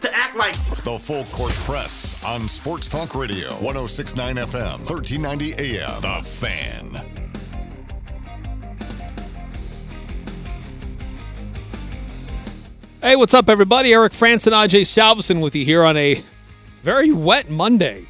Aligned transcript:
to 0.00 0.14
act 0.14 0.36
like 0.36 0.54
The 0.84 0.98
Full 0.98 1.24
Court 1.24 1.52
Press 1.64 2.22
on 2.24 2.48
Sports 2.48 2.88
Talk 2.88 3.14
Radio, 3.14 3.48
1069 3.54 4.36
FM, 4.36 4.78
1390 4.88 5.76
AM. 5.76 6.00
The 6.00 6.22
Fan. 6.24 7.18
Hey, 13.00 13.16
what's 13.16 13.34
up, 13.34 13.48
everybody? 13.48 13.92
Eric 13.92 14.12
Frandsen, 14.12 14.52
AJ 14.52 14.82
Salvesen 14.82 15.40
with 15.40 15.54
you 15.54 15.64
here 15.64 15.84
on 15.84 15.96
a 15.96 16.20
very 16.82 17.12
wet 17.12 17.48
Monday. 17.48 18.06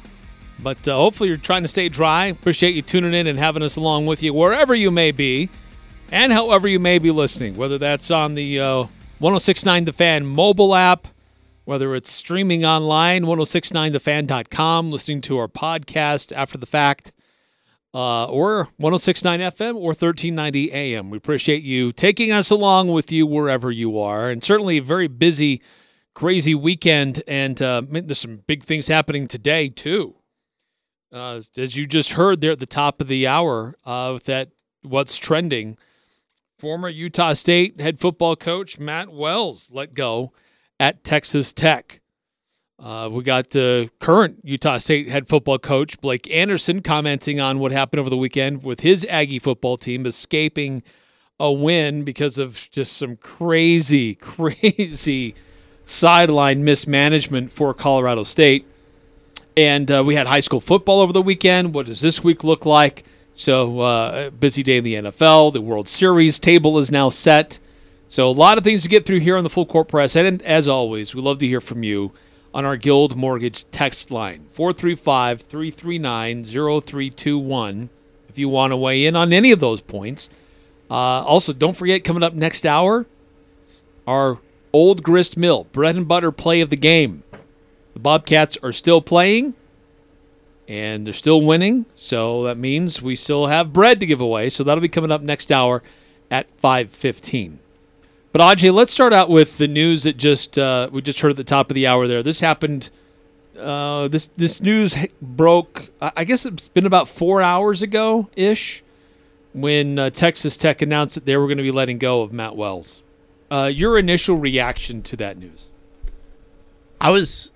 But 0.61 0.87
uh, 0.87 0.95
hopefully, 0.95 1.29
you're 1.29 1.37
trying 1.37 1.61
to 1.61 1.67
stay 1.67 1.89
dry. 1.89 2.25
Appreciate 2.25 2.75
you 2.75 2.81
tuning 2.81 3.13
in 3.13 3.27
and 3.27 3.39
having 3.39 3.63
us 3.63 3.75
along 3.75 4.07
with 4.07 4.21
you 4.21 4.33
wherever 4.33 4.75
you 4.75 4.91
may 4.91 5.11
be 5.11 5.49
and 6.11 6.33
however 6.33 6.67
you 6.67 6.79
may 6.79 6.99
be 6.99 7.11
listening, 7.11 7.55
whether 7.55 7.77
that's 7.77 8.11
on 8.11 8.35
the 8.35 8.59
uh, 8.59 8.83
1069 9.19 9.85
The 9.85 9.93
Fan 9.93 10.25
mobile 10.25 10.75
app, 10.75 11.07
whether 11.69 11.93
it's 11.93 12.11
streaming 12.11 12.65
online, 12.65 13.25
1069thefan.com, 13.25 14.89
listening 14.89 15.21
to 15.21 15.37
our 15.37 15.47
podcast 15.47 16.35
after 16.35 16.57
the 16.57 16.65
fact, 16.65 17.13
uh, 17.93 18.25
or 18.25 18.69
1069 18.77 19.39
FM 19.39 19.75
or 19.75 19.93
1390 19.93 20.71
AM. 20.71 21.11
We 21.11 21.17
appreciate 21.19 21.61
you 21.61 21.91
taking 21.91 22.31
us 22.31 22.49
along 22.49 22.87
with 22.87 23.11
you 23.11 23.27
wherever 23.27 23.69
you 23.69 23.99
are. 23.99 24.31
And 24.31 24.43
certainly 24.43 24.77
a 24.79 24.81
very 24.81 25.07
busy, 25.07 25.61
crazy 26.15 26.55
weekend. 26.55 27.21
And 27.27 27.61
uh, 27.61 27.83
there's 27.87 28.17
some 28.17 28.41
big 28.47 28.63
things 28.63 28.87
happening 28.87 29.27
today, 29.27 29.69
too. 29.69 30.15
Uh, 31.13 31.39
as 31.55 31.77
you 31.77 31.85
just 31.85 32.13
heard 32.13 32.41
there 32.41 32.53
at 32.53 32.59
the 32.59 32.65
top 32.65 32.99
of 32.99 33.07
the 33.07 33.27
hour, 33.27 33.75
uh, 33.85 34.17
that 34.25 34.49
what's 34.81 35.19
trending. 35.19 35.77
Former 36.57 36.89
Utah 36.89 37.33
State 37.33 37.79
head 37.79 37.99
football 37.99 38.35
coach 38.35 38.79
Matt 38.79 39.09
Wells 39.09 39.69
let 39.71 39.93
go 39.93 40.33
at 40.79 41.03
Texas 41.03 41.53
Tech. 41.53 42.01
Uh, 42.81 43.09
we 43.11 43.23
got 43.23 43.49
the 43.49 43.89
current 43.99 44.39
Utah 44.43 44.77
State 44.77 45.09
head 45.09 45.27
football 45.27 45.59
coach 45.59 45.99
Blake 45.99 46.31
Anderson 46.31 46.81
commenting 46.81 47.41
on 47.41 47.59
what 47.59 47.73
happened 47.73 47.99
over 47.99 48.09
the 48.09 48.17
weekend 48.17 48.63
with 48.63 48.79
his 48.79 49.05
Aggie 49.09 49.39
football 49.39 49.75
team 49.75 50.05
escaping 50.05 50.81
a 51.41 51.51
win 51.51 52.03
because 52.03 52.37
of 52.37 52.69
just 52.71 52.93
some 52.93 53.17
crazy, 53.17 54.15
crazy 54.21 55.35
sideline 55.83 56.63
mismanagement 56.63 57.51
for 57.51 57.73
Colorado 57.73 58.23
State. 58.23 58.65
And 59.57 59.91
uh, 59.91 60.03
we 60.05 60.15
had 60.15 60.27
high 60.27 60.39
school 60.39 60.61
football 60.61 61.01
over 61.01 61.11
the 61.11 61.21
weekend. 61.21 61.73
What 61.73 61.87
does 61.87 61.99
this 61.99 62.23
week 62.23 62.45
look 62.45 62.65
like? 62.65 63.03
So, 63.33 63.79
uh, 63.81 64.29
busy 64.29 64.63
day 64.63 64.77
in 64.77 64.83
the 64.83 64.95
NFL. 64.95 65.53
The 65.53 65.61
World 65.61 65.87
Series 65.87 66.39
table 66.39 66.77
is 66.77 66.91
now 66.91 67.09
set. 67.09 67.59
So, 68.09 68.27
a 68.27 68.31
lot 68.31 68.57
of 68.57 68.63
things 68.63 68.81
to 68.83 68.89
get 68.89 69.05
through 69.05 69.19
here 69.19 69.37
on 69.37 69.43
the 69.43 69.51
Full 69.51 69.67
Court 69.67 69.87
Press. 69.87 70.15
And 70.15 70.41
as 70.41 70.67
always, 70.67 71.13
we 71.13 71.21
love 71.21 71.37
to 71.37 71.47
hear 71.47 71.61
from 71.61 71.83
you 71.83 72.11
on 72.55 72.65
our 72.65 72.75
Guild 72.75 73.15
Mortgage 73.15 73.69
text 73.69 74.09
line 74.09 74.47
435 74.49 75.41
339 75.43 76.43
0321 76.43 77.89
if 78.27 78.39
you 78.39 78.49
want 78.49 78.71
to 78.71 78.77
weigh 78.77 79.05
in 79.05 79.15
on 79.15 79.31
any 79.31 79.51
of 79.51 79.59
those 79.59 79.81
points. 79.81 80.27
Uh, 80.89 81.21
also, 81.21 81.53
don't 81.53 81.77
forget, 81.77 82.03
coming 82.03 82.23
up 82.23 82.33
next 82.33 82.65
hour, 82.65 83.05
our 84.07 84.39
Old 84.73 85.03
Grist 85.03 85.37
Mill 85.37 85.65
bread 85.65 85.95
and 85.95 86.07
butter 86.07 86.31
play 86.31 86.61
of 86.61 86.71
the 86.71 86.75
game. 86.75 87.21
The 87.93 87.99
Bobcats 87.99 88.57
are 88.63 88.71
still 88.71 89.01
playing 89.01 89.53
and 90.67 91.05
they're 91.05 91.13
still 91.13 91.45
winning. 91.45 91.85
So 91.93 92.41
that 92.45 92.57
means 92.57 93.03
we 93.03 93.15
still 93.15 93.47
have 93.47 93.71
bread 93.71 93.99
to 93.99 94.07
give 94.07 94.19
away. 94.19 94.49
So 94.49 94.63
that'll 94.63 94.81
be 94.81 94.89
coming 94.89 95.11
up 95.11 95.21
next 95.21 95.51
hour 95.51 95.83
at 96.31 96.49
515. 96.59 97.59
But 98.31 98.41
Ajay, 98.41 98.71
let's 98.73 98.91
start 98.91 99.11
out 99.11 99.29
with 99.29 99.57
the 99.57 99.67
news 99.67 100.03
that 100.03 100.17
just 100.17 100.57
uh, 100.57 100.89
we 100.91 101.01
just 101.01 101.21
heard 101.21 101.31
at 101.31 101.35
the 101.35 101.43
top 101.43 101.71
of 101.71 101.75
the 101.75 101.87
hour. 101.87 102.07
There, 102.07 102.21
this 102.21 102.39
happened. 102.39 102.91
Uh, 103.57 104.07
this 104.07 104.27
this 104.27 104.61
news 104.61 104.95
broke. 105.21 105.89
I 105.99 106.23
guess 106.23 106.45
it's 106.45 106.67
been 106.67 106.85
about 106.85 107.07
four 107.07 107.41
hours 107.41 107.81
ago 107.81 108.29
ish, 108.35 108.83
when 109.53 109.97
uh, 109.97 110.09
Texas 110.11 110.57
Tech 110.57 110.81
announced 110.81 111.15
that 111.15 111.25
they 111.25 111.37
were 111.37 111.47
going 111.47 111.57
to 111.57 111.63
be 111.63 111.71
letting 111.71 111.97
go 111.97 112.21
of 112.21 112.31
Matt 112.31 112.55
Wells. 112.55 113.03
Uh, 113.51 113.69
your 113.73 113.97
initial 113.97 114.37
reaction 114.37 115.01
to 115.01 115.15
that 115.17 115.37
news? 115.37 115.69
I 117.01 117.09
was 117.09 117.51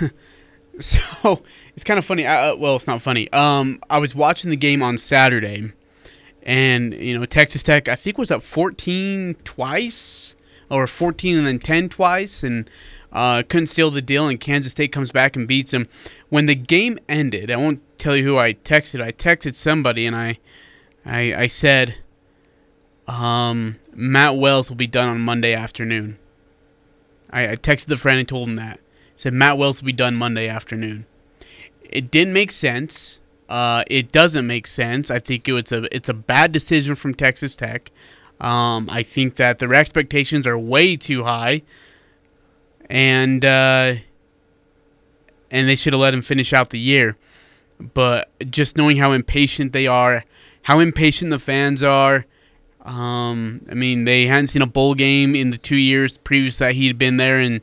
so 0.80 1.42
it's 1.74 1.84
kind 1.84 1.98
of 1.98 2.04
funny. 2.04 2.26
I, 2.26 2.50
uh, 2.50 2.56
well, 2.56 2.76
it's 2.76 2.86
not 2.86 3.00
funny. 3.00 3.30
Um, 3.32 3.80
I 3.88 3.98
was 3.98 4.14
watching 4.14 4.50
the 4.50 4.56
game 4.56 4.82
on 4.82 4.98
Saturday, 4.98 5.72
and 6.46 6.94
you 6.94 7.18
know 7.18 7.26
Texas 7.26 7.62
Tech 7.62 7.88
I 7.88 7.96
think 7.96 8.16
was 8.16 8.30
up 8.30 8.42
14 8.42 9.36
twice 9.44 10.36
or 10.70 10.86
14 10.86 11.38
and 11.38 11.46
then 11.46 11.58
10 11.58 11.88
twice, 11.88 12.42
and 12.42 12.70
uh, 13.12 13.42
couldn't 13.48 13.66
seal 13.66 13.90
the 13.90 14.02
deal. 14.02 14.28
And 14.28 14.40
Kansas 14.40 14.72
State 14.72 14.92
comes 14.92 15.12
back 15.12 15.36
and 15.36 15.46
beats 15.46 15.72
them. 15.72 15.86
When 16.28 16.46
the 16.46 16.54
game 16.54 16.98
ended, 17.08 17.50
I 17.50 17.56
won't 17.56 17.82
tell 17.98 18.16
you 18.16 18.24
who 18.24 18.36
I 18.36 18.54
texted. 18.54 19.02
I 19.02 19.12
texted 19.12 19.54
somebody, 19.54 20.06
and 20.06 20.16
I, 20.16 20.38
I, 21.04 21.34
I 21.34 21.46
said, 21.46 21.96
um, 23.06 23.76
Matt 23.94 24.36
Wells 24.36 24.68
will 24.68 24.76
be 24.76 24.88
done 24.88 25.08
on 25.08 25.20
Monday 25.20 25.54
afternoon. 25.54 26.18
I, 27.30 27.52
I 27.52 27.56
texted 27.56 27.86
the 27.86 27.96
friend 27.96 28.18
and 28.18 28.28
told 28.28 28.48
him 28.48 28.56
that. 28.56 28.80
said 29.16 29.34
Matt 29.34 29.58
Wells 29.58 29.80
will 29.80 29.86
be 29.86 29.92
done 29.92 30.16
Monday 30.16 30.48
afternoon. 30.48 31.06
It 31.82 32.10
didn't 32.10 32.34
make 32.34 32.50
sense. 32.50 33.20
Uh, 33.48 33.84
it 33.86 34.10
doesn't 34.10 34.46
make 34.46 34.66
sense. 34.66 35.10
I 35.10 35.18
think 35.18 35.48
it 35.48 35.52
was 35.52 35.70
a 35.72 35.94
it's 35.94 36.08
a 36.08 36.14
bad 36.14 36.52
decision 36.52 36.94
from 36.94 37.14
Texas 37.14 37.54
Tech. 37.54 37.90
Um, 38.40 38.88
I 38.90 39.02
think 39.02 39.36
that 39.36 39.58
their 39.58 39.72
expectations 39.72 40.46
are 40.46 40.58
way 40.58 40.96
too 40.96 41.24
high, 41.24 41.62
and 42.90 43.44
uh, 43.44 43.94
and 45.50 45.68
they 45.68 45.76
should 45.76 45.92
have 45.92 46.00
let 46.00 46.12
him 46.12 46.22
finish 46.22 46.52
out 46.52 46.70
the 46.70 46.78
year. 46.78 47.16
But 47.78 48.30
just 48.50 48.76
knowing 48.76 48.96
how 48.96 49.12
impatient 49.12 49.72
they 49.72 49.86
are, 49.86 50.24
how 50.62 50.80
impatient 50.80 51.30
the 51.30 51.38
fans 51.38 51.82
are. 51.82 52.26
Um, 52.82 53.66
I 53.68 53.74
mean, 53.74 54.04
they 54.04 54.26
hadn't 54.26 54.48
seen 54.48 54.62
a 54.62 54.66
bowl 54.66 54.94
game 54.94 55.34
in 55.34 55.50
the 55.50 55.58
two 55.58 55.76
years 55.76 56.18
previous 56.18 56.58
that 56.58 56.76
he'd 56.76 56.98
been 56.98 57.16
there, 57.16 57.38
and 57.38 57.60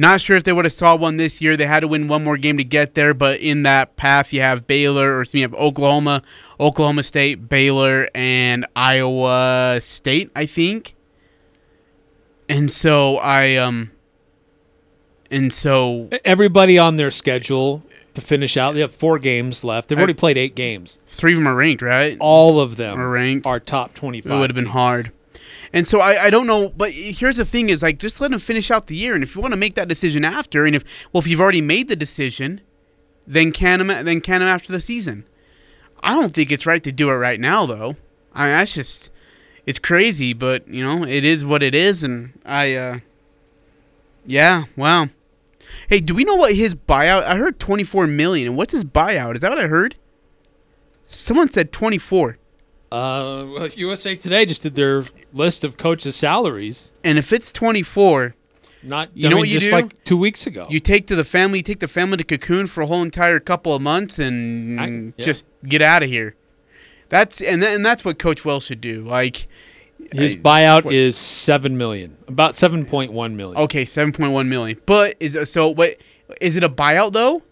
not 0.00 0.20
sure 0.20 0.36
if 0.36 0.44
they 0.44 0.52
would 0.52 0.64
have 0.64 0.72
saw 0.72 0.96
one 0.96 1.16
this 1.18 1.40
year. 1.40 1.56
They 1.56 1.66
had 1.66 1.80
to 1.80 1.88
win 1.88 2.08
one 2.08 2.24
more 2.24 2.36
game 2.36 2.56
to 2.56 2.64
get 2.64 2.94
there, 2.94 3.12
but 3.14 3.38
in 3.40 3.62
that 3.64 3.96
path, 3.96 4.32
you 4.32 4.40
have 4.40 4.66
Baylor, 4.66 5.18
or 5.18 5.24
you 5.32 5.42
have 5.42 5.54
Oklahoma, 5.54 6.22
Oklahoma 6.58 7.02
State, 7.02 7.48
Baylor, 7.48 8.08
and 8.14 8.66
Iowa 8.74 9.78
State, 9.80 10.30
I 10.34 10.46
think. 10.46 10.94
And 12.48 12.70
so 12.72 13.16
I 13.18 13.56
um. 13.56 13.92
And 15.30 15.52
so 15.52 16.08
Everybody 16.24 16.76
on 16.78 16.96
their 16.96 17.10
schedule 17.12 17.84
to 18.14 18.20
finish 18.20 18.56
out. 18.56 18.74
They 18.74 18.80
have 18.80 18.90
four 18.92 19.20
games 19.20 19.62
left. 19.62 19.88
They've 19.88 19.98
already 19.98 20.14
played 20.14 20.36
eight 20.36 20.56
games. 20.56 20.98
three 21.06 21.32
of 21.34 21.38
them 21.38 21.46
are 21.46 21.54
ranked, 21.54 21.82
right? 21.82 22.16
All 22.18 22.58
of 22.58 22.76
them 22.76 22.98
Are 22.98 23.08
ranked. 23.08 23.46
are 23.46 23.60
top 23.60 23.94
twenty-five. 23.94 24.32
It 24.32 24.38
would 24.40 24.50
have 24.50 24.56
been 24.56 24.66
hard. 24.66 25.12
And 25.72 25.86
so 25.86 26.00
I, 26.00 26.24
I 26.24 26.30
don't 26.30 26.46
know, 26.46 26.68
but 26.68 26.90
here's 26.92 27.36
the 27.36 27.44
thing: 27.44 27.68
is 27.68 27.82
like 27.82 27.98
just 27.98 28.20
let 28.20 28.32
him 28.32 28.38
finish 28.38 28.70
out 28.70 28.88
the 28.88 28.96
year, 28.96 29.14
and 29.14 29.22
if 29.22 29.34
you 29.34 29.40
want 29.40 29.52
to 29.52 29.58
make 29.58 29.74
that 29.74 29.88
decision 29.88 30.24
after, 30.24 30.66
and 30.66 30.74
if 30.74 31.08
well, 31.12 31.20
if 31.20 31.26
you've 31.26 31.40
already 31.40 31.60
made 31.60 31.88
the 31.88 31.96
decision, 31.96 32.60
then 33.26 33.52
can 33.52 33.80
him 33.80 34.04
then 34.04 34.20
can 34.20 34.42
him 34.42 34.48
after 34.48 34.72
the 34.72 34.80
season. 34.80 35.24
I 36.02 36.14
don't 36.14 36.32
think 36.32 36.50
it's 36.50 36.66
right 36.66 36.82
to 36.82 36.92
do 36.92 37.10
it 37.10 37.14
right 37.14 37.38
now, 37.38 37.66
though. 37.66 37.96
I 38.34 38.44
mean, 38.44 38.52
that's 38.52 38.74
just 38.74 39.10
it's 39.64 39.78
crazy, 39.78 40.32
but 40.32 40.66
you 40.66 40.82
know 40.82 41.04
it 41.04 41.24
is 41.24 41.44
what 41.44 41.62
it 41.62 41.74
is, 41.74 42.02
and 42.02 42.32
I 42.44 42.74
uh 42.74 42.98
yeah, 44.26 44.64
wow. 44.76 45.08
Hey, 45.88 46.00
do 46.00 46.14
we 46.14 46.24
know 46.24 46.34
what 46.34 46.54
his 46.54 46.74
buyout? 46.74 47.22
I 47.22 47.36
heard 47.36 47.60
twenty 47.60 47.84
four 47.84 48.08
million, 48.08 48.48
and 48.48 48.56
what's 48.56 48.72
his 48.72 48.84
buyout? 48.84 49.36
Is 49.36 49.40
that 49.42 49.50
what 49.50 49.60
I 49.60 49.68
heard? 49.68 49.94
Someone 51.06 51.48
said 51.48 51.70
twenty 51.70 51.98
four. 51.98 52.38
Uh, 52.92 53.46
well, 53.54 53.68
USA 53.68 54.16
Today 54.16 54.44
just 54.44 54.62
did 54.62 54.74
their 54.74 55.04
list 55.32 55.62
of 55.64 55.76
coaches' 55.76 56.16
salaries. 56.16 56.90
And 57.04 57.18
if 57.18 57.32
it's 57.32 57.52
24, 57.52 58.34
Not 58.82 59.10
You 59.14 59.26
I 59.26 59.30
know 59.30 59.36
mean, 59.36 59.40
what 59.42 59.48
you 59.48 59.54
just 59.60 59.66
do? 59.70 59.72
like 59.76 60.04
two 60.04 60.16
weeks 60.16 60.46
ago. 60.46 60.66
you 60.70 60.80
take 60.80 61.06
to 61.08 61.14
the 61.14 61.22
family, 61.24 61.58
you 61.58 61.62
take 61.62 61.80
the 61.80 61.88
family 61.88 62.16
to 62.16 62.24
Cancun 62.24 62.68
for 62.68 62.80
a 62.82 62.86
whole 62.86 63.02
entire 63.02 63.38
couple 63.38 63.74
of 63.74 63.82
months 63.82 64.18
and 64.18 64.80
I- 64.80 64.86
yeah. 65.16 65.24
just 65.24 65.46
get 65.64 65.82
out 65.82 66.02
of 66.02 66.08
here. 66.08 66.34
That's 67.10 67.40
and 67.40 67.60
th- 67.62 67.74
and 67.74 67.84
that's 67.84 68.04
what 68.04 68.18
Coach 68.18 68.44
Wells 68.44 68.64
should 68.64 68.80
do. 68.80 69.02
Like 69.04 69.46
His 70.12 70.34
I- 70.34 70.38
buyout 70.38 70.84
what- 70.84 70.94
is 70.94 71.16
seven 71.16 71.76
million, 71.76 72.16
about 72.26 72.56
seven 72.56 72.84
point 72.86 73.12
one 73.12 73.36
million. 73.36 73.58
okay, 73.62 73.84
7.1 73.84 74.48
million. 74.48 74.78
But 74.86 75.14
is 75.20 75.36
so 75.50 75.68
what 75.68 75.96
is 76.40 76.56
it 76.56 76.64
a 76.64 76.68
buyout 76.70 77.12
though? 77.12 77.42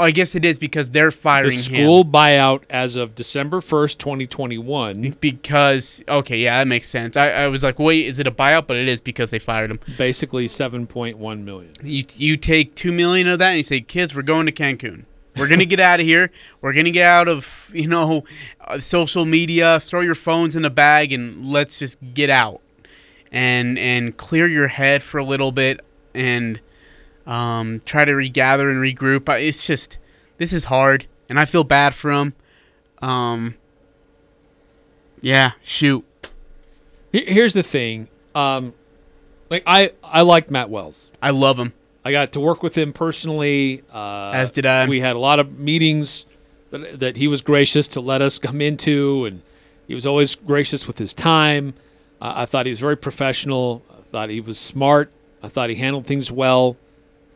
I 0.00 0.10
guess 0.10 0.34
it 0.34 0.44
is 0.44 0.58
because 0.58 0.90
they're 0.90 1.10
firing 1.10 1.50
The 1.50 1.54
him. 1.56 1.62
school 1.84 2.04
buyout 2.04 2.62
as 2.70 2.96
of 2.96 3.14
December 3.14 3.60
1st, 3.60 3.98
2021, 3.98 5.16
because 5.20 6.02
okay, 6.08 6.38
yeah, 6.38 6.58
that 6.58 6.66
makes 6.68 6.88
sense. 6.88 7.16
I, 7.16 7.30
I 7.30 7.46
was 7.48 7.62
like, 7.62 7.78
wait, 7.78 8.06
is 8.06 8.18
it 8.18 8.26
a 8.26 8.30
buyout? 8.32 8.66
But 8.66 8.76
it 8.76 8.88
is 8.88 9.00
because 9.00 9.30
they 9.30 9.38
fired 9.38 9.70
him. 9.70 9.80
basically 9.98 10.46
7.1 10.46 11.42
million. 11.44 11.72
You 11.82 12.04
you 12.16 12.36
take 12.36 12.74
two 12.74 12.92
million 12.92 13.28
of 13.28 13.38
that 13.38 13.48
and 13.50 13.58
you 13.58 13.62
say, 13.64 13.80
kids, 13.80 14.14
we're 14.16 14.22
going 14.22 14.46
to 14.46 14.52
Cancun. 14.52 15.04
We're 15.36 15.48
gonna 15.48 15.64
get 15.64 15.78
out 15.78 16.00
of 16.00 16.06
here. 16.06 16.30
We're 16.60 16.72
gonna 16.72 16.90
get 16.90 17.06
out 17.06 17.28
of 17.28 17.70
you 17.72 17.86
know 17.86 18.24
uh, 18.62 18.80
social 18.80 19.24
media. 19.24 19.78
Throw 19.78 20.00
your 20.00 20.16
phones 20.16 20.56
in 20.56 20.64
a 20.64 20.70
bag 20.70 21.12
and 21.12 21.50
let's 21.52 21.78
just 21.78 21.98
get 22.14 22.30
out 22.30 22.60
and 23.30 23.78
and 23.78 24.16
clear 24.16 24.48
your 24.48 24.66
head 24.66 25.02
for 25.04 25.18
a 25.18 25.24
little 25.24 25.52
bit 25.52 25.80
and 26.16 26.60
um, 27.30 27.80
try 27.86 28.04
to 28.04 28.14
regather 28.14 28.68
and 28.68 28.80
regroup. 28.80 29.28
It's 29.40 29.66
just 29.66 29.96
this 30.36 30.52
is 30.52 30.64
hard 30.64 31.06
and 31.30 31.38
I 31.38 31.46
feel 31.46 31.64
bad 31.64 31.94
for 31.94 32.10
him. 32.10 32.34
Um, 33.00 33.54
yeah, 35.22 35.52
shoot. 35.62 36.04
Here's 37.12 37.54
the 37.54 37.62
thing. 37.62 38.08
Um, 38.34 38.74
like 39.48 39.62
I, 39.66 39.92
I 40.02 40.22
like 40.22 40.50
Matt 40.50 40.68
Wells. 40.68 41.10
I 41.22 41.30
love 41.30 41.58
him. 41.58 41.72
I 42.04 42.12
got 42.12 42.32
to 42.32 42.40
work 42.40 42.62
with 42.62 42.76
him 42.76 42.92
personally. 42.92 43.82
Uh, 43.92 44.32
As 44.34 44.50
did 44.50 44.66
I. 44.66 44.88
We 44.88 45.00
had 45.00 45.16
a 45.16 45.18
lot 45.18 45.38
of 45.38 45.58
meetings 45.58 46.26
that, 46.70 46.98
that 46.98 47.16
he 47.16 47.28
was 47.28 47.42
gracious 47.42 47.88
to 47.88 48.00
let 48.00 48.22
us 48.22 48.38
come 48.38 48.60
into, 48.60 49.24
and 49.26 49.42
he 49.86 49.94
was 49.94 50.06
always 50.06 50.34
gracious 50.34 50.86
with 50.86 50.98
his 50.98 51.14
time. 51.14 51.74
Uh, 52.20 52.32
I 52.36 52.46
thought 52.46 52.66
he 52.66 52.70
was 52.70 52.80
very 52.80 52.96
professional. 52.96 53.84
I 53.90 54.02
thought 54.10 54.30
he 54.30 54.40
was 54.40 54.58
smart. 54.58 55.12
I 55.42 55.48
thought 55.48 55.70
he 55.70 55.76
handled 55.76 56.06
things 56.06 56.32
well. 56.32 56.76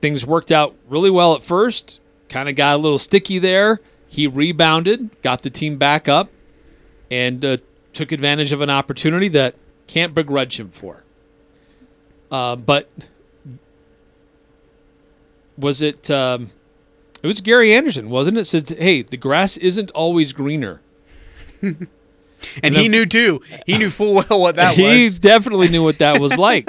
Things 0.05 0.27
worked 0.27 0.53
out 0.53 0.77
really 0.87 1.09
well 1.09 1.35
at 1.35 1.43
first. 1.43 1.99
Kind 2.29 2.51
of 2.51 2.56
got 2.56 2.75
a 2.75 2.77
little 2.77 2.99
sticky 2.99 3.39
there. 3.39 3.79
He 4.06 4.27
rebounded, 4.27 5.09
got 5.23 5.41
the 5.41 5.49
team 5.49 5.79
back 5.79 6.11
up, 6.11 6.29
and 7.11 7.43
uh, 7.43 7.56
took 7.95 8.12
advantage 8.12 8.53
of 8.53 8.61
an 8.61 8.69
opportunity 8.69 9.29
that 9.29 9.55
can't 9.87 10.12
begrudge 10.12 10.61
him 10.61 10.69
for. 10.69 11.05
Uh, 12.31 12.55
but 12.55 12.91
was 15.56 15.81
it? 15.81 16.11
Um, 16.11 16.51
it 17.23 17.27
was 17.27 17.41
Gary 17.41 17.73
Anderson, 17.73 18.11
wasn't 18.11 18.37
it? 18.37 18.45
Said, 18.45 18.69
"Hey, 18.69 19.01
the 19.01 19.17
grass 19.17 19.56
isn't 19.56 19.91
always 19.93 20.35
greener." 20.35 20.83
And 22.62 22.77
he 22.77 22.89
knew 22.89 23.06
too. 23.06 23.41
He 23.65 23.79
knew 23.79 23.89
full 23.89 24.17
well 24.17 24.39
what 24.39 24.56
that 24.56 24.75
he 24.77 24.83
was. 24.83 25.15
He 25.15 25.19
definitely 25.19 25.71
knew 25.71 25.83
what 25.83 26.01
that 26.01 26.21
was 26.21 26.37
like, 26.37 26.69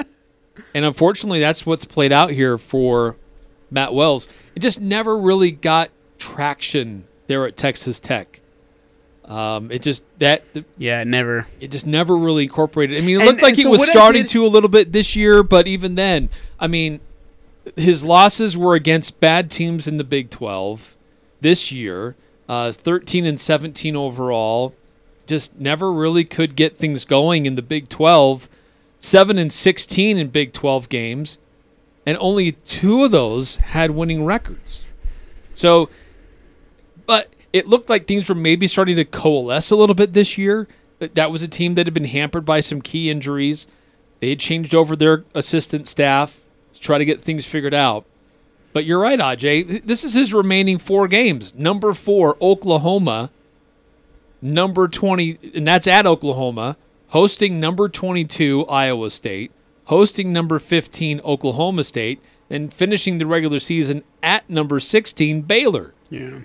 and 0.74 0.86
unfortunately, 0.86 1.40
that's 1.40 1.66
what's 1.66 1.84
played 1.84 2.12
out 2.12 2.30
here 2.30 2.56
for 2.56 3.18
Matt 3.70 3.94
Wells. 3.94 4.28
It 4.54 4.60
just 4.60 4.80
never 4.80 5.18
really 5.18 5.50
got 5.50 5.90
traction 6.18 7.04
there 7.26 7.46
at 7.46 7.56
Texas 7.56 8.00
Tech. 8.00 8.40
Um, 9.24 9.72
it 9.72 9.82
just 9.82 10.04
that 10.20 10.44
Yeah, 10.78 11.02
never. 11.02 11.48
it 11.58 11.72
just 11.72 11.86
never 11.86 12.16
really 12.16 12.44
incorporated. 12.44 12.98
I 13.02 13.04
mean, 13.04 13.16
it 13.16 13.20
And- 13.20 13.26
looked 13.30 13.42
like 13.42 13.58
it 13.58 13.62
so 13.64 13.70
was 13.70 13.84
starting 13.84 14.22
did- 14.22 14.30
to 14.32 14.46
a 14.46 14.48
little 14.48 14.68
bit 14.68 14.92
this 14.92 15.16
year, 15.16 15.42
but 15.42 15.66
even 15.66 15.96
then, 15.96 16.28
I 16.60 16.68
mean, 16.68 17.00
his 17.76 18.04
losses 18.04 18.56
were 18.56 18.74
against 18.76 19.18
bad 19.18 19.50
teams 19.50 19.88
in 19.88 19.96
the 19.96 20.04
Big 20.04 20.30
12 20.30 20.94
this 21.40 21.72
year, 21.72 22.14
uh, 22.48 22.70
13 22.70 23.26
and 23.26 23.40
17 23.40 23.96
overall. 23.96 24.72
Just 25.26 25.58
never 25.58 25.92
really 25.92 26.22
could 26.24 26.54
get 26.54 26.76
things 26.76 27.04
going 27.04 27.46
in 27.46 27.56
the 27.56 27.62
Big 27.62 27.88
12. 27.88 28.48
7 29.00 29.38
and 29.38 29.52
16 29.52 30.16
in 30.18 30.28
Big 30.28 30.52
12 30.52 30.88
games, 30.88 31.38
and 32.06 32.16
only 32.18 32.52
two 32.52 33.04
of 33.04 33.10
those 33.10 33.56
had 33.56 33.90
winning 33.90 34.24
records. 34.24 34.86
So, 35.54 35.90
but 37.06 37.34
it 37.52 37.66
looked 37.66 37.90
like 37.90 38.06
things 38.06 38.28
were 38.28 38.34
maybe 38.34 38.68
starting 38.68 38.96
to 38.96 39.04
coalesce 39.04 39.70
a 39.70 39.76
little 39.76 39.94
bit 39.94 40.12
this 40.12 40.38
year. 40.38 40.68
That 40.98 41.30
was 41.30 41.42
a 41.42 41.48
team 41.48 41.74
that 41.74 41.86
had 41.86 41.94
been 41.94 42.04
hampered 42.04 42.44
by 42.44 42.60
some 42.60 42.80
key 42.80 43.10
injuries. 43.10 43.66
They 44.20 44.30
had 44.30 44.40
changed 44.40 44.74
over 44.74 44.96
their 44.96 45.24
assistant 45.34 45.86
staff 45.86 46.44
to 46.72 46.80
try 46.80 46.96
to 46.98 47.04
get 47.04 47.20
things 47.20 47.44
figured 47.44 47.74
out. 47.74 48.06
But 48.72 48.84
you're 48.84 49.00
right, 49.00 49.18
Aj. 49.18 49.82
This 49.84 50.04
is 50.04 50.14
his 50.14 50.32
remaining 50.32 50.78
four 50.78 51.08
games. 51.08 51.54
Number 51.54 51.92
four, 51.92 52.36
Oklahoma. 52.40 53.30
Number 54.42 54.86
20, 54.86 55.38
and 55.54 55.66
that's 55.66 55.86
at 55.86 56.06
Oklahoma. 56.06 56.76
Hosting 57.08 57.58
number 57.58 57.88
22, 57.88 58.66
Iowa 58.66 59.10
State. 59.10 59.52
Hosting 59.86 60.32
number 60.32 60.58
15, 60.58 61.20
Oklahoma 61.20 61.84
State. 61.84 62.20
And 62.48 62.72
finishing 62.72 63.18
the 63.18 63.26
regular 63.26 63.58
season 63.58 64.04
at 64.22 64.48
number 64.48 64.78
16, 64.78 65.42
Baylor. 65.42 65.94
Yeah. 66.10 66.40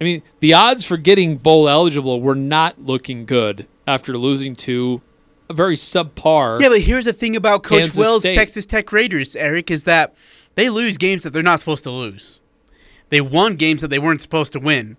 I 0.00 0.04
mean, 0.04 0.22
the 0.40 0.52
odds 0.54 0.84
for 0.84 0.96
getting 0.96 1.36
bowl 1.36 1.68
eligible 1.68 2.20
were 2.20 2.34
not 2.34 2.80
looking 2.80 3.24
good 3.24 3.66
after 3.86 4.18
losing 4.18 4.54
to 4.56 5.00
a 5.48 5.54
very 5.54 5.76
subpar. 5.76 6.60
Yeah, 6.60 6.68
but 6.68 6.80
here's 6.80 7.04
the 7.04 7.12
thing 7.12 7.36
about 7.36 7.62
Coach 7.62 7.78
Kansas 7.78 7.98
Wells' 7.98 8.20
State. 8.20 8.34
Texas 8.34 8.66
Tech 8.66 8.92
Raiders, 8.92 9.34
Eric, 9.36 9.70
is 9.70 9.84
that 9.84 10.14
they 10.54 10.68
lose 10.68 10.96
games 10.96 11.22
that 11.22 11.30
they're 11.30 11.42
not 11.42 11.60
supposed 11.60 11.84
to 11.84 11.90
lose. 11.90 12.40
They 13.10 13.20
won 13.20 13.56
games 13.56 13.80
that 13.80 13.88
they 13.88 13.98
weren't 13.98 14.20
supposed 14.20 14.52
to 14.52 14.58
win. 14.58 14.96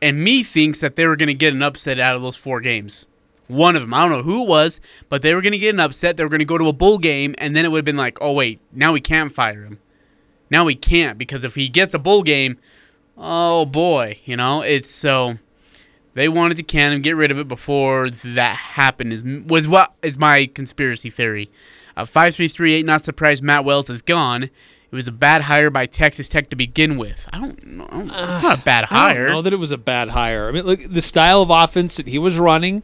And 0.00 0.24
me 0.24 0.42
thinks 0.42 0.80
that 0.80 0.96
they 0.96 1.06
were 1.06 1.16
going 1.16 1.26
to 1.28 1.34
get 1.34 1.52
an 1.52 1.62
upset 1.62 2.00
out 2.00 2.16
of 2.16 2.22
those 2.22 2.36
four 2.36 2.60
games. 2.60 3.06
One 3.50 3.76
of 3.76 3.82
them, 3.82 3.92
I 3.92 4.06
don't 4.06 4.16
know 4.16 4.22
who 4.22 4.44
it 4.44 4.48
was, 4.48 4.80
but 5.08 5.22
they 5.22 5.34
were 5.34 5.42
going 5.42 5.52
to 5.52 5.58
get 5.58 5.74
an 5.74 5.80
upset. 5.80 6.16
They 6.16 6.24
were 6.24 6.30
going 6.30 6.38
to 6.40 6.44
go 6.44 6.58
to 6.58 6.68
a 6.68 6.72
bowl 6.72 6.98
game, 6.98 7.34
and 7.38 7.54
then 7.54 7.64
it 7.64 7.70
would 7.70 7.78
have 7.78 7.84
been 7.84 7.96
like, 7.96 8.18
oh, 8.20 8.32
wait, 8.32 8.60
now 8.72 8.92
we 8.92 9.00
can't 9.00 9.32
fire 9.32 9.62
him. 9.64 9.78
Now 10.50 10.64
we 10.64 10.74
can't, 10.74 11.18
because 11.18 11.44
if 11.44 11.54
he 11.54 11.68
gets 11.68 11.94
a 11.94 11.98
bowl 11.98 12.22
game, 12.22 12.58
oh 13.16 13.66
boy, 13.66 14.18
you 14.24 14.36
know, 14.36 14.62
it's 14.62 14.90
so. 14.90 15.34
They 16.14 16.28
wanted 16.28 16.56
to 16.56 16.64
can 16.64 16.92
him, 16.92 17.02
get 17.02 17.14
rid 17.14 17.30
of 17.30 17.38
it 17.38 17.46
before 17.46 18.10
that 18.10 18.56
happened. 18.56 19.12
Is 19.12 19.22
was 19.24 19.68
what 19.68 19.92
is 20.02 20.18
my 20.18 20.46
conspiracy 20.46 21.08
theory. 21.08 21.50
Uh, 21.96 22.04
five 22.04 22.34
three 22.34 22.48
three 22.48 22.74
eight. 22.74 22.84
Not 22.84 23.04
surprised 23.04 23.44
Matt 23.44 23.64
Wells 23.64 23.88
is 23.88 24.02
gone. 24.02 24.44
It 24.44 24.96
was 24.96 25.06
a 25.06 25.12
bad 25.12 25.42
hire 25.42 25.70
by 25.70 25.86
Texas 25.86 26.28
Tech 26.28 26.50
to 26.50 26.56
begin 26.56 26.96
with. 26.98 27.28
I 27.32 27.38
don't 27.38 27.64
know. 27.64 27.86
It's 27.92 28.42
not 28.42 28.58
a 28.58 28.62
bad 28.62 28.84
I 28.90 29.12
hire. 29.12 29.26
don't 29.26 29.34
know 29.34 29.42
that 29.42 29.52
it 29.52 29.58
was 29.60 29.70
a 29.70 29.78
bad 29.78 30.08
hire. 30.08 30.48
I 30.48 30.52
mean, 30.52 30.64
look, 30.64 30.80
the 30.84 31.00
style 31.00 31.42
of 31.42 31.50
offense 31.50 31.96
that 31.96 32.08
he 32.08 32.18
was 32.18 32.40
running 32.40 32.82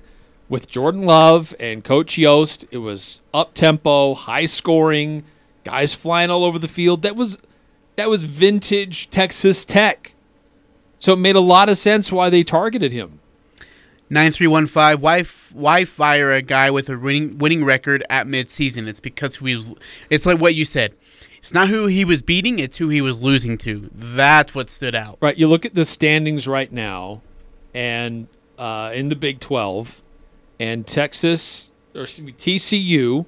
with 0.49 0.71
Jordan 0.71 1.03
Love 1.03 1.55
and 1.59 1.83
Coach 1.83 2.19
Yost, 2.19 2.65
it 2.71 2.79
was 2.79 3.23
up 3.35 3.55
tempo, 3.55 4.15
high 4.15 4.47
scoring, 4.47 5.25
guys 5.65 5.95
flying 5.95 6.31
all 6.31 6.45
over 6.45 6.59
the 6.59 6.69
field. 6.69 7.03
That 7.03 7.17
was 7.17 7.39
that 7.97 8.09
was 8.09 8.25
vintage 8.25 9.11
Texas 9.11 9.65
Tech. 9.65 10.15
So 10.99 11.13
it 11.15 11.19
made 11.19 11.37
a 11.37 11.41
lot 11.41 11.69
of 11.69 11.79
sense 11.79 12.11
why 12.11 12.31
they 12.31 12.43
targeted 12.43 12.93
him. 12.93 13.21
Nine 14.09 14.31
three 14.31 14.47
one 14.47 14.67
five. 14.67 15.01
Why 15.01 15.25
why 15.53 15.85
fire 15.85 16.33
a 16.33 16.43
guy 16.43 16.71
with 16.71 16.89
a 16.89 16.97
winning 16.97 17.39
winning 17.39 17.65
record 17.65 18.05
at 18.09 18.27
midseason? 18.27 18.87
It's 18.87 19.01
because 19.01 19.37
he 19.37 19.57
was. 19.57 19.75
It's 20.11 20.27
like 20.27 20.41
what 20.41 20.55
you 20.55 20.65
said. 20.65 20.95
It's 21.39 21.53
not 21.53 21.69
who 21.69 21.87
he 21.87 22.05
was 22.05 22.23
beating. 22.23 22.59
It's 22.59 22.79
who 22.79 22.89
he 22.89 23.01
was 23.01 23.23
losing 23.23 23.57
to. 23.59 23.89
That's 23.95 24.55
what 24.55 24.69
stood 24.69 24.95
out. 24.95 25.19
Right. 25.21 25.37
You 25.37 25.49
look 25.49 25.65
at 25.65 25.75
the 25.75 25.85
standings 25.85 26.49
right 26.49 26.71
now, 26.71 27.23
and 27.75 28.27
uh, 28.59 28.91
in 28.95 29.11
the 29.11 29.17
Big 29.17 29.39
12, 29.41 30.03
and 30.59 30.87
Texas, 30.87 31.71
or 31.95 32.03
excuse 32.03 32.27
me, 32.27 32.33
TCU, 32.33 33.27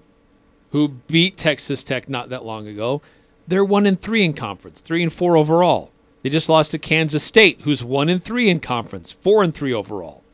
who 0.71 0.89
beat 0.89 1.37
Texas 1.37 1.85
Tech 1.85 2.09
not 2.09 2.29
that 2.29 2.45
long 2.45 2.67
ago, 2.67 3.03
they're 3.47 3.65
one 3.65 3.87
and 3.87 4.01
three 4.01 4.25
in 4.25 4.35
conference, 4.35 4.81
three 4.81 5.03
and 5.03 5.13
four 5.13 5.37
overall. 5.37 5.93
They 6.23 6.31
just 6.31 6.49
lost 6.49 6.73
to 6.73 6.79
Kansas 6.79 7.23
State, 7.23 7.63
who's 7.63 7.83
one 7.83 8.09
and 8.09 8.23
three 8.23 8.51
in 8.51 8.61
conference, 8.61 9.11
four 9.11 9.43
and 9.43 9.55
three 9.55 9.73
overall. 9.73 10.25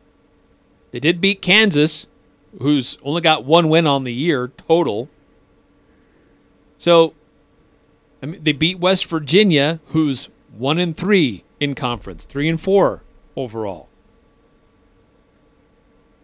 They 0.90 1.00
did 1.00 1.20
beat 1.20 1.42
Kansas, 1.42 2.06
who's 2.60 2.98
only 3.02 3.20
got 3.20 3.44
one 3.44 3.68
win 3.68 3.86
on 3.86 4.04
the 4.04 4.12
year 4.12 4.48
total. 4.48 5.10
So, 6.78 7.14
I 8.22 8.26
mean, 8.26 8.42
they 8.42 8.52
beat 8.52 8.78
West 8.78 9.06
Virginia, 9.06 9.80
who's 9.86 10.28
one 10.56 10.78
and 10.78 10.96
three 10.96 11.44
in 11.60 11.74
conference, 11.74 12.24
three 12.24 12.48
and 12.48 12.60
four 12.60 13.04
overall. 13.36 13.88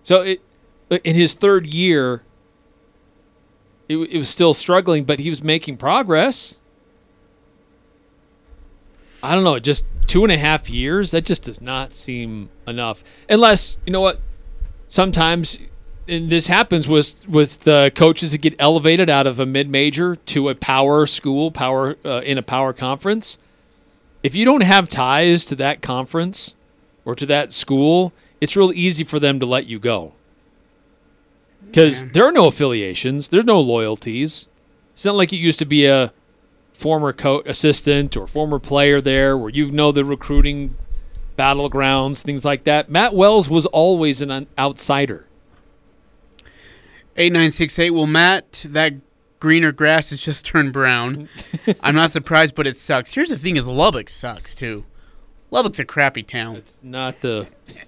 So 0.02 0.22
it 0.22 0.40
in 0.90 1.14
his 1.14 1.34
third 1.34 1.72
year, 1.72 2.22
it, 3.88 3.96
it 3.96 4.18
was 4.18 4.28
still 4.28 4.54
struggling, 4.54 5.04
but 5.04 5.20
he 5.20 5.28
was 5.28 5.42
making 5.42 5.76
progress. 5.76 6.58
I 9.22 9.34
don't 9.34 9.44
know, 9.44 9.58
just 9.58 9.86
two 10.06 10.24
and 10.24 10.32
a 10.32 10.38
half 10.38 10.70
years. 10.70 11.10
That 11.10 11.24
just 11.24 11.44
does 11.44 11.60
not 11.60 11.92
seem 11.92 12.50
enough, 12.66 13.02
unless 13.28 13.78
you 13.86 13.92
know 13.92 14.00
what. 14.00 14.20
Sometimes, 14.88 15.56
and 16.08 16.30
this 16.30 16.48
happens 16.48 16.88
with 16.88 17.28
with 17.28 17.60
the 17.60 17.92
coaches 17.94 18.32
that 18.32 18.38
get 18.38 18.56
elevated 18.58 19.08
out 19.08 19.26
of 19.26 19.38
a 19.38 19.46
mid 19.46 19.68
major 19.68 20.16
to 20.16 20.48
a 20.48 20.54
power 20.54 21.06
school, 21.06 21.52
power 21.52 21.96
uh, 22.04 22.22
in 22.24 22.38
a 22.38 22.42
power 22.42 22.72
conference. 22.72 23.38
If 24.22 24.34
you 24.34 24.44
don't 24.44 24.62
have 24.62 24.88
ties 24.88 25.46
to 25.46 25.54
that 25.56 25.80
conference 25.80 26.54
or 27.04 27.14
to 27.14 27.24
that 27.26 27.52
school, 27.52 28.12
it's 28.40 28.56
real 28.56 28.72
easy 28.72 29.04
for 29.04 29.20
them 29.20 29.38
to 29.40 29.46
let 29.46 29.66
you 29.66 29.78
go. 29.78 30.14
Because 31.66 32.04
there 32.10 32.26
are 32.26 32.32
no 32.32 32.48
affiliations, 32.48 33.28
there's 33.28 33.44
no 33.44 33.60
loyalties. 33.60 34.48
It's 34.92 35.04
not 35.04 35.14
like 35.14 35.32
it 35.32 35.36
used 35.36 35.58
to 35.60 35.64
be 35.64 35.86
a 35.86 36.12
former 36.72 37.12
coach, 37.12 37.44
assistant, 37.46 38.16
or 38.16 38.26
former 38.26 38.58
player 38.58 39.00
there, 39.00 39.36
where 39.38 39.50
you 39.50 39.70
know 39.70 39.92
the 39.92 40.04
recruiting 40.04 40.74
battlegrounds, 41.38 42.22
things 42.22 42.44
like 42.44 42.64
that. 42.64 42.90
Matt 42.90 43.14
Wells 43.14 43.48
was 43.48 43.66
always 43.66 44.20
an 44.20 44.48
outsider. 44.58 45.28
8968. 47.16 47.90
Well, 47.90 48.06
Matt, 48.06 48.64
that 48.68 48.94
greener 49.38 49.72
grass 49.72 50.10
has 50.10 50.20
just 50.20 50.44
turned 50.46 50.72
brown. 50.72 51.28
I'm 51.82 51.94
not 51.94 52.10
surprised, 52.10 52.54
but 52.54 52.66
it 52.66 52.76
sucks. 52.78 53.14
Here's 53.14 53.28
the 53.28 53.36
thing: 53.36 53.56
is 53.56 53.66
Lubbock 53.68 54.08
sucks 54.08 54.54
too. 54.54 54.84
Lubbock's 55.50 55.78
a 55.78 55.84
crappy 55.84 56.22
town. 56.22 56.56
It's 56.56 56.80
not 56.82 57.20
the. 57.20 57.48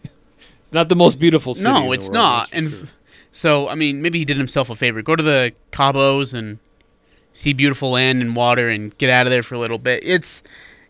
It's 0.61 0.75
not 0.75 0.88
the 0.88 0.97
most 0.97 1.19
beautiful 1.19 1.52
city. 1.52 1.71
no, 1.71 1.93
it's 1.93 2.09
not. 2.09 2.49
And 2.50 2.71
sure. 2.71 2.85
So, 3.33 3.69
I 3.69 3.75
mean, 3.75 4.03
maybe 4.03 4.19
he 4.19 4.25
did 4.27 4.37
himself 4.37 4.69
a 4.71 4.77
favor. 4.77 5.01
Go 5.03 5.17
to 5.17 5.23
the 5.23 5.53
Cabos 5.73 6.35
and 6.35 6.59
see 7.33 7.55
beautiful 7.55 7.93
land 7.93 8.21
and 8.21 8.37
water 8.37 8.69
and 8.69 8.97
get 8.99 9.09
out 9.09 9.27
of 9.27 9.31
there 9.31 9.43
for 9.43 9.55
a 9.55 9.59
little 9.59 9.79
bit. 9.79 10.03
It's, 10.05 10.43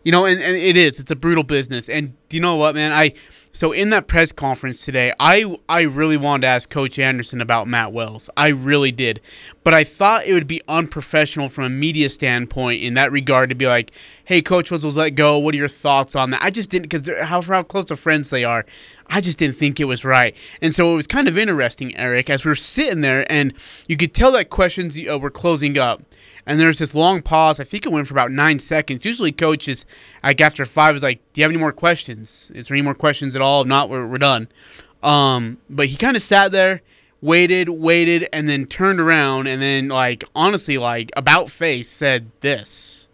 you 0.03 0.11
know, 0.11 0.27
and, 0.27 0.43
and 0.43 0.57
it 0.57 0.77
is. 0.77 0.99
It's 0.99 1.11
a 1.13 1.17
brutal 1.17 1.45
business. 1.45 1.89
And 1.89 2.15
you 2.31 2.41
know 2.41 2.57
what, 2.57 2.75
man? 2.75 2.93
I 2.93 3.15
so 3.55 3.73
in 3.73 3.91
that 3.91 4.07
press 4.07 4.33
conference 4.33 4.83
today, 4.83 5.13
I 5.21 5.57
I 5.69 5.83
really 5.83 6.17
wanted 6.17 6.43
to 6.43 6.47
ask 6.47 6.71
Coach 6.71 6.99
Anderson 6.99 7.43
about 7.43 7.69
Matt 7.69 7.93
Wells. 7.93 8.31
I 8.35 8.49
really 8.49 8.91
did, 8.93 9.21
but 9.63 9.75
I 9.75 9.85
thought 9.85 10.27
it 10.27 10.33
would 10.33 10.47
be 10.47 10.63
unprofessional 10.69 11.51
from 11.51 11.65
a 11.65 11.69
media 11.69 12.09
standpoint 12.09 12.83
in 12.83 12.95
that 12.95 13.13
regard 13.13 13.51
to 13.51 13.55
be 13.55 13.67
like, 13.67 13.93
"Hey, 14.25 14.41
Coach 14.41 14.71
Wells 14.71 14.85
was 14.85 14.97
let 14.97 15.11
go. 15.11 15.39
What 15.39 15.55
are 15.55 15.59
your 15.59 15.69
thoughts 15.69 16.17
on 16.17 16.31
that?" 16.31 16.43
I 16.43 16.49
just 16.49 16.71
didn't 16.71 16.89
because 16.89 17.07
how 17.25 17.43
how 17.43 17.63
close 17.63 17.91
of 17.91 18.01
friends 18.01 18.31
they 18.31 18.43
are. 18.43 18.65
I 19.14 19.21
just 19.21 19.38
didn't 19.38 19.57
think 19.57 19.78
it 19.78 19.85
was 19.85 20.07
right, 20.07 20.35
and 20.62 20.75
so 20.75 20.92
it 20.95 20.97
was 20.97 21.07
kind 21.07 21.28
of 21.28 21.37
interesting, 21.37 21.95
Eric, 21.97 22.31
as 22.31 22.45
we 22.45 22.49
were 22.49 22.54
sitting 22.54 23.02
there, 23.02 23.31
and 23.31 23.52
you 23.87 23.99
could 23.99 24.14
tell 24.14 24.33
that 24.33 24.49
questions 24.49 24.99
uh, 24.99 25.19
were 25.19 25.31
closing 25.31 25.76
up. 25.76 26.02
And 26.45 26.59
there 26.59 26.66
was 26.66 26.78
this 26.78 26.92
long 26.92 27.23
pause. 27.23 27.61
I 27.61 27.64
think 27.64 27.87
it 27.87 27.92
went 27.92 28.09
for 28.09 28.14
about 28.14 28.33
nine 28.33 28.59
seconds. 28.59 29.04
Usually, 29.04 29.31
coaches, 29.31 29.87
like 30.25 30.40
after 30.40 30.64
five, 30.64 30.97
is 30.97 31.02
like, 31.02 31.21
"Do 31.33 31.40
you 31.40 31.45
have 31.45 31.52
any 31.52 31.61
more 31.61 31.73
questions? 31.73 32.50
Is 32.54 32.66
there 32.66 32.75
any 32.75 32.83
more 32.83 32.95
questions 32.95 33.37
at 33.37 33.42
all? 33.42 33.62
If 33.62 33.69
not, 33.69 33.88
we're, 33.88 34.07
we're 34.07 34.19
done." 34.19 34.49
Um, 35.02 35.59
but 35.69 35.87
he 35.87 35.97
kind 35.97 36.16
of 36.16 36.23
sat 36.23 36.50
there, 36.50 36.81
waited, 37.21 37.69
waited, 37.69 38.28
and 38.33 38.49
then 38.49 38.66
turned 38.66 38.99
around, 38.99 39.47
and 39.47 39.61
then, 39.61 39.88
like, 39.88 40.25
honestly, 40.35 40.78
like 40.78 41.11
about 41.16 41.50
face, 41.50 41.88
said 41.88 42.31
this. 42.40 43.09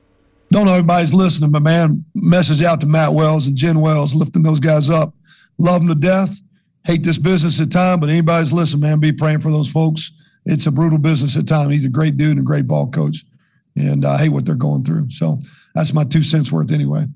don't 0.51 0.67
know 0.67 0.73
everybody's 0.73 1.13
listening, 1.13 1.51
but 1.51 1.63
man, 1.63 2.05
message 2.15 2.63
out 2.63 2.81
to 2.83 2.87
Matt 2.87 3.13
Wells 3.13 3.47
and 3.47 3.57
Jen 3.57 3.81
Wells, 3.81 4.15
lifting 4.15 4.43
those 4.43 4.61
guys 4.61 4.89
up. 4.89 5.13
Love 5.59 5.81
them 5.81 5.89
to 5.89 5.95
death. 5.95 6.41
Hate 6.85 7.03
this 7.03 7.19
business 7.19 7.61
at 7.61 7.71
time, 7.71 8.01
but 8.01 8.09
anybody's 8.09 8.53
listening, 8.53 8.83
man, 8.83 9.01
be 9.01 9.13
praying 9.13 9.41
for 9.41 9.51
those 9.51 9.71
folks. 9.71 10.13
It's 10.47 10.67
a 10.67 10.73
brutal 10.73 10.99
business 10.99 11.37
at 11.37 11.47
time. 11.47 11.71
He's 11.71 11.85
a 11.85 11.91
great 11.91 12.17
dude 12.17 12.31
and 12.31 12.41
a 12.41 12.43
great 12.43 12.67
ball 12.67 12.91
coach, 12.91 13.25
and 13.77 14.05
I 14.05 14.19
hate 14.19 14.31
what 14.31 14.47
they're 14.47 14.55
going 14.55 14.85
through. 14.85 15.11
So 15.11 15.41
that's 15.75 15.93
my 15.93 16.05
two 16.05 16.23
cents 16.23 16.51
worth 16.51 16.73
anyway. 16.73 17.07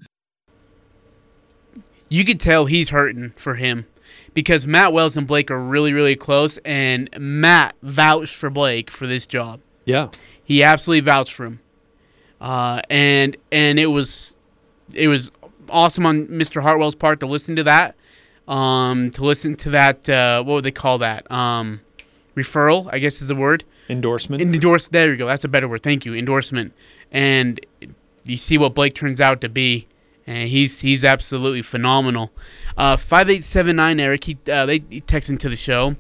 You 2.09 2.25
could 2.25 2.41
tell 2.41 2.67
he's 2.67 2.91
hurting 2.91 3.31
for 3.31 3.55
him 3.55 3.87
because 4.35 4.67
Matt 4.67 4.93
Wells 4.93 5.17
and 5.17 5.27
Blake 5.27 5.51
are 5.51 5.59
really, 5.59 5.95
really 5.95 6.17
close, 6.17 6.59
and 6.59 7.09
Matt 7.19 7.75
vouched 7.83 8.35
for 8.35 8.51
Blake 8.51 8.91
for 8.91 9.07
this 9.07 9.27
job. 9.27 9.61
Yeah. 9.87 10.09
He 10.45 10.63
absolutely 10.63 11.01
vouched 11.01 11.33
for 11.33 11.47
him, 11.47 11.61
uh, 12.41 12.83
and 12.91 13.37
and 13.51 13.79
it 13.79 13.87
was 13.87 14.37
it 14.93 15.09
was 15.09 15.31
awesome 15.71 16.05
on 16.05 16.27
Mr. 16.27 16.61
Hartwell's 16.61 16.95
part 16.95 17.21
to 17.21 17.27
listen 17.27 17.57
to 17.57 17.63
that, 17.63 17.97
um, 18.49 19.11
to 19.13 19.25
listen 19.25 19.55
to 19.57 19.71
that. 19.71 20.09
Uh, 20.09 20.43
what 20.43 20.55
would 20.55 20.65
they 20.65 20.71
call 20.71 20.99
that? 20.99 21.31
Um, 21.31 21.81
referral, 22.37 22.89
I 22.93 22.99
guess 22.99 23.23
is 23.23 23.29
the 23.29 23.35
word. 23.35 23.65
Endorsement. 23.89 24.43
Endorse. 24.43 24.89
There 24.89 25.11
you 25.11 25.17
go. 25.17 25.27
That's 25.27 25.45
a 25.45 25.49
better 25.49 25.69
word. 25.69 25.83
Thank 25.83 26.05
you. 26.05 26.15
Endorsement. 26.15 26.73
And 27.11 27.61
you 28.25 28.37
see 28.37 28.59
what 28.59 28.75
Blake 28.75 28.95
turns 28.95 29.21
out 29.21 29.41
to 29.41 29.49
be, 29.49 29.87
and 30.27 30.49
he's 30.49 30.81
he's 30.81 31.05
absolutely 31.05 31.63
phenomenal. 31.63 32.33
Uh, 32.77 32.97
Five 32.97 33.29
eight 33.29 33.45
seven 33.45 33.77
nine 33.77 34.01
Eric. 34.01 34.25
He 34.25 34.39
uh, 34.51 34.67
they 34.67 34.79
he 34.89 35.01
texted 35.01 35.31
into 35.31 35.49
the 35.49 35.57
show. 35.57 35.97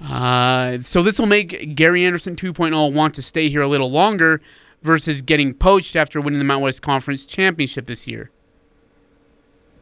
Uh, 0.00 0.78
so 0.82 1.02
this 1.02 1.18
will 1.18 1.26
make 1.26 1.74
Gary 1.74 2.04
Anderson 2.04 2.36
2.0 2.36 2.92
want 2.92 3.14
to 3.14 3.22
stay 3.22 3.48
here 3.48 3.62
a 3.62 3.66
little 3.66 3.90
longer 3.90 4.42
versus 4.82 5.22
getting 5.22 5.54
poached 5.54 5.96
after 5.96 6.20
winning 6.20 6.38
the 6.38 6.44
Mountain 6.44 6.64
West 6.64 6.82
Conference 6.82 7.24
championship 7.24 7.86
this 7.86 8.06
year. 8.06 8.30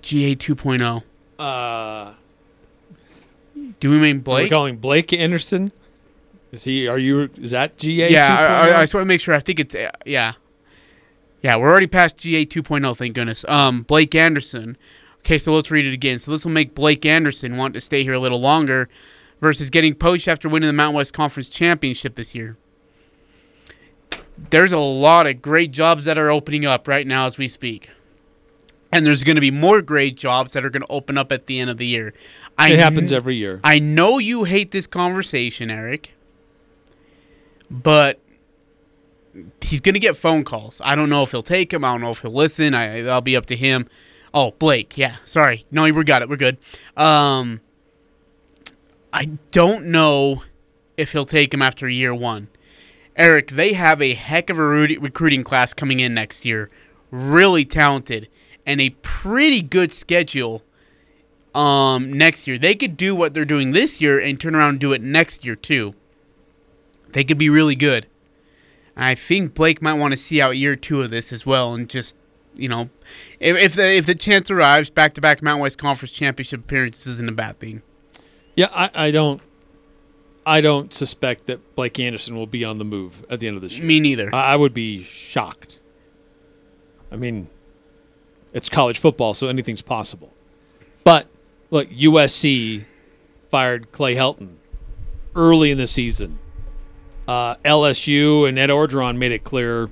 GA 0.02 0.36
2.0. 0.36 1.02
uh, 1.38 2.14
Do 3.80 3.90
we 3.90 3.98
mean 3.98 4.20
Blake? 4.20 4.34
we're 4.34 4.40
Blake? 4.42 4.50
calling 4.50 4.76
Blake 4.76 5.12
Anderson. 5.12 5.72
Is 6.52 6.64
he? 6.64 6.86
Are 6.86 6.98
you? 6.98 7.30
Is 7.40 7.50
that 7.50 7.78
GA? 7.78 8.10
yeah, 8.12 8.36
I, 8.38 8.70
I, 8.70 8.78
I 8.78 8.82
just 8.82 8.94
want 8.94 9.02
to 9.02 9.08
make 9.08 9.20
sure. 9.20 9.34
I 9.34 9.40
think 9.40 9.58
it's 9.58 9.74
uh, 9.74 9.90
yeah, 10.06 10.34
yeah. 11.42 11.56
We're 11.56 11.68
already 11.70 11.88
past 11.88 12.16
GA 12.16 12.46
2.0. 12.46 12.96
Thank 12.96 13.14
goodness. 13.14 13.44
Um, 13.48 13.82
Blake 13.82 14.14
Anderson. 14.14 14.76
Okay, 15.18 15.38
so 15.38 15.52
let's 15.54 15.70
read 15.70 15.84
it 15.86 15.94
again. 15.94 16.18
So 16.18 16.30
this 16.30 16.44
will 16.44 16.52
make 16.52 16.74
Blake 16.74 17.04
Anderson 17.04 17.56
want 17.56 17.74
to 17.74 17.80
stay 17.80 18.02
here 18.04 18.12
a 18.12 18.18
little 18.20 18.40
longer, 18.40 18.88
versus 19.40 19.70
getting 19.70 19.94
poached 19.94 20.28
after 20.28 20.48
winning 20.48 20.66
the 20.68 20.72
Mountain 20.72 20.96
West 20.96 21.12
Conference 21.14 21.48
championship 21.50 22.14
this 22.14 22.34
year. 22.34 22.56
There's 24.50 24.72
a 24.72 24.78
lot 24.78 25.26
of 25.26 25.40
great 25.42 25.70
jobs 25.70 26.04
that 26.04 26.18
are 26.18 26.30
opening 26.30 26.66
up 26.66 26.86
right 26.86 27.06
now 27.06 27.26
as 27.26 27.38
we 27.38 27.48
speak. 27.48 27.90
And 28.94 29.06
there's 29.06 29.24
going 29.24 29.34
to 29.36 29.40
be 29.40 29.50
more 29.50 29.82
great 29.82 30.16
jobs 30.16 30.52
that 30.52 30.64
are 30.64 30.70
going 30.70 30.82
to 30.82 30.90
open 30.90 31.18
up 31.18 31.32
at 31.32 31.46
the 31.46 31.58
end 31.58 31.70
of 31.70 31.76
the 31.78 31.86
year. 31.86 32.14
I 32.56 32.72
It 32.72 32.78
happens 32.78 33.10
kn- 33.10 33.16
every 33.16 33.36
year. 33.36 33.60
I 33.64 33.78
know 33.78 34.18
you 34.18 34.44
hate 34.44 34.70
this 34.70 34.86
conversation, 34.86 35.70
Eric, 35.70 36.14
but 37.70 38.20
he's 39.60 39.80
going 39.80 39.94
to 39.94 40.00
get 40.00 40.16
phone 40.16 40.44
calls. 40.44 40.80
I 40.84 40.94
don't 40.94 41.08
know 41.08 41.22
if 41.22 41.32
he'll 41.32 41.42
take 41.42 41.70
them. 41.70 41.84
I 41.84 41.92
don't 41.92 42.00
know 42.00 42.10
if 42.10 42.20
he'll 42.20 42.30
listen. 42.30 42.74
I, 42.74 43.02
that'll 43.02 43.20
be 43.20 43.36
up 43.36 43.46
to 43.46 43.56
him. 43.56 43.88
Oh, 44.32 44.52
Blake. 44.52 44.96
Yeah, 44.96 45.16
sorry. 45.24 45.64
No, 45.70 45.84
we 45.84 46.04
got 46.04 46.22
it. 46.22 46.28
We're 46.28 46.36
good. 46.36 46.58
Um, 46.96 47.60
I 49.12 49.30
don't 49.52 49.86
know 49.86 50.42
if 50.96 51.12
he'll 51.12 51.24
take 51.24 51.54
him 51.54 51.62
after 51.62 51.88
year 51.88 52.14
one. 52.14 52.48
Eric, 53.16 53.52
they 53.52 53.74
have 53.74 54.02
a 54.02 54.14
heck 54.14 54.50
of 54.50 54.58
a 54.58 54.62
recruiting 54.62 55.44
class 55.44 55.72
coming 55.72 56.00
in 56.00 56.14
next 56.14 56.44
year. 56.44 56.68
Really 57.12 57.64
talented 57.64 58.28
and 58.66 58.80
a 58.80 58.90
pretty 58.90 59.62
good 59.62 59.92
schedule 59.92 60.62
um, 61.54 62.12
next 62.12 62.46
year. 62.46 62.58
They 62.58 62.74
could 62.74 62.96
do 62.96 63.14
what 63.14 63.34
they're 63.34 63.44
doing 63.44 63.72
this 63.72 64.00
year 64.00 64.18
and 64.18 64.40
turn 64.40 64.54
around 64.54 64.70
and 64.70 64.80
do 64.80 64.92
it 64.92 65.02
next 65.02 65.44
year 65.44 65.54
too. 65.56 65.94
They 67.12 67.24
could 67.24 67.38
be 67.38 67.48
really 67.48 67.76
good. 67.76 68.06
I 68.96 69.14
think 69.14 69.54
Blake 69.54 69.82
might 69.82 69.94
want 69.94 70.12
to 70.12 70.16
see 70.16 70.40
out 70.40 70.56
year 70.56 70.76
two 70.76 71.02
of 71.02 71.10
this 71.10 71.32
as 71.32 71.44
well, 71.44 71.74
and 71.74 71.88
just 71.88 72.16
you 72.56 72.68
know, 72.68 72.90
if, 73.40 73.56
if 73.56 73.74
the 73.74 73.92
if 73.94 74.06
the 74.06 74.14
chance 74.14 74.50
arrives, 74.50 74.90
back 74.90 75.14
to 75.14 75.20
back 75.20 75.42
Mountain 75.42 75.62
West 75.62 75.78
Conference 75.78 76.12
championship 76.12 76.60
appearances 76.60 77.06
isn't 77.06 77.28
a 77.28 77.32
bad 77.32 77.58
thing. 77.58 77.82
Yeah, 78.54 78.68
I, 78.72 78.90
I 78.94 79.10
don't. 79.10 79.40
I 80.46 80.60
don't 80.60 80.92
suspect 80.92 81.46
that 81.46 81.74
Blake 81.74 81.98
Anderson 81.98 82.36
will 82.36 82.46
be 82.46 82.64
on 82.64 82.78
the 82.78 82.84
move 82.84 83.24
at 83.30 83.40
the 83.40 83.48
end 83.48 83.56
of 83.56 83.62
this 83.62 83.78
year. 83.78 83.86
Me 83.86 83.98
neither. 83.98 84.32
I, 84.34 84.52
I 84.52 84.56
would 84.56 84.74
be 84.74 85.02
shocked. 85.02 85.80
I 87.10 87.16
mean, 87.16 87.48
it's 88.54 88.70
college 88.70 88.98
football, 88.98 89.34
so 89.34 89.48
anything's 89.48 89.82
possible. 89.82 90.32
But 91.04 91.28
look, 91.70 91.90
USC 91.90 92.86
fired 93.50 93.92
Clay 93.92 94.14
Helton 94.14 94.54
early 95.36 95.70
in 95.70 95.76
the 95.78 95.86
season. 95.86 96.38
Uh, 97.28 97.56
LSU 97.56 98.48
and 98.48 98.58
Ed 98.58 98.70
Orgeron 98.70 99.18
made 99.18 99.32
it 99.32 99.44
clear 99.44 99.90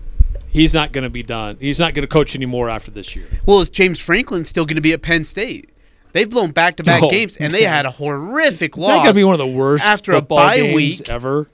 he's 0.50 0.73
not 0.75 0.92
going 0.92 1.04
to 1.04 1.11
be 1.11 1.23
done. 1.23 1.57
He's 1.61 1.81
not 1.81 1.95
going 1.95 2.02
to 2.02 2.09
coach 2.09 2.35
anymore 2.35 2.69
after 2.71 2.90
this 2.90 3.14
year. 3.16 3.26
Well, 3.47 3.61
is 3.61 3.71
James 3.71 3.99
Franklin 3.99 4.45
still 4.45 4.64
going 4.64 4.76
to 4.76 4.83
be 4.83 4.92
at 4.92 5.02
Penn 5.02 5.25
State? 5.25 5.71
They've 6.12 6.28
blown 6.28 6.50
back 6.50 6.76
to 6.76 6.85
back 6.85 7.02
games, 7.11 7.38
and 7.38 7.54
they 7.54 7.62
had 7.62 7.87
a 7.87 7.90
horrific 7.90 8.76
loss. 8.76 9.02
going 9.02 9.07
to 9.09 9.14
be 9.14 9.25
one 9.25 9.35
of 9.35 9.38
the 9.38 9.47
worst 9.47 9.85
after 9.85 10.12
a 10.12 10.21
bye 10.21 10.73
week. 10.75 11.09
ever? 11.09 11.49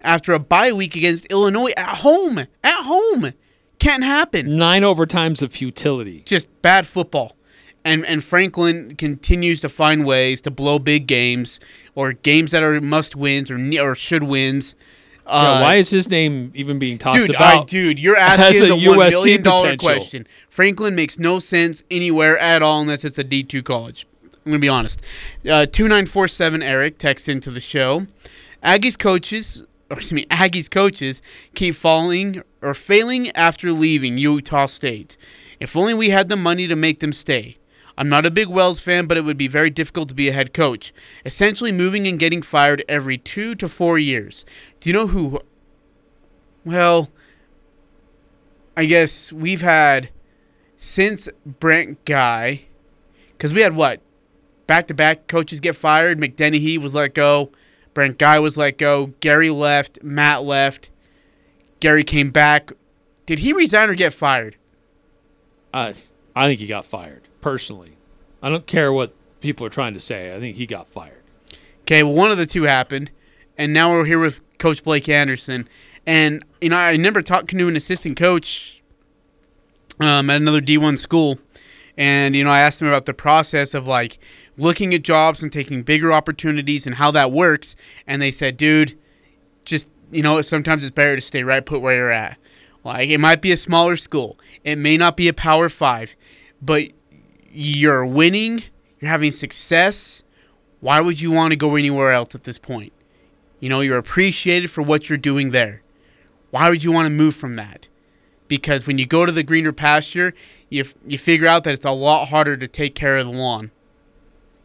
after 0.00 0.32
a 0.34 0.38
bye 0.38 0.72
week 0.72 0.94
against 0.94 1.26
Illinois 1.26 1.72
at 1.76 1.96
home. 1.98 2.38
At 2.38 2.82
home, 2.84 3.32
can't 3.78 4.02
happen. 4.04 4.56
Nine 4.56 4.82
overtimes 4.82 5.42
of 5.42 5.52
futility. 5.52 6.22
Just 6.24 6.48
bad 6.62 6.86
football. 6.86 7.36
And 7.84 8.06
and 8.06 8.24
Franklin 8.24 8.96
continues 8.96 9.60
to 9.60 9.68
find 9.68 10.06
ways 10.06 10.40
to 10.42 10.50
blow 10.50 10.78
big 10.78 11.06
games 11.06 11.60
or 11.94 12.12
games 12.14 12.50
that 12.52 12.62
are 12.62 12.80
must 12.80 13.14
wins 13.14 13.50
or 13.50 13.58
or 13.80 13.94
should 13.94 14.22
wins. 14.22 14.74
Yeah, 15.26 15.32
Uh, 15.32 15.60
why 15.62 15.74
is 15.76 15.88
his 15.90 16.08
name 16.10 16.50
even 16.54 16.78
being 16.78 16.98
tossed 16.98 17.26
Dude, 17.26 17.36
about? 17.36 17.62
I, 17.62 17.64
dude, 17.64 17.98
you're 17.98 18.16
as 18.16 18.40
asking 18.40 18.64
a 18.64 18.68
the 18.68 18.76
USC 18.86 19.10
billion 19.10 19.42
dollar 19.42 19.76
question. 19.76 20.26
Franklin 20.50 20.94
makes 20.94 21.18
no 21.18 21.38
sense 21.38 21.82
anywhere 21.90 22.38
at 22.38 22.62
all 22.62 22.80
unless 22.82 23.04
it's 23.04 23.18
a 23.18 23.24
D 23.24 23.42
two 23.42 23.62
college. 23.62 24.06
I'm 24.46 24.52
gonna 24.52 24.58
be 24.58 24.68
honest. 24.68 25.00
Uh, 25.48 25.64
two 25.66 25.88
nine 25.88 26.06
four 26.06 26.26
seven 26.28 26.62
Eric 26.62 26.96
texts 26.98 27.28
into 27.28 27.50
the 27.50 27.60
show. 27.60 28.06
Aggies 28.62 28.98
coaches, 28.98 29.62
or 29.90 29.96
excuse 29.98 30.12
me, 30.12 30.24
Aggies 30.26 30.70
coaches 30.70 31.20
keep 31.54 31.74
falling 31.74 32.42
or 32.64 32.74
failing 32.74 33.30
after 33.32 33.70
leaving 33.72 34.18
Utah 34.18 34.66
State. 34.66 35.16
If 35.60 35.76
only 35.76 35.94
we 35.94 36.10
had 36.10 36.28
the 36.28 36.36
money 36.36 36.66
to 36.66 36.74
make 36.74 37.00
them 37.00 37.12
stay. 37.12 37.56
I'm 37.96 38.08
not 38.08 38.26
a 38.26 38.30
big 38.30 38.48
Wells 38.48 38.80
fan, 38.80 39.06
but 39.06 39.16
it 39.16 39.24
would 39.24 39.36
be 39.36 39.46
very 39.46 39.70
difficult 39.70 40.08
to 40.08 40.14
be 40.14 40.28
a 40.28 40.32
head 40.32 40.52
coach. 40.52 40.92
Essentially, 41.24 41.70
moving 41.70 42.06
and 42.06 42.18
getting 42.18 42.42
fired 42.42 42.84
every 42.88 43.18
two 43.18 43.54
to 43.56 43.68
four 43.68 43.98
years. 43.98 44.44
Do 44.80 44.90
you 44.90 44.94
know 44.94 45.06
who? 45.06 45.40
Well, 46.64 47.10
I 48.76 48.86
guess 48.86 49.32
we've 49.32 49.62
had 49.62 50.10
since 50.76 51.28
Brent 51.46 52.04
Guy, 52.04 52.62
because 53.32 53.54
we 53.54 53.60
had 53.60 53.76
what 53.76 54.00
back 54.66 54.88
to 54.88 54.94
back 54.94 55.28
coaches 55.28 55.60
get 55.60 55.76
fired. 55.76 56.18
Mick 56.18 56.34
Dennehy 56.34 56.78
was 56.78 56.94
let 56.94 57.14
go. 57.14 57.52
Brent 57.92 58.18
Guy 58.18 58.40
was 58.40 58.56
let 58.56 58.76
go. 58.76 59.12
Gary 59.20 59.50
left. 59.50 60.02
Matt 60.02 60.42
left. 60.42 60.90
Gary 61.84 62.02
came 62.02 62.30
back. 62.30 62.72
Did 63.26 63.40
he 63.40 63.52
resign 63.52 63.90
or 63.90 63.94
get 63.94 64.14
fired? 64.14 64.56
I 65.74 65.92
I 66.34 66.46
think 66.46 66.60
he 66.60 66.66
got 66.66 66.86
fired 66.86 67.28
personally. 67.42 67.98
I 68.42 68.48
don't 68.48 68.66
care 68.66 68.90
what 68.90 69.12
people 69.42 69.66
are 69.66 69.68
trying 69.68 69.92
to 69.92 70.00
say. 70.00 70.34
I 70.34 70.40
think 70.40 70.56
he 70.56 70.64
got 70.64 70.88
fired. 70.88 71.22
Okay, 71.82 72.02
well, 72.02 72.14
one 72.14 72.30
of 72.30 72.38
the 72.38 72.46
two 72.46 72.62
happened, 72.62 73.10
and 73.58 73.74
now 73.74 73.92
we're 73.92 74.06
here 74.06 74.18
with 74.18 74.40
Coach 74.56 74.82
Blake 74.82 75.10
Anderson. 75.10 75.68
And 76.06 76.42
you 76.58 76.70
know, 76.70 76.76
I 76.76 76.92
remember 76.92 77.20
talking 77.20 77.58
to 77.58 77.68
an 77.68 77.76
assistant 77.76 78.16
coach 78.16 78.82
um, 80.00 80.30
at 80.30 80.38
another 80.38 80.62
D1 80.62 80.96
school, 80.96 81.38
and 81.98 82.34
you 82.34 82.44
know, 82.44 82.50
I 82.50 82.60
asked 82.60 82.80
him 82.80 82.88
about 82.88 83.04
the 83.04 83.12
process 83.12 83.74
of 83.74 83.86
like 83.86 84.18
looking 84.56 84.94
at 84.94 85.02
jobs 85.02 85.42
and 85.42 85.52
taking 85.52 85.82
bigger 85.82 86.14
opportunities 86.14 86.86
and 86.86 86.96
how 86.96 87.10
that 87.10 87.30
works. 87.30 87.76
And 88.06 88.22
they 88.22 88.30
said, 88.30 88.56
dude, 88.56 88.98
just 89.66 89.90
you 90.14 90.22
know, 90.22 90.40
sometimes 90.40 90.84
it's 90.84 90.94
better 90.94 91.16
to 91.16 91.20
stay 91.20 91.42
right 91.42 91.64
put 91.64 91.80
where 91.80 91.96
you're 91.96 92.12
at. 92.12 92.38
Like 92.84 93.08
it 93.08 93.18
might 93.18 93.40
be 93.42 93.52
a 93.52 93.56
smaller 93.56 93.96
school, 93.96 94.38
it 94.62 94.76
may 94.76 94.96
not 94.96 95.16
be 95.16 95.28
a 95.28 95.32
Power 95.32 95.68
Five, 95.68 96.16
but 96.60 96.88
you're 97.50 98.04
winning, 98.04 98.64
you're 99.00 99.10
having 99.10 99.30
success. 99.30 100.22
Why 100.80 101.00
would 101.00 101.20
you 101.20 101.30
want 101.30 101.52
to 101.52 101.56
go 101.56 101.76
anywhere 101.76 102.12
else 102.12 102.34
at 102.34 102.44
this 102.44 102.58
point? 102.58 102.92
You 103.58 103.70
know, 103.70 103.80
you're 103.80 103.96
appreciated 103.96 104.70
for 104.70 104.82
what 104.82 105.08
you're 105.08 105.16
doing 105.16 105.50
there. 105.50 105.82
Why 106.50 106.68
would 106.68 106.84
you 106.84 106.92
want 106.92 107.06
to 107.06 107.10
move 107.10 107.34
from 107.34 107.54
that? 107.54 107.88
Because 108.46 108.86
when 108.86 108.98
you 108.98 109.06
go 109.06 109.24
to 109.24 109.32
the 109.32 109.42
greener 109.42 109.72
pasture, 109.72 110.34
you 110.68 110.84
you 111.06 111.16
figure 111.16 111.46
out 111.46 111.64
that 111.64 111.72
it's 111.72 111.86
a 111.86 111.90
lot 111.90 112.26
harder 112.26 112.56
to 112.58 112.68
take 112.68 112.94
care 112.94 113.16
of 113.16 113.26
the 113.26 113.32
lawn. 113.32 113.70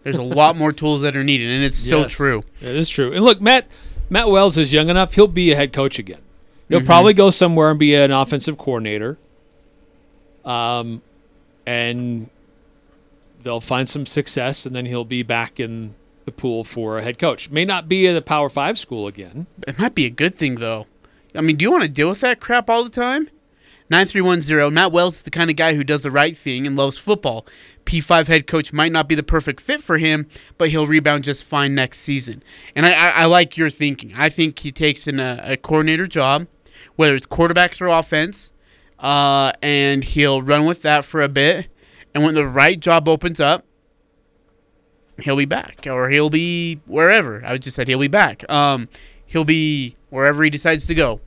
There's 0.04 0.18
a 0.18 0.24
lot 0.24 0.56
more 0.56 0.72
tools 0.74 1.02
that 1.02 1.16
are 1.16 1.24
needed, 1.24 1.50
and 1.50 1.64
it's 1.64 1.78
so 1.78 2.06
true. 2.08 2.44
It 2.62 2.76
is 2.76 2.90
true. 2.90 3.14
And 3.14 3.24
look, 3.24 3.42
Matt 3.42 3.68
Matt 4.10 4.30
Wells 4.30 4.58
is 4.58 4.74
young 4.74 4.90
enough. 4.90 5.14
He'll 5.16 5.28
be 5.28 5.52
a 5.52 5.56
head 5.56 5.74
coach 5.74 6.00
again. 6.00 6.22
He'll 6.68 6.80
Mm-hmm. 6.80 6.86
probably 6.88 7.14
go 7.14 7.30
somewhere 7.32 7.70
and 7.72 7.80
be 7.80 7.96
an 7.96 8.12
offensive 8.12 8.58
coordinator. 8.58 9.18
Um, 10.46 11.02
and 11.66 12.30
they'll 13.44 13.62
find 13.62 13.88
some 13.88 14.06
success, 14.06 14.66
and 14.66 14.76
then 14.76 14.86
he'll 14.86 15.06
be 15.06 15.24
back 15.24 15.60
in 15.60 15.96
the 16.26 16.32
pool 16.32 16.64
for 16.64 16.98
a 16.98 17.04
head 17.04 17.18
coach. 17.20 17.50
May 17.50 17.66
not 17.66 17.88
be 17.88 18.08
at 18.08 18.16
a 18.16 18.22
Power 18.22 18.50
Five 18.50 18.78
school 18.78 19.08
again. 19.08 19.48
It 19.68 19.78
might 19.80 19.96
be 19.96 20.06
a 20.06 20.10
good 20.12 20.36
thing 20.36 20.56
though. 20.56 20.88
I 21.36 21.42
mean, 21.42 21.58
do 21.58 21.64
you 21.64 21.72
want 21.72 21.84
to 21.84 21.90
deal 21.90 22.10
with 22.10 22.22
that 22.22 22.40
crap 22.40 22.70
all 22.70 22.84
the 22.84 22.90
time? 22.90 23.30
9310 23.92 24.72
Matt 24.74 24.92
Wells 24.92 25.18
is 25.18 25.24
the 25.24 25.32
kind 25.32 25.50
of 25.50 25.56
guy 25.56 25.74
who 25.74 25.84
does 25.84 26.04
the 26.04 26.12
right 26.12 26.38
thing 26.38 26.68
and 26.68 26.76
loves 26.76 26.98
football. 27.00 27.46
P5 27.90 28.28
head 28.28 28.46
coach 28.46 28.72
might 28.72 28.92
not 28.92 29.10
be 29.10 29.16
the 29.16 29.24
perfect 29.24 29.60
fit 29.60 29.82
for 29.82 29.98
him, 29.98 30.28
but 30.60 30.70
he'll 30.70 30.86
rebound 30.86 31.24
just 31.24 31.44
fine 31.44 31.74
next 31.74 31.98
season. 32.02 32.44
And 32.76 32.86
I, 32.86 32.92
I, 32.94 33.10
I 33.10 33.26
like 33.26 33.58
your 33.58 33.72
thinking. 33.72 34.14
I 34.16 34.30
think 34.30 34.60
he 34.60 34.72
takes 34.72 35.08
in 35.08 35.20
a, 35.20 35.42
a 35.44 35.58
coordinator 35.58 36.06
job, 36.06 36.46
whether 36.98 37.16
it's 37.16 37.26
quarterbacks 37.26 37.82
or 37.82 37.88
offense, 37.88 38.52
uh, 39.00 39.54
and 39.64 40.04
he'll 40.04 40.44
run 40.44 40.68
with 40.68 40.84
that 40.84 41.04
for 41.04 41.24
a 41.24 41.28
bit. 41.28 41.68
And 42.14 42.24
when 42.24 42.36
the 42.36 42.46
right 42.46 42.80
job 42.80 43.08
opens 43.08 43.40
up, 43.40 43.66
he'll 45.24 45.36
be 45.36 45.46
back, 45.46 45.88
or 45.90 46.10
he'll 46.10 46.30
be 46.30 46.82
wherever. 46.86 47.44
I 47.44 47.58
just 47.58 47.76
said 47.76 47.88
he'll 47.88 47.98
be 47.98 48.08
back. 48.08 48.48
Um, 48.52 48.88
he'll 49.26 49.46
be 49.46 49.96
wherever 50.12 50.44
he 50.44 50.52
decides 50.52 50.86
to 50.86 50.94
go. 50.94 51.22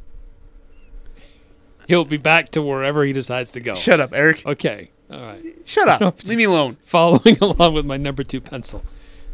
He'll 1.88 2.04
be 2.04 2.18
back 2.18 2.50
to 2.50 2.62
wherever 2.62 3.04
he 3.04 3.12
decides 3.12 3.50
to 3.52 3.60
go. 3.60 3.74
Shut 3.74 3.98
up, 3.98 4.12
Eric. 4.14 4.46
Okay. 4.46 4.90
All 5.12 5.20
right. 5.20 5.42
Shut 5.64 5.88
up. 5.88 6.24
Leave 6.24 6.38
me 6.38 6.44
alone. 6.44 6.76
following 6.82 7.36
along 7.40 7.74
with 7.74 7.84
my 7.84 7.96
number 7.96 8.24
two 8.24 8.40
pencil. 8.40 8.82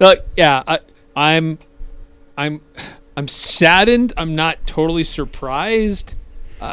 Look, 0.00 0.26
yeah, 0.36 0.62
I, 0.66 0.80
I'm, 1.14 1.58
I'm, 2.36 2.60
I'm 3.16 3.28
saddened. 3.28 4.12
I'm 4.16 4.34
not 4.34 4.66
totally 4.66 5.04
surprised. 5.04 6.16
I, 6.60 6.66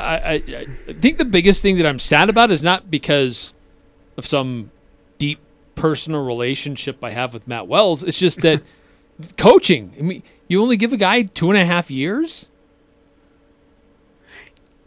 I, 0.48 0.65
I 0.88 0.94
think 0.94 1.18
the 1.18 1.26
biggest 1.26 1.62
thing 1.62 1.78
that 1.78 1.86
I'm 1.86 2.00
sad 2.00 2.30
about 2.30 2.50
is 2.50 2.63
not 2.63 2.89
because 2.89 3.54
of 4.18 4.26
some 4.26 4.72
deep 5.20 5.39
personal 5.76 6.26
relationship 6.26 7.04
I 7.04 7.12
have 7.12 7.34
with 7.34 7.48
Matt 7.48 7.68
Wells. 7.68 8.04
It's 8.04 8.18
just 8.20 8.41
that 8.41 8.63
coaching. 9.38 9.94
I 10.00 10.02
mean, 10.02 10.24
you 10.48 10.62
only 10.62 10.78
give 10.78 10.94
a 10.94 10.98
guy 10.98 11.24
two 11.24 11.50
and 11.50 11.58
a 11.58 11.65
half 11.65 11.91
years. 11.91 12.50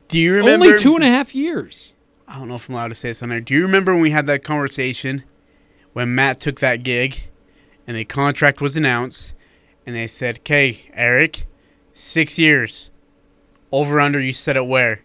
Do 0.08 0.18
you 0.18 0.34
remember? 0.36 0.66
Only 0.66 0.78
two 0.78 0.94
and 0.94 1.04
a 1.04 1.08
half 1.08 1.34
years. 1.34 1.94
I 2.28 2.38
don't 2.38 2.48
know 2.48 2.56
if 2.56 2.68
I'm 2.68 2.74
allowed 2.74 2.88
to 2.88 2.94
say 2.94 3.08
this 3.08 3.22
on 3.22 3.30
there. 3.30 3.40
Do 3.40 3.54
you 3.54 3.62
remember 3.62 3.92
when 3.92 4.02
we 4.02 4.10
had 4.10 4.26
that 4.26 4.44
conversation 4.44 5.24
when 5.94 6.14
Matt 6.14 6.40
took 6.40 6.60
that 6.60 6.82
gig 6.82 7.26
and 7.86 7.96
the 7.96 8.04
contract 8.04 8.60
was 8.60 8.76
announced 8.76 9.32
and 9.86 9.96
they 9.96 10.06
said, 10.06 10.40
"Okay, 10.40 10.84
Eric, 10.92 11.46
six 11.94 12.38
years, 12.38 12.90
over 13.72 13.98
under." 13.98 14.20
You 14.20 14.34
said 14.34 14.58
it 14.58 14.66
where, 14.66 15.00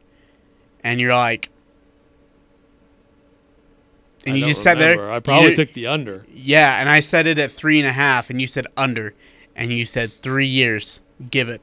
and 0.83 0.99
you're 0.99 1.15
like, 1.15 1.49
and 4.25 4.35
I 4.35 4.39
you 4.39 4.45
just 4.47 4.61
sat 4.61 4.77
remember. 4.77 5.03
there. 5.03 5.11
I 5.13 5.19
probably 5.21 5.51
you, 5.51 5.55
took 5.55 5.71
the 5.71 5.87
under. 5.87 6.25
Yeah, 6.29 6.79
and 6.81 6.89
I 6.89 6.99
said 6.99 7.25
it 7.25 7.39
at 7.39 7.51
three 7.51 7.79
and 7.79 7.87
a 7.87 7.93
half, 7.93 8.29
and 8.29 8.41
you 8.41 8.47
said 8.47 8.67
under, 8.75 9.13
and 9.55 9.71
you 9.71 9.85
said 9.85 10.11
three 10.11 10.47
years. 10.47 11.01
Give 11.31 11.47
it. 11.47 11.61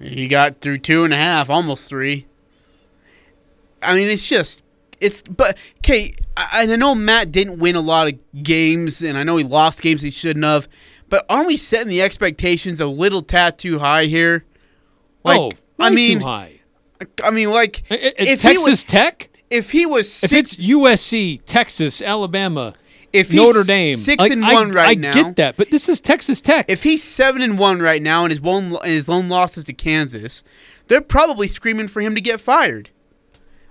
He 0.00 0.26
got 0.26 0.60
through 0.62 0.78
two 0.78 1.04
and 1.04 1.12
a 1.12 1.18
half, 1.18 1.50
almost 1.50 1.88
three. 1.88 2.26
I 3.84 3.94
mean, 3.94 4.08
it's 4.08 4.26
just, 4.28 4.62
it's, 5.00 5.22
but, 5.22 5.56
okay, 5.78 6.14
I, 6.36 6.62
I 6.70 6.76
know 6.76 6.94
Matt 6.94 7.30
didn't 7.32 7.58
win 7.58 7.76
a 7.76 7.80
lot 7.80 8.08
of 8.08 8.18
games, 8.42 9.02
and 9.02 9.16
I 9.18 9.22
know 9.22 9.36
he 9.36 9.44
lost 9.44 9.82
games 9.82 10.02
he 10.02 10.10
shouldn't 10.10 10.44
have, 10.44 10.68
but 11.08 11.24
aren't 11.28 11.46
we 11.46 11.56
setting 11.56 11.88
the 11.88 12.02
expectations 12.02 12.80
a 12.80 12.86
little 12.86 13.22
tad 13.22 13.58
too 13.58 13.78
high 13.78 14.04
here? 14.06 14.44
Like, 15.24 15.38
oh, 15.40 15.52
I 15.78 15.90
mean, 15.90 16.18
too 16.18 16.24
high. 16.24 16.60
I 17.22 17.30
mean, 17.30 17.50
like, 17.50 17.82
I- 17.90 17.94
I- 17.94 18.12
if 18.18 18.40
Texas 18.40 18.68
was, 18.68 18.84
Tech. 18.84 19.28
if 19.50 19.70
he 19.70 19.84
was 19.86 20.22
If 20.24 20.32
it's 20.32 20.56
USC, 20.56 21.40
Texas, 21.44 22.00
Alabama, 22.02 22.74
if 23.12 23.30
he's 23.30 23.40
Notre 23.40 23.62
Dame, 23.64 23.96
six 23.96 24.20
like, 24.20 24.32
and 24.32 24.44
I- 24.44 24.54
one 24.54 24.70
right 24.72 24.88
I 24.96 25.00
now, 25.00 25.10
I 25.10 25.14
get 25.14 25.36
that, 25.36 25.56
but 25.56 25.70
this 25.70 25.88
is 25.88 26.00
Texas 26.00 26.40
Tech. 26.40 26.66
if 26.68 26.82
he's 26.82 27.02
seven 27.02 27.42
and 27.42 27.58
one 27.58 27.80
right 27.80 28.00
now 28.02 28.24
and 28.24 28.30
his 28.32 28.40
one 28.40 28.74
and 28.82 28.84
his 28.90 29.08
lone 29.08 29.28
losses 29.28 29.64
to 29.64 29.72
Kansas, 29.72 30.42
they're 30.88 31.00
probably 31.00 31.46
screaming 31.48 31.88
for 31.88 32.00
him 32.00 32.14
to 32.14 32.20
get 32.20 32.40
fired. 32.40 32.90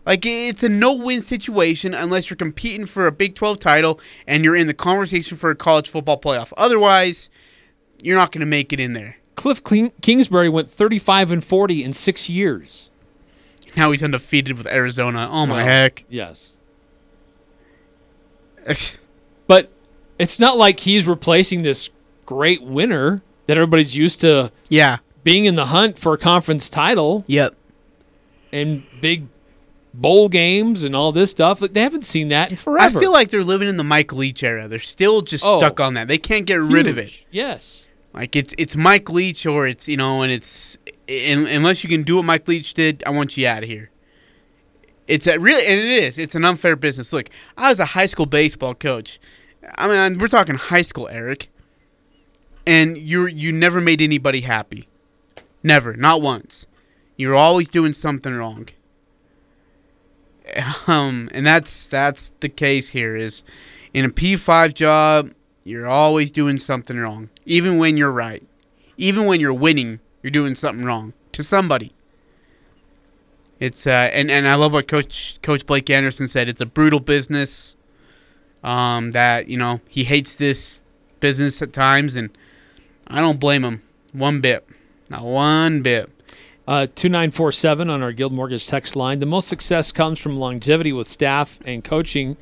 Like 0.05 0.25
it's 0.25 0.63
a 0.63 0.69
no-win 0.69 1.21
situation 1.21 1.93
unless 1.93 2.29
you're 2.29 2.37
competing 2.37 2.85
for 2.85 3.07
a 3.07 3.11
Big 3.11 3.35
12 3.35 3.59
title 3.59 3.99
and 4.27 4.43
you're 4.43 4.55
in 4.55 4.67
the 4.67 4.73
conversation 4.73 5.37
for 5.37 5.49
a 5.49 5.55
college 5.55 5.89
football 5.89 6.19
playoff. 6.19 6.51
Otherwise, 6.57 7.29
you're 8.01 8.17
not 8.17 8.31
going 8.31 8.41
to 8.41 8.45
make 8.45 8.73
it 8.73 8.79
in 8.79 8.93
there. 8.93 9.17
Cliff 9.35 9.61
Kingsbury 10.01 10.49
went 10.49 10.69
35 10.69 11.31
and 11.31 11.43
40 11.43 11.83
in 11.83 11.93
six 11.93 12.29
years. 12.29 12.91
Now 13.75 13.91
he's 13.91 14.03
undefeated 14.03 14.57
with 14.57 14.67
Arizona. 14.67 15.27
Oh 15.31 15.45
my 15.45 15.57
Well, 15.57 15.65
heck! 15.65 16.05
Yes, 16.07 16.57
but 19.47 19.71
it's 20.19 20.39
not 20.39 20.57
like 20.57 20.81
he's 20.81 21.07
replacing 21.07 21.63
this 21.63 21.89
great 22.25 22.61
winner 22.63 23.23
that 23.47 23.57
everybody's 23.57 23.95
used 23.95 24.21
to 24.21 24.51
yeah. 24.69 24.97
being 25.23 25.45
in 25.45 25.55
the 25.55 25.65
hunt 25.67 25.97
for 25.97 26.13
a 26.13 26.17
conference 26.17 26.69
title 26.69 27.23
Yep. 27.27 27.55
and 28.53 28.83
big 29.01 29.27
bowl 29.93 30.27
games 30.29 30.84
and 30.84 30.95
all 30.95 31.12
this 31.12 31.32
stuff. 31.32 31.62
Like, 31.62 31.73
They 31.73 31.82
haven't 31.82 32.06
seen 32.06 32.29
that 32.29 32.51
in 32.51 32.58
forever. 32.58 32.97
I 32.97 32.99
feel 33.01 33.12
like 33.12 33.29
they're 33.29 33.43
living 33.43 33.67
in 33.69 33.77
the 33.77 33.84
Mike 33.84 34.12
Leach 34.13 34.43
era. 34.43 34.67
They're 34.67 34.79
still 34.79 35.21
just 35.21 35.43
Oh. 35.45 35.60
stuck 35.60 35.79
on 35.79 35.93
that. 35.93 36.08
They 36.08 36.17
can't 36.17 36.45
get 36.45 36.56
rid 36.60 36.88
of 36.88 36.97
it. 36.97 37.25
Yes. 37.32 37.88
Like 38.13 38.36
it's 38.36 38.53
it's 38.58 38.75
Mike 38.75 39.10
Leach 39.10 39.45
or 39.45 39.65
it's 39.67 39.88
you 39.88 39.97
know 39.97 40.21
and 40.21 40.32
it's 40.32 40.77
in, 41.08 41.47
unless 41.47 41.84
you 41.84 41.89
can 41.89 42.03
do 42.03 42.17
what 42.17 42.25
Mike 42.25 42.47
Leach 42.47 42.73
did, 42.73 43.03
I 43.06 43.10
want 43.10 43.36
you 43.38 43.47
out 43.47 43.63
of 43.63 43.69
here. 43.69 43.89
It's 45.08 45.27
a 45.27 45.38
really 45.39 45.65
and 45.67 45.79
it 45.79 46.03
is. 46.03 46.17
It's 46.17 46.36
an 46.36 46.45
unfair 46.45 46.75
business. 46.75 47.12
Look, 47.12 47.29
I 47.58 47.69
was 47.69 47.79
a 47.79 47.86
high 47.86 48.06
school 48.06 48.25
baseball 48.25 48.73
coach. 48.75 49.19
I 49.77 49.88
mean, 50.10 50.19
we're 50.19 50.27
talking 50.27 50.56
high 50.56 50.82
school, 50.84 51.08
Eric. 51.10 51.49
And 52.65 52.97
you 52.97 53.25
you 53.27 53.51
never 53.51 53.82
made 53.82 54.01
anybody 54.01 54.41
happy. 54.41 54.88
Never, 55.63 55.95
not 55.95 56.21
once. 56.21 56.67
You're 57.17 57.36
always 57.36 57.69
doing 57.69 57.93
something 57.93 58.34
wrong. 58.34 58.69
Um, 60.88 61.29
and 61.34 61.47
that's 61.47 61.88
that's 61.88 62.34
the 62.41 62.49
case 62.49 62.89
here. 62.89 63.15
Is 63.15 63.43
in 63.93 64.03
a 64.03 64.10
P5 64.10 64.73
job, 64.73 65.32
you're 65.63 65.88
always 65.88 66.32
doing 66.32 66.58
something 66.58 66.97
wrong, 66.97 67.29
even 67.45 67.77
when 67.77 67.95
you're 67.95 68.12
right. 68.12 68.43
Even 68.97 69.25
when 69.25 69.39
you're 69.39 69.53
winning, 69.53 69.99
you're 70.21 70.32
doing 70.32 70.56
something 70.56 70.86
wrong 70.86 71.13
to 71.32 71.41
somebody. 71.41 71.93
It's 73.60 73.88
uh, 73.88 74.10
and 74.12 74.29
and 74.29 74.47
I 74.47 74.56
love 74.56 74.73
what 74.73 74.88
Coach 74.88 75.41
Coach 75.41 75.65
Blake 75.65 75.89
Anderson 75.89 76.27
said. 76.27 76.49
It's 76.49 76.62
a 76.62 76.65
brutal 76.65 76.99
business. 76.99 77.75
Um, 78.63 79.12
that 79.12 79.47
you 79.47 79.58
know 79.58 79.82
he 79.88 80.03
hates 80.03 80.36
this 80.36 80.84
business 81.19 81.62
at 81.62 81.71
times, 81.71 82.15
and 82.15 82.29
I 83.08 83.21
don't 83.21 83.39
blame 83.39 83.63
him 83.63 83.82
one 84.12 84.41
bit, 84.41 84.67
not 85.10 85.23
one 85.23 85.82
bit. 85.82 86.10
Uh, 86.65 86.86
2947 86.86 87.89
on 87.89 88.02
our 88.02 88.13
Guild 88.13 88.32
Mortgage 88.32 88.65
text 88.67 88.95
line. 88.95 89.19
The 89.19 89.26
most 89.26 89.49
success 89.49 89.91
comes 89.91 90.17
from 90.17 90.38
longevity 90.38 90.93
with 90.93 91.08
staff 91.08 91.60
and 91.65 91.84
coaching. 91.84 92.38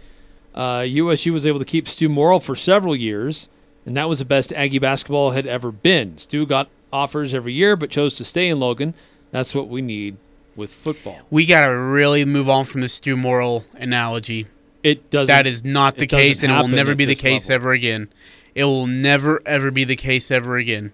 Uh, 0.53 0.85
USU 0.87 1.33
was 1.33 1.47
able 1.47 1.57
to 1.59 1.65
keep 1.65 1.87
Stew 1.87 2.07
Morrill 2.07 2.39
for 2.39 2.55
several 2.55 2.95
years, 2.95 3.49
and 3.85 3.97
that 3.97 4.07
was 4.07 4.19
the 4.19 4.25
best 4.25 4.53
Aggie 4.53 4.79
basketball 4.79 5.31
had 5.31 5.47
ever 5.47 5.71
been. 5.71 6.19
Stew 6.19 6.45
got 6.45 6.69
offers 6.93 7.33
every 7.33 7.53
year, 7.53 7.75
but 7.75 7.89
chose 7.89 8.15
to 8.17 8.23
stay 8.25 8.47
in 8.47 8.59
Logan. 8.59 8.93
That's 9.31 9.55
what 9.55 9.69
we 9.69 9.81
need 9.81 10.17
with 10.55 10.71
football. 10.71 11.19
We 11.31 11.45
got 11.45 11.61
to 11.67 11.75
really 11.75 12.23
move 12.25 12.47
on 12.49 12.65
from 12.65 12.81
the 12.81 12.89
Stew 12.89 13.15
Morrill 13.17 13.65
analogy. 13.73 14.45
It 14.83 15.09
doesn't. 15.09 15.33
That 15.33 15.47
is 15.47 15.63
not 15.63 15.95
the 15.95 16.07
case, 16.07 16.43
and 16.43 16.51
it 16.51 16.55
will 16.55 16.67
never 16.67 16.95
be 16.95 17.05
the 17.05 17.15
case 17.15 17.49
level. 17.49 17.55
ever 17.55 17.71
again. 17.71 18.09
It 18.53 18.65
will 18.65 18.87
never, 18.87 19.41
ever 19.45 19.71
be 19.71 19.83
the 19.83 19.95
case 19.95 20.29
ever 20.29 20.57
again. 20.57 20.93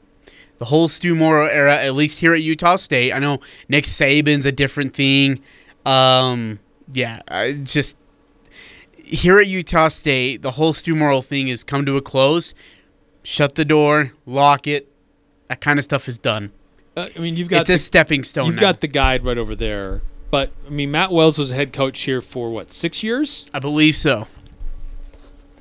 The 0.58 0.65
whole 0.65 0.88
Stew 0.88 1.13
Morrill 1.15 1.50
era, 1.50 1.76
at 1.76 1.93
least 1.93 2.20
here 2.20 2.34
at 2.34 2.41
Utah 2.41 2.78
State, 2.78 3.13
I 3.13 3.20
know 3.20 3.39
Nick 3.70 3.86
Saban's 3.86 4.46
a 4.46 4.52
different 4.52 4.93
thing. 4.96 5.41
Um, 5.86 6.60
yeah, 6.91 7.22
I 7.28 7.54
just 7.54 7.96
here 9.04 9.39
at 9.39 9.48
Utah 9.48 9.88
State, 9.88 10.41
the 10.41 10.52
whole 10.52 10.74
Stew 10.74 10.96
Morrill 10.96 11.22
thing 11.22 11.48
has 11.48 11.63
come 11.63 11.86
to 11.86 11.96
a 11.98 12.02
close. 12.02 12.54
Shut 13.24 13.56
the 13.56 13.65
door, 13.65 14.13
lock 14.26 14.67
it. 14.67 14.88
That 15.48 15.62
kind 15.62 15.80
of 15.80 15.84
stuff 15.84 16.08
is 16.10 16.17
done. 16.17 16.52
Uh, 16.96 17.08
I 17.15 17.20
mean, 17.20 17.36
you've 17.38 17.50
got 17.50 17.62
It's 17.62 17.70
a 17.70 17.74
the, 17.74 17.80
stepping 17.80 18.24
stone. 18.24 18.48
you've 18.48 18.56
now. 18.56 18.62
got 18.62 18.82
the 18.82 18.88
guide 18.88 19.24
right 19.24 19.38
over 19.38 19.56
there. 19.56 20.02
But 20.32 20.52
I 20.65 20.70
mean, 20.72 20.91
Matt 20.91 21.12
Wells 21.12 21.38
was 21.38 21.52
a 21.52 21.56
head 21.56 21.72
coach 21.72 22.02
here 22.02 22.20
for 22.20 22.50
what 22.50 22.72
six 22.74 23.04
years, 23.04 23.46
I 23.54 23.60
believe 23.60 23.96
so. 23.96 24.28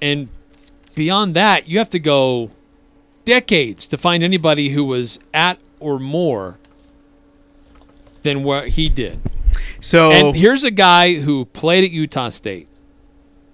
and 0.03 0.29
beyond 0.95 1.35
that, 1.35 1.69
you 1.69 1.79
have 1.79 1.91
to 1.91 1.99
go 2.01 2.51
decades 3.27 3.87
to 3.89 3.99
find 3.99 4.23
anybody 4.23 4.71
who 4.71 4.85
was 4.87 5.21
at 5.35 5.59
or 5.79 5.99
more 5.99 6.59
than 8.23 8.43
what 8.43 8.71
he 8.71 8.89
did. 8.89 9.21
So 9.81 10.11
And 10.11 10.37
here's 10.37 10.65
a 10.65 10.71
guy 10.71 11.17
who 11.17 11.45
played 11.45 11.85
at 11.85 11.91
Utah 11.91 12.31
State, 12.31 12.69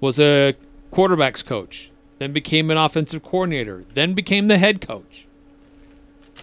was 0.01 0.21
a 0.21 0.55
quarterbacks 0.93 1.45
coach, 1.45 1.91
then 2.19 2.33
became 2.33 2.71
an 2.71 2.77
offensive 2.77 3.23
coordinator, 3.23 3.85
then 3.95 4.15
became 4.15 4.47
the 4.47 4.59
head 4.59 4.81
coach. 4.81 5.27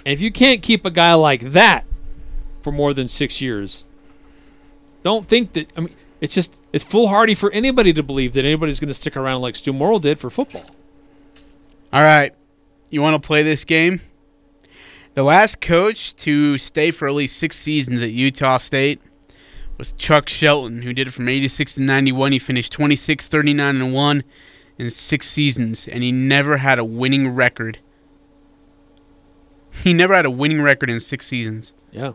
And 0.06 0.14
if 0.14 0.22
you 0.22 0.32
can't 0.32 0.62
keep 0.62 0.86
a 0.86 0.92
guy 0.92 1.14
like 1.14 1.52
that 1.52 1.86
for 2.62 2.72
more 2.72 2.94
than 2.94 3.08
six 3.08 3.42
years, 3.42 3.86
don't 5.04 5.28
think 5.28 5.54
that. 5.54 5.72
I 5.78 5.82
mean, 5.82 5.96
it's 6.20 6.36
just 6.36 6.60
it's 6.74 6.84
foolhardy 6.84 7.36
for 7.36 7.52
anybody 7.52 7.94
to 7.94 8.04
believe 8.04 8.34
that 8.34 8.44
anybody's 8.44 8.80
going 8.80 8.90
to 8.90 8.94
stick 8.94 9.16
around 9.16 9.42
like 9.42 9.56
Stew 9.56 9.74
Morrill 9.74 10.00
did 10.00 10.20
for 10.20 10.30
football. 10.30 10.66
All 11.94 12.04
right. 12.04 12.34
You 12.90 13.02
want 13.02 13.22
to 13.22 13.26
play 13.26 13.44
this 13.44 13.64
game? 13.66 14.02
The 15.14 15.24
last 15.24 15.62
coach 15.62 16.16
to 16.18 16.58
stay 16.58 16.92
for 16.92 17.08
at 17.08 17.14
least 17.14 17.38
six 17.38 17.58
seasons 17.58 18.02
at 18.02 18.12
Utah 18.12 18.58
State 18.58 19.02
was 19.78 19.94
Chuck 19.94 20.30
Shelton, 20.30 20.82
who 20.82 20.94
did 20.94 21.08
it 21.08 21.12
from 21.12 21.30
86 21.30 21.76
to 21.76 21.82
91. 21.82 22.32
He 22.32 22.40
finished 22.40 22.72
26, 22.72 23.28
39, 23.28 23.76
and 23.82 23.94
1 23.94 24.24
in 24.78 24.90
six 24.90 25.28
seasons, 25.28 25.88
and 25.88 26.04
he 26.04 26.12
never 26.12 26.58
had 26.58 26.80
a 26.80 26.86
winning 26.86 27.30
record. 27.30 27.80
He 29.84 29.94
never 29.94 30.16
had 30.16 30.26
a 30.26 30.32
winning 30.32 30.62
record 30.62 30.90
in 30.90 31.00
six 31.00 31.28
seasons. 31.28 31.74
Yeah. 31.92 32.14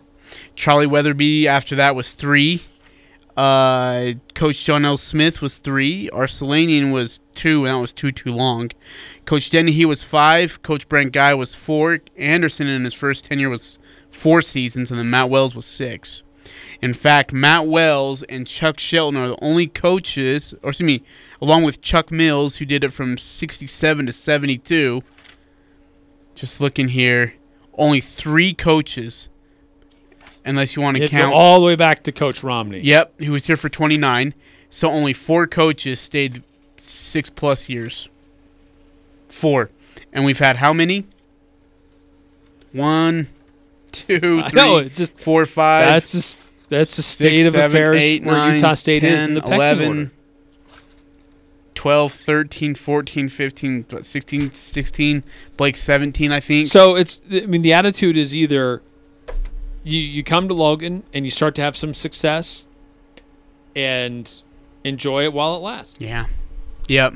Charlie 0.55 0.87
Weatherbie 0.87 1.47
after 1.47 1.77
that 1.77 1.95
was 1.95 2.13
three. 2.13 2.63
Uh, 3.37 4.13
Coach 4.35 4.65
John 4.65 4.85
L. 4.85 4.97
Smith 4.97 5.43
was 5.43 5.59
three. 5.59 6.09
Arslanian 6.13 6.93
was 6.93 7.21
two, 7.35 7.65
and 7.65 7.75
that 7.75 7.81
was 7.81 7.93
too 7.93 8.13
too 8.13 8.33
long. 8.33 8.71
Coach 9.25 9.51
Dennehy 9.51 9.85
was 9.85 10.03
five. 10.05 10.63
Coach 10.63 10.89
Brent 10.89 11.13
Guy 11.13 11.35
was 11.35 11.55
four. 11.55 12.01
Anderson 12.17 12.69
in 12.69 12.85
his 12.85 12.95
first 12.95 13.25
tenure 13.25 13.51
was 13.51 13.79
four 14.11 14.41
seasons, 14.41 14.91
and 14.91 15.01
then 15.01 15.11
Matt 15.11 15.31
Wells 15.31 15.55
was 15.55 15.67
six. 15.67 16.23
In 16.81 16.93
fact, 16.93 17.33
Matt 17.33 17.67
Wells 17.67 18.23
and 18.25 18.47
Chuck 18.47 18.79
Shelton 18.79 19.19
are 19.21 19.29
the 19.29 19.39
only 19.43 19.67
coaches, 19.67 20.55
or 20.63 20.71
excuse 20.71 20.87
me, 20.87 21.03
along 21.41 21.63
with 21.65 21.81
Chuck 21.81 22.11
Mills, 22.11 22.57
who 22.57 22.65
did 22.65 22.85
it 22.85 22.93
from 22.93 23.17
67 23.17 24.07
to 24.07 24.13
72. 24.13 25.03
Just 26.35 26.61
looking 26.61 26.89
here, 26.89 27.35
only 27.75 28.01
three 28.01 28.53
coaches, 28.53 29.29
unless 30.45 30.77
you 30.77 30.83
want 30.83 30.97
to 30.97 31.09
count. 31.09 31.33
all 31.33 31.61
the 31.61 31.67
way 31.67 31.77
back 31.77 32.03
to 32.05 32.13
Coach 32.13 32.43
Romney. 32.43 32.81
Yep, 32.81 33.21
he 33.21 33.31
was 33.31 33.47
here 33.47 33.57
for 33.57 33.69
29. 33.69 34.35
So 34.71 34.89
only 34.89 35.13
four 35.13 35.47
coaches 35.47 36.01
stayed 36.01 36.43
six 36.77 37.31
plus 37.31 37.69
years. 37.69 38.09
Four. 39.29 39.71
And 40.13 40.25
we've 40.25 40.39
had 40.39 40.57
how 40.57 40.73
many? 40.73 41.07
One, 42.73 43.29
two, 43.93 44.43
three, 44.43 44.51
know, 44.61 44.85
just- 44.85 45.19
four, 45.19 45.47
five, 45.47 45.87
That's 45.87 46.13
just 46.13 46.41
that's 46.69 46.97
the 46.97 47.03
six, 47.03 47.15
state 47.15 47.47
of 47.47 47.53
seven, 47.53 47.71
affairs 47.71 48.03
eight, 48.03 48.25
where 48.25 48.35
nine, 48.35 48.55
Utah 48.55 48.75
State 48.75 49.05
is 49.05 49.27
in 49.29 49.35
the 49.35 49.41
pecking 49.41 49.55
11, 49.55 49.89
order. 49.99 50.11
12, 51.75 52.13
13, 52.13 52.75
14, 52.75 53.29
15, 53.29 54.03
16, 54.03 54.51
16, 54.51 55.25
Blake 55.57 55.77
17, 55.77 56.33
I 56.33 56.41
think. 56.41 56.67
So 56.67 56.97
it's 56.97 57.21
I 57.31 57.47
mean 57.47 57.63
the 57.63 57.73
attitude 57.73 58.17
is 58.17 58.35
either 58.35 58.83
you 59.85 59.99
you 59.99 60.25
come 60.25 60.49
to 60.49 60.55
Logan 60.55 61.05
and 61.13 61.25
you 61.25 61.31
start 61.31 61.55
to 61.57 61.63
have 61.63 61.77
some 61.77 61.95
success 61.95 62.67
and 63.77 64.43
enjoy 64.83 65.25
it 65.25 65.33
while 65.33 65.55
it 65.55 65.59
lasts. 65.59 65.99
Yeah. 66.01 66.27
Yep. 66.89 67.15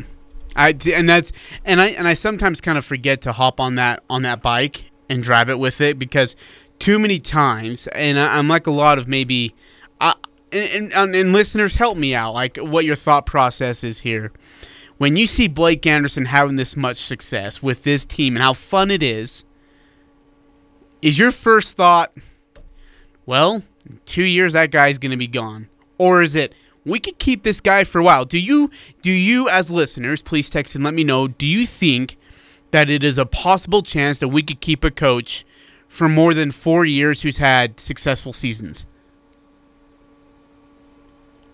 I 0.54 0.76
and 0.92 1.08
that's 1.08 1.32
and 1.64 1.80
I 1.80 1.88
and 1.88 2.06
I 2.06 2.14
sometimes 2.14 2.60
kind 2.60 2.78
of 2.78 2.84
forget 2.84 3.20
to 3.22 3.32
hop 3.32 3.60
on 3.60 3.76
that 3.76 4.02
on 4.08 4.22
that 4.22 4.42
bike 4.42 4.90
and 5.08 5.22
drive 5.22 5.50
it 5.50 5.58
with 5.58 5.80
it 5.80 5.98
because 5.98 6.36
too 6.78 6.98
many 6.98 7.18
times 7.18 7.86
and 7.88 8.18
I, 8.18 8.38
I'm 8.38 8.48
like 8.48 8.66
a 8.66 8.72
lot 8.72 8.98
of 8.98 9.08
maybe 9.08 9.54
I 10.00 10.14
and, 10.52 10.70
and, 10.70 10.92
um, 10.94 11.14
and 11.14 11.32
listeners 11.32 11.76
help 11.76 11.96
me 11.96 12.14
out 12.14 12.32
like 12.32 12.56
what 12.56 12.84
your 12.84 12.96
thought 12.96 13.26
process 13.26 13.84
is 13.84 14.00
here. 14.00 14.32
When 14.96 15.16
you 15.16 15.26
see 15.28 15.46
Blake 15.46 15.86
Anderson 15.86 16.24
having 16.24 16.56
this 16.56 16.76
much 16.76 16.96
success 16.96 17.62
with 17.62 17.84
this 17.84 18.04
team 18.04 18.34
and 18.34 18.42
how 18.42 18.52
fun 18.52 18.90
it 18.90 19.02
is, 19.02 19.44
is 21.02 21.18
your 21.18 21.30
first 21.30 21.76
thought, 21.76 22.12
well, 23.28 23.62
in 23.84 24.00
two 24.06 24.22
years 24.22 24.54
that 24.54 24.70
guy's 24.70 24.96
going 24.96 25.10
to 25.10 25.16
be 25.18 25.26
gone, 25.26 25.68
or 25.98 26.22
is 26.22 26.34
it 26.34 26.54
we 26.86 26.98
could 26.98 27.18
keep 27.18 27.42
this 27.42 27.60
guy 27.60 27.84
for 27.84 27.98
a 27.98 28.02
while? 28.02 28.24
Do 28.24 28.38
you 28.38 28.70
do 29.02 29.12
you 29.12 29.50
as 29.50 29.70
listeners, 29.70 30.22
please 30.22 30.48
text 30.48 30.74
and 30.74 30.82
let 30.82 30.94
me 30.94 31.04
know. 31.04 31.28
Do 31.28 31.44
you 31.44 31.66
think 31.66 32.16
that 32.70 32.88
it 32.88 33.04
is 33.04 33.18
a 33.18 33.26
possible 33.26 33.82
chance 33.82 34.18
that 34.20 34.28
we 34.28 34.42
could 34.42 34.60
keep 34.60 34.82
a 34.82 34.90
coach 34.90 35.44
for 35.88 36.08
more 36.08 36.32
than 36.32 36.50
four 36.52 36.86
years 36.86 37.20
who's 37.20 37.36
had 37.36 37.78
successful 37.78 38.32
seasons? 38.32 38.86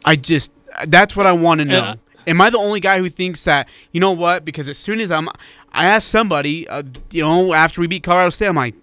I 0.05 0.15
just 0.15 0.53
that's 0.87 1.17
what 1.17 1.27
I 1.27 1.33
want 1.33 1.59
to 1.59 1.65
know. 1.65 1.79
Yeah. 1.79 1.95
Am 2.29 2.41
I 2.41 2.51
the 2.51 2.59
only 2.59 2.79
guy 2.79 2.99
who 3.01 3.09
thinks 3.09 3.43
that? 3.45 3.69
You 3.91 3.99
know 3.99 4.13
what? 4.13 4.45
Because 4.45 4.69
as 4.69 4.79
soon 4.79 5.01
as 5.01 5.11
I'm, 5.11 5.29
I 5.73 5.87
asked 5.87 6.07
somebody, 6.07 6.69
uh, 6.69 6.85
you 7.11 7.23
know, 7.23 7.53
after 7.53 7.81
we 7.81 7.89
beat 7.89 8.05
Colorado 8.05 8.31
State, 8.31 8.47
I'm 8.47 8.55
like, 8.55 8.77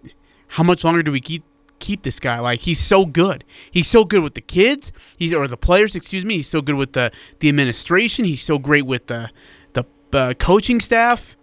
how 0.48 0.64
much 0.64 0.84
longer 0.84 1.02
do 1.02 1.12
we 1.14 1.22
keep 1.22 1.44
keep 1.82 2.04
this 2.04 2.20
guy? 2.20 2.40
Like 2.40 2.62
he's 2.62 2.80
so 2.80 3.06
good. 3.06 3.44
He's 3.70 3.88
so 3.88 4.06
good 4.06 4.24
with 4.24 4.36
the 4.36 4.42
kids. 4.42 4.92
He's 5.18 5.34
or 5.34 5.48
the 5.48 5.58
players, 5.58 5.96
excuse 5.96 6.24
me. 6.24 6.38
He's 6.38 6.48
so 6.48 6.62
good 6.62 6.76
with 6.76 6.94
the 6.94 7.12
the 7.40 7.50
administration. 7.50 8.26
He's 8.26 8.44
so 8.44 8.58
great 8.60 8.86
with 8.86 9.08
the 9.08 9.30
the 9.74 9.86
uh, 10.14 10.34
coaching 10.36 10.80
staff. 10.80 11.36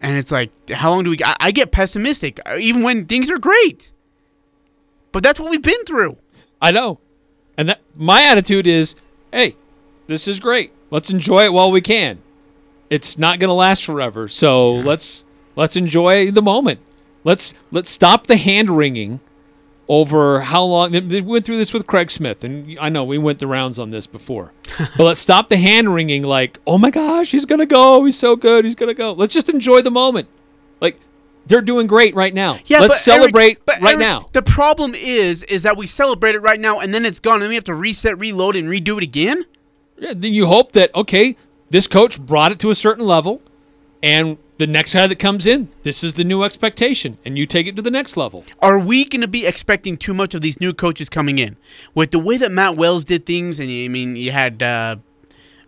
And 0.00 0.16
it's 0.16 0.30
like, 0.30 0.52
how 0.70 0.90
long 0.90 1.02
do 1.02 1.10
we? 1.10 1.16
I, 1.24 1.34
I 1.40 1.50
get 1.50 1.72
pessimistic 1.72 2.38
uh, 2.46 2.56
even 2.58 2.82
when 2.82 3.06
things 3.06 3.30
are 3.30 3.38
great. 3.38 3.92
But 5.10 5.22
that's 5.22 5.40
what 5.40 5.50
we've 5.50 5.62
been 5.62 5.84
through. 5.84 6.18
I 6.60 6.70
know. 6.70 7.00
And 7.56 7.68
that 7.70 7.80
my 7.96 8.22
attitude 8.22 8.66
is, 8.66 8.94
hey, 9.32 9.56
this 10.06 10.28
is 10.28 10.38
great. 10.38 10.72
Let's 10.90 11.10
enjoy 11.10 11.44
it 11.44 11.52
while 11.52 11.70
we 11.70 11.80
can. 11.80 12.20
It's 12.88 13.18
not 13.18 13.38
going 13.38 13.48
to 13.48 13.54
last 13.54 13.84
forever. 13.84 14.28
So 14.28 14.72
let's 14.74 15.24
let's 15.56 15.76
enjoy 15.76 16.30
the 16.30 16.42
moment. 16.42 16.80
Let's 17.24 17.54
let's 17.70 17.90
stop 17.90 18.26
the 18.26 18.36
hand 18.36 18.70
wringing 18.70 19.20
over 19.88 20.40
how 20.40 20.62
long 20.62 20.90
they 20.90 21.20
went 21.22 21.46
through 21.46 21.56
this 21.56 21.72
with 21.72 21.86
Craig 21.86 22.10
Smith 22.10 22.44
and 22.44 22.78
I 22.78 22.90
know 22.90 23.04
we 23.04 23.16
went 23.16 23.38
the 23.38 23.46
rounds 23.46 23.78
on 23.78 23.88
this 23.88 24.06
before. 24.06 24.52
but 24.78 25.04
let's 25.04 25.20
stop 25.20 25.48
the 25.48 25.56
hand 25.56 25.94
wringing 25.94 26.22
like, 26.22 26.58
"Oh 26.66 26.78
my 26.78 26.90
gosh, 26.90 27.30
he's 27.30 27.46
going 27.46 27.60
to 27.60 27.66
go. 27.66 28.04
He's 28.04 28.18
so 28.18 28.36
good. 28.36 28.64
He's 28.64 28.74
going 28.74 28.90
to 28.90 28.94
go." 28.94 29.12
Let's 29.12 29.34
just 29.34 29.48
enjoy 29.48 29.82
the 29.82 29.90
moment. 29.90 30.28
Like 30.80 31.00
they're 31.46 31.62
doing 31.62 31.86
great 31.86 32.14
right 32.14 32.34
now. 32.34 32.58
Yeah, 32.66 32.80
let's 32.80 33.04
but 33.04 33.12
Eric- 33.12 33.20
celebrate 33.20 33.64
but 33.64 33.80
right 33.80 33.94
Eric, 33.94 34.00
now. 34.00 34.26
The 34.32 34.42
problem 34.42 34.94
is, 34.94 35.42
is 35.44 35.62
that 35.62 35.76
we 35.76 35.86
celebrate 35.86 36.34
it 36.34 36.40
right 36.40 36.60
now, 36.60 36.80
and 36.80 36.92
then 36.92 37.06
it's 37.06 37.20
gone, 37.20 37.34
and 37.34 37.42
then 37.42 37.48
we 37.48 37.54
have 37.54 37.64
to 37.64 37.74
reset, 37.74 38.18
reload, 38.18 38.54
and 38.54 38.68
redo 38.68 38.98
it 38.98 39.02
again. 39.02 39.44
Yeah, 39.96 40.12
then 40.14 40.34
you 40.34 40.46
hope 40.46 40.72
that 40.72 40.94
okay, 40.94 41.36
this 41.70 41.86
coach 41.88 42.20
brought 42.20 42.52
it 42.52 42.58
to 42.60 42.70
a 42.70 42.74
certain 42.74 43.06
level, 43.06 43.40
and 44.02 44.36
the 44.58 44.66
next 44.66 44.94
guy 44.94 45.06
that 45.06 45.18
comes 45.18 45.46
in, 45.46 45.68
this 45.84 46.04
is 46.04 46.14
the 46.14 46.24
new 46.24 46.42
expectation, 46.42 47.16
and 47.24 47.38
you 47.38 47.46
take 47.46 47.66
it 47.66 47.76
to 47.76 47.82
the 47.82 47.90
next 47.90 48.16
level. 48.16 48.44
Are 48.60 48.78
we 48.78 49.04
going 49.04 49.20
to 49.20 49.28
be 49.28 49.46
expecting 49.46 49.96
too 49.96 50.12
much 50.12 50.34
of 50.34 50.40
these 50.40 50.60
new 50.60 50.74
coaches 50.74 51.08
coming 51.08 51.38
in 51.38 51.56
with 51.94 52.10
the 52.10 52.18
way 52.18 52.36
that 52.36 52.50
Matt 52.50 52.76
Wells 52.76 53.04
did 53.04 53.24
things? 53.24 53.60
And 53.60 53.70
I 53.70 53.88
mean, 53.88 54.16
you 54.16 54.32
had 54.32 54.62
uh, 54.62 54.96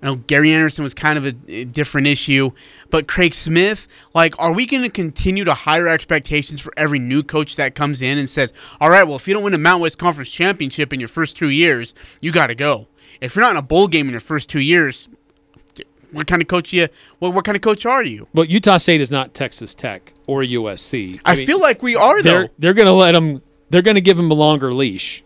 I 0.02 0.06
know 0.06 0.16
Gary 0.16 0.52
Anderson 0.52 0.82
was 0.82 0.94
kind 0.94 1.18
of 1.18 1.26
a, 1.26 1.64
different 1.64 2.06
issue, 2.06 2.52
but 2.88 3.06
Craig 3.06 3.34
Smith, 3.34 3.86
like, 4.14 4.34
are 4.38 4.52
we 4.52 4.64
going 4.66 4.82
to 4.82 4.90
continue 4.90 5.44
to 5.44 5.52
higher 5.52 5.88
expectations 5.88 6.60
for 6.60 6.72
every 6.76 6.98
new 6.98 7.22
coach 7.22 7.56
that 7.56 7.74
comes 7.74 8.00
in 8.00 8.16
and 8.16 8.28
says, 8.28 8.52
all 8.80 8.88
right, 8.88 9.04
well, 9.04 9.16
if 9.16 9.28
you 9.28 9.34
don't 9.34 9.44
win 9.44 9.54
a 9.54 9.58
Mountain 9.58 9.82
West 9.82 9.98
Conference 9.98 10.30
championship 10.30 10.92
in 10.92 11.00
your 11.00 11.08
first 11.08 11.36
two 11.36 11.50
years, 11.50 11.94
you 12.20 12.32
got 12.32 12.46
to 12.46 12.54
go. 12.54 12.88
If 13.20 13.36
you're 13.36 13.44
not 13.44 13.50
in 13.50 13.56
a 13.58 13.62
bowl 13.62 13.88
game 13.88 14.06
in 14.06 14.12
your 14.12 14.20
first 14.20 14.48
two 14.48 14.60
years, 14.60 15.08
what 16.12 16.26
kind 16.26 16.42
of 16.42 16.48
coach 16.48 16.72
you? 16.72 16.88
What, 17.18 17.34
what 17.34 17.44
kind 17.44 17.56
of 17.56 17.62
coach 17.62 17.86
are 17.86 18.04
you? 18.04 18.28
But 18.34 18.50
Utah 18.50 18.78
State 18.78 19.00
is 19.00 19.10
not 19.10 19.34
Texas 19.34 19.74
Tech 19.74 20.12
or 20.26 20.42
USC. 20.42 21.20
I, 21.24 21.34
mean, 21.34 21.46
feel 21.46 21.60
like 21.60 21.82
we 21.82 21.96
are 21.96 22.22
though. 22.22 22.30
they're 22.30 22.48
they're 22.58 22.74
going 22.74 22.86
to 22.86 22.92
let 22.92 23.12
them. 23.12 23.42
They're 23.70 23.82
going 23.82 23.94
to 23.96 24.00
give 24.00 24.16
them 24.16 24.30
a 24.30 24.34
longer 24.34 24.74
leash 24.74 25.22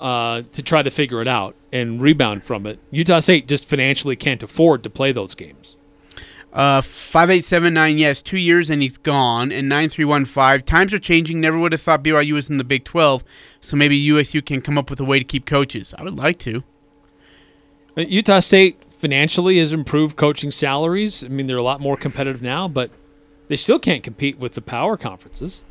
uh, 0.00 0.42
to 0.52 0.62
try 0.62 0.82
to 0.82 0.90
figure 0.90 1.22
it 1.22 1.28
out 1.28 1.54
and 1.72 2.00
rebound 2.00 2.44
from 2.44 2.66
it. 2.66 2.78
Utah 2.90 3.20
State 3.20 3.46
just 3.46 3.66
financially 3.66 4.16
can't 4.16 4.42
afford 4.42 4.82
to 4.82 4.90
play 4.90 5.12
those 5.12 5.34
games. 5.34 5.76
Uh, 6.52 6.80
five 6.80 7.30
eight 7.30 7.44
seven 7.44 7.74
nine. 7.74 7.98
Yes, 7.98 8.22
two 8.22 8.38
years 8.38 8.70
and 8.70 8.80
he's 8.80 8.96
gone. 8.96 9.50
And 9.50 9.68
nine 9.68 9.88
three 9.88 10.04
one 10.04 10.24
five. 10.24 10.64
Times 10.64 10.92
are 10.92 10.98
changing. 11.00 11.40
Never 11.40 11.58
would 11.58 11.72
have 11.72 11.80
thought 11.80 12.04
BYU 12.04 12.34
was 12.34 12.48
in 12.48 12.58
the 12.58 12.64
Big 12.64 12.84
Twelve. 12.84 13.24
So 13.60 13.76
maybe 13.76 13.96
USU 13.96 14.40
can 14.40 14.60
come 14.60 14.78
up 14.78 14.88
with 14.88 15.00
a 15.00 15.04
way 15.04 15.18
to 15.18 15.24
keep 15.24 15.46
coaches. 15.46 15.94
I 15.98 16.04
would 16.04 16.18
like 16.18 16.38
to. 16.40 16.62
Utah 17.96 18.40
State 18.40 18.84
financially 19.04 19.58
has 19.58 19.74
improved 19.74 20.16
coaching 20.16 20.50
salaries. 20.50 21.22
I 21.22 21.28
mean, 21.28 21.46
they're 21.46 21.58
a 21.58 21.62
lot 21.62 21.78
more 21.78 21.94
competitive 21.94 22.40
now, 22.40 22.66
but 22.66 22.90
they 23.48 23.56
still 23.56 23.78
can't 23.78 24.02
compete 24.02 24.38
with 24.38 24.54
the 24.54 24.62
power 24.62 24.96
conferences. 24.96 25.62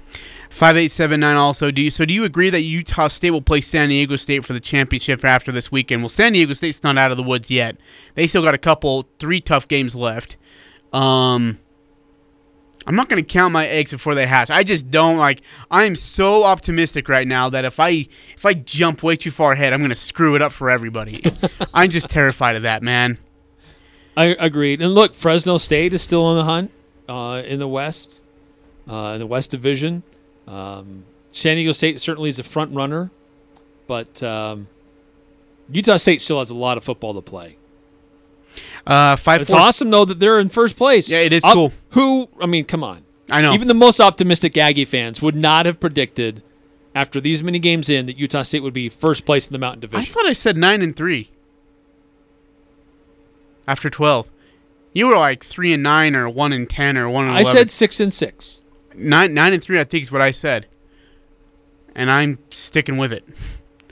Five 0.52 0.78
eight 0.78 0.90
seven 0.92 1.20
nine. 1.20 1.36
Also, 1.36 1.72
do 1.72 1.82
you 1.82 1.90
so? 1.90 2.06
Do 2.06 2.14
you 2.14 2.26
agree 2.26 2.52
that 2.52 2.62
Utah 2.62 3.08
State 3.08 3.32
will 3.32 3.42
play 3.42 3.60
San 3.60 3.90
Diego 3.90 4.18
State 4.18 4.46
for 4.46 4.54
the 4.54 4.60
championship 4.60 5.26
after 5.26 5.52
this 5.52 5.72
weekend? 5.72 6.04
Well, 6.04 6.10
San 6.10 6.34
Diego 6.34 6.54
State's 6.54 6.84
not 6.84 6.96
out 6.96 7.10
of 7.10 7.18
the 7.18 7.24
woods 7.24 7.50
yet. 7.50 7.76
They 8.14 8.28
still 8.28 8.44
got 8.44 8.54
a 8.54 8.60
couple, 8.60 9.10
three 9.18 9.42
tough 9.42 9.68
games 9.68 9.96
left. 9.96 10.38
Um, 10.94 11.58
I'm 12.86 12.96
not 12.96 13.08
going 13.08 13.24
to 13.24 13.28
count 13.28 13.54
my 13.54 13.68
eggs 13.68 13.92
before 13.92 14.14
they 14.14 14.28
hatch. 14.28 14.50
I 14.50 14.64
just 14.64 14.92
don't 14.92 15.18
like. 15.18 15.42
I'm 15.72 15.96
so 15.96 16.44
optimistic 16.44 17.08
right 17.08 17.28
now 17.28 17.50
that 17.50 17.66
if 17.66 17.80
I 17.80 18.08
if 18.36 18.46
I 18.46 18.54
jump 18.54 19.04
way 19.04 19.16
too 19.16 19.32
far 19.32 19.54
ahead, 19.54 19.74
I'm 19.74 19.80
going 19.80 19.90
to 19.90 19.96
screw 19.96 20.36
it 20.36 20.42
up 20.42 20.52
for 20.52 20.70
everybody. 20.70 21.24
I'm 21.74 21.90
just 21.90 22.10
terrified 22.10 22.56
of 22.56 22.64
that, 22.64 22.84
man. 22.84 23.18
I 24.16 24.26
agreed. 24.40 24.82
And 24.82 24.94
look, 24.94 25.14
Fresno 25.14 25.58
State 25.58 25.94
is 25.94 26.02
still 26.02 26.24
on 26.26 26.38
the 26.38 26.44
hunt 26.44 26.72
uh, 27.10 27.42
in 27.46 27.60
the 27.60 27.68
West, 27.68 28.22
uh, 28.90 29.12
in 29.14 29.20
the 29.20 29.26
West 29.28 29.52
Division. 29.52 30.04
Um, 30.48 31.06
San 31.32 31.56
Diego 31.56 31.72
State 31.72 32.00
certainly 32.00 32.30
is 32.30 32.38
a 32.40 32.44
front 32.44 32.74
runner, 32.76 33.10
but 33.88 34.22
um, 34.22 34.68
Utah 35.72 35.98
State 35.98 36.22
still 36.22 36.40
has 36.40 36.50
a 36.50 36.56
lot 36.56 36.78
of 36.78 36.84
football 36.84 37.14
to 37.16 37.22
play. 37.22 37.58
Uh, 38.86 39.16
five 39.16 39.42
It's 39.42 39.52
four. 39.52 39.60
awesome 39.62 39.90
though 39.90 40.06
that 40.06 40.20
they're 40.20 40.40
in 40.40 40.50
first 40.50 40.78
place. 40.78 41.10
Yeah, 41.10 41.20
it 41.20 41.34
is 41.34 41.44
Up- 41.44 41.54
cool. 41.54 41.74
Who? 41.92 42.30
I 42.42 42.46
mean, 42.46 42.66
come 42.66 42.84
on. 42.84 43.04
I 43.32 43.42
know. 43.42 43.54
Even 43.54 43.68
the 43.70 43.74
most 43.74 44.00
optimistic 44.02 44.58
Aggie 44.58 44.86
fans 44.86 45.22
would 45.22 45.36
not 45.36 45.66
have 45.66 45.80
predicted 45.80 46.44
after 46.94 47.20
these 47.22 47.42
many 47.42 47.58
games 47.58 47.90
in 47.90 48.06
that 48.06 48.18
Utah 48.18 48.44
State 48.44 48.62
would 48.62 48.74
be 48.74 48.90
first 48.90 49.26
place 49.26 49.48
in 49.48 49.54
the 49.54 49.60
Mountain 49.60 49.80
Division. 49.80 50.02
I 50.02 50.06
thought 50.06 50.26
I 50.28 50.34
said 50.34 50.58
nine 50.58 50.82
and 50.82 50.96
three. 50.96 51.32
After 53.68 53.90
twelve, 53.90 54.28
you 54.94 55.08
were 55.08 55.18
like 55.18 55.44
three 55.44 55.74
and 55.74 55.84
nine 55.84 56.16
or 56.16 56.30
one 56.30 56.52
and 56.54 56.70
ten 56.70 56.98
or 56.98 57.10
one 57.10 57.26
and 57.28 57.36
I 57.36 57.44
said 57.44 57.70
six 57.72 58.00
and 58.00 58.14
six. 58.14 58.62
nine 58.96 59.34
nine 59.34 59.54
and 59.54 59.64
three. 59.64 59.80
I 59.80 59.84
think 59.84 60.04
is 60.04 60.12
what 60.12 60.22
I 60.22 60.32
said, 60.32 60.68
and 61.96 62.12
I'm 62.12 62.40
sticking 62.50 62.98
with 62.98 63.12
it. 63.14 63.24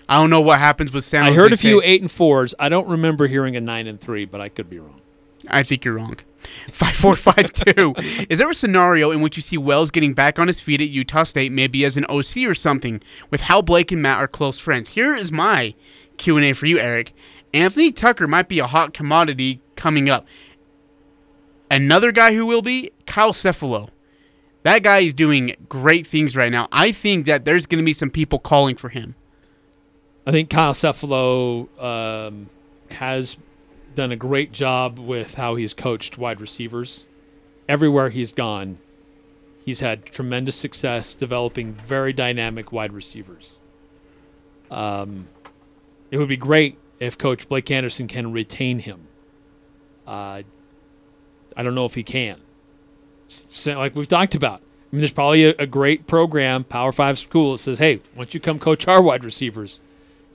I 0.10 0.18
don't 0.18 0.30
know 0.30 0.42
what 0.42 0.60
happens 0.60 0.92
with 0.92 1.06
San 1.06 1.24
I 1.24 1.32
heard 1.32 1.54
a 1.54 1.58
few 1.58 1.80
State. 1.80 1.90
eight 1.90 2.02
and 2.02 2.12
fours. 2.12 2.54
I 2.60 2.68
don't 2.68 2.88
remember 2.88 3.28
hearing 3.28 3.56
a 3.56 3.62
nine 3.62 3.88
and 3.88 4.00
three, 4.00 4.26
but 4.26 4.42
I 4.42 4.50
could 4.50 4.70
be 4.70 4.78
wrong. 4.78 5.00
I 5.48 5.64
think 5.64 5.86
you're 5.86 5.96
wrong. 5.96 6.18
Five 6.68 6.96
four 6.96 7.16
five 7.16 7.54
two. 7.54 7.94
Is 8.30 8.40
there 8.40 8.50
a 8.50 8.54
scenario 8.56 9.12
in 9.12 9.22
which 9.22 9.38
you 9.38 9.44
see 9.44 9.58
Wells 9.58 9.92
getting 9.92 10.14
back 10.14 10.40
on 10.40 10.48
his 10.48 10.60
feet 10.60 10.82
at 10.82 10.90
Utah 10.90 11.24
State, 11.24 11.52
maybe 11.52 11.86
as 11.86 11.98
an 11.98 12.06
OC 12.10 12.38
or 12.48 12.56
something, 12.56 13.02
with 13.30 13.42
how 13.42 13.62
Blake 13.62 13.92
and 13.92 14.02
Matt 14.02 14.18
are 14.18 14.28
close 14.28 14.58
friends? 14.58 14.90
Here 14.90 15.16
is 15.16 15.32
my 15.32 15.76
Q 16.18 16.38
and 16.38 16.46
A 16.46 16.54
for 16.54 16.66
you, 16.66 16.80
Eric. 16.80 17.14
Anthony 17.54 17.92
Tucker 17.92 18.28
might 18.28 18.48
be 18.48 18.60
a 18.60 18.68
hot 18.68 18.94
commodity 18.94 19.62
coming 19.76 20.10
up. 20.10 20.26
Another 21.70 22.12
guy 22.12 22.34
who 22.34 22.46
will 22.46 22.62
be 22.62 22.92
Kyle 23.06 23.34
Cefalo. 23.34 23.90
That 24.64 24.84
guy 24.84 25.00
is 25.00 25.14
doing 25.14 25.56
great 25.68 26.06
things 26.06 26.36
right 26.36 26.52
now. 26.52 26.68
I 26.72 26.92
think 26.92 27.26
that 27.26 27.46
there's 27.46 27.66
going 27.66 27.82
to 27.82 27.86
be 27.86 27.94
some 27.94 28.12
people 28.12 28.40
calling 28.40 28.76
for 28.76 28.90
him. 28.90 29.16
I 30.26 30.32
think 30.32 30.50
Kyle 30.50 30.74
Cefalo 30.74 31.68
um, 31.82 32.50
has 32.92 33.38
done 33.96 34.12
a 34.12 34.16
great 34.16 34.52
job 34.52 35.00
with 35.00 35.36
how 35.36 35.56
he's 35.56 35.74
coached 35.74 36.18
wide 36.18 36.40
receivers. 36.40 37.06
Everywhere 37.68 38.10
he's 38.10 38.32
gone, 38.32 38.78
he's 39.66 39.80
had 39.80 40.06
tremendous 40.06 40.56
success 40.56 41.16
developing 41.16 41.74
very 41.74 42.14
dynamic 42.14 42.72
wide 42.72 42.94
receivers. 42.94 43.60
Um, 44.70 45.28
it 46.12 46.18
would 46.18 46.30
be 46.30 46.38
great 46.38 46.78
if 47.02 47.18
Coach 47.18 47.50
Blake 47.50 47.70
Anderson 47.70 48.08
can 48.08 48.32
retain 48.32 48.80
him. 48.80 49.08
Uh, 50.08 50.44
I 51.58 51.64
don't 51.64 51.76
know 51.76 51.86
if 51.86 51.96
he 51.96 52.04
can. 52.04 52.38
So, 53.28 53.78
like 53.78 53.96
we've 53.96 54.08
talked 54.08 54.36
about, 54.36 54.60
I 54.60 54.96
mean, 54.96 55.02
there's 55.02 55.12
probably 55.12 55.46
a, 55.46 55.56
a 55.60 55.68
great 55.68 56.08
program, 56.08 56.64
Power 56.64 56.92
Five 56.92 57.18
school 57.18 57.54
that 57.54 57.58
says, 57.60 57.80
"Hey, 57.80 58.02
once 58.16 58.34
you 58.34 58.40
come 58.40 58.60
coach 58.60 58.88
our 58.88 59.02
wide 59.02 59.26
receivers?" 59.26 59.82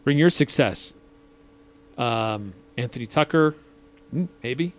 bring 0.07 0.19
your 0.19 0.31
success. 0.31 0.95
Um, 1.99 2.55
Anthony 2.79 3.07
Tucker, 3.07 3.57
mm, 4.15 4.29
maybe, 4.41 4.73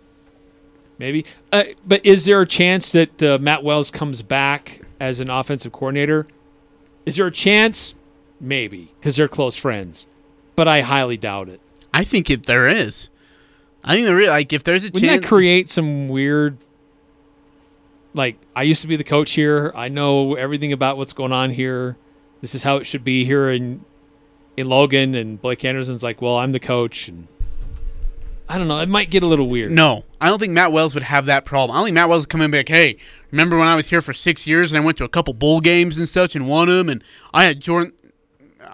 maybe. 0.98 1.26
Uh, 1.52 1.64
but 1.86 2.04
is 2.04 2.24
there 2.24 2.40
a 2.40 2.46
chance 2.46 2.92
that 2.92 3.22
uh, 3.22 3.36
Matt 3.38 3.62
Wells 3.62 3.90
comes 3.90 4.22
back 4.22 4.80
as 4.98 5.20
an 5.20 5.28
offensive 5.28 5.70
coordinator? 5.70 6.26
Is 7.04 7.16
there 7.16 7.26
a 7.26 7.30
chance? 7.30 7.94
Maybe, 8.40 8.94
because 8.98 9.16
they're 9.16 9.28
close 9.28 9.54
friends. 9.54 10.06
But 10.56 10.66
I 10.66 10.80
highly 10.80 11.18
doubt 11.18 11.50
it. 11.50 11.60
I 11.92 12.04
think 12.04 12.30
if 12.30 12.42
there 12.42 12.66
is, 12.66 13.08
I 13.84 13.94
think 13.94 14.06
there 14.06 14.20
is. 14.20 14.28
Like 14.28 14.52
if 14.52 14.64
there's 14.64 14.84
a 14.84 14.88
Wouldn't 14.88 15.04
chance, 15.04 15.22
that 15.22 15.28
create 15.28 15.68
some 15.68 16.08
weird? 16.08 16.58
Like 18.14 18.36
I 18.54 18.62
used 18.62 18.82
to 18.82 18.88
be 18.88 18.96
the 18.96 19.04
coach 19.04 19.32
here. 19.32 19.72
I 19.74 19.88
know 19.88 20.34
everything 20.34 20.72
about 20.72 20.96
what's 20.96 21.12
going 21.12 21.32
on 21.32 21.50
here. 21.50 21.96
This 22.40 22.54
is 22.54 22.62
how 22.62 22.76
it 22.76 22.84
should 22.84 23.04
be 23.04 23.24
here 23.24 23.50
in 23.50 23.84
in 24.56 24.68
Logan. 24.68 25.14
And 25.14 25.40
Blake 25.40 25.64
Anderson's 25.64 26.02
like, 26.02 26.20
well, 26.20 26.36
I'm 26.36 26.52
the 26.52 26.60
coach, 26.60 27.08
and 27.08 27.28
I 28.48 28.58
don't 28.58 28.68
know. 28.68 28.80
It 28.80 28.88
might 28.88 29.10
get 29.10 29.22
a 29.22 29.26
little 29.26 29.48
weird. 29.48 29.72
No, 29.72 30.04
I 30.20 30.28
don't 30.28 30.38
think 30.38 30.52
Matt 30.52 30.72
Wells 30.72 30.94
would 30.94 31.02
have 31.04 31.26
that 31.26 31.44
problem. 31.44 31.74
I 31.74 31.80
don't 31.80 31.86
think 31.86 31.94
Matt 31.94 32.08
Wells 32.08 32.22
would 32.22 32.28
come 32.28 32.40
in 32.40 32.46
and 32.46 32.52
be 32.52 32.58
like, 32.58 32.68
"Hey, 32.68 32.96
remember 33.30 33.58
when 33.58 33.68
I 33.68 33.76
was 33.76 33.88
here 33.88 34.02
for 34.02 34.12
six 34.12 34.46
years 34.46 34.72
and 34.72 34.82
I 34.82 34.84
went 34.84 34.98
to 34.98 35.04
a 35.04 35.08
couple 35.08 35.34
bowl 35.34 35.60
games 35.60 35.98
and 35.98 36.08
such 36.08 36.34
and 36.34 36.48
won 36.48 36.68
them, 36.68 36.88
and 36.88 37.02
I 37.32 37.44
had 37.44 37.60
Jordan." 37.60 37.92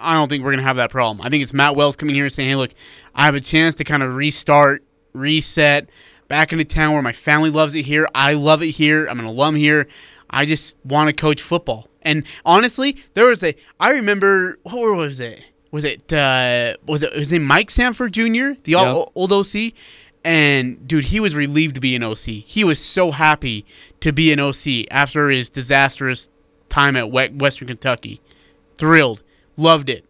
I 0.04 0.14
don't 0.14 0.28
think 0.28 0.44
we're 0.44 0.52
gonna 0.52 0.62
have 0.62 0.76
that 0.76 0.90
problem. 0.90 1.24
I 1.24 1.30
think 1.30 1.42
it's 1.42 1.52
Matt 1.52 1.76
Wells 1.76 1.96
coming 1.96 2.14
here 2.14 2.24
and 2.24 2.32
saying, 2.32 2.48
"Hey, 2.48 2.56
look, 2.56 2.72
I 3.14 3.24
have 3.24 3.34
a 3.34 3.40
chance 3.40 3.74
to 3.76 3.84
kind 3.84 4.02
of 4.02 4.14
restart, 4.14 4.84
reset, 5.12 5.88
back 6.28 6.52
into 6.52 6.64
town 6.64 6.92
where 6.92 7.02
my 7.02 7.12
family 7.12 7.50
loves 7.50 7.74
it 7.74 7.82
here. 7.82 8.08
I 8.14 8.34
love 8.34 8.62
it 8.62 8.70
here. 8.70 9.06
I'm 9.06 9.18
an 9.18 9.26
alum 9.26 9.56
here. 9.56 9.88
I 10.30 10.44
just 10.44 10.74
want 10.84 11.08
to 11.08 11.12
coach 11.12 11.42
football." 11.42 11.88
And 12.02 12.24
honestly, 12.44 12.98
there 13.14 13.26
was 13.26 13.42
a. 13.42 13.54
I 13.80 13.92
remember 13.92 14.58
what 14.62 14.96
was 14.96 15.20
it? 15.20 15.44
Was 15.70 15.84
it 15.84 16.12
uh, 16.12 16.74
was 16.86 17.02
it 17.02 17.14
was 17.16 17.32
it 17.32 17.40
Mike 17.40 17.70
Sanford 17.70 18.12
Jr. 18.12 18.52
the 18.62 18.76
old, 18.76 19.10
old 19.14 19.32
OC? 19.32 19.72
And 20.22 20.86
dude, 20.86 21.06
he 21.06 21.18
was 21.20 21.34
relieved 21.34 21.74
to 21.74 21.80
be 21.80 21.96
an 21.96 22.02
OC. 22.02 22.44
He 22.46 22.62
was 22.62 22.78
so 22.78 23.10
happy 23.10 23.66
to 24.00 24.12
be 24.12 24.32
an 24.32 24.40
OC 24.40 24.86
after 24.90 25.30
his 25.30 25.50
disastrous 25.50 26.28
time 26.68 26.96
at 26.96 27.10
Western 27.10 27.68
Kentucky. 27.68 28.20
Thrilled, 28.78 29.22
loved 29.56 29.88
it. 29.88 30.04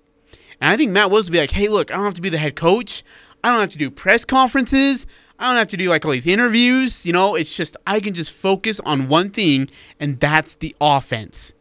And 0.61 0.72
I 0.72 0.76
think 0.76 0.92
Matt 0.92 1.11
Wells 1.11 1.26
would 1.26 1.33
be 1.33 1.40
like, 1.40 1.50
"Hey, 1.50 1.68
look, 1.68 1.90
I 1.90 1.96
don't 1.96 2.04
have 2.04 2.14
to 2.14 2.22
be 2.22 2.28
the 2.28 2.38
head 2.38 2.57
coach. 2.57 3.02
I 3.42 3.50
don't 3.50 3.61
have 3.61 3.70
to 3.70 3.78
do 3.78 3.90
press 3.90 4.24
conferences. 4.24 5.07
I 5.38 5.48
don't 5.48 5.57
have 5.57 5.68
to 5.68 5.76
do 5.76 5.88
like 5.88 6.04
all 6.04 6.12
these 6.12 6.26
interviews. 6.26 7.04
You 7.04 7.12
know, 7.12 7.35
it's 7.35 7.54
just 7.54 7.76
I 7.87 8.00
can 8.00 8.14
just 8.14 8.33
focus 8.33 8.80
on 8.80 9.09
one 9.09 9.30
thing, 9.30 9.68
and 10.00 10.20
that's 10.20 10.54
the 10.54 10.74
offense." 10.80 11.52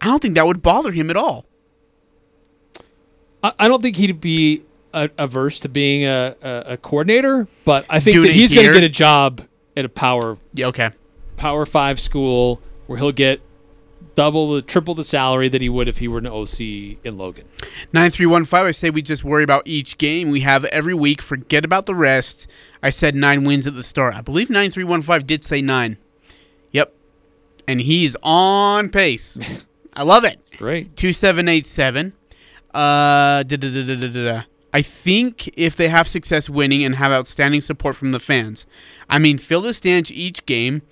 I 0.00 0.06
don't 0.06 0.20
think 0.20 0.34
that 0.34 0.46
would 0.46 0.62
bother 0.62 0.92
him 0.92 1.10
at 1.10 1.16
all. 1.16 1.46
I, 3.42 3.52
I 3.60 3.68
don't 3.68 3.80
think 3.80 3.96
he'd 3.96 4.20
be 4.20 4.62
a, 4.92 5.10
averse 5.18 5.60
to 5.60 5.68
being 5.68 6.04
a, 6.04 6.34
a, 6.42 6.72
a 6.72 6.76
coordinator, 6.76 7.48
but 7.64 7.86
I 7.88 8.00
think 8.00 8.16
Doing 8.16 8.28
that 8.28 8.34
he's 8.34 8.52
going 8.52 8.66
to 8.66 8.72
get 8.72 8.84
a 8.84 8.88
job 8.88 9.42
at 9.76 9.84
a 9.84 9.88
power 9.88 10.36
Yeah, 10.52 10.66
okay. 10.66 10.90
Power 11.36 11.66
Five 11.66 12.00
school 12.00 12.60
where 12.86 12.98
he'll 12.98 13.12
get 13.12 13.40
double 14.16 14.54
the 14.54 14.62
triple 14.62 14.94
the 14.94 15.04
salary 15.04 15.48
that 15.48 15.60
he 15.60 15.68
would 15.68 15.86
if 15.86 15.98
he 15.98 16.08
were 16.08 16.18
an 16.18 16.26
OC 16.26 16.60
in 16.60 17.16
Logan. 17.16 17.46
9315, 17.92 18.66
I 18.66 18.70
say 18.72 18.90
we 18.90 19.02
just 19.02 19.22
worry 19.22 19.44
about 19.44 19.62
each 19.66 19.98
game 19.98 20.30
we 20.30 20.40
have 20.40 20.64
every 20.66 20.94
week. 20.94 21.22
Forget 21.22 21.64
about 21.64 21.86
the 21.86 21.94
rest. 21.94 22.48
I 22.82 22.90
said 22.90 23.14
nine 23.14 23.44
wins 23.44 23.68
at 23.68 23.76
the 23.76 23.84
start. 23.84 24.16
I 24.16 24.22
believe 24.22 24.50
9315 24.50 25.26
did 25.26 25.44
say 25.44 25.62
nine. 25.62 25.98
Yep. 26.72 26.92
And 27.68 27.80
he's 27.82 28.16
on 28.22 28.88
pace. 28.88 29.38
I 29.92 30.02
love 30.02 30.24
it. 30.24 30.40
Great. 30.56 30.96
2787. 30.96 32.14
Uh, 32.74 33.42
da, 33.42 33.42
da, 33.44 33.56
da, 33.56 33.86
da, 33.86 33.94
da, 33.94 34.08
da, 34.08 34.24
da. 34.24 34.42
I 34.72 34.82
think 34.82 35.48
if 35.56 35.76
they 35.76 35.88
have 35.88 36.06
success 36.06 36.50
winning 36.50 36.84
and 36.84 36.96
have 36.96 37.12
outstanding 37.12 37.60
support 37.62 37.96
from 37.96 38.10
the 38.10 38.20
fans, 38.20 38.66
I 39.08 39.18
mean, 39.18 39.38
fill 39.38 39.62
the 39.62 39.72
stands 39.72 40.12
each 40.12 40.44
game, 40.44 40.82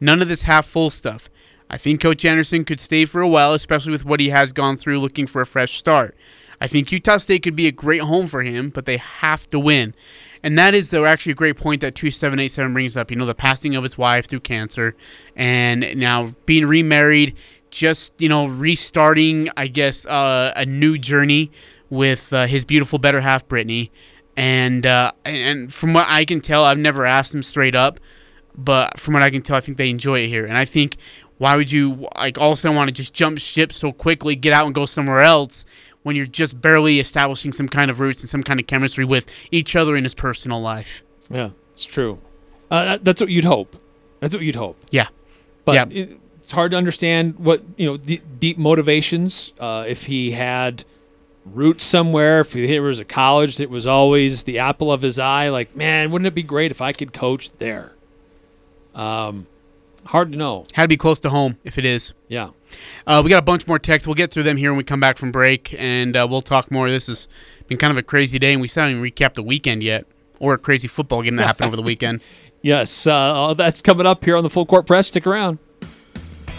none 0.00 0.22
of 0.22 0.28
this 0.28 0.42
half 0.42 0.64
full 0.64 0.88
stuff. 0.88 1.28
I 1.74 1.76
think 1.76 2.00
Coach 2.00 2.24
Anderson 2.24 2.64
could 2.64 2.78
stay 2.78 3.04
for 3.04 3.20
a 3.20 3.26
while, 3.28 3.52
especially 3.52 3.90
with 3.90 4.04
what 4.04 4.20
he 4.20 4.28
has 4.28 4.52
gone 4.52 4.76
through 4.76 5.00
looking 5.00 5.26
for 5.26 5.42
a 5.42 5.46
fresh 5.46 5.76
start. 5.76 6.16
I 6.60 6.68
think 6.68 6.92
Utah 6.92 7.16
State 7.16 7.42
could 7.42 7.56
be 7.56 7.66
a 7.66 7.72
great 7.72 8.02
home 8.02 8.28
for 8.28 8.44
him, 8.44 8.70
but 8.70 8.86
they 8.86 8.96
have 8.96 9.48
to 9.48 9.58
win. 9.58 9.92
And 10.40 10.56
that 10.56 10.72
is, 10.72 10.90
though, 10.90 11.04
actually 11.04 11.32
a 11.32 11.34
great 11.34 11.56
point 11.56 11.80
that 11.80 11.96
2787 11.96 12.72
brings 12.72 12.96
up. 12.96 13.10
You 13.10 13.16
know, 13.16 13.26
the 13.26 13.34
passing 13.34 13.74
of 13.74 13.82
his 13.82 13.98
wife 13.98 14.28
through 14.28 14.42
cancer 14.42 14.94
and 15.34 15.96
now 15.96 16.36
being 16.46 16.64
remarried, 16.64 17.36
just, 17.72 18.12
you 18.20 18.28
know, 18.28 18.46
restarting, 18.46 19.48
I 19.56 19.66
guess, 19.66 20.06
uh, 20.06 20.52
a 20.54 20.64
new 20.64 20.96
journey 20.96 21.50
with 21.90 22.32
uh, 22.32 22.46
his 22.46 22.64
beautiful 22.64 23.00
better 23.00 23.20
half, 23.20 23.48
Brittany. 23.48 23.90
And, 24.36 24.86
uh, 24.86 25.10
and 25.24 25.74
from 25.74 25.92
what 25.92 26.06
I 26.08 26.24
can 26.24 26.40
tell, 26.40 26.62
I've 26.62 26.78
never 26.78 27.04
asked 27.04 27.34
him 27.34 27.42
straight 27.42 27.74
up, 27.74 27.98
but 28.56 29.00
from 29.00 29.14
what 29.14 29.24
I 29.24 29.30
can 29.30 29.42
tell, 29.42 29.56
I 29.56 29.60
think 29.60 29.76
they 29.76 29.90
enjoy 29.90 30.20
it 30.20 30.28
here. 30.28 30.46
And 30.46 30.56
I 30.56 30.64
think 30.64 30.96
why 31.38 31.56
would 31.56 31.70
you 31.72 32.08
like 32.16 32.38
also 32.38 32.72
want 32.72 32.88
to 32.88 32.92
just 32.94 33.12
jump 33.12 33.38
ship 33.38 33.72
so 33.72 33.92
quickly, 33.92 34.36
get 34.36 34.52
out 34.52 34.66
and 34.66 34.74
go 34.74 34.86
somewhere 34.86 35.20
else 35.20 35.64
when 36.02 36.16
you're 36.16 36.26
just 36.26 36.60
barely 36.60 37.00
establishing 37.00 37.52
some 37.52 37.68
kind 37.68 37.90
of 37.90 37.98
roots 38.00 38.20
and 38.20 38.28
some 38.30 38.42
kind 38.42 38.60
of 38.60 38.66
chemistry 38.66 39.04
with 39.04 39.32
each 39.50 39.74
other 39.74 39.96
in 39.96 40.04
his 40.04 40.14
personal 40.14 40.60
life? 40.60 41.02
Yeah, 41.30 41.50
it's 41.72 41.84
true. 41.84 42.20
Uh, 42.70 42.98
that's 43.02 43.20
what 43.20 43.30
you'd 43.30 43.44
hope. 43.44 43.76
That's 44.20 44.34
what 44.34 44.42
you'd 44.44 44.56
hope. 44.56 44.76
Yeah, 44.90 45.08
But 45.64 45.74
Yeah. 45.74 45.86
it, 46.02 46.18
it's 46.42 46.50
hard 46.52 46.72
to 46.72 46.76
understand 46.76 47.38
what 47.38 47.62
you 47.76 47.86
know 47.86 47.96
d- 47.96 48.20
deep 48.38 48.58
motivations. 48.58 49.52
Uh, 49.58 49.84
if 49.88 50.04
he 50.06 50.32
had 50.32 50.84
roots 51.46 51.84
somewhere, 51.84 52.40
if 52.40 52.52
he 52.52 52.78
was 52.80 52.98
a 52.98 53.04
college 53.04 53.56
that 53.56 53.70
was 53.70 53.86
always 53.86 54.44
the 54.44 54.58
apple 54.58 54.92
of 54.92 55.00
his 55.02 55.18
eye, 55.18 55.48
like 55.48 55.74
man, 55.74 56.10
wouldn't 56.10 56.26
it 56.26 56.34
be 56.34 56.42
great 56.42 56.70
if 56.70 56.80
I 56.82 56.92
could 56.92 57.12
coach 57.14 57.50
there? 57.52 57.94
Um, 58.94 59.46
hard 60.06 60.32
to 60.32 60.38
know. 60.38 60.64
had 60.72 60.82
to 60.82 60.88
be 60.88 60.96
close 60.96 61.20
to 61.20 61.30
home 61.30 61.56
if 61.64 61.78
it 61.78 61.84
is. 61.84 62.14
Yeah. 62.28 62.50
Uh, 63.06 63.20
we 63.24 63.30
got 63.30 63.38
a 63.38 63.44
bunch 63.44 63.66
more 63.66 63.78
texts. 63.78 64.06
We'll 64.06 64.14
get 64.14 64.32
through 64.32 64.42
them 64.44 64.56
here 64.56 64.70
when 64.70 64.78
we 64.78 64.84
come 64.84 65.00
back 65.00 65.16
from 65.16 65.30
break, 65.32 65.74
and 65.78 66.16
uh, 66.16 66.26
we'll 66.28 66.42
talk 66.42 66.70
more. 66.70 66.90
This 66.90 67.06
has 67.06 67.28
been 67.68 67.78
kind 67.78 67.90
of 67.90 67.96
a 67.96 68.02
crazy 68.02 68.38
day, 68.38 68.52
and 68.52 68.60
we 68.60 68.68
still 68.68 68.82
haven't 68.84 68.98
even 68.98 69.10
recapped 69.10 69.34
the 69.34 69.42
weekend 69.42 69.82
yet, 69.82 70.06
or 70.40 70.54
a 70.54 70.58
crazy 70.58 70.88
football 70.88 71.22
game 71.22 71.36
that 71.36 71.46
happened 71.46 71.68
over 71.68 71.76
the 71.76 71.82
weekend. 71.90 72.20
Yes, 72.62 73.06
uh, 73.06 73.12
all 73.12 73.54
that's 73.54 73.82
coming 73.82 74.06
up 74.06 74.24
here 74.24 74.36
on 74.36 74.42
the 74.42 74.50
Full 74.50 74.66
Court 74.66 74.86
Press. 74.86 75.08
Stick 75.08 75.26
around. 75.26 75.58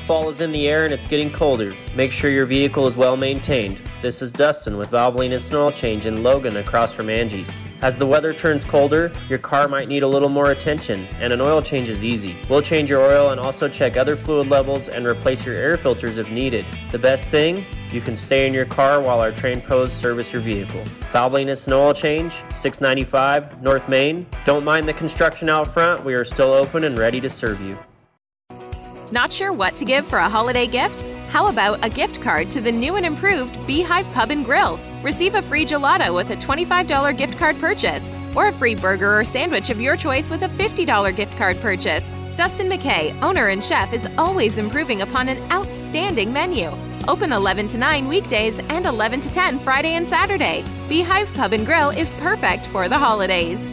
Fall 0.06 0.30
is 0.30 0.39
in 0.39 0.52
the 0.52 0.68
air 0.68 0.84
and 0.84 0.94
it's 0.94 1.08
getting 1.08 1.32
colder. 1.32 1.76
Make 1.96 2.12
sure 2.12 2.30
your 2.30 2.46
vehicle 2.46 2.86
is 2.86 2.96
well 2.96 3.18
maintained. 3.18 3.82
This 4.04 4.22
is 4.22 4.32
Dustin 4.32 4.78
with 4.78 4.91
Valvoline 4.91 5.32
and 5.32 5.41
Snow 5.41 5.72
Change 5.72 6.06
in 6.06 6.22
Logan 6.22 6.58
across 6.58 6.94
from 6.94 7.10
Angie's. 7.10 7.60
As 7.82 7.98
the 7.98 8.06
weather 8.06 8.32
turns 8.32 8.63
colder, 8.63 9.12
your 9.30 9.39
car 9.39 9.68
might 9.68 9.88
need 9.88 10.04
a 10.04 10.08
little 10.08 10.30
more 10.30 10.52
attention, 10.52 11.08
and 11.20 11.34
an 11.34 11.41
oil 11.41 11.60
change 11.60 11.89
is 11.89 12.04
easy. 12.04 12.36
We'll 12.48 12.62
change 12.62 12.88
your 12.88 13.02
oil 13.02 13.32
and 13.32 13.41
also 13.41 13.68
check 13.68 13.98
other 13.98 14.15
fluid 14.15 14.48
levels 14.48 14.89
and 14.89 15.08
replace 15.08 15.44
your 15.44 15.56
air 15.56 15.76
filters 15.76 16.20
if 16.20 16.30
needed. 16.30 16.68
The 16.91 17.00
best 17.00 17.30
thing? 17.30 17.65
You 17.91 18.00
can 18.00 18.15
stay 18.15 18.46
in 18.46 18.54
your 18.54 18.65
car 18.65 19.02
while 19.02 19.22
our 19.22 19.32
trained 19.32 19.63
pros 19.63 19.91
service 19.91 20.32
your 20.32 20.44
vehicle. 20.44 20.84
Valvoline 21.13 21.48
Instant 21.48 21.74
Oil 21.74 21.96
Change, 21.96 22.32
695 22.52 23.63
North 23.63 23.89
Main. 23.89 24.28
Don't 24.46 24.63
mind 24.63 24.88
the 24.88 24.94
construction 24.94 25.50
out 25.50 25.68
front, 25.68 26.06
we 26.06 26.13
are 26.13 26.24
still 26.24 26.52
open 26.52 26.84
and 26.84 27.00
ready 27.00 27.20
to 27.20 27.30
serve 27.30 27.60
you. 27.60 27.76
Not 29.12 29.32
sure 29.32 29.54
what 29.54 29.76
to 29.76 29.86
give 29.86 30.06
for 30.06 30.18
a 30.18 30.28
holiday 30.28 30.65
gift? 30.65 31.04
How 31.30 31.48
about 31.48 31.86
a 31.86 31.89
gift 31.89 32.22
card 32.22 32.50
to 32.52 32.62
the 32.62 32.72
new 32.72 32.96
and 32.96 33.06
improved 33.06 33.68
Beehive 33.68 34.08
Pub 34.13 34.32
and 34.32 34.44
Grill? 34.44 34.80
Receive 35.04 35.36
a 35.36 35.44
free 35.44 35.65
gelato 35.65 36.15
with 36.15 36.32
a 36.32 36.36
$25 36.36 37.15
gift 37.15 37.38
card 37.38 37.56
purchase, 37.60 38.10
or 38.36 38.48
a 38.48 38.54
free 38.54 38.74
burger 38.74 39.20
or 39.20 39.24
sandwich 39.24 39.70
of 39.70 39.80
your 39.80 39.96
choice 39.96 40.32
with 40.32 40.41
a 40.41 40.48
$50 40.48 41.15
gift 41.15 41.38
card 41.38 41.56
purchase. 41.58 42.04
Dustin 42.36 42.68
McKay, 42.68 43.13
owner 43.22 43.50
and 43.50 43.63
chef, 43.63 43.94
is 43.94 44.08
always 44.18 44.58
improving 44.58 45.02
upon 45.02 45.30
an 45.30 45.52
outstanding 45.52 46.34
menu. 46.34 46.72
Open 47.08 47.32
11 47.32 47.68
to 47.70 47.78
9 47.78 48.08
weekdays 48.08 48.58
and 48.58 48.88
11 48.88 49.22
to 49.22 49.32
10 49.32 49.60
Friday 49.60 49.94
and 49.94 50.10
Saturday. 50.10 50.63
Beehive 50.89 51.32
Pub 51.36 51.54
and 51.54 51.65
Grill 51.65 51.91
is 51.91 52.12
perfect 52.13 52.65
for 52.68 52.89
the 52.89 52.98
holidays. 52.98 53.70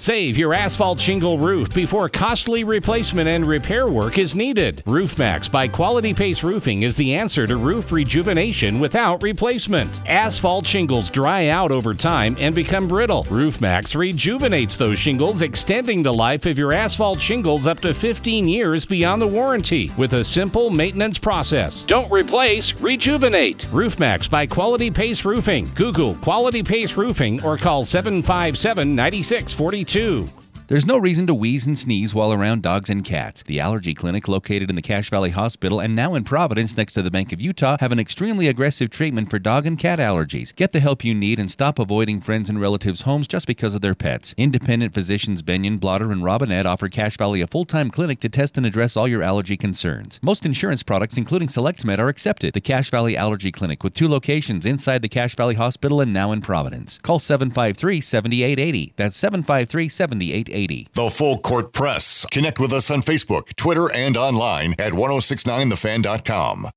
Save 0.00 0.38
your 0.38 0.54
asphalt 0.54 0.98
shingle 0.98 1.36
roof 1.36 1.74
before 1.74 2.08
costly 2.08 2.64
replacement 2.64 3.28
and 3.28 3.44
repair 3.44 3.86
work 3.86 4.16
is 4.16 4.34
needed. 4.34 4.82
RoofMax 4.86 5.52
by 5.52 5.68
Quality 5.68 6.14
Pace 6.14 6.42
Roofing 6.42 6.84
is 6.84 6.96
the 6.96 7.14
answer 7.14 7.46
to 7.46 7.58
roof 7.58 7.92
rejuvenation 7.92 8.80
without 8.80 9.22
replacement. 9.22 9.90
Asphalt 10.08 10.66
shingles 10.66 11.10
dry 11.10 11.48
out 11.48 11.70
over 11.70 11.92
time 11.92 12.34
and 12.40 12.54
become 12.54 12.88
brittle. 12.88 13.24
RoofMax 13.24 13.94
rejuvenates 13.94 14.78
those 14.78 14.98
shingles, 14.98 15.42
extending 15.42 16.02
the 16.02 16.14
life 16.14 16.46
of 16.46 16.56
your 16.56 16.72
asphalt 16.72 17.20
shingles 17.20 17.66
up 17.66 17.80
to 17.80 17.92
15 17.92 18.48
years 18.48 18.86
beyond 18.86 19.20
the 19.20 19.26
warranty 19.26 19.90
with 19.98 20.14
a 20.14 20.24
simple 20.24 20.70
maintenance 20.70 21.18
process. 21.18 21.84
Don't 21.84 22.10
replace, 22.10 22.72
rejuvenate. 22.80 23.58
RoofMax 23.64 24.30
by 24.30 24.46
Quality 24.46 24.90
Pace 24.90 25.26
Roofing. 25.26 25.68
Google 25.74 26.14
Quality 26.14 26.62
Pace 26.62 26.96
Roofing 26.96 27.44
or 27.44 27.58
call 27.58 27.84
757 27.84 28.94
9642 28.94 29.89
two. 29.90 30.24
There's 30.70 30.86
no 30.86 30.98
reason 30.98 31.26
to 31.26 31.34
wheeze 31.34 31.66
and 31.66 31.76
sneeze 31.76 32.14
while 32.14 32.32
around 32.32 32.62
dogs 32.62 32.90
and 32.90 33.04
cats. 33.04 33.42
The 33.42 33.58
allergy 33.58 33.92
clinic 33.92 34.28
located 34.28 34.70
in 34.70 34.76
the 34.76 34.82
Cache 34.82 35.10
Valley 35.10 35.30
Hospital 35.30 35.80
and 35.80 35.96
now 35.96 36.14
in 36.14 36.22
Providence 36.22 36.76
next 36.76 36.92
to 36.92 37.02
the 37.02 37.10
Bank 37.10 37.32
of 37.32 37.40
Utah 37.40 37.76
have 37.80 37.90
an 37.90 37.98
extremely 37.98 38.46
aggressive 38.46 38.88
treatment 38.88 39.30
for 39.30 39.40
dog 39.40 39.66
and 39.66 39.76
cat 39.76 39.98
allergies. 39.98 40.54
Get 40.54 40.70
the 40.70 40.78
help 40.78 41.04
you 41.04 41.12
need 41.12 41.40
and 41.40 41.50
stop 41.50 41.80
avoiding 41.80 42.20
friends 42.20 42.48
and 42.48 42.60
relatives' 42.60 43.00
homes 43.00 43.26
just 43.26 43.48
because 43.48 43.74
of 43.74 43.80
their 43.80 43.96
pets. 43.96 44.32
Independent 44.36 44.94
physicians 44.94 45.42
Benyon, 45.42 45.78
Blotter, 45.78 46.12
and 46.12 46.22
Robinette 46.22 46.66
offer 46.66 46.88
Cache 46.88 47.16
Valley 47.16 47.40
a 47.40 47.48
full-time 47.48 47.90
clinic 47.90 48.20
to 48.20 48.28
test 48.28 48.56
and 48.56 48.64
address 48.64 48.96
all 48.96 49.08
your 49.08 49.24
allergy 49.24 49.56
concerns. 49.56 50.20
Most 50.22 50.46
insurance 50.46 50.84
products, 50.84 51.16
including 51.16 51.48
SelectMed, 51.48 51.98
are 51.98 52.08
accepted. 52.08 52.54
The 52.54 52.60
Cache 52.60 52.92
Valley 52.92 53.16
Allergy 53.16 53.50
Clinic 53.50 53.82
with 53.82 53.94
two 53.94 54.06
locations 54.06 54.64
inside 54.64 55.02
the 55.02 55.08
Cache 55.08 55.34
Valley 55.34 55.56
Hospital 55.56 56.00
and 56.00 56.12
now 56.12 56.30
in 56.30 56.40
Providence. 56.40 57.00
Call 57.02 57.18
753-7880. 57.18 58.92
That's 58.94 59.20
753-7880. 59.20 60.59
The 60.66 61.10
Full 61.10 61.38
Court 61.38 61.72
Press. 61.72 62.26
Connect 62.30 62.58
with 62.58 62.72
us 62.72 62.90
on 62.90 63.02
Facebook, 63.02 63.54
Twitter, 63.56 63.90
and 63.94 64.16
online 64.16 64.74
at 64.78 64.92
1069thefan.com. 64.92 66.70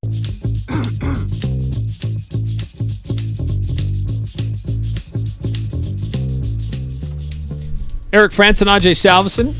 Eric 8.13 8.32
Frandsen 8.32 8.67
and 8.67 8.84
Ajay 8.84 8.93
Salvesen. 8.93 9.56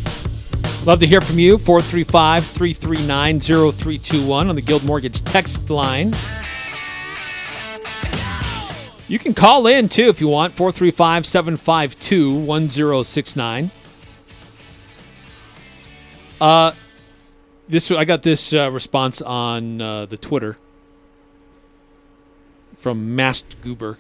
Love 0.86 1.00
to 1.00 1.08
hear 1.08 1.22
from 1.22 1.40
you. 1.40 1.58
435 1.58 2.46
339 2.46 3.40
0321 3.40 4.50
on 4.50 4.56
the 4.56 4.62
Guild 4.62 4.84
Mortgage 4.84 5.24
text 5.24 5.70
line. 5.70 6.14
You 9.08 9.20
can 9.20 9.34
call 9.34 9.68
in 9.68 9.90
too 9.90 10.08
if 10.08 10.22
you 10.22 10.28
want. 10.28 10.54
435 10.54 11.26
752 11.26 12.34
1069. 12.34 13.72
Uh, 16.44 16.74
this 17.70 17.90
I 17.90 18.04
got 18.04 18.24
this 18.24 18.54
uh, 18.54 18.70
response 18.70 19.22
on 19.22 19.80
uh, 19.80 20.06
the 20.06 20.18
Twitter 20.18 20.58
from 22.76 23.16
Masked 23.16 23.62
Goober. 23.62 23.98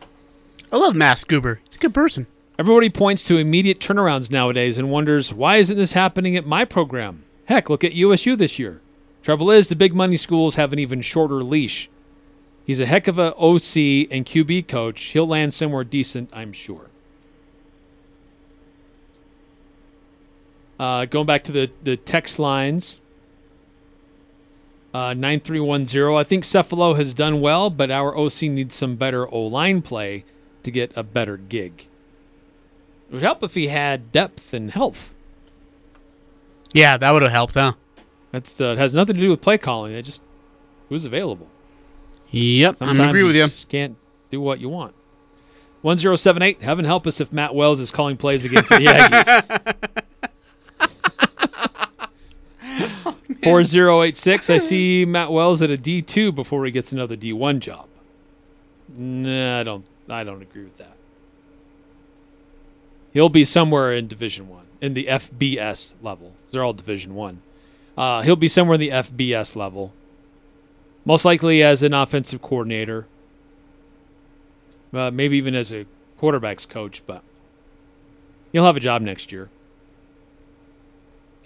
I 0.69 0.75
love 0.75 0.93
Mass 0.93 1.23
Goober. 1.23 1.61
He's 1.63 1.75
a 1.75 1.79
good 1.79 1.93
person. 1.93 2.27
Everybody 2.59 2.89
points 2.89 3.23
to 3.29 3.37
immediate 3.37 3.79
turnarounds 3.79 4.29
nowadays 4.29 4.77
and 4.77 4.91
wonders 4.91 5.33
why 5.33 5.55
isn't 5.55 5.77
this 5.77 5.93
happening 5.93 6.35
at 6.35 6.45
my 6.45 6.65
program? 6.65 7.23
Heck, 7.45 7.69
look 7.69 7.85
at 7.85 7.93
USU 7.93 8.35
this 8.35 8.59
year. 8.59 8.81
Trouble 9.21 9.49
is, 9.49 9.69
the 9.69 9.75
big 9.77 9.95
money 9.95 10.17
schools 10.17 10.57
have 10.57 10.73
an 10.73 10.79
even 10.79 10.99
shorter 10.99 11.41
leash. 11.45 11.89
He's 12.65 12.81
a 12.81 12.85
heck 12.85 13.07
of 13.07 13.17
a 13.17 13.33
OC 13.35 14.11
and 14.11 14.25
QB 14.25 14.67
coach. 14.67 15.01
He'll 15.01 15.27
land 15.27 15.53
somewhere 15.53 15.85
decent, 15.85 16.29
I'm 16.35 16.51
sure. 16.51 16.89
Uh, 20.79 21.05
going 21.05 21.25
back 21.25 21.43
to 21.45 21.51
the, 21.51 21.71
the 21.83 21.97
text 21.97 22.39
lines. 22.39 22.99
Uh, 24.93 25.13
9310. 25.15 26.15
I 26.15 26.23
think 26.23 26.43
Cefalo 26.43 26.95
has 26.95 27.13
done 27.15 27.41
well, 27.41 27.69
but 27.71 27.89
our 27.89 28.15
OC 28.15 28.43
needs 28.43 28.75
some 28.75 28.95
better 28.95 29.27
O 29.33 29.41
line 29.41 29.81
play 29.81 30.23
to 30.61 30.69
get 30.71 30.95
a 30.95 31.01
better 31.03 31.37
gig. 31.37 31.87
It 33.09 33.13
would 33.13 33.23
help 33.23 33.43
if 33.43 33.55
he 33.55 33.67
had 33.67 34.11
depth 34.11 34.53
and 34.53 34.71
health. 34.71 35.15
Yeah, 36.73 36.97
that 36.97 37.11
would 37.11 37.21
have 37.23 37.31
helped, 37.31 37.55
huh? 37.55 37.73
That's 38.31 38.59
uh, 38.61 38.65
it 38.65 38.77
has 38.77 38.93
nothing 38.93 39.15
to 39.15 39.21
do 39.21 39.29
with 39.29 39.41
play 39.41 39.57
calling. 39.57 39.93
It 39.93 40.03
just 40.03 40.21
who's 40.89 41.05
available. 41.05 41.47
Yep, 42.31 42.77
Sometimes 42.77 42.99
I 42.99 43.09
agree 43.09 43.23
with 43.23 43.35
you. 43.35 43.43
Just 43.43 43.69
can't 43.69 43.95
do 44.31 44.41
what 44.41 44.59
you 44.59 44.69
want. 44.69 44.95
One 45.81 45.97
zero 45.97 46.15
seven 46.15 46.41
eight. 46.41 46.61
Heaven 46.61 46.85
help 46.85 47.05
us 47.05 47.21
if 47.21 47.31
Matt 47.31 47.53
Wells 47.53 47.79
is 47.79 47.91
calling 47.91 48.17
plays 48.17 48.45
again 48.45 48.63
for 48.63 48.79
the 48.79 48.85
Aggies. 48.87 50.02
Four 53.43 53.63
zero 53.63 54.03
eight 54.03 54.17
six. 54.17 54.49
I 54.49 54.57
see 54.57 55.05
Matt 55.05 55.31
Wells 55.31 55.61
at 55.61 55.71
a 55.71 55.77
D 55.77 56.01
two 56.01 56.31
before 56.31 56.65
he 56.65 56.71
gets 56.71 56.91
another 56.91 57.15
D 57.15 57.33
one 57.33 57.59
job. 57.59 57.87
Nah, 58.95 59.59
I 59.59 59.63
don't. 59.63 59.89
I 60.09 60.23
don't 60.23 60.41
agree 60.41 60.63
with 60.63 60.77
that. 60.77 60.95
He'll 63.13 63.29
be 63.29 63.45
somewhere 63.45 63.93
in 63.93 64.07
Division 64.07 64.49
One, 64.49 64.65
in 64.81 64.93
the 64.93 65.05
FBS 65.05 65.93
level. 66.01 66.33
They're 66.51 66.63
all 66.63 66.73
Division 66.73 67.15
One. 67.15 67.41
Uh, 67.95 68.21
he'll 68.23 68.35
be 68.35 68.47
somewhere 68.47 68.75
in 68.75 68.81
the 68.81 68.89
FBS 68.89 69.55
level, 69.55 69.93
most 71.05 71.25
likely 71.25 71.61
as 71.61 71.83
an 71.83 71.93
offensive 71.93 72.41
coordinator, 72.41 73.05
uh, 74.93 75.11
maybe 75.11 75.37
even 75.37 75.53
as 75.53 75.71
a 75.71 75.85
quarterbacks 76.19 76.67
coach. 76.67 77.03
But 77.05 77.23
he'll 78.51 78.65
have 78.65 78.77
a 78.77 78.81
job 78.81 79.03
next 79.03 79.31
year. 79.31 79.49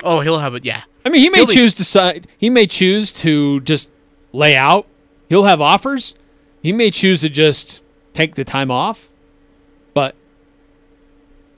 Oh, 0.04 0.22
he'll 0.22 0.40
have 0.40 0.56
it. 0.56 0.64
Yeah. 0.64 0.84
I 1.08 1.10
mean, 1.10 1.22
he 1.22 1.30
may 1.30 1.46
choose 1.46 1.74
to 1.76 1.86
side. 1.86 2.28
He 2.38 2.50
may 2.50 2.66
choose 2.66 3.14
to 3.22 3.62
just 3.62 3.94
lay 4.34 4.58
out. 4.58 4.86
He'll 5.30 5.46
have 5.46 5.62
offers. 5.62 6.16
He 6.62 6.74
may 6.74 6.92
choose 6.92 7.22
to 7.22 7.30
just 7.30 7.82
take 8.12 8.36
the 8.36 8.44
time 8.44 8.70
off, 8.70 9.08
but 9.94 10.16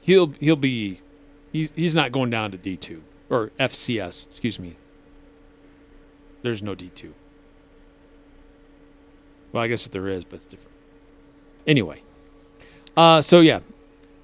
he'll 0.01 0.33
he'll 0.39 0.55
be 0.55 1.01
he's 1.51 1.73
he's 1.75 1.95
not 1.95 2.11
going 2.11 2.29
down 2.29 2.51
to 2.51 2.57
D 2.57 2.77
two 2.77 3.01
or 3.27 3.49
FCS. 3.59 4.27
Excuse 4.27 4.59
me. 4.59 4.75
There's 6.43 6.61
no 6.61 6.75
D 6.75 6.91
two. 6.93 7.15
Well, 9.51 9.63
I 9.63 9.67
guess 9.67 9.83
if 9.87 9.91
there 9.91 10.07
is, 10.07 10.25
but 10.25 10.35
it's 10.35 10.45
different. 10.45 10.77
Anyway, 11.65 12.03
uh, 12.95 13.21
so 13.21 13.39
yeah, 13.39 13.61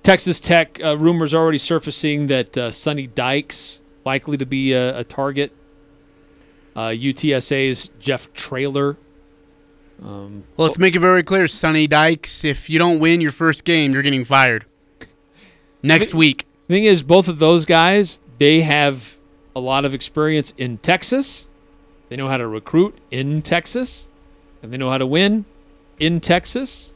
Texas 0.04 0.40
Tech 0.40 0.80
uh, 0.84 0.96
rumors 0.96 1.34
already 1.34 1.58
surfacing 1.58 2.28
that 2.28 2.56
uh, 2.56 2.70
Sonny 2.70 3.08
Dykes 3.08 3.82
likely 4.06 4.38
to 4.38 4.46
be 4.46 4.74
a, 4.74 5.00
a 5.00 5.04
target. 5.04 5.52
Uh, 6.76 6.90
UTSA's 6.90 7.90
Jeff 8.00 8.32
Traylor. 8.34 8.98
Um, 10.04 10.44
Well, 10.58 10.68
let's 10.68 10.78
make 10.78 10.96
it 10.96 11.00
very 11.00 11.24
clear, 11.24 11.48
Sonny 11.48 11.88
Dykes. 11.88 12.44
If 12.44 12.70
you 12.70 12.78
don't 12.78 13.00
win 13.00 13.22
your 13.22 13.32
first 13.32 13.64
game, 13.64 13.94
you're 13.94 14.02
getting 14.02 14.26
fired. 14.26 14.66
Next 15.82 16.14
week. 16.14 16.46
The 16.68 16.76
Thing 16.76 16.84
is, 16.84 17.04
both 17.04 17.28
of 17.28 17.40
those 17.40 17.64
guys, 17.66 18.20
they 18.38 18.62
have 18.62 19.20
a 19.56 19.60
lot 19.60 19.86
of 19.86 19.94
experience 19.94 20.54
in 20.58 20.78
Texas. 20.80 21.48
They 22.10 22.18
know 22.18 22.28
how 22.28 22.38
to 22.38 22.48
recruit 22.48 22.98
in 23.10 23.42
Texas, 23.42 24.08
and 24.62 24.72
they 24.74 24.78
know 24.78 24.90
how 24.90 24.98
to 24.98 25.06
win 25.06 25.46
in 26.00 26.20
Texas. 26.20 26.92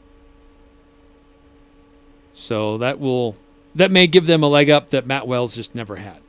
So 2.32 2.78
that 2.78 2.98
will 2.98 3.36
that 3.74 3.90
may 3.90 4.06
give 4.06 4.26
them 4.26 4.42
a 4.42 4.48
leg 4.48 4.70
up 4.70 4.90
that 4.90 5.06
Matt 5.06 5.26
Wells 5.26 5.54
just 5.54 5.74
never 5.74 5.96
had. 5.96 6.20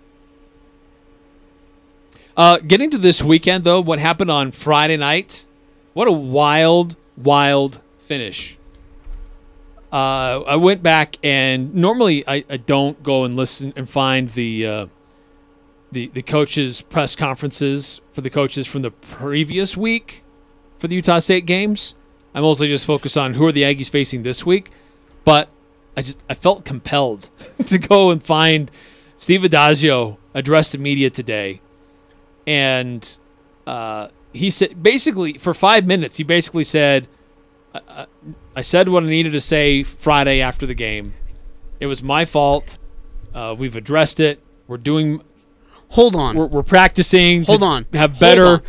Uh, 2.36 2.58
getting 2.60 2.90
to 2.90 2.98
this 2.98 3.22
weekend, 3.22 3.64
though, 3.64 3.82
what 3.82 4.00
happened 4.00 4.32
on 4.32 4.52
Friday 4.52 4.98
night? 4.98 5.46
What 5.94 6.08
a 6.08 6.12
wild, 6.12 6.96
wild 7.18 7.82
finish. 8.00 8.58
Uh, 9.92 10.42
I 10.48 10.56
went 10.56 10.82
back 10.82 11.18
and 11.22 11.76
normally 11.76 12.26
I, 12.26 12.46
I 12.50 12.56
don't 12.58 13.04
go 13.04 13.26
and 13.26 13.36
listen 13.36 13.74
and 13.76 13.90
find 13.90 14.30
the 14.30 14.66
uh, 14.66 14.88
the 15.92 16.08
the 16.08 16.22
coaches 16.22 16.80
press 16.80 17.14
conferences 17.14 18.00
for 18.14 18.22
the 18.22 18.30
coaches 18.30 18.68
from 18.68 18.84
the 18.84 18.92
previous 18.92 19.76
week 19.76 20.24
for 20.80 20.88
the 20.88 20.96
Utah 20.96 21.20
State 21.20 21.46
games. 21.46 21.94
I 22.34 22.40
mostly 22.40 22.70
just 22.70 22.86
focus 22.86 23.18
on 23.18 23.34
who 23.34 23.46
are 23.48 23.52
the 23.52 23.64
Aggies 23.64 23.90
facing 23.90 24.24
this 24.24 24.46
week, 24.46 24.70
but 25.26 25.50
I 25.98 26.04
just 26.04 26.24
I 26.30 26.36
felt 26.36 26.64
compelled 26.64 27.30
to 27.68 27.78
go 27.78 28.12
and 28.12 28.24
find 28.24 28.72
Steve 29.18 29.42
Addazio 29.42 30.18
address 30.34 30.72
the 30.72 30.78
media 30.78 31.10
today, 31.10 31.60
and 32.48 33.18
uh, 33.68 34.08
he 34.34 34.50
said 34.50 34.82
basically 34.82 35.34
for 35.34 35.54
five 35.54 35.86
minutes 35.86 36.18
he 36.18 36.24
basically 36.24 36.64
said. 36.64 37.08
I- 37.74 38.06
I 38.54 38.62
said 38.64 38.89
what 38.89 39.04
I 39.04 39.08
needed 39.08 39.32
to 39.32 39.39
say 39.39 39.82
Friday 39.82 40.42
after 40.42 40.66
the 40.66 40.74
game. 40.76 41.14
It 41.80 41.86
was 41.86 42.04
my 42.04 42.26
fault. 42.26 42.78
Uh, 43.34 43.56
we've 43.58 43.78
addressed 43.78 44.20
it. 44.20 44.44
We're 44.68 44.76
doing. 44.78 45.22
Hold 45.92 46.18
on. 46.18 46.36
We're, 46.36 46.48
we're 46.48 46.64
practicing. 46.64 47.44
Hold 47.46 47.62
to 47.62 47.66
on. 47.66 47.86
Have 47.94 48.20
better 48.20 48.62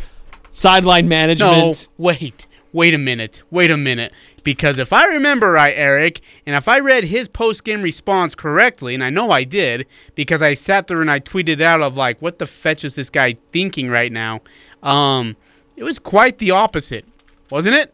sideline 0.49 1.05
No, 1.05 1.09
management. 1.09 1.89
wait. 1.97 2.47
Wait 2.71 2.93
a 2.93 2.97
minute. 2.97 3.43
Wait 3.51 3.69
a 3.71 3.75
minute. 3.75 4.13
Because 4.43 4.77
if 4.77 4.91
I 4.91 5.05
remember 5.07 5.51
right, 5.53 5.73
Eric, 5.75 6.19
and 6.45 6.55
if 6.55 6.67
I 6.67 6.79
read 6.79 7.05
his 7.05 7.27
post 7.29 7.63
game 7.63 7.81
response 7.81 8.35
correctly, 8.35 8.93
and 8.93 9.03
I 9.03 9.09
know 9.09 9.31
I 9.31 9.43
did, 9.45 9.87
because 10.15 10.41
I 10.41 10.53
sat 10.53 10.87
there 10.87 11.01
and 11.01 11.09
I 11.09 11.19
tweeted 11.21 11.61
out 11.61 11.81
of 11.81 11.95
like, 11.95 12.21
what 12.21 12.39
the 12.39 12.45
fetch 12.45 12.83
is 12.83 12.95
this 12.95 13.09
guy 13.09 13.37
thinking 13.51 13.89
right 13.89 14.11
now? 14.11 14.41
Um, 14.81 15.37
it 15.77 15.83
was 15.83 15.97
quite 15.97 16.39
the 16.39 16.51
opposite, 16.51 17.05
wasn't 17.49 17.75
it? 17.75 17.93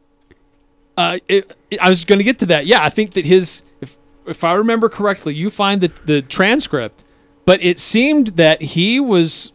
Uh, 0.97 1.19
it, 1.27 1.55
it- 1.69 1.79
I 1.81 1.89
was 1.89 2.03
going 2.03 2.17
to 2.19 2.25
get 2.25 2.39
to 2.39 2.45
that. 2.47 2.65
Yeah, 2.65 2.83
I 2.83 2.89
think 2.89 3.13
that 3.13 3.25
his, 3.25 3.61
if 3.81 3.97
if 4.25 4.43
I 4.43 4.53
remember 4.53 4.89
correctly, 4.89 5.35
you 5.35 5.49
find 5.49 5.81
the 5.81 5.91
the 6.05 6.21
transcript, 6.23 7.05
but 7.45 7.61
it 7.63 7.79
seemed 7.79 8.27
that 8.37 8.61
he 8.61 8.99
was 8.99 9.51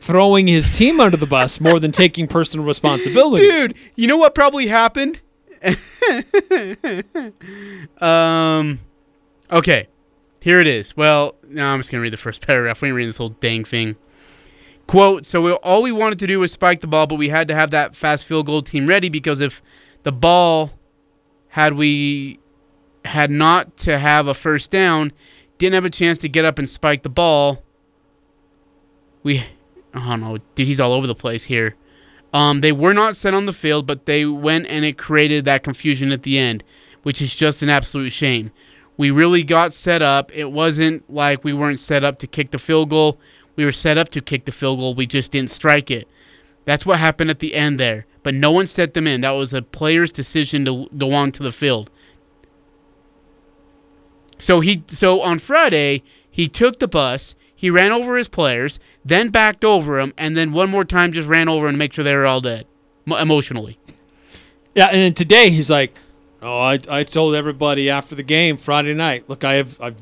throwing 0.00 0.48
his 0.48 0.68
team 0.76 0.98
under 0.98 1.16
the 1.16 1.26
bus 1.26 1.60
more 1.60 1.78
than 1.78 1.92
taking 1.92 2.26
personal 2.26 2.66
responsibility. 2.66 3.46
Dude, 3.48 3.74
you 3.94 4.08
know 4.08 4.16
what 4.16 4.34
probably 4.34 4.66
happened? 4.66 5.20
um, 8.00 8.80
okay, 9.50 9.88
here 10.40 10.60
it 10.60 10.66
is. 10.66 10.96
Well, 10.96 11.36
now 11.48 11.72
I'm 11.72 11.80
just 11.80 11.90
gonna 11.90 12.02
read 12.02 12.12
the 12.12 12.16
first 12.16 12.42
paragraph. 12.46 12.82
We 12.82 12.88
ain't 12.88 12.96
reading 12.96 13.08
this 13.08 13.18
whole 13.18 13.30
dang 13.30 13.64
thing. 13.64 13.96
Quote: 14.86 15.24
So 15.24 15.40
we, 15.40 15.52
all 15.52 15.82
we 15.82 15.92
wanted 15.92 16.18
to 16.20 16.26
do 16.26 16.40
was 16.40 16.52
spike 16.52 16.80
the 16.80 16.86
ball, 16.86 17.06
but 17.06 17.16
we 17.16 17.28
had 17.28 17.48
to 17.48 17.54
have 17.54 17.70
that 17.70 17.94
fast 17.94 18.24
field 18.24 18.46
goal 18.46 18.62
team 18.62 18.86
ready 18.86 19.08
because 19.08 19.40
if 19.40 19.62
the 20.02 20.12
ball 20.12 20.72
had 21.48 21.74
we 21.74 22.40
had 23.04 23.30
not 23.30 23.76
to 23.76 23.98
have 23.98 24.26
a 24.26 24.34
first 24.34 24.70
down, 24.70 25.12
didn't 25.58 25.74
have 25.74 25.84
a 25.84 25.90
chance 25.90 26.18
to 26.18 26.28
get 26.28 26.44
up 26.44 26.58
and 26.58 26.68
spike 26.68 27.02
the 27.02 27.08
ball. 27.08 27.62
We, 29.22 29.44
don't 29.94 30.20
know, 30.20 30.38
dude, 30.54 30.66
he's 30.66 30.80
all 30.80 30.92
over 30.92 31.06
the 31.06 31.14
place 31.14 31.44
here. 31.44 31.76
Um, 32.32 32.60
they 32.60 32.72
were 32.72 32.94
not 32.94 33.16
set 33.16 33.34
on 33.34 33.46
the 33.46 33.52
field, 33.52 33.86
but 33.86 34.06
they 34.06 34.24
went 34.24 34.66
and 34.66 34.84
it 34.84 34.96
created 34.96 35.44
that 35.44 35.62
confusion 35.62 36.12
at 36.12 36.22
the 36.22 36.38
end, 36.38 36.64
which 37.02 37.20
is 37.20 37.34
just 37.34 37.62
an 37.62 37.68
absolute 37.68 38.10
shame. 38.10 38.50
We 38.96 39.10
really 39.10 39.42
got 39.42 39.72
set 39.72 40.02
up. 40.02 40.34
It 40.34 40.52
wasn't 40.52 41.08
like 41.12 41.44
we 41.44 41.52
weren't 41.52 41.80
set 41.80 42.04
up 42.04 42.18
to 42.18 42.26
kick 42.26 42.50
the 42.50 42.58
field 42.58 42.90
goal. 42.90 43.18
We 43.56 43.64
were 43.64 43.72
set 43.72 43.98
up 43.98 44.08
to 44.10 44.20
kick 44.20 44.44
the 44.44 44.52
field 44.52 44.78
goal. 44.78 44.94
We 44.94 45.06
just 45.06 45.32
didn't 45.32 45.50
strike 45.50 45.90
it. 45.90 46.08
That's 46.64 46.86
what 46.86 46.98
happened 46.98 47.30
at 47.30 47.40
the 47.40 47.54
end 47.54 47.78
there. 47.78 48.06
But 48.22 48.34
no 48.34 48.52
one 48.52 48.66
set 48.66 48.94
them 48.94 49.06
in. 49.06 49.20
That 49.22 49.30
was 49.30 49.52
a 49.52 49.62
player's 49.62 50.12
decision 50.12 50.64
to 50.64 50.88
go 50.96 51.12
on 51.12 51.32
to 51.32 51.42
the 51.42 51.52
field. 51.52 51.90
So 54.38 54.60
he 54.60 54.82
so 54.86 55.20
on 55.20 55.38
Friday, 55.38 56.02
he 56.30 56.48
took 56.48 56.78
the 56.78 56.88
bus, 56.88 57.34
he 57.62 57.70
ran 57.70 57.92
over 57.92 58.16
his 58.16 58.26
players, 58.26 58.80
then 59.04 59.28
backed 59.28 59.64
over 59.64 60.00
them, 60.00 60.12
and 60.18 60.36
then 60.36 60.50
one 60.50 60.68
more 60.68 60.84
time 60.84 61.12
just 61.12 61.28
ran 61.28 61.48
over 61.48 61.68
and 61.68 61.78
make 61.78 61.92
sure 61.92 62.02
they 62.02 62.12
were 62.12 62.26
all 62.26 62.40
dead, 62.40 62.66
emotionally. 63.06 63.78
Yeah, 64.74 64.86
and 64.86 64.96
then 64.96 65.14
today 65.14 65.48
he's 65.50 65.70
like, 65.70 65.92
"Oh, 66.42 66.58
I, 66.58 66.80
I 66.90 67.04
told 67.04 67.36
everybody 67.36 67.88
after 67.88 68.16
the 68.16 68.24
game 68.24 68.56
Friday 68.56 68.94
night. 68.94 69.28
Look, 69.28 69.44
I 69.44 69.52
have 69.54 69.80
I've 69.80 69.94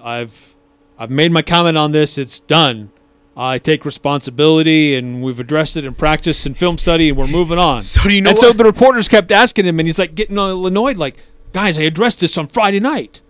I've 0.00 0.56
I've 0.96 1.10
made 1.10 1.32
my 1.32 1.42
comment 1.42 1.76
on 1.76 1.90
this. 1.90 2.18
It's 2.18 2.38
done. 2.38 2.92
I 3.36 3.58
take 3.58 3.84
responsibility, 3.84 4.94
and 4.94 5.24
we've 5.24 5.40
addressed 5.40 5.76
it 5.76 5.84
in 5.84 5.94
practice 5.94 6.46
and 6.46 6.56
film 6.56 6.78
study, 6.78 7.08
and 7.08 7.18
we're 7.18 7.26
moving 7.26 7.58
on." 7.58 7.82
So 7.92 8.04
do 8.04 8.14
you 8.14 8.20
know 8.20 8.30
And 8.30 8.38
so 8.38 8.52
the 8.52 8.62
reporters 8.62 9.08
kept 9.08 9.32
asking 9.32 9.66
him, 9.66 9.80
and 9.80 9.88
he's 9.88 9.98
like 9.98 10.14
getting 10.14 10.38
annoyed, 10.38 10.98
like, 10.98 11.16
"Guys, 11.52 11.80
I 11.80 11.82
addressed 11.82 12.20
this 12.20 12.38
on 12.38 12.46
Friday 12.46 12.78
night." 12.78 13.22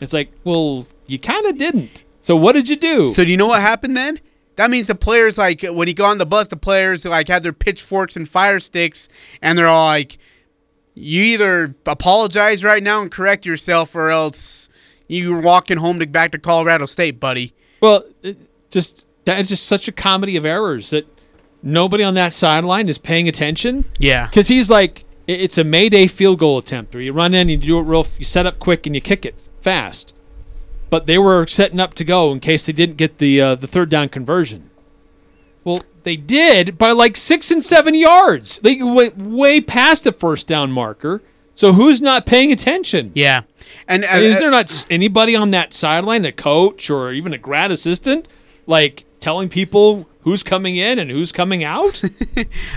It's 0.00 0.12
like, 0.12 0.32
well, 0.42 0.86
you 1.06 1.20
kind 1.20 1.46
of 1.46 1.56
didn't. 1.58 2.02
So 2.20 2.36
what 2.36 2.52
did 2.52 2.68
you 2.68 2.76
do? 2.76 3.10
So 3.10 3.24
do 3.24 3.30
you 3.30 3.36
know 3.36 3.46
what 3.46 3.60
happened 3.60 3.96
then? 3.96 4.20
That 4.56 4.70
means 4.70 4.88
the 4.88 4.94
players 4.94 5.38
like 5.38 5.62
when 5.62 5.88
he 5.88 5.94
got 5.94 6.10
on 6.10 6.18
the 6.18 6.26
bus, 6.26 6.48
the 6.48 6.56
players 6.56 7.04
like 7.04 7.28
had 7.28 7.42
their 7.42 7.52
pitchforks 7.52 8.14
and 8.16 8.28
fire 8.28 8.60
sticks, 8.60 9.08
and 9.40 9.56
they're 9.56 9.66
all 9.66 9.86
like, 9.86 10.18
"You 10.94 11.22
either 11.22 11.74
apologize 11.86 12.62
right 12.62 12.82
now 12.82 13.00
and 13.00 13.10
correct 13.10 13.46
yourself, 13.46 13.94
or 13.94 14.10
else 14.10 14.68
you're 15.08 15.40
walking 15.40 15.78
home 15.78 15.98
to 16.00 16.06
back 16.06 16.32
to 16.32 16.38
Colorado 16.38 16.84
State, 16.84 17.18
buddy." 17.18 17.54
Well, 17.80 18.04
it 18.22 18.36
just 18.70 19.06
that's 19.24 19.48
just 19.48 19.64
such 19.66 19.88
a 19.88 19.92
comedy 19.92 20.36
of 20.36 20.44
errors 20.44 20.90
that 20.90 21.06
nobody 21.62 22.04
on 22.04 22.14
that 22.14 22.34
sideline 22.34 22.88
is 22.88 22.98
paying 22.98 23.28
attention. 23.28 23.84
Yeah. 23.98 24.26
because 24.26 24.48
he's 24.48 24.68
like, 24.68 25.04
it's 25.26 25.58
a 25.58 25.64
Mayday 25.64 26.06
field 26.06 26.38
goal 26.38 26.58
attempt, 26.58 26.94
or 26.94 27.00
you 27.00 27.12
run 27.12 27.32
in, 27.34 27.48
you 27.48 27.56
do 27.56 27.78
it 27.78 27.82
real, 27.84 28.06
you 28.18 28.24
set 28.24 28.44
up 28.44 28.58
quick, 28.58 28.84
and 28.86 28.94
you 28.94 29.00
kick 29.00 29.24
it 29.24 29.40
fast. 29.58 30.14
But 30.90 31.06
they 31.06 31.18
were 31.18 31.46
setting 31.46 31.80
up 31.80 31.94
to 31.94 32.04
go 32.04 32.32
in 32.32 32.40
case 32.40 32.66
they 32.66 32.72
didn't 32.72 32.96
get 32.96 33.18
the 33.18 33.40
uh, 33.40 33.54
the 33.54 33.66
third 33.66 33.88
down 33.88 34.08
conversion. 34.08 34.70
Well, 35.64 35.78
they 36.02 36.16
did 36.16 36.76
by 36.76 36.92
like 36.92 37.16
six 37.16 37.50
and 37.50 37.62
seven 37.62 37.94
yards. 37.94 38.58
They 38.58 38.82
went 38.82 39.16
way 39.16 39.60
past 39.60 40.04
the 40.04 40.12
first 40.12 40.48
down 40.48 40.72
marker. 40.72 41.22
So 41.54 41.74
who's 41.74 42.00
not 42.00 42.26
paying 42.26 42.50
attention? 42.52 43.12
Yeah, 43.14 43.42
and 43.86 44.04
uh, 44.04 44.16
is 44.16 44.38
there 44.38 44.50
not 44.50 44.86
anybody 44.90 45.36
on 45.36 45.50
that 45.50 45.74
sideline, 45.74 46.24
a 46.24 46.32
coach 46.32 46.90
or 46.90 47.12
even 47.12 47.32
a 47.32 47.38
grad 47.38 47.70
assistant, 47.70 48.28
like 48.66 49.04
telling 49.20 49.48
people 49.48 50.08
who's 50.22 50.42
coming 50.42 50.76
in 50.76 50.98
and 50.98 51.10
who's 51.10 51.32
coming 51.32 51.64
out? 51.64 52.02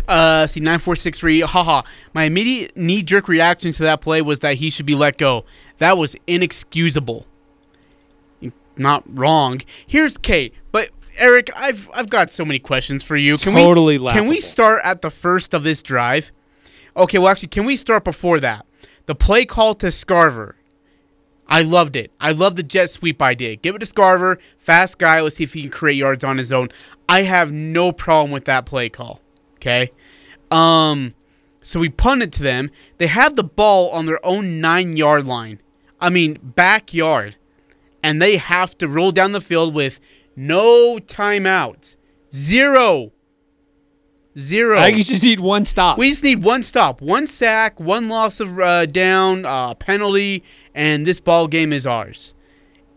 Uh, 0.05 0.45
see, 0.45 0.59
9463, 0.59 1.41
haha. 1.41 1.81
My 2.13 2.25
immediate 2.25 2.75
knee 2.75 3.01
jerk 3.01 3.29
reaction 3.29 3.71
to 3.71 3.83
that 3.83 4.01
play 4.01 4.21
was 4.21 4.39
that 4.39 4.55
he 4.55 4.69
should 4.69 4.85
be 4.85 4.95
let 4.95 5.17
go. 5.17 5.45
That 5.77 5.97
was 5.97 6.15
inexcusable. 6.27 7.25
Not 8.77 9.03
wrong. 9.07 9.61
Here's 9.85 10.17
K. 10.17 10.51
But 10.71 10.89
Eric, 11.17 11.49
I've 11.55 11.89
I've 11.93 12.09
got 12.09 12.31
so 12.31 12.43
many 12.45 12.59
questions 12.59 13.03
for 13.03 13.15
you. 13.15 13.37
Can 13.37 13.53
Totally 13.53 13.97
we 13.97 14.09
can 14.09 14.27
we 14.27 14.39
start 14.39 14.81
at 14.83 15.01
the 15.01 15.09
first 15.11 15.53
of 15.53 15.63
this 15.63 15.83
drive? 15.83 16.31
Okay, 16.95 17.17
well 17.17 17.29
actually, 17.29 17.49
can 17.49 17.65
we 17.65 17.75
start 17.75 18.03
before 18.03 18.39
that? 18.39 18.65
The 19.05 19.15
play 19.15 19.45
call 19.45 19.73
to 19.75 19.87
Scarver. 19.87 20.53
I 21.47 21.61
loved 21.61 21.95
it. 21.95 22.11
I 22.19 22.31
love 22.31 22.55
the 22.55 22.63
jet 22.63 22.89
sweep 22.89 23.21
idea. 23.21 23.55
Give 23.55 23.75
it 23.75 23.79
to 23.79 23.85
Scarver, 23.85 24.39
fast 24.57 24.97
guy. 24.97 25.21
Let's 25.21 25.35
see 25.35 25.43
if 25.43 25.53
he 25.53 25.61
can 25.61 25.69
create 25.71 25.97
yards 25.97 26.23
on 26.23 26.37
his 26.37 26.51
own. 26.51 26.69
I 27.07 27.23
have 27.23 27.51
no 27.51 27.91
problem 27.91 28.31
with 28.31 28.45
that 28.45 28.65
play 28.65 28.89
call. 28.89 29.19
Okay. 29.55 29.89
Um, 30.49 31.13
so 31.61 31.79
we 31.79 31.89
punt 31.89 32.21
it 32.23 32.31
to 32.33 32.43
them. 32.43 32.71
They 32.97 33.07
have 33.07 33.35
the 33.35 33.43
ball 33.43 33.89
on 33.89 34.05
their 34.05 34.25
own 34.25 34.61
nine 34.61 34.95
yard 34.97 35.25
line. 35.25 35.59
I 35.99 36.09
mean, 36.09 36.37
backyard. 36.41 37.35
And 38.03 38.21
they 38.21 38.37
have 38.37 38.77
to 38.79 38.87
roll 38.87 39.11
down 39.11 39.31
the 39.31 39.41
field 39.41 39.73
with 39.73 39.99
no 40.35 40.99
timeouts. 40.99 41.95
Zero. 42.33 43.11
Zero. 44.37 44.79
I 44.79 44.91
just 45.01 45.23
need 45.23 45.39
one 45.39 45.65
stop. 45.65 45.97
We 45.97 46.09
just 46.09 46.23
need 46.23 46.43
one 46.43 46.63
stop, 46.63 47.01
one 47.01 47.27
sack, 47.27 47.79
one 47.79 48.09
loss 48.09 48.39
of 48.39 48.59
uh, 48.59 48.87
down, 48.87 49.45
uh, 49.45 49.75
penalty, 49.75 50.43
and 50.73 51.05
this 51.05 51.19
ball 51.19 51.47
game 51.47 51.71
is 51.71 51.85
ours. 51.85 52.33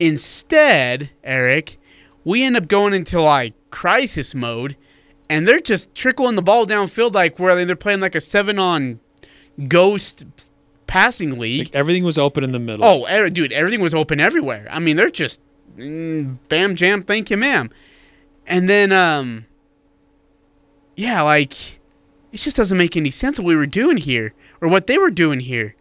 Instead, 0.01 1.11
Eric, 1.23 1.79
we 2.25 2.43
end 2.43 2.57
up 2.57 2.69
going 2.69 2.95
into 2.95 3.21
like 3.21 3.55
crisis 3.71 4.35
mode, 4.35 4.77
and 5.29 5.47
they're 5.47 5.61
just 5.61 5.95
trickling 5.95 6.37
the 6.37 6.43
ball 6.43 6.67
downfield 6.67 7.15
like 7.15 7.39
where 7.39 7.65
they're 7.65 7.77
playing 7.77 8.01
like 8.01 8.15
a 8.15 8.21
seven 8.21 8.59
on 8.59 9.01
ghost 9.69 10.25
passing 10.87 11.39
league. 11.39 11.70
Everything 11.72 12.05
was 12.05 12.18
open 12.18 12.45
in 12.45 12.53
the 12.53 12.59
middle. 12.59 12.84
Oh, 12.84 13.07
er- 13.07 13.30
dude, 13.30 13.53
everything 13.53 13.80
was 13.80 13.95
open 13.95 14.20
everywhere. 14.20 14.66
I 14.70 14.78
mean, 14.78 14.97
they're 14.97 15.11
just 15.11 15.41
mm, 15.76 16.39
bam 16.49 16.76
jam, 16.76 17.03
thank 17.03 17.30
you, 17.30 17.37
ma'am. 17.37 17.70
And 18.47 18.68
then, 18.68 18.93
um, 18.93 19.47
yeah, 20.95 21.22
like 21.22 21.80
it 22.32 22.39
just 22.39 22.57
doesn't 22.57 22.78
make 22.78 22.97
any 22.97 23.11
sense 23.11 23.39
what 23.39 23.47
we 23.47 23.57
were 23.57 23.66
doing 23.66 23.97
here 23.97 24.34
or 24.61 24.68
what 24.68 24.87
they 24.87 24.99
were 24.99 25.11
doing 25.11 25.41
here. 25.41 25.74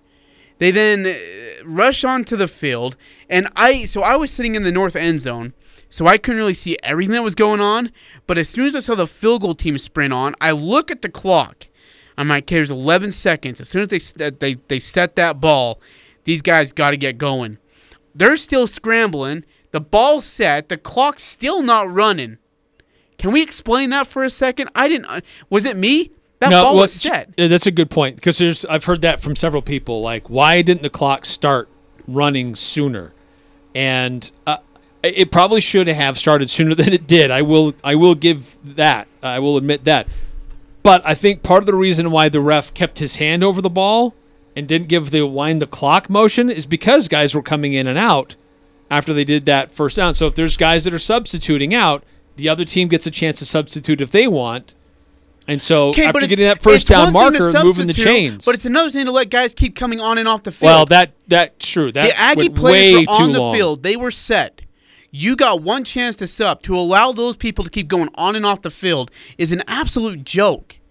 They 0.58 0.72
then 0.72 1.06
uh, 1.06 1.66
rush 1.66 2.04
onto 2.04 2.36
the 2.36 2.48
field, 2.48 2.96
and 3.30 3.48
I 3.56 3.86
so 3.86 4.02
I 4.02 4.16
was 4.16 4.32
sitting 4.32 4.56
in 4.56 4.64
the 4.64 4.72
north 4.72 4.96
end 4.96 5.22
zone, 5.22 5.54
so 5.90 6.08
I 6.08 6.18
couldn't 6.18 6.40
really 6.40 6.54
see 6.54 6.78
everything 6.82 7.14
that 7.14 7.24
was 7.24 7.36
going 7.36 7.60
on. 7.60 7.92
But 8.26 8.38
as 8.38 8.50
soon 8.50 8.66
as 8.66 8.76
I 8.76 8.80
saw 8.80 8.96
the 8.96 9.08
field 9.08 9.42
goal 9.42 9.54
team 9.54 9.78
sprint 9.78 10.14
on, 10.14 10.34
I 10.40 10.52
look 10.52 10.92
at 10.92 11.02
the 11.02 11.10
clock. 11.10 11.68
I'm 12.18 12.28
like, 12.30 12.44
okay, 12.46 12.56
there's 12.56 12.72
11 12.72 13.12
seconds. 13.12 13.60
As 13.60 13.70
soon 13.70 13.82
as 13.82 13.90
they 13.90 14.30
they 14.30 14.54
they 14.68 14.80
set 14.80 15.16
that 15.18 15.42
ball, 15.42 15.80
these 16.24 16.42
guys 16.42 16.72
got 16.72 16.92
to 16.92 16.98
get 16.98 17.18
going. 17.18 17.58
They're 18.14 18.38
still 18.38 18.68
scrambling. 18.68 19.44
The 19.72 19.82
ball's 19.82 20.26
set. 20.26 20.70
The 20.70 20.78
clock's 20.78 21.24
still 21.24 21.62
not 21.62 21.92
running. 21.92 22.38
Can 23.18 23.32
we 23.32 23.42
explain 23.42 23.90
that 23.92 24.08
for 24.08 24.24
a 24.24 24.30
second? 24.30 24.70
I 24.76 24.88
didn't. 24.88 25.06
uh, 25.08 25.22
Was 25.50 25.66
it 25.66 25.76
me? 25.76 26.12
That 26.40 26.52
ball 26.52 26.74
well, 26.76 26.84
was 26.84 26.94
set. 26.94 27.30
uh, 27.38 27.48
That's 27.48 27.66
a 27.66 27.72
good 27.72 27.90
point 27.90 28.16
because 28.18 28.38
there's 28.38 28.66
I've 28.66 28.86
heard 28.86 29.02
that 29.02 29.20
from 29.22 29.36
several 29.36 29.62
people. 29.62 30.02
Like, 30.02 30.30
why 30.30 30.62
didn't 30.62 30.82
the 30.84 30.90
clock 30.90 31.26
start 31.26 31.70
running 32.08 32.56
sooner? 32.56 33.14
And 33.74 34.30
uh, 34.48 34.58
it 35.04 35.32
probably 35.32 35.62
should 35.62 35.88
have 35.88 36.18
started 36.18 36.50
sooner 36.50 36.76
than 36.76 36.94
it 36.94 37.08
did. 37.08 37.32
I 37.32 37.42
will 37.42 37.74
I 37.84 37.96
will 37.96 38.16
give 38.16 38.58
that. 38.76 39.08
I 39.24 39.40
will 39.40 39.58
admit 39.58 39.84
that. 39.86 40.08
But 40.86 41.02
I 41.04 41.16
think 41.16 41.42
part 41.42 41.64
of 41.64 41.66
the 41.66 41.74
reason 41.74 42.12
why 42.12 42.30
the 42.30 42.40
ref 42.40 42.72
kept 42.76 43.00
his 43.00 43.16
hand 43.16 43.44
over 43.44 43.60
the 43.60 43.72
ball 43.72 44.14
and 44.56 44.68
didn't 44.68 44.88
give 44.88 45.10
the 45.10 45.26
wind 45.26 45.60
the 45.60 45.66
clock 45.66 46.12
motion 46.12 46.48
is 46.48 46.68
because 46.68 47.08
guys 47.08 47.34
were 47.34 47.42
coming 47.42 47.74
in 47.74 47.88
and 47.88 47.98
out 47.98 48.36
after 48.92 49.12
they 49.12 49.24
did 49.24 49.48
that 49.48 49.72
first 49.72 49.98
down. 49.98 50.14
So 50.14 50.28
if 50.28 50.36
there's 50.36 50.58
guys 50.58 50.84
that 50.84 50.94
are 50.94 51.00
substituting 51.00 51.74
out, 51.74 52.04
the 52.36 52.48
other 52.48 52.66
team 52.66 52.88
gets 52.88 53.08
a 53.08 53.12
chance 53.12 53.40
to 53.40 53.48
substitute 53.48 54.00
if 54.00 54.12
they 54.12 54.28
want. 54.28 54.76
And 55.48 55.60
so 55.60 55.90
Okay, 55.90 56.06
after 56.06 56.28
getting 56.28 56.46
that 56.46 56.62
first 56.62 56.88
down 56.88 57.12
marker, 57.14 57.52
moving 57.64 57.88
the 57.88 57.94
chains. 57.94 58.46
But 58.46 58.54
it's 58.54 58.66
another 58.66 58.92
thing 58.92 59.06
to 59.06 59.12
let 59.12 59.32
guys 59.32 59.56
keep 59.56 59.76
coming 59.76 60.00
on 60.00 60.20
and 60.20 60.28
off 60.28 60.44
the 60.44 60.52
field. 60.52 60.68
well, 60.68 60.86
that 60.86 61.14
that's 61.28 61.72
true. 61.72 61.92
That 61.92 62.12
the 62.12 62.20
Aggie 62.20 62.50
players 62.50 62.96
way 62.96 63.06
were 63.08 63.12
on 63.12 63.32
the 63.32 63.40
long. 63.40 63.56
field. 63.56 63.82
They 63.82 63.96
were 63.96 64.12
set. 64.12 64.55
You 65.18 65.38
got 65.38 65.62
one 65.62 65.86
chance 65.86 66.18
to 66.18 66.28
sub. 66.28 66.62
To 66.64 66.78
allow 66.78 67.14
those 67.14 67.38
people 67.38 67.64
to 67.64 67.70
keep 67.70 67.88
going 67.88 68.10
on 68.16 68.36
and 68.36 68.46
off 68.46 68.64
the 68.64 68.70
field 68.70 69.10
is 69.38 69.54
an 69.54 69.64
absolute 69.66 70.26
joke. 70.26 70.82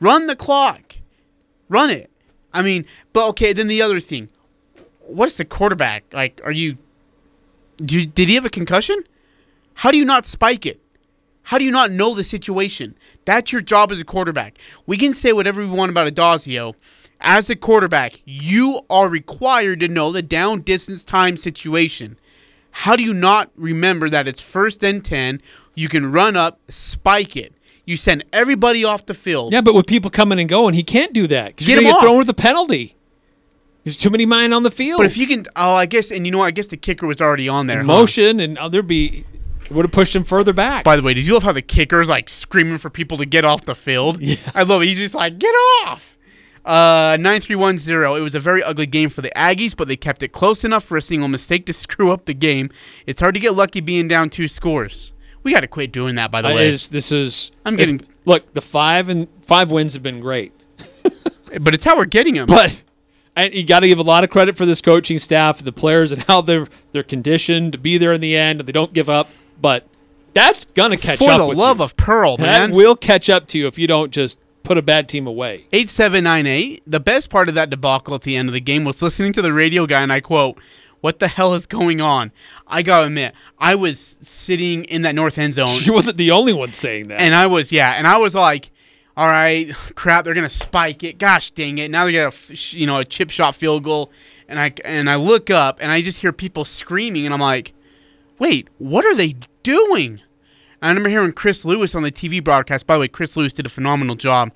Run 0.00 0.26
the 0.26 0.36
clock. 0.36 0.96
Run 1.70 1.88
it. 1.88 2.10
I 2.52 2.60
mean, 2.60 2.84
but 3.14 3.26
okay, 3.30 3.54
then 3.54 3.68
the 3.68 3.80
other 3.80 3.98
thing. 3.98 4.28
What's 5.06 5.38
the 5.38 5.46
quarterback? 5.46 6.04
Like, 6.12 6.42
are 6.44 6.52
you. 6.52 6.76
Do, 7.78 8.04
did 8.04 8.28
he 8.28 8.34
have 8.34 8.44
a 8.44 8.50
concussion? 8.50 9.02
How 9.72 9.90
do 9.90 9.96
you 9.96 10.04
not 10.04 10.26
spike 10.26 10.66
it? 10.66 10.78
How 11.44 11.56
do 11.56 11.64
you 11.64 11.70
not 11.70 11.90
know 11.90 12.14
the 12.14 12.22
situation? 12.22 12.94
That's 13.24 13.50
your 13.50 13.62
job 13.62 13.90
as 13.92 13.98
a 13.98 14.04
quarterback. 14.04 14.58
We 14.84 14.98
can 14.98 15.14
say 15.14 15.32
whatever 15.32 15.62
we 15.62 15.70
want 15.70 15.90
about 15.90 16.06
Addazio. 16.06 16.74
As 17.18 17.48
a 17.48 17.56
quarterback, 17.56 18.20
you 18.26 18.82
are 18.90 19.08
required 19.08 19.80
to 19.80 19.88
know 19.88 20.12
the 20.12 20.20
down 20.20 20.60
distance 20.60 21.02
time 21.02 21.38
situation. 21.38 22.18
How 22.70 22.96
do 22.96 23.02
you 23.02 23.12
not 23.14 23.50
remember 23.56 24.08
that 24.10 24.28
it's 24.28 24.40
first 24.40 24.82
and 24.84 25.04
10? 25.04 25.40
You 25.74 25.88
can 25.88 26.10
run 26.12 26.36
up, 26.36 26.60
spike 26.68 27.36
it. 27.36 27.52
You 27.84 27.96
send 27.96 28.24
everybody 28.32 28.84
off 28.84 29.06
the 29.06 29.14
field. 29.14 29.52
Yeah, 29.52 29.60
but 29.62 29.74
with 29.74 29.86
people 29.86 30.10
coming 30.10 30.38
and 30.38 30.48
going, 30.48 30.74
he 30.74 30.82
can't 30.82 31.12
do 31.12 31.26
that 31.26 31.48
because 31.48 31.66
Get 31.66 31.72
you're 31.74 31.80
him 31.82 31.84
gonna 31.84 31.94
get 31.94 31.96
off. 31.98 32.02
thrown 32.04 32.18
with 32.18 32.28
a 32.28 32.34
penalty. 32.34 32.94
There's 33.84 33.96
too 33.96 34.10
many 34.10 34.26
men 34.26 34.52
on 34.52 34.62
the 34.62 34.70
field. 34.70 34.98
But 34.98 35.06
if 35.06 35.16
you 35.16 35.26
can, 35.26 35.46
oh, 35.56 35.74
I 35.74 35.86
guess, 35.86 36.10
and 36.10 36.26
you 36.26 36.30
know? 36.32 36.42
I 36.42 36.50
guess 36.50 36.68
the 36.68 36.76
kicker 36.76 37.06
was 37.06 37.20
already 37.20 37.48
on 37.48 37.66
there. 37.66 37.78
huh? 37.78 37.84
motion 37.84 38.38
and 38.38 38.58
uh, 38.58 38.68
there'd 38.68 38.86
be 38.86 39.24
would 39.70 39.84
have 39.84 39.92
pushed 39.92 40.14
him 40.14 40.24
further 40.24 40.52
back. 40.52 40.84
By 40.84 40.96
the 40.96 41.02
way, 41.02 41.14
did 41.14 41.26
you 41.26 41.34
love 41.34 41.44
how 41.44 41.52
the 41.52 41.62
kicker's 41.62 42.08
like 42.08 42.28
screaming 42.28 42.78
for 42.78 42.90
people 42.90 43.16
to 43.18 43.24
get 43.26 43.44
off 43.44 43.64
the 43.64 43.74
field? 43.74 44.18
Yeah. 44.20 44.36
I 44.54 44.62
love 44.64 44.82
it. 44.82 44.86
He's 44.88 44.98
just 44.98 45.14
like, 45.14 45.38
get 45.38 45.52
off. 45.86 46.18
Uh, 46.64 47.16
9310. 47.20 48.16
It 48.18 48.22
was 48.22 48.34
a 48.34 48.40
very 48.40 48.62
ugly 48.62 48.86
game 48.86 49.08
for 49.08 49.22
the 49.22 49.30
Aggies, 49.36 49.74
but 49.76 49.88
they 49.88 49.96
kept 49.96 50.22
it 50.22 50.28
close 50.28 50.62
enough 50.64 50.84
for 50.84 50.96
a 50.96 51.02
single 51.02 51.28
mistake 51.28 51.64
to 51.66 51.72
screw 51.84 52.12
up 52.12 52.26
the 52.26 52.34
game. 52.34 52.70
It's 53.06 53.20
hard 53.20 53.34
to 53.34 53.40
get 53.40 53.54
lucky 53.54 53.80
being 53.80 54.08
down 54.08 54.30
two 54.30 54.46
scores. 54.48 55.14
We 55.42 55.54
got 55.54 55.60
to 55.60 55.66
quit 55.68 55.90
doing 55.90 56.16
that, 56.16 56.30
by 56.30 56.42
the 56.42 56.48
way. 56.48 56.68
is- 56.68 56.88
this 56.90 57.10
is 57.12 57.50
I'm 57.64 57.76
getting- 57.76 58.02
look 58.26 58.52
the 58.52 58.60
five 58.60 59.08
and 59.08 59.26
five 59.40 59.70
wins 59.70 59.94
have 59.94 60.02
been 60.02 60.20
great, 60.20 60.52
but 61.60 61.72
it's 61.74 61.84
how 61.84 61.96
we're 61.96 62.04
getting 62.04 62.34
them. 62.34 62.46
but 62.46 62.82
and 63.36 63.54
you 63.54 63.64
got 63.64 63.80
to 63.80 63.88
give 63.88 63.98
a 63.98 64.02
lot 64.02 64.22
of 64.24 64.28
credit 64.30 64.56
for 64.58 64.66
this 64.66 64.82
coaching 64.82 65.18
staff, 65.18 65.60
the 65.60 65.72
players, 65.72 66.12
and 66.12 66.22
how 66.24 66.42
they're 66.42 66.68
they're 66.92 67.02
conditioned 67.02 67.72
to 67.72 67.78
be 67.78 67.96
there 67.96 68.12
in 68.12 68.20
the 68.20 68.36
end 68.36 68.60
and 68.60 68.68
they 68.68 68.72
don't 68.72 68.92
give 68.92 69.08
up. 69.08 69.28
But 69.60 69.86
that's 70.34 70.66
gonna 70.66 70.98
catch 70.98 71.18
for 71.20 71.30
up. 71.30 71.38
the 71.40 71.46
with 71.48 71.56
love 71.58 71.78
you. 71.78 71.84
of 71.84 71.96
Pearl, 71.96 72.36
man. 72.36 72.70
that 72.70 72.76
will 72.76 72.94
catch 72.96 73.30
up 73.30 73.46
to 73.48 73.58
you 73.58 73.66
if 73.66 73.78
you 73.78 73.86
don't 73.86 74.10
just 74.12 74.38
put 74.62 74.78
a 74.78 74.82
bad 74.82 75.08
team 75.08 75.26
away. 75.26 75.66
8798. 75.72 76.82
The 76.86 77.00
best 77.00 77.30
part 77.30 77.48
of 77.48 77.54
that 77.54 77.70
debacle 77.70 78.14
at 78.14 78.22
the 78.22 78.36
end 78.36 78.48
of 78.48 78.52
the 78.52 78.60
game 78.60 78.84
was 78.84 79.02
listening 79.02 79.32
to 79.34 79.42
the 79.42 79.52
radio 79.52 79.86
guy, 79.86 80.02
and 80.02 80.12
I 80.12 80.20
quote, 80.20 80.58
What 81.00 81.18
the 81.18 81.28
hell 81.28 81.54
is 81.54 81.66
going 81.66 82.00
on? 82.00 82.32
I 82.66 82.82
gotta 82.82 83.06
admit, 83.06 83.34
I 83.58 83.74
was 83.74 84.18
sitting 84.20 84.84
in 84.84 85.02
that 85.02 85.14
north 85.14 85.38
end 85.38 85.54
zone. 85.54 85.66
She 85.80 85.90
wasn't 85.90 86.16
the 86.16 86.30
only 86.30 86.52
one 86.52 86.72
saying 86.72 87.08
that. 87.08 87.20
And 87.20 87.34
I 87.34 87.46
was, 87.46 87.72
yeah, 87.72 87.92
and 87.92 88.06
I 88.06 88.18
was 88.18 88.34
like, 88.34 88.70
all 89.16 89.28
right, 89.28 89.74
crap, 89.96 90.24
they're 90.24 90.34
gonna 90.34 90.48
spike 90.48 91.02
it. 91.02 91.18
Gosh 91.18 91.50
dang 91.50 91.78
it! 91.78 91.90
Now 91.90 92.04
they 92.04 92.12
got 92.12 92.32
a, 92.32 92.54
you 92.76 92.86
know, 92.86 92.98
a 93.00 93.04
chip 93.04 93.30
shot 93.30 93.54
field 93.54 93.84
goal, 93.84 94.10
and 94.48 94.58
I 94.58 94.72
and 94.84 95.10
I 95.10 95.16
look 95.16 95.50
up 95.50 95.78
and 95.80 95.90
I 95.92 96.00
just 96.00 96.20
hear 96.20 96.32
people 96.32 96.64
screaming, 96.64 97.24
and 97.26 97.34
I'm 97.34 97.40
like, 97.40 97.74
wait, 98.38 98.68
what 98.78 99.04
are 99.04 99.14
they 99.14 99.36
doing? 99.62 100.22
I 100.82 100.88
remember 100.88 101.10
hearing 101.10 101.32
Chris 101.32 101.64
Lewis 101.64 101.94
on 101.94 102.02
the 102.02 102.10
TV 102.10 102.42
broadcast. 102.42 102.86
By 102.86 102.94
the 102.94 103.00
way, 103.00 103.08
Chris 103.08 103.36
Lewis 103.36 103.52
did 103.52 103.66
a 103.66 103.68
phenomenal 103.68 104.14
job. 104.14 104.52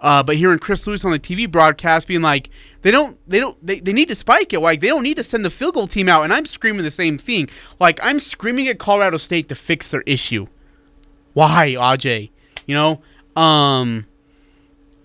Uh, 0.00 0.22
but 0.22 0.36
hearing 0.36 0.58
Chris 0.58 0.86
Lewis 0.86 1.04
on 1.04 1.12
the 1.12 1.18
TV 1.20 1.50
broadcast 1.50 2.08
being 2.08 2.22
like, 2.22 2.50
they 2.82 2.90
don't, 2.90 3.18
they 3.28 3.38
don't, 3.38 3.56
they, 3.64 3.78
they 3.78 3.92
need 3.92 4.08
to 4.08 4.14
spike 4.16 4.52
it. 4.52 4.60
Like 4.60 4.80
they 4.80 4.88
don't 4.88 5.04
need 5.04 5.16
to 5.16 5.22
send 5.22 5.44
the 5.44 5.50
field 5.50 5.74
goal 5.74 5.86
team 5.86 6.08
out. 6.08 6.24
And 6.24 6.32
I'm 6.32 6.46
screaming 6.46 6.82
the 6.82 6.90
same 6.90 7.16
thing. 7.16 7.48
Like 7.78 8.00
I'm 8.02 8.18
screaming 8.18 8.66
at 8.68 8.78
Colorado 8.78 9.18
State 9.18 9.48
to 9.48 9.54
fix 9.54 9.90
their 9.90 10.02
issue. 10.02 10.46
Why, 11.34 11.76
Aj? 11.78 12.30
You 12.66 12.74
know, 12.74 13.02
um, 13.40 14.06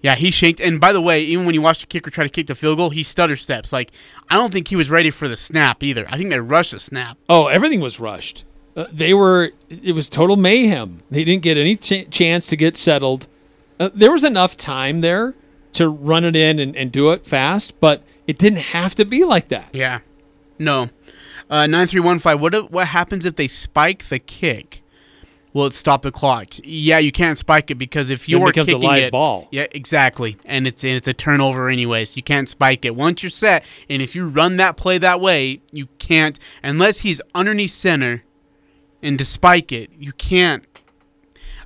yeah, 0.01 0.15
he 0.15 0.31
shanked. 0.31 0.59
And 0.59 0.81
by 0.81 0.91
the 0.91 1.01
way, 1.01 1.21
even 1.23 1.45
when 1.45 1.53
you 1.53 1.61
watch 1.61 1.81
the 1.81 1.87
kicker 1.87 2.09
try 2.09 2.23
to 2.23 2.29
kick 2.29 2.47
the 2.47 2.55
field 2.55 2.77
goal, 2.77 2.89
he 2.89 3.03
stutter 3.03 3.35
steps. 3.35 3.71
Like 3.71 3.91
I 4.29 4.35
don't 4.35 4.51
think 4.51 4.67
he 4.67 4.75
was 4.75 4.89
ready 4.89 5.11
for 5.11 5.27
the 5.27 5.37
snap 5.37 5.83
either. 5.83 6.05
I 6.09 6.17
think 6.17 6.29
they 6.29 6.39
rushed 6.39 6.71
the 6.71 6.79
snap. 6.79 7.17
Oh, 7.29 7.47
everything 7.47 7.79
was 7.79 7.99
rushed. 7.99 8.43
Uh, 8.75 8.85
they 8.91 9.13
were. 9.13 9.51
It 9.69 9.93
was 9.93 10.09
total 10.09 10.35
mayhem. 10.35 10.99
They 11.09 11.23
didn't 11.23 11.43
get 11.43 11.57
any 11.57 11.75
ch- 11.75 12.09
chance 12.09 12.47
to 12.47 12.55
get 12.55 12.77
settled. 12.77 13.27
Uh, 13.79 13.89
there 13.93 14.11
was 14.11 14.23
enough 14.23 14.57
time 14.57 15.01
there 15.01 15.35
to 15.73 15.89
run 15.89 16.23
it 16.23 16.35
in 16.35 16.59
and, 16.59 16.75
and 16.75 16.91
do 16.91 17.11
it 17.11 17.25
fast, 17.25 17.79
but 17.79 18.03
it 18.27 18.37
didn't 18.37 18.59
have 18.59 18.95
to 18.95 19.05
be 19.05 19.23
like 19.23 19.49
that. 19.49 19.69
Yeah. 19.73 19.99
No. 20.59 20.89
Uh, 21.49 21.67
9315. 21.67 22.39
What, 22.39 22.71
what 22.71 22.87
happens 22.87 23.25
if 23.25 23.35
they 23.35 23.47
spike 23.47 24.05
the 24.09 24.19
kick? 24.19 24.83
will 25.53 25.67
it 25.67 25.73
stop 25.73 26.01
the 26.01 26.11
clock? 26.11 26.47
Yeah, 26.63 26.97
you 26.97 27.11
can't 27.11 27.37
spike 27.37 27.71
it 27.71 27.75
because 27.75 28.09
if 28.09 28.27
you're 28.27 28.49
it 28.49 28.55
kicking 28.55 28.81
live 28.81 29.03
it, 29.03 29.11
ball. 29.11 29.47
yeah, 29.51 29.67
exactly, 29.71 30.37
and 30.45 30.67
it's 30.67 30.83
and 30.83 30.93
it's 30.93 31.07
a 31.07 31.13
turnover 31.13 31.69
anyways. 31.69 32.17
You 32.17 32.23
can't 32.23 32.49
spike 32.49 32.83
it 32.85 32.95
once 32.95 33.23
you're 33.23 33.29
set, 33.29 33.63
and 33.89 34.01
if 34.01 34.15
you 34.15 34.27
run 34.27 34.57
that 34.57 34.75
play 34.75 34.97
that 34.97 35.21
way, 35.21 35.61
you 35.71 35.87
can't 35.99 36.37
unless 36.63 36.99
he's 36.99 37.21
underneath 37.33 37.71
center, 37.71 38.23
and 39.03 39.17
to 39.19 39.25
spike 39.25 39.71
it, 39.71 39.91
you 39.99 40.13
can't. 40.13 40.65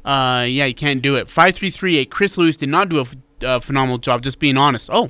Uh, 0.03 0.45
yeah, 0.47 0.65
you 0.65 0.73
can't 0.73 1.01
do 1.01 1.15
it. 1.15 1.29
Five 1.29 1.55
three 1.55 1.69
three 1.69 1.97
eight. 1.97 2.09
Chris 2.09 2.37
Lewis 2.37 2.55
did 2.57 2.69
not 2.69 2.89
do 2.89 2.97
a 2.97 3.01
f- 3.01 3.15
uh, 3.43 3.59
phenomenal 3.59 3.97
job. 3.97 4.21
Just 4.21 4.39
being 4.39 4.57
honest. 4.57 4.89
Oh, 4.91 5.09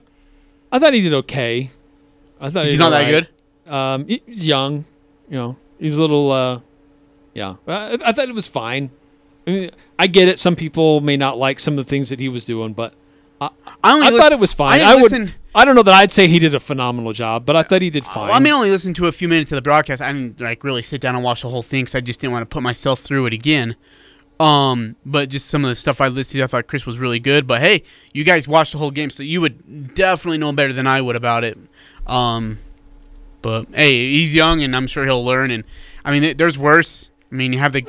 I 0.71 0.79
thought 0.79 0.93
he 0.93 1.01
did 1.01 1.13
okay. 1.13 1.69
I 2.41 2.49
thought 2.49 2.65
Is 2.65 2.71
he 2.71 2.77
not 2.77 2.89
that 2.91 3.09
good. 3.09 3.71
Um, 3.71 4.07
he- 4.07 4.21
he's 4.25 4.47
young, 4.47 4.85
you 5.29 5.37
know. 5.37 5.57
He's 5.79 5.97
a 5.97 6.01
little, 6.01 6.31
uh, 6.31 6.59
yeah. 7.33 7.55
I, 7.67 7.97
I 8.05 8.11
thought 8.11 8.29
it 8.29 8.33
was 8.35 8.47
fine. 8.47 8.89
I 9.45 9.51
mean, 9.51 9.69
I 9.99 10.07
get 10.07 10.27
it. 10.27 10.39
Some 10.39 10.55
people 10.55 10.99
may 11.01 11.15
not 11.17 11.37
like 11.37 11.59
some 11.59 11.77
of 11.77 11.85
the 11.85 11.89
things 11.89 12.09
that 12.09 12.19
he 12.19 12.29
was 12.29 12.45
doing, 12.45 12.73
but 12.73 12.93
I, 13.39 13.49
I 13.83 13.93
only 13.93 14.07
I 14.07 14.09
lis- 14.09 14.21
thought 14.21 14.31
it 14.31 14.39
was 14.39 14.53
fine. 14.53 14.81
I 14.81 14.93
I, 14.93 14.95
would. 15.01 15.33
I 15.57 15.65
don't 15.65 15.73
know 15.73 15.81
that 15.81 15.93
I'd 15.95 16.11
say 16.11 16.27
he 16.27 16.37
did 16.37 16.53
a 16.53 16.59
phenomenal 16.59 17.13
job, 17.13 17.43
but 17.43 17.55
I 17.55 17.63
thought 17.63 17.81
he 17.81 17.89
did 17.89 18.05
fine. 18.05 18.27
Well, 18.27 18.35
I 18.35 18.39
mean, 18.39 18.53
only 18.53 18.69
listened 18.69 18.95
to 18.97 19.07
a 19.07 19.11
few 19.11 19.27
minutes 19.27 19.51
of 19.51 19.55
the 19.55 19.63
broadcast. 19.63 20.03
I 20.03 20.13
didn't 20.13 20.39
like 20.39 20.63
really 20.63 20.83
sit 20.83 21.01
down 21.01 21.15
and 21.15 21.23
watch 21.23 21.41
the 21.41 21.49
whole 21.49 21.63
thing 21.63 21.85
because 21.85 21.95
I 21.95 22.01
just 22.01 22.19
didn't 22.19 22.33
want 22.33 22.43
to 22.43 22.53
put 22.53 22.61
myself 22.61 22.99
through 22.99 23.25
it 23.25 23.33
again. 23.33 23.75
Um, 24.39 24.97
but 25.03 25.29
just 25.29 25.47
some 25.47 25.65
of 25.65 25.69
the 25.69 25.75
stuff 25.75 25.99
I 25.99 26.09
listed, 26.09 26.43
I 26.43 26.47
thought 26.47 26.67
Chris 26.67 26.85
was 26.85 26.99
really 26.99 27.19
good. 27.19 27.47
But 27.47 27.61
hey, 27.61 27.81
you 28.13 28.23
guys 28.23 28.47
watched 28.47 28.73
the 28.73 28.77
whole 28.77 28.91
game, 28.91 29.09
so 29.09 29.23
you 29.23 29.41
would 29.41 29.95
definitely 29.95 30.37
know 30.37 30.51
better 30.51 30.73
than 30.73 30.85
I 30.85 31.01
would 31.01 31.15
about 31.15 31.43
it. 31.43 31.57
Um, 32.05 32.59
but 33.41 33.65
hey, 33.73 34.11
he's 34.11 34.35
young, 34.35 34.61
and 34.61 34.75
I'm 34.75 34.85
sure 34.85 35.05
he'll 35.05 35.25
learn. 35.25 35.49
And 35.49 35.63
I 36.05 36.11
mean, 36.11 36.37
there's 36.37 36.59
worse. 36.59 37.09
I 37.31 37.35
mean, 37.35 37.51
you 37.51 37.57
have 37.57 37.73
the 37.73 37.83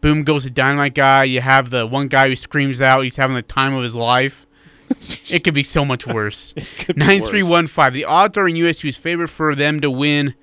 boom 0.00 0.22
goes 0.22 0.44
the 0.44 0.50
dynamite 0.50 0.94
guy. 0.94 1.24
You 1.24 1.40
have 1.40 1.70
the 1.70 1.84
one 1.84 2.06
guy 2.06 2.28
who 2.28 2.36
screams 2.36 2.80
out 2.80 3.02
he's 3.02 3.16
having 3.16 3.34
the 3.34 3.42
time 3.42 3.74
of 3.74 3.82
his 3.82 3.96
life. 3.96 4.46
it 5.30 5.44
could 5.44 5.54
be 5.54 5.62
so 5.62 5.84
much 5.84 6.06
worse. 6.06 6.54
Nine 6.96 7.22
three 7.22 7.42
one 7.42 7.66
five. 7.66 7.92
The 7.92 8.04
odds 8.04 8.36
are 8.36 8.48
in 8.48 8.56
USU's 8.56 8.96
favor 8.96 9.26
for 9.26 9.54
them 9.54 9.80
to 9.80 9.90
win 9.90 10.34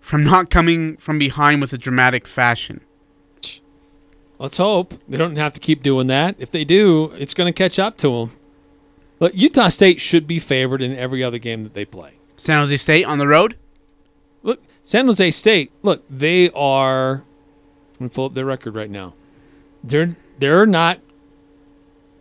from 0.00 0.24
not 0.24 0.50
coming 0.50 0.96
from 0.96 1.18
behind 1.18 1.60
with 1.60 1.72
a 1.72 1.78
dramatic 1.78 2.26
fashion. 2.26 2.80
Let's 4.38 4.56
hope 4.56 4.94
they 5.06 5.18
don't 5.18 5.36
have 5.36 5.52
to 5.54 5.60
keep 5.60 5.82
doing 5.82 6.06
that. 6.06 6.34
If 6.38 6.50
they 6.50 6.64
do, 6.64 7.12
it's 7.18 7.34
going 7.34 7.52
to 7.52 7.56
catch 7.56 7.78
up 7.78 7.98
to 7.98 8.20
them. 8.20 8.36
But 9.18 9.34
Utah 9.34 9.68
State 9.68 10.00
should 10.00 10.26
be 10.26 10.38
favored 10.38 10.80
in 10.80 10.96
every 10.96 11.22
other 11.22 11.36
game 11.36 11.62
that 11.62 11.74
they 11.74 11.84
play. 11.84 12.14
San 12.36 12.58
Jose 12.58 12.74
State 12.78 13.04
on 13.04 13.18
the 13.18 13.28
road. 13.28 13.56
Look, 14.42 14.62
San 14.82 15.04
Jose 15.04 15.30
State. 15.32 15.70
Look, 15.82 16.02
they 16.08 16.50
are. 16.52 17.24
Let 17.92 18.00
me 18.00 18.08
pull 18.08 18.24
up 18.24 18.34
their 18.34 18.46
record 18.46 18.74
right 18.74 18.90
now. 18.90 19.14
They're 19.84 20.16
they're 20.38 20.64
not 20.64 21.00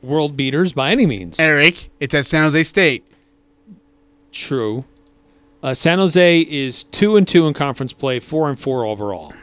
world 0.02 0.38
beaters 0.38 0.74
by 0.74 0.92
any 0.92 1.06
means. 1.06 1.40
Eric, 1.40 1.90
it's 2.00 2.14
at 2.14 2.26
San 2.26 2.44
Jose 2.44 2.64
State. 2.64 3.06
True. 4.32 4.86
Uh, 5.62 5.74
San 5.74 6.00
Jose 6.00 6.42
is 6.42 6.84
two 6.86 7.18
and 7.18 7.28
two 7.28 7.48
in 7.48 7.54
conference 7.54 7.94
play, 7.94 8.20
four 8.20 8.50
and 8.50 8.60
four 8.60 8.86
overall. 8.86 9.34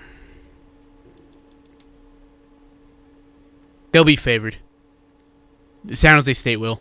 They'll 3.93 4.05
be 4.05 4.17
favored. 4.17 4.57
San 5.93 6.15
Jose 6.15 6.33
State 6.35 6.57
will. 6.57 6.81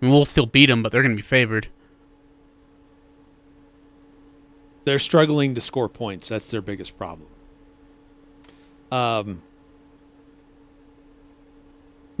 I 0.00 0.06
mean, 0.06 0.14
we'll 0.14 0.24
still 0.24 0.46
beat 0.46 0.66
them, 0.66 0.82
but 0.82 0.90
they're 0.90 1.02
going 1.02 1.12
to 1.14 1.16
be 1.16 1.22
favored. 1.22 1.68
They're 4.84 4.98
struggling 4.98 5.54
to 5.54 5.60
score 5.60 5.88
points. 5.88 6.28
That's 6.28 6.50
their 6.50 6.62
biggest 6.62 6.96
problem. 6.96 7.28
Um. 8.90 9.42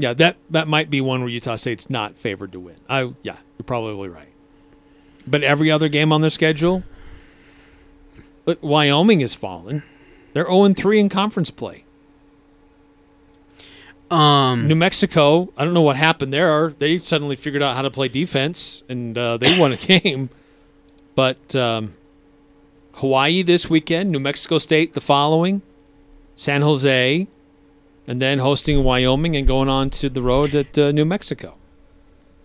Yeah, 0.02 0.14
that 0.14 0.36
that 0.50 0.66
might 0.66 0.90
be 0.90 1.00
one 1.00 1.20
where 1.20 1.28
Utah 1.28 1.54
State's 1.54 1.88
not 1.88 2.18
favored 2.18 2.50
to 2.52 2.58
win. 2.58 2.74
I 2.88 3.12
yeah, 3.22 3.36
you're 3.56 3.64
probably 3.64 4.08
right. 4.08 4.32
But 5.28 5.44
every 5.44 5.70
other 5.70 5.88
game 5.88 6.12
on 6.12 6.22
their 6.22 6.30
schedule, 6.30 6.82
but 8.44 8.60
Wyoming 8.64 9.20
has 9.20 9.32
fallen. 9.32 9.84
They're 10.32 10.46
0 10.46 10.74
3 10.74 10.98
in 10.98 11.08
conference 11.08 11.52
play. 11.52 11.84
Um, 14.10 14.66
New 14.66 14.74
Mexico, 14.74 15.52
I 15.56 15.64
don't 15.64 15.72
know 15.72 15.82
what 15.82 15.96
happened 15.96 16.32
there. 16.32 16.70
They 16.70 16.98
suddenly 16.98 17.36
figured 17.36 17.62
out 17.62 17.76
how 17.76 17.82
to 17.82 17.90
play 17.90 18.08
defense 18.08 18.82
and 18.88 19.16
uh, 19.16 19.36
they 19.36 19.56
won 19.56 19.70
a 19.70 19.76
game. 20.00 20.30
But 21.14 21.54
um, 21.54 21.94
Hawaii 22.94 23.44
this 23.44 23.70
weekend, 23.70 24.10
New 24.10 24.18
Mexico 24.18 24.58
State 24.58 24.94
the 24.94 25.00
following, 25.00 25.62
San 26.34 26.62
Jose, 26.62 27.28
and 28.12 28.20
then 28.20 28.40
hosting 28.40 28.84
Wyoming 28.84 29.34
and 29.36 29.46
going 29.46 29.70
on 29.70 29.88
to 29.88 30.10
the 30.10 30.20
road 30.20 30.54
at 30.54 30.76
uh, 30.76 30.92
New 30.92 31.06
Mexico. 31.06 31.56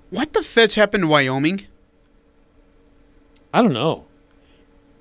What 0.09 0.31
the 0.31 0.41
fetch 0.41 0.75
happened 0.75 1.03
to 1.03 1.07
Wyoming? 1.09 1.67
I 3.53 3.61
don't 3.61 3.73
know. 3.73 4.05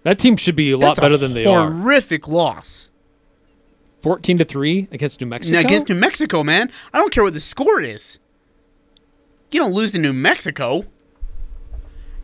That 0.03 0.19
team 0.19 0.37
should 0.37 0.57
be 0.57 0.73
a 0.73 0.77
lot 0.77 0.97
That's 0.97 1.01
better 1.01 1.17
than 1.17 1.35
they 1.35 1.47
are. 1.47 1.71
Horrific 1.71 2.27
loss. 2.27 2.91
14 4.01 4.39
to 4.39 4.45
3 4.45 4.89
against 4.91 5.21
New 5.21 5.29
Mexico. 5.29 5.55
Now 5.55 5.65
against 5.65 5.89
New 5.89 5.95
Mexico, 5.95 6.43
man. 6.43 6.73
I 6.93 6.99
don't 6.99 7.13
care 7.13 7.23
what 7.23 7.35
the 7.35 7.41
score 7.41 7.81
is. 7.81 8.19
You 9.53 9.61
don't 9.61 9.73
lose 9.73 9.93
to 9.93 10.01
New 10.01 10.13
Mexico. 10.13 10.79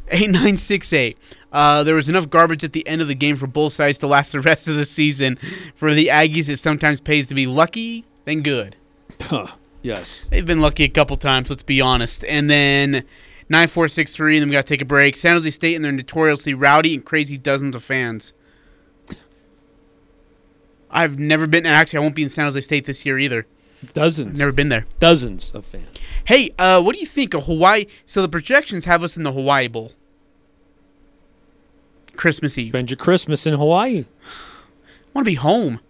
8968. 0.08 1.16
Uh, 1.52 1.84
there 1.84 1.94
was 1.94 2.08
enough 2.08 2.28
garbage 2.28 2.64
at 2.64 2.72
the 2.72 2.84
end 2.88 3.00
of 3.00 3.06
the 3.06 3.14
game 3.14 3.36
for 3.36 3.46
both 3.46 3.74
sides 3.74 3.98
to 3.98 4.08
last 4.08 4.32
the 4.32 4.40
rest 4.40 4.66
of 4.66 4.74
the 4.74 4.84
season. 4.84 5.36
For 5.76 5.94
the 5.94 6.06
Aggies, 6.06 6.48
it 6.48 6.56
sometimes 6.56 7.00
pays 7.00 7.28
to 7.28 7.36
be 7.36 7.46
lucky 7.46 8.04
than 8.24 8.42
good. 8.42 8.76
Huh, 9.20 9.48
yes. 9.82 10.28
They've 10.28 10.46
been 10.46 10.60
lucky 10.60 10.84
a 10.84 10.88
couple 10.88 11.16
times, 11.16 11.50
let's 11.50 11.62
be 11.62 11.80
honest. 11.80 12.24
And 12.24 12.48
then 12.48 13.04
9463, 13.48 14.36
and 14.36 14.42
then 14.42 14.48
we 14.48 14.52
got 14.52 14.66
to 14.66 14.72
take 14.72 14.80
a 14.80 14.86
break. 14.86 15.16
San 15.16 15.34
Jose 15.34 15.50
State 15.50 15.74
and 15.74 15.84
their 15.84 15.92
notoriously 15.92 16.54
rowdy 16.54 16.94
and 16.94 17.04
crazy 17.04 17.38
dozens 17.38 17.74
of 17.74 17.82
fans. 17.82 18.32
I've 20.90 21.18
never 21.18 21.46
been, 21.46 21.64
and 21.64 21.74
actually, 21.74 21.98
I 21.98 22.00
won't 22.00 22.14
be 22.14 22.22
in 22.22 22.28
San 22.28 22.44
Jose 22.44 22.60
State 22.60 22.84
this 22.84 23.06
year 23.06 23.18
either. 23.18 23.46
Dozens. 23.94 24.38
Never 24.38 24.52
been 24.52 24.68
there. 24.68 24.86
Dozens 25.00 25.50
of 25.52 25.64
fans. 25.64 25.98
Hey, 26.26 26.50
uh, 26.58 26.80
what 26.82 26.94
do 26.94 27.00
you 27.00 27.06
think 27.06 27.34
of 27.34 27.44
Hawaii? 27.44 27.86
So 28.06 28.22
the 28.22 28.28
projections 28.28 28.84
have 28.84 29.02
us 29.02 29.16
in 29.16 29.22
the 29.22 29.32
Hawaii 29.32 29.68
Bowl. 29.68 29.92
Christmas 32.14 32.56
Eve. 32.58 32.70
Spend 32.70 32.90
your 32.90 32.96
Christmas 32.96 33.46
in 33.46 33.54
Hawaii. 33.54 34.04
I 34.04 35.10
want 35.14 35.26
to 35.26 35.30
be 35.30 35.36
home. 35.36 35.80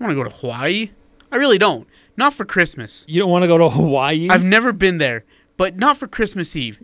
I 0.00 0.04
want 0.04 0.10
to 0.10 0.22
go 0.22 0.24
to 0.24 0.34
Hawaii. 0.36 0.90
I 1.30 1.36
really 1.36 1.58
don't. 1.58 1.86
Not 2.16 2.32
for 2.34 2.44
Christmas. 2.44 3.04
You 3.08 3.20
don't 3.20 3.30
want 3.30 3.42
to 3.42 3.48
go 3.48 3.58
to 3.58 3.68
Hawaii? 3.70 4.28
I've 4.30 4.44
never 4.44 4.72
been 4.72 4.98
there, 4.98 5.24
but 5.56 5.76
not 5.76 5.96
for 5.96 6.06
Christmas 6.06 6.54
Eve. 6.54 6.80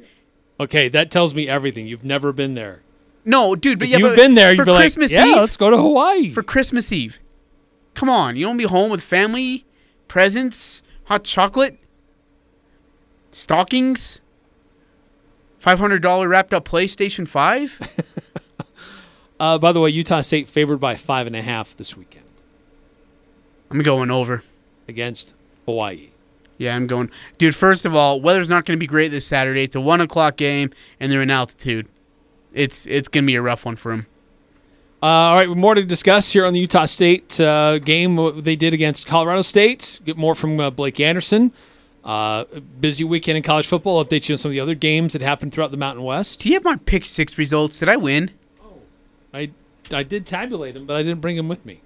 Okay, 0.59 0.89
that 0.89 1.11
tells 1.11 1.35
me 1.35 1.49
everything. 1.49 1.87
You've 1.87 2.05
never 2.05 2.33
been 2.33 2.55
there. 2.55 2.83
No, 3.25 3.55
dude, 3.55 3.79
but 3.79 3.87
If 3.87 3.93
yeah, 3.93 3.99
you've 3.99 4.11
but 4.11 4.17
been 4.17 4.35
there, 4.35 4.51
for 4.51 4.63
you'd 4.63 4.65
be 4.65 4.71
like, 4.73 4.81
Christmas 4.81 5.13
"Yeah, 5.13 5.27
Eve. 5.27 5.37
let's 5.37 5.57
go 5.57 5.71
to 5.71 5.77
Hawaii 5.77 6.31
for 6.31 6.43
Christmas 6.43 6.91
Eve. 6.91 7.19
Come 7.95 8.09
on, 8.09 8.37
you 8.37 8.47
don't 8.47 8.57
be 8.57 8.65
home 8.65 8.91
with 8.91 9.03
family, 9.03 9.67
presents, 10.09 10.83
hot 11.05 11.25
chocolate, 11.25 11.79
stockings, 13.31 14.21
five 15.59 15.79
hundred 15.79 16.03
dollar 16.03 16.29
wrapped 16.29 16.53
up 16.55 16.65
PlayStation 16.67 17.27
Five. 17.27 17.79
Uh, 19.39 19.57
by 19.57 19.73
the 19.73 19.81
way, 19.81 19.89
Utah 19.89 20.21
State 20.21 20.51
favored 20.51 20.77
by 20.77 20.95
five 20.95 21.27
and 21.27 21.35
a 21.35 21.41
half 21.41 21.75
this 21.75 21.97
weekend 21.97 22.20
I'm 23.71 23.83
going 23.83 24.11
over. 24.11 24.43
against 24.89 25.35
Hawaii. 25.67 26.09
Yeah, 26.59 26.77
I'm 26.77 26.87
going, 26.87 27.11
dude. 27.39 27.55
First 27.55 27.87
of 27.87 27.95
all, 27.95 28.21
weather's 28.21 28.51
not 28.51 28.67
going 28.67 28.77
to 28.79 28.81
be 28.81 28.87
great 28.87 29.09
this 29.11 29.27
Saturday. 29.27 29.63
It's 29.63 29.77
a 29.77 29.81
one 29.81 30.01
o'clock 30.03 30.37
game, 30.37 30.71
and 30.99 31.11
they're 31.11 31.23
in 31.23 31.31
altitude. 31.31 31.89
It's 32.53 32.87
it's 32.87 33.09
going 33.09 33.25
to 33.25 33.27
be 33.27 33.37
a 33.37 33.43
rough 33.43 33.65
one 33.65 33.77
for 33.77 33.93
them. 33.93 34.07
Uh, 35.03 35.07
all 35.07 35.37
right, 35.37 35.49
more 35.49 35.75
to 35.75 35.83
discuss 35.85 36.33
here 36.33 36.45
on 36.45 36.53
the 36.53 36.59
Utah 36.61 36.85
State 36.85 37.41
uh, 37.41 37.79
game 37.79 38.43
they 38.43 38.57
did 38.57 38.75
against 38.75 39.07
Colorado 39.07 39.41
State. 39.41 40.01
Get 40.05 40.19
more 40.19 40.35
from 40.35 40.61
uh, 40.61 40.69
Blake 40.69 41.01
Anderson. 41.01 41.53
Uh, 42.05 42.45
busy 42.81 43.05
weekend 43.05 43.39
in 43.39 43.43
college 43.43 43.67
football. 43.67 44.05
Update 44.05 44.29
you 44.29 44.35
on 44.35 44.39
some 44.39 44.51
of 44.51 44.53
the 44.53 44.61
other 44.61 44.75
games 44.75 45.15
that 45.15 45.23
happened 45.23 45.55
throughout 45.55 45.71
the 45.71 45.77
Mountain 45.79 46.05
West. 46.05 46.41
Do 46.41 46.49
you 46.51 46.55
have 46.57 46.65
my 46.65 46.77
pick 46.77 47.07
six 47.07 47.39
results? 47.39 47.79
Did 47.79 47.89
I 47.89 47.97
win? 47.97 48.33
Oh, 48.63 48.81
I 49.33 49.53
I 49.91 50.03
did 50.03 50.27
tabulate 50.27 50.75
them, 50.75 50.85
but 50.85 50.97
I 50.97 51.03
didn't 51.03 51.23
bring 51.23 51.37
them 51.37 51.49
with 51.49 51.65
me. 51.65 51.81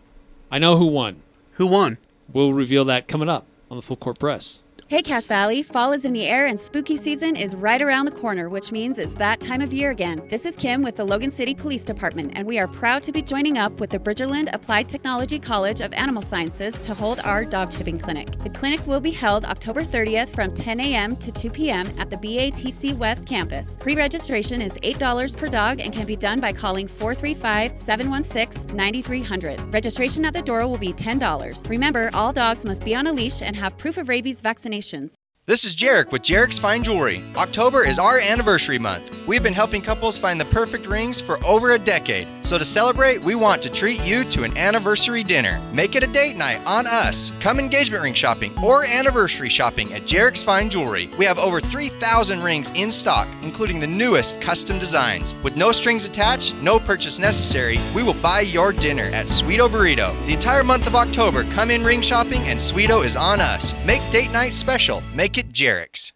I 0.50 0.58
know 0.58 0.76
who 0.78 0.86
won. 0.86 1.22
Who 1.54 1.68
won? 1.68 1.98
We'll 2.32 2.52
reveal 2.52 2.84
that 2.86 3.06
coming 3.06 3.28
up 3.28 3.46
on 3.70 3.76
the 3.76 3.82
Full 3.82 3.96
Court 3.96 4.18
Press. 4.18 4.63
Hey 4.94 5.02
Cache 5.02 5.26
Valley, 5.26 5.64
fall 5.64 5.90
is 5.90 6.04
in 6.04 6.12
the 6.12 6.24
air 6.24 6.46
and 6.46 6.60
spooky 6.60 6.96
season 6.96 7.34
is 7.34 7.56
right 7.56 7.82
around 7.82 8.04
the 8.04 8.12
corner, 8.12 8.48
which 8.48 8.70
means 8.70 9.00
it's 9.00 9.12
that 9.14 9.40
time 9.40 9.60
of 9.60 9.72
year 9.72 9.90
again. 9.90 10.24
This 10.30 10.46
is 10.46 10.54
Kim 10.54 10.82
with 10.82 10.94
the 10.94 11.04
Logan 11.04 11.32
City 11.32 11.52
Police 11.52 11.82
Department, 11.82 12.34
and 12.36 12.46
we 12.46 12.60
are 12.60 12.68
proud 12.68 13.02
to 13.02 13.10
be 13.10 13.20
joining 13.20 13.58
up 13.58 13.80
with 13.80 13.90
the 13.90 13.98
Bridgerland 13.98 14.54
Applied 14.54 14.88
Technology 14.88 15.40
College 15.40 15.80
of 15.80 15.92
Animal 15.94 16.22
Sciences 16.22 16.80
to 16.82 16.94
hold 16.94 17.18
our 17.24 17.44
dog 17.44 17.72
chipping 17.72 17.98
clinic. 17.98 18.38
The 18.44 18.50
clinic 18.50 18.86
will 18.86 19.00
be 19.00 19.10
held 19.10 19.46
October 19.46 19.82
30th 19.82 20.32
from 20.32 20.54
10 20.54 20.78
a.m. 20.78 21.16
to 21.16 21.32
2 21.32 21.50
p.m. 21.50 21.90
at 21.98 22.08
the 22.08 22.16
BATC 22.16 22.96
West 22.96 23.26
campus. 23.26 23.76
Pre 23.80 23.96
registration 23.96 24.62
is 24.62 24.74
$8 24.74 25.36
per 25.36 25.48
dog 25.48 25.80
and 25.80 25.92
can 25.92 26.06
be 26.06 26.14
done 26.14 26.38
by 26.38 26.52
calling 26.52 26.86
435 26.86 27.76
716 27.76 28.76
9300. 28.76 29.74
Registration 29.74 30.24
at 30.24 30.34
the 30.34 30.42
door 30.42 30.68
will 30.68 30.78
be 30.78 30.92
$10. 30.92 31.68
Remember, 31.68 32.10
all 32.14 32.32
dogs 32.32 32.64
must 32.64 32.84
be 32.84 32.94
on 32.94 33.08
a 33.08 33.12
leash 33.12 33.42
and 33.42 33.56
have 33.56 33.76
proof 33.76 33.96
of 33.96 34.08
rabies 34.08 34.40
vaccination 34.40 34.83
populations 34.84 35.16
this 35.46 35.64
is 35.64 35.76
Jarek 35.76 36.10
with 36.10 36.22
Jarek's 36.22 36.58
Fine 36.58 36.84
Jewelry. 36.84 37.22
October 37.36 37.84
is 37.84 37.98
our 37.98 38.18
anniversary 38.18 38.78
month. 38.78 39.26
We've 39.26 39.42
been 39.42 39.52
helping 39.52 39.82
couples 39.82 40.16
find 40.16 40.40
the 40.40 40.46
perfect 40.46 40.86
rings 40.86 41.20
for 41.20 41.36
over 41.44 41.72
a 41.72 41.78
decade. 41.78 42.26
So 42.40 42.56
to 42.56 42.64
celebrate, 42.64 43.22
we 43.22 43.34
want 43.34 43.60
to 43.60 43.70
treat 43.70 44.02
you 44.06 44.24
to 44.24 44.44
an 44.44 44.56
anniversary 44.56 45.22
dinner. 45.22 45.62
Make 45.74 45.96
it 45.96 46.02
a 46.02 46.06
date 46.06 46.36
night 46.36 46.62
on 46.64 46.86
us. 46.86 47.30
Come 47.40 47.58
engagement 47.58 48.02
ring 48.02 48.14
shopping 48.14 48.58
or 48.58 48.86
anniversary 48.86 49.50
shopping 49.50 49.92
at 49.92 50.04
Jarek's 50.04 50.42
Fine 50.42 50.70
Jewelry. 50.70 51.10
We 51.18 51.26
have 51.26 51.38
over 51.38 51.60
3,000 51.60 52.42
rings 52.42 52.70
in 52.70 52.90
stock, 52.90 53.28
including 53.42 53.80
the 53.80 53.86
newest 53.86 54.40
custom 54.40 54.78
designs. 54.78 55.34
With 55.42 55.58
no 55.58 55.72
strings 55.72 56.06
attached, 56.06 56.56
no 56.62 56.78
purchase 56.78 57.18
necessary, 57.18 57.78
we 57.94 58.02
will 58.02 58.14
buy 58.22 58.40
your 58.40 58.72
dinner 58.72 59.10
at 59.12 59.26
Sweeto 59.26 59.68
Burrito. 59.68 60.14
The 60.24 60.32
entire 60.32 60.64
month 60.64 60.86
of 60.86 60.94
October, 60.94 61.44
come 61.52 61.70
in 61.70 61.84
ring 61.84 62.00
shopping 62.00 62.40
and 62.44 62.58
Sweeto 62.58 63.04
is 63.04 63.14
on 63.14 63.42
us. 63.42 63.74
Make 63.84 64.00
date 64.10 64.32
night 64.32 64.54
special. 64.54 65.02
Make 65.14 65.33
it 65.38 65.52
Jarek's. 65.52 66.12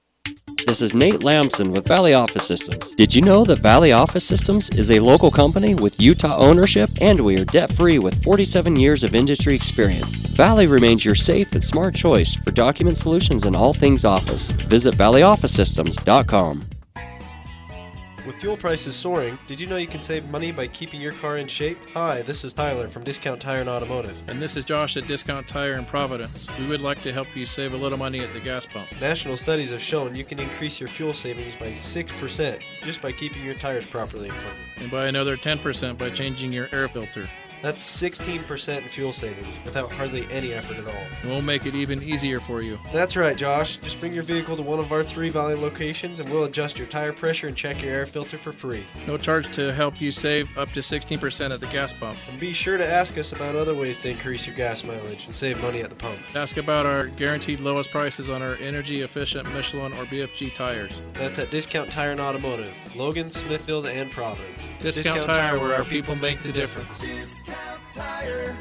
This 0.67 0.83
is 0.83 0.95
Nate 0.95 1.23
Lamson 1.23 1.73
with 1.73 1.87
Valley 1.87 2.13
Office 2.15 2.47
Systems. 2.47 2.93
Did 2.95 3.15
you 3.15 3.23
know 3.23 3.45
that 3.45 3.61
Valley 3.61 3.93
Office 3.93 4.27
Systems 4.27 4.69
is 4.71 4.91
a 4.91 5.01
local 5.01 5.31
company 5.31 5.75
with 5.75 6.01
Utah 6.01 6.37
ownership 6.37 6.91
and 7.01 7.21
we 7.21 7.39
are 7.39 7.45
debt 7.45 7.73
free 7.73 7.99
with 7.99 8.23
47 8.23 8.77
years 8.77 9.03
of 9.05 9.15
industry 9.15 9.55
experience? 9.55 10.15
Valley 10.15 10.67
remains 10.67 11.05
your 11.05 11.15
safe 11.15 11.53
and 11.53 11.65
smart 11.65 11.95
choice 11.95 12.35
for 12.35 12.51
document 12.51 12.99
solutions 12.99 13.45
and 13.45 13.57
all 13.57 13.73
things 13.73 14.05
office. 14.05 14.51
Visit 14.53 14.95
valleyofficesystems.com. 14.95 16.78
With 18.29 18.37
fuel 18.37 18.59
prices 18.59 18.95
soaring, 18.95 19.39
did 19.47 19.59
you 19.59 19.67
know 19.67 19.79
you 19.79 19.87
can 19.87 20.01
save 20.01 20.29
money 20.29 20.53
by 20.53 20.67
keeping 20.67 21.01
your 21.01 21.15
car 21.15 21.39
in 21.39 21.49
shape? 21.49 21.79
Hi, 21.95 22.21
this 22.21 22.45
is 22.45 22.53
Tyler 22.53 22.87
from 22.87 23.03
Discount 23.03 23.41
Tire 23.41 23.63
and 23.63 23.71
Automotive. 23.71 24.21
And 24.29 24.39
this 24.39 24.55
is 24.55 24.67
Josh 24.67 24.99
at 24.99 25.07
Discount 25.07 25.49
Tire 25.49 25.79
in 25.79 25.87
Providence. 25.87 26.47
We 26.59 26.67
would 26.67 26.83
like 26.83 27.01
to 27.05 27.13
help 27.13 27.35
you 27.35 27.47
save 27.47 27.73
a 27.73 27.77
little 27.79 27.97
money 27.97 28.21
at 28.21 28.31
the 28.35 28.41
gas 28.41 28.67
pump. 28.67 28.89
National 29.01 29.39
studies 29.39 29.71
have 29.71 29.81
shown 29.81 30.15
you 30.15 30.25
can 30.25 30.39
increase 30.39 30.79
your 30.79 30.91
fuel 30.91 31.15
savings 31.15 31.57
by 31.57 31.73
6% 31.73 32.61
just 32.83 33.01
by 33.01 33.13
keeping 33.13 33.43
your 33.43 33.55
tires 33.55 33.87
properly 33.87 34.29
inflated. 34.29 34.59
And 34.77 34.91
by 34.91 35.07
another 35.07 35.39
10% 35.39 35.97
by 35.97 36.11
changing 36.11 36.53
your 36.53 36.69
air 36.71 36.87
filter. 36.87 37.31
That's 37.63 37.83
16% 37.83 38.83
in 38.83 38.89
fuel 38.89 39.13
savings 39.13 39.59
without 39.65 39.93
hardly 39.93 40.27
any 40.31 40.53
effort 40.53 40.77
at 40.77 40.87
all. 40.87 41.05
We'll 41.25 41.43
make 41.43 41.67
it 41.67 41.75
even 41.75 42.03
easier 42.03 42.41
for 42.41 42.63
you. 42.63 42.79
That's 42.93 43.17
right, 43.17 43.37
Josh. 43.37 43.79
Just 43.79 44.01
bring 44.01 44.13
your 44.13 44.23
vehicle 44.23 44.57
to 44.57 44.63
one 44.63 44.79
of 44.79 44.93
our 44.93 45.03
three 45.03 45.29
Valley 45.29 45.55
locations 45.55 46.21
and 46.21 46.29
we'll 46.29 46.45
adjust 46.45 46.79
your 46.79 46.87
tire 46.87 47.13
pressure 47.13 47.49
and 47.49 47.57
check 47.57 47.83
your 47.83 47.93
air 47.93 48.07
filter 48.07 48.39
for 48.39 48.53
free. 48.53 48.85
No 49.07 49.17
charge 49.17 49.53
to 49.55 49.73
help 49.73 50.01
you 50.01 50.11
save 50.11 50.57
up 50.57 50.73
to 50.73 50.81
16% 50.81 51.51
at 51.51 51.61
the 51.61 51.67
gas 51.67 51.93
pump. 51.93 52.19
And 52.29 52.39
be 52.39 52.53
sure 52.53 52.77
to 52.79 52.87
ask 52.87 53.19
us 53.19 53.33
about 53.33 53.57
other 53.57 53.75
ways 53.75 53.97
to 53.99 54.11
increase 54.11 54.47
your 54.47 54.57
gas 54.57 54.85
mileage 54.85 55.27
and 55.27 55.35
save 55.35 55.61
money 55.61 55.81
at 55.81 55.91
the 55.91 55.97
pump. 55.97 56.19
Ask 56.35 56.57
about 56.57 56.87
our 56.87 57.07
guaranteed 57.07 57.61
lowest 57.61 57.91
prices 57.91 58.31
on 58.31 58.43
our 58.43 58.55
energy 58.57 59.03
efficient 59.03 59.53
Michelin 59.53 59.93
or 59.95 60.05
BFG 60.05 60.55
tires. 60.55 61.01
That's 61.15 61.39
at 61.39 61.51
Discount 61.51 61.91
Tire 61.91 62.13
and 62.13 62.21
Automotive, 62.21 62.75
Logan, 62.95 63.31
Smithfield, 63.31 63.87
and 63.87 64.11
Providence. 64.11 64.61
Discount, 64.79 65.17
Discount 65.17 65.25
Tire, 65.25 65.59
where 65.59 65.75
our 65.75 65.85
people 65.85 66.15
make 66.15 66.43
the 66.43 66.53
difference. 66.53 67.05
Discount 67.49 67.93
Tire. 67.93 68.57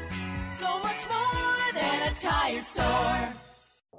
So 0.58 0.78
much 0.78 1.06
more 1.08 1.72
than 1.74 2.10
a 2.10 2.14
tire 2.14 2.62
store. 2.62 3.28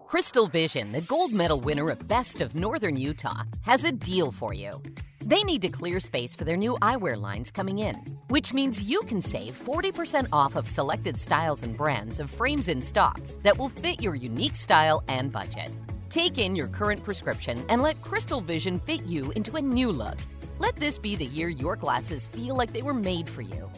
Crystal 0.08 0.48
Vision, 0.48 0.92
the 0.92 1.02
gold 1.02 1.32
medal 1.32 1.60
winner 1.60 1.90
of 1.92 2.08
Best 2.08 2.42
of 2.42 2.56
Northern 2.56 2.98
Utah, 2.98 3.44
has 3.62 3.84
a 3.84 3.92
deal 3.92 4.32
for 4.32 4.54
you. 4.54 4.82
They 5.24 5.44
need 5.44 5.62
to 5.62 5.70
clear 5.70 6.00
space 6.00 6.36
for 6.36 6.44
their 6.44 6.58
new 6.58 6.76
eyewear 6.82 7.20
lines 7.22 7.52
coming 7.52 7.80
in, 7.80 7.96
which 8.30 8.52
means 8.52 8.82
you 8.82 9.02
can 9.02 9.22
save 9.22 9.54
40% 9.64 10.28
off 10.34 10.56
of 10.56 10.68
selected 10.68 11.20
styles 11.20 11.62
and 11.62 11.78
brands 11.78 12.20
of 12.20 12.32
frames 12.32 12.68
in 12.68 12.82
stock 12.82 13.20
that 13.44 13.58
will 13.58 13.70
fit 13.70 14.02
your 14.02 14.16
unique 14.16 14.56
style 14.56 15.04
and 15.08 15.32
budget. 15.32 15.78
Take 16.10 16.40
in 16.40 16.56
your 16.56 16.68
current 16.68 17.04
prescription 17.04 17.64
and 17.70 17.84
let 17.84 18.02
Crystal 18.02 18.42
Vision 18.42 18.80
fit 18.80 19.06
you 19.06 19.32
into 19.36 19.56
a 19.56 19.62
new 19.62 19.92
look. 19.92 20.18
Let 20.58 20.76
this 20.78 20.98
be 20.98 21.16
the 21.16 21.26
year 21.26 21.50
your 21.50 21.76
glasses 21.76 22.26
feel 22.26 22.56
like 22.56 22.74
they 22.74 22.82
were 22.82 22.96
made 22.96 23.30
for 23.30 23.44
you. 23.44 23.70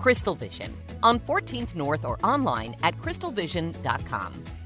Crystal 0.00 0.34
Vision 0.34 0.72
on 1.02 1.18
14th 1.20 1.74
North 1.74 2.04
or 2.04 2.18
online 2.24 2.74
at 2.82 2.96
crystalvision.com. 2.98 4.59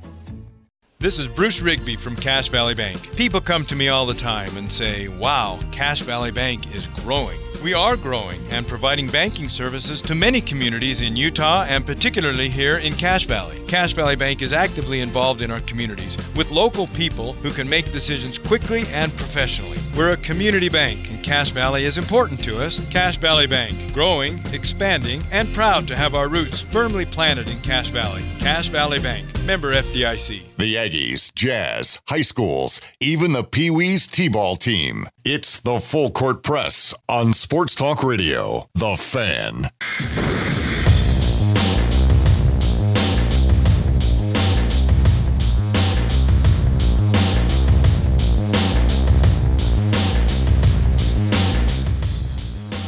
This 1.05 1.18
is 1.18 1.28
Bruce 1.28 1.61
Rigby 1.61 1.96
from 1.96 2.16
Cache 2.16 2.48
Valley 2.48 2.72
Bank. 2.72 3.14
People 3.14 3.38
come 3.38 3.66
to 3.66 3.76
me 3.76 3.88
all 3.88 4.07
the 4.07 4.14
time 4.14 4.57
and 4.57 4.72
say, 4.72 5.09
wow, 5.09 5.61
Cache 5.70 6.00
Valley 6.00 6.30
Bank 6.30 6.74
is 6.74 6.86
growing. 6.86 7.38
We 7.62 7.74
are 7.74 7.96
growing 7.96 8.40
and 8.48 8.66
providing 8.66 9.09
banking 9.09 9.50
services 9.50 10.00
to 10.02 10.14
many 10.14 10.40
communities 10.40 11.02
in 11.02 11.14
Utah 11.14 11.64
and 11.68 11.84
particularly 11.84 12.48
here 12.48 12.78
in 12.78 12.94
Cache 12.94 13.26
Valley. 13.26 13.62
Cache 13.66 13.92
Valley 13.92 14.16
Bank 14.16 14.40
is 14.40 14.52
actively 14.52 15.00
involved 15.00 15.42
in 15.42 15.50
our 15.50 15.61
communities 15.61 16.16
with 16.36 16.50
local 16.50 16.86
people 16.86 17.34
who 17.34 17.50
can 17.50 17.68
make 17.68 17.92
decisions 17.92 18.38
quickly 18.38 18.84
and 18.88 19.14
professionally. 19.16 19.78
We're 19.96 20.12
a 20.12 20.16
community 20.18 20.68
bank 20.68 21.11
and 21.11 21.22
Cache 21.22 21.52
Valley 21.52 21.86
is 21.86 21.96
important 21.96 22.44
to 22.44 22.62
us. 22.62 22.82
Cache 22.90 23.16
Valley 23.16 23.46
Bank, 23.46 23.94
growing, 23.94 24.44
expanding, 24.52 25.22
and 25.30 25.55
proud 25.55 25.88
to 25.88 25.96
have 25.96 26.14
our 26.14 26.28
roots 26.28 26.61
firmly 26.61 27.07
planted 27.07 27.48
in 27.48 27.61
Cache 27.61 27.90
Valley. 27.90 28.24
Cache 28.40 28.68
Valley 28.68 29.00
Bank, 29.00 29.26
member 29.44 29.72
FDIC. 29.72 30.42
The 30.57 30.76
Aggies, 30.95 31.34
Jazz, 31.34 31.99
high 32.09 32.22
schools, 32.22 32.80
even 33.01 33.32
the 33.32 33.42
Pee 33.42 33.68
Wees 33.68 34.07
T 34.07 34.28
ball 34.28 34.55
team. 34.55 35.09
It's 35.24 35.59
the 35.59 35.80
Full 35.80 36.11
Court 36.11 36.45
Press 36.45 36.95
on 37.09 37.32
Sports 37.32 37.74
Talk 37.74 38.05
Radio. 38.05 38.68
The 38.74 38.97
Fan. 38.97 39.70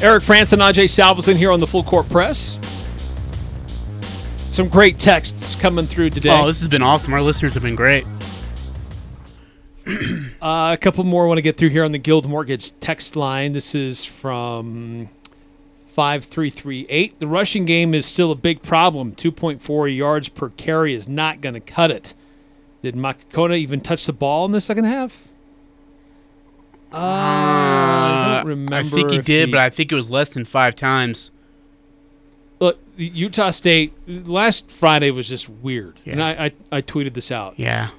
Eric 0.01 0.23
Frandsen 0.23 0.53
and 0.55 0.63
Ajay 0.63 0.85
Salvesen 0.85 1.35
here 1.35 1.51
on 1.51 1.59
the 1.59 1.67
Full 1.67 1.83
Court 1.83 2.09
Press. 2.09 2.61
Some 4.51 4.69
great 4.69 4.99
texts 4.99 5.55
coming 5.55 5.87
through 5.87 6.11
today. 6.11 6.31
Oh, 6.31 6.47
this 6.47 6.61
has 6.61 6.69
been 6.69 6.83
awesome. 6.83 7.13
Our 7.13 7.21
listeners 7.21 7.55
have 7.55 7.63
been 7.63 7.77
great. 7.77 8.07
Uh, 10.43 10.75
a 10.75 10.77
couple 10.77 11.03
more 11.03 11.25
I 11.25 11.29
want 11.29 11.39
to 11.39 11.43
get 11.43 11.57
through 11.57 11.71
here 11.71 11.83
on 11.83 11.91
the 11.91 11.99
Guild 11.99 12.29
Mortgage 12.29 12.79
text 12.79 13.17
line. 13.17 13.53
This 13.53 13.75
is 13.75 14.05
from 14.05 15.09
5338. 15.87 17.19
The 17.19 17.27
rushing 17.27 17.65
game 17.65 17.95
is 17.95 18.07
still 18.07 18.31
a 18.31 18.37
big 18.37 18.63
problem. 18.63 19.13
2.4 19.13 19.97
yards 19.97 20.29
per 20.29 20.51
carry 20.51 20.95
is 20.95 21.09
not 21.09 21.41
going 21.41 21.55
to 21.55 21.61
cut 21.61 21.91
it. 21.91 22.15
Did 22.83 22.95
Makakona 22.95 23.57
even 23.57 23.81
touch 23.81 24.07
the 24.07 24.13
ball 24.13 24.45
in 24.45 24.53
the 24.53 24.61
second 24.61 24.85
half? 24.85 25.27
Uh, 26.93 26.97
I 26.99 28.35
don't 28.37 28.47
remember. 28.47 28.77
I 28.77 28.83
think 28.85 29.11
he 29.11 29.19
did, 29.19 29.47
he, 29.47 29.51
but 29.53 29.59
I 29.59 29.71
think 29.71 29.91
it 29.91 29.97
was 29.97 30.11
less 30.11 30.29
than 30.29 30.45
five 30.45 30.77
times. 30.77 31.31
Look, 32.59 32.79
Utah 32.97 33.51
State 33.51 33.93
last 34.07 34.71
Friday 34.71 35.11
was 35.11 35.29
just 35.29 35.49
weird, 35.49 36.01
yeah. 36.05 36.13
and 36.13 36.23
I, 36.23 36.31
I, 36.31 36.53
I 36.79 36.83
tweeted 36.83 37.15
this 37.15 37.31
out. 37.31 37.55
Yeah, 37.59 37.91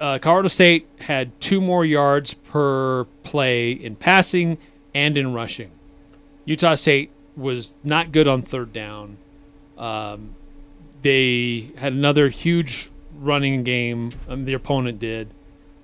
uh, 0.00 0.18
Colorado 0.18 0.48
State 0.48 0.88
had 1.00 1.38
two 1.40 1.60
more 1.60 1.84
yards 1.84 2.34
per 2.34 3.04
play 3.22 3.72
in 3.72 3.96
passing 3.96 4.58
and 4.94 5.18
in 5.18 5.34
rushing. 5.34 5.70
Utah 6.46 6.74
State 6.74 7.10
was 7.36 7.74
not 7.84 8.10
good 8.10 8.26
on 8.26 8.42
third 8.42 8.72
down. 8.72 9.18
Um, 9.76 10.34
they 11.02 11.70
had 11.78 11.92
another 11.92 12.28
huge 12.28 12.90
running 13.14 13.62
game. 13.62 14.10
Um, 14.28 14.44
the 14.46 14.54
opponent 14.54 14.98
did. 14.98 15.30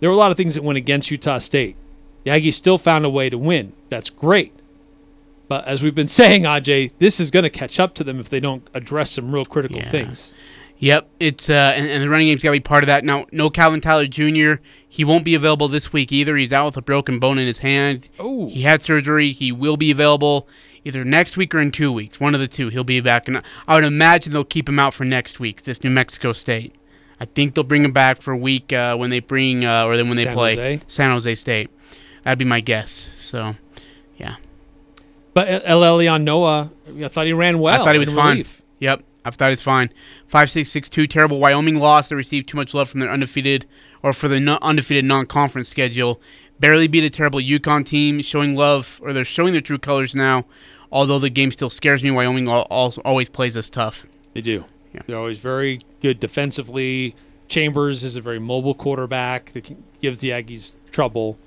There 0.00 0.08
were 0.08 0.14
a 0.14 0.18
lot 0.18 0.30
of 0.30 0.36
things 0.36 0.54
that 0.54 0.64
went 0.64 0.76
against 0.76 1.10
Utah 1.10 1.38
State. 1.38 1.76
The 2.24 2.30
Aggies 2.30 2.54
still 2.54 2.78
found 2.78 3.04
a 3.04 3.10
way 3.10 3.30
to 3.30 3.38
win. 3.38 3.72
That's 3.88 4.10
great. 4.10 4.54
But 5.48 5.66
as 5.66 5.82
we've 5.82 5.94
been 5.94 6.06
saying, 6.20 6.42
Aj, 6.42 6.92
this 6.98 7.20
is 7.20 7.30
going 7.30 7.44
to 7.44 7.50
catch 7.50 7.78
up 7.80 7.94
to 7.94 8.04
them 8.04 8.20
if 8.20 8.28
they 8.28 8.40
don't 8.40 8.68
address 8.74 9.12
some 9.12 9.32
real 9.32 9.44
critical 9.44 9.78
yeah. 9.78 9.90
things. 9.90 10.34
Yep, 10.78 11.08
it's 11.18 11.48
uh, 11.48 11.72
and, 11.74 11.88
and 11.88 12.02
the 12.02 12.08
running 12.08 12.28
game's 12.28 12.42
got 12.42 12.50
to 12.50 12.56
be 12.56 12.60
part 12.60 12.84
of 12.84 12.86
that. 12.88 13.02
Now, 13.02 13.24
no 13.32 13.48
Calvin 13.48 13.80
Tyler 13.80 14.06
Jr. 14.06 14.62
He 14.86 15.04
won't 15.04 15.24
be 15.24 15.34
available 15.34 15.68
this 15.68 15.90
week 15.92 16.12
either. 16.12 16.36
He's 16.36 16.52
out 16.52 16.66
with 16.66 16.76
a 16.76 16.82
broken 16.82 17.18
bone 17.18 17.38
in 17.38 17.46
his 17.46 17.60
hand. 17.60 18.10
Oh, 18.18 18.48
he 18.48 18.62
had 18.62 18.82
surgery. 18.82 19.32
He 19.32 19.50
will 19.50 19.78
be 19.78 19.90
available 19.90 20.46
either 20.84 21.02
next 21.02 21.36
week 21.36 21.54
or 21.54 21.60
in 21.60 21.72
two 21.72 21.90
weeks. 21.90 22.20
One 22.20 22.34
of 22.34 22.40
the 22.40 22.48
two. 22.48 22.68
He'll 22.68 22.84
be 22.84 23.00
back, 23.00 23.26
and 23.26 23.42
I 23.66 23.74
would 23.74 23.84
imagine 23.84 24.34
they'll 24.34 24.44
keep 24.44 24.68
him 24.68 24.78
out 24.78 24.92
for 24.92 25.04
next 25.04 25.40
week. 25.40 25.62
This 25.62 25.82
New 25.82 25.90
Mexico 25.90 26.34
State. 26.34 26.74
I 27.18 27.24
think 27.24 27.54
they'll 27.54 27.64
bring 27.64 27.84
him 27.84 27.92
back 27.92 28.20
for 28.20 28.32
a 28.32 28.36
week 28.36 28.72
uh, 28.72 28.96
when 28.96 29.08
they 29.08 29.20
bring 29.20 29.64
uh, 29.64 29.86
or 29.86 29.96
then 29.96 30.08
when 30.08 30.18
they 30.18 30.26
play 30.26 30.56
Jose? 30.56 30.80
San 30.86 31.10
Jose 31.10 31.34
State. 31.36 31.70
That'd 32.22 32.38
be 32.38 32.44
my 32.44 32.60
guess. 32.60 33.08
So, 33.14 33.56
yeah. 34.18 34.36
But 35.36 35.64
Elelyon 35.64 36.22
Noa, 36.22 36.70
I 37.04 37.08
thought 37.08 37.26
he 37.26 37.34
ran 37.34 37.58
well. 37.58 37.78
I 37.78 37.84
thought 37.84 37.94
he 37.94 37.98
was 37.98 38.10
fine. 38.10 38.30
relief. 38.36 38.62
Yep, 38.80 39.02
I 39.22 39.30
thought 39.30 39.48
he 39.48 39.50
was 39.50 39.60
fine. 39.60 39.92
Five 40.26 40.50
six 40.50 40.70
six 40.70 40.88
two. 40.88 41.06
Terrible 41.06 41.38
Wyoming 41.40 41.74
loss. 41.74 42.08
They 42.08 42.16
received 42.16 42.48
too 42.48 42.56
much 42.56 42.72
love 42.72 42.88
from 42.88 43.00
their 43.00 43.10
undefeated 43.10 43.66
or 44.02 44.14
for 44.14 44.28
their 44.28 44.40
no- 44.40 44.58
undefeated 44.62 45.04
non-conference 45.04 45.68
schedule. 45.68 46.22
Barely 46.58 46.88
beat 46.88 47.04
a 47.04 47.10
terrible 47.10 47.38
UConn 47.38 47.84
team. 47.84 48.22
Showing 48.22 48.56
love 48.56 48.98
or 49.02 49.12
they're 49.12 49.26
showing 49.26 49.52
their 49.52 49.60
true 49.60 49.76
colors 49.76 50.14
now. 50.14 50.46
Although 50.90 51.18
the 51.18 51.28
game 51.28 51.50
still 51.50 51.68
scares 51.68 52.02
me, 52.02 52.10
Wyoming 52.10 52.48
al- 52.48 52.66
al- 52.70 52.94
always 53.04 53.28
plays 53.28 53.58
us 53.58 53.68
tough. 53.68 54.06
They 54.32 54.40
do. 54.40 54.64
Yeah. 54.94 55.02
They're 55.06 55.18
always 55.18 55.38
very 55.38 55.82
good 56.00 56.18
defensively. 56.18 57.14
Chambers 57.48 58.04
is 58.04 58.16
a 58.16 58.22
very 58.22 58.38
mobile 58.38 58.72
quarterback 58.74 59.52
that 59.52 59.70
gives 60.00 60.20
the 60.20 60.30
Aggies 60.30 60.72
trouble. 60.92 61.38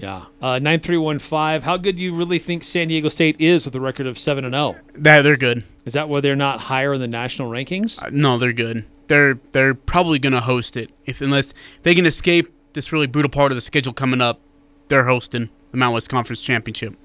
Yeah. 0.00 0.24
Uh, 0.40 0.58
9315. 0.58 1.60
How 1.62 1.76
good 1.76 1.96
do 1.96 2.02
you 2.02 2.14
really 2.14 2.38
think 2.38 2.64
San 2.64 2.88
Diego 2.88 3.08
State 3.10 3.36
is 3.38 3.66
with 3.66 3.74
a 3.74 3.80
record 3.80 4.06
of 4.06 4.18
7 4.18 4.44
and 4.44 4.54
0? 4.54 4.76
That 4.94 5.22
they're 5.22 5.36
good. 5.36 5.62
Is 5.84 5.92
that 5.92 6.08
why 6.08 6.20
they're 6.20 6.34
not 6.36 6.60
higher 6.62 6.94
in 6.94 7.00
the 7.00 7.08
national 7.08 7.50
rankings? 7.50 8.02
Uh, 8.02 8.08
no, 8.10 8.38
they're 8.38 8.52
good. 8.52 8.84
They're 9.08 9.38
they're 9.52 9.74
probably 9.74 10.18
gonna 10.18 10.40
host 10.40 10.76
it 10.76 10.90
if 11.04 11.20
unless 11.20 11.50
if 11.50 11.82
they 11.82 11.94
can 11.94 12.06
escape 12.06 12.52
this 12.72 12.92
really 12.92 13.06
brutal 13.08 13.30
part 13.30 13.52
of 13.52 13.56
the 13.56 13.60
schedule 13.60 13.92
coming 13.92 14.20
up. 14.20 14.40
They're 14.88 15.06
hosting 15.06 15.50
the 15.70 15.76
Mountain 15.76 15.94
West 15.94 16.08
Conference 16.08 16.40
Championship. 16.40 16.96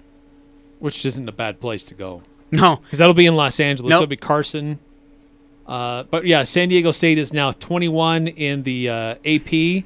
Which 0.80 1.06
isn't 1.06 1.28
a 1.28 1.32
bad 1.32 1.60
place 1.60 1.84
to 1.86 1.96
go. 1.96 2.24
No. 2.52 2.78
Because 2.78 3.00
that'll 3.00 3.16
be 3.16 3.26
in 3.26 3.36
Los 3.36 3.60
Angeles. 3.60 3.90
Nope. 3.90 4.02
That'll 4.02 4.08
be 4.08 4.16
Carson. 4.18 4.80
Uh, 5.66 6.04
but 6.04 6.26
yeah, 6.26 6.44
San 6.44 6.70
Diego 6.70 6.92
State 6.92 7.18
is 7.18 7.34
now 7.34 7.52
21 7.52 8.28
in 8.28 8.64
the 8.64 8.88
uh, 8.88 9.16
AP 9.26 9.84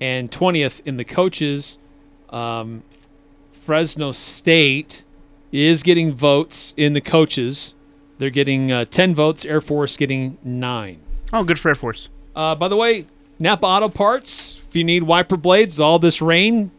and 0.00 0.30
20th 0.30 0.82
in 0.84 0.98
the 0.98 1.04
coaches. 1.04 1.78
Um, 2.34 2.82
Fresno 3.52 4.12
State 4.12 5.04
is 5.52 5.82
getting 5.82 6.12
votes 6.12 6.74
in 6.76 6.92
the 6.92 7.00
coaches. 7.00 7.74
They're 8.18 8.30
getting 8.30 8.72
uh, 8.72 8.84
10 8.86 9.14
votes. 9.14 9.44
Air 9.44 9.60
Force 9.60 9.96
getting 9.96 10.36
nine. 10.42 11.00
Oh, 11.32 11.44
good 11.44 11.58
for 11.58 11.68
Air 11.68 11.74
Force. 11.74 12.08
Uh, 12.34 12.54
by 12.54 12.68
the 12.68 12.76
way, 12.76 13.06
Napa 13.38 13.64
Auto 13.64 13.88
Parts. 13.88 14.64
If 14.68 14.74
you 14.74 14.84
need 14.84 15.04
wiper 15.04 15.36
blades, 15.36 15.78
all 15.78 15.98
this 15.98 16.20
rain, 16.20 16.72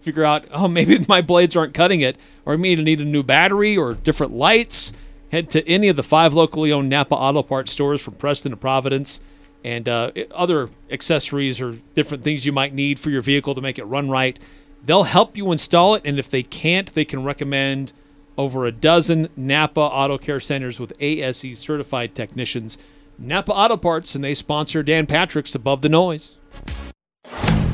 figure 0.00 0.24
out, 0.24 0.46
oh, 0.52 0.68
maybe 0.68 1.04
my 1.08 1.20
blades 1.20 1.56
aren't 1.56 1.74
cutting 1.74 2.00
it, 2.00 2.16
or 2.46 2.56
maybe 2.56 2.80
you 2.80 2.84
need 2.84 3.00
a 3.00 3.04
new 3.04 3.24
battery 3.24 3.76
or 3.76 3.94
different 3.94 4.32
lights. 4.32 4.92
Head 5.32 5.50
to 5.50 5.68
any 5.68 5.88
of 5.88 5.96
the 5.96 6.02
five 6.02 6.34
locally 6.34 6.72
owned 6.72 6.88
Napa 6.88 7.14
Auto 7.14 7.42
Parts 7.42 7.72
stores 7.72 8.00
from 8.00 8.14
Preston 8.14 8.50
to 8.50 8.56
Providence 8.56 9.20
and 9.64 9.88
uh, 9.88 10.10
other 10.34 10.70
accessories 10.90 11.60
or 11.60 11.76
different 11.94 12.24
things 12.24 12.46
you 12.46 12.52
might 12.52 12.74
need 12.74 12.98
for 12.98 13.10
your 13.10 13.20
vehicle 13.20 13.54
to 13.54 13.60
make 13.60 13.78
it 13.78 13.84
run 13.84 14.08
right. 14.08 14.38
They'll 14.84 15.04
help 15.04 15.36
you 15.36 15.52
install 15.52 15.94
it, 15.94 16.02
and 16.04 16.18
if 16.18 16.30
they 16.30 16.42
can't, 16.42 16.92
they 16.92 17.04
can 17.04 17.22
recommend 17.22 17.92
over 18.38 18.64
a 18.64 18.72
dozen 18.72 19.28
Napa 19.36 19.80
Auto 19.80 20.16
Care 20.16 20.40
Centers 20.40 20.80
with 20.80 20.92
ASE 21.00 21.58
certified 21.58 22.14
technicians. 22.14 22.78
Napa 23.18 23.52
Auto 23.52 23.76
Parts, 23.76 24.14
and 24.14 24.24
they 24.24 24.34
sponsor 24.34 24.82
Dan 24.82 25.06
Patrick's 25.06 25.54
Above 25.54 25.82
the 25.82 25.90
Noise. 25.90 26.38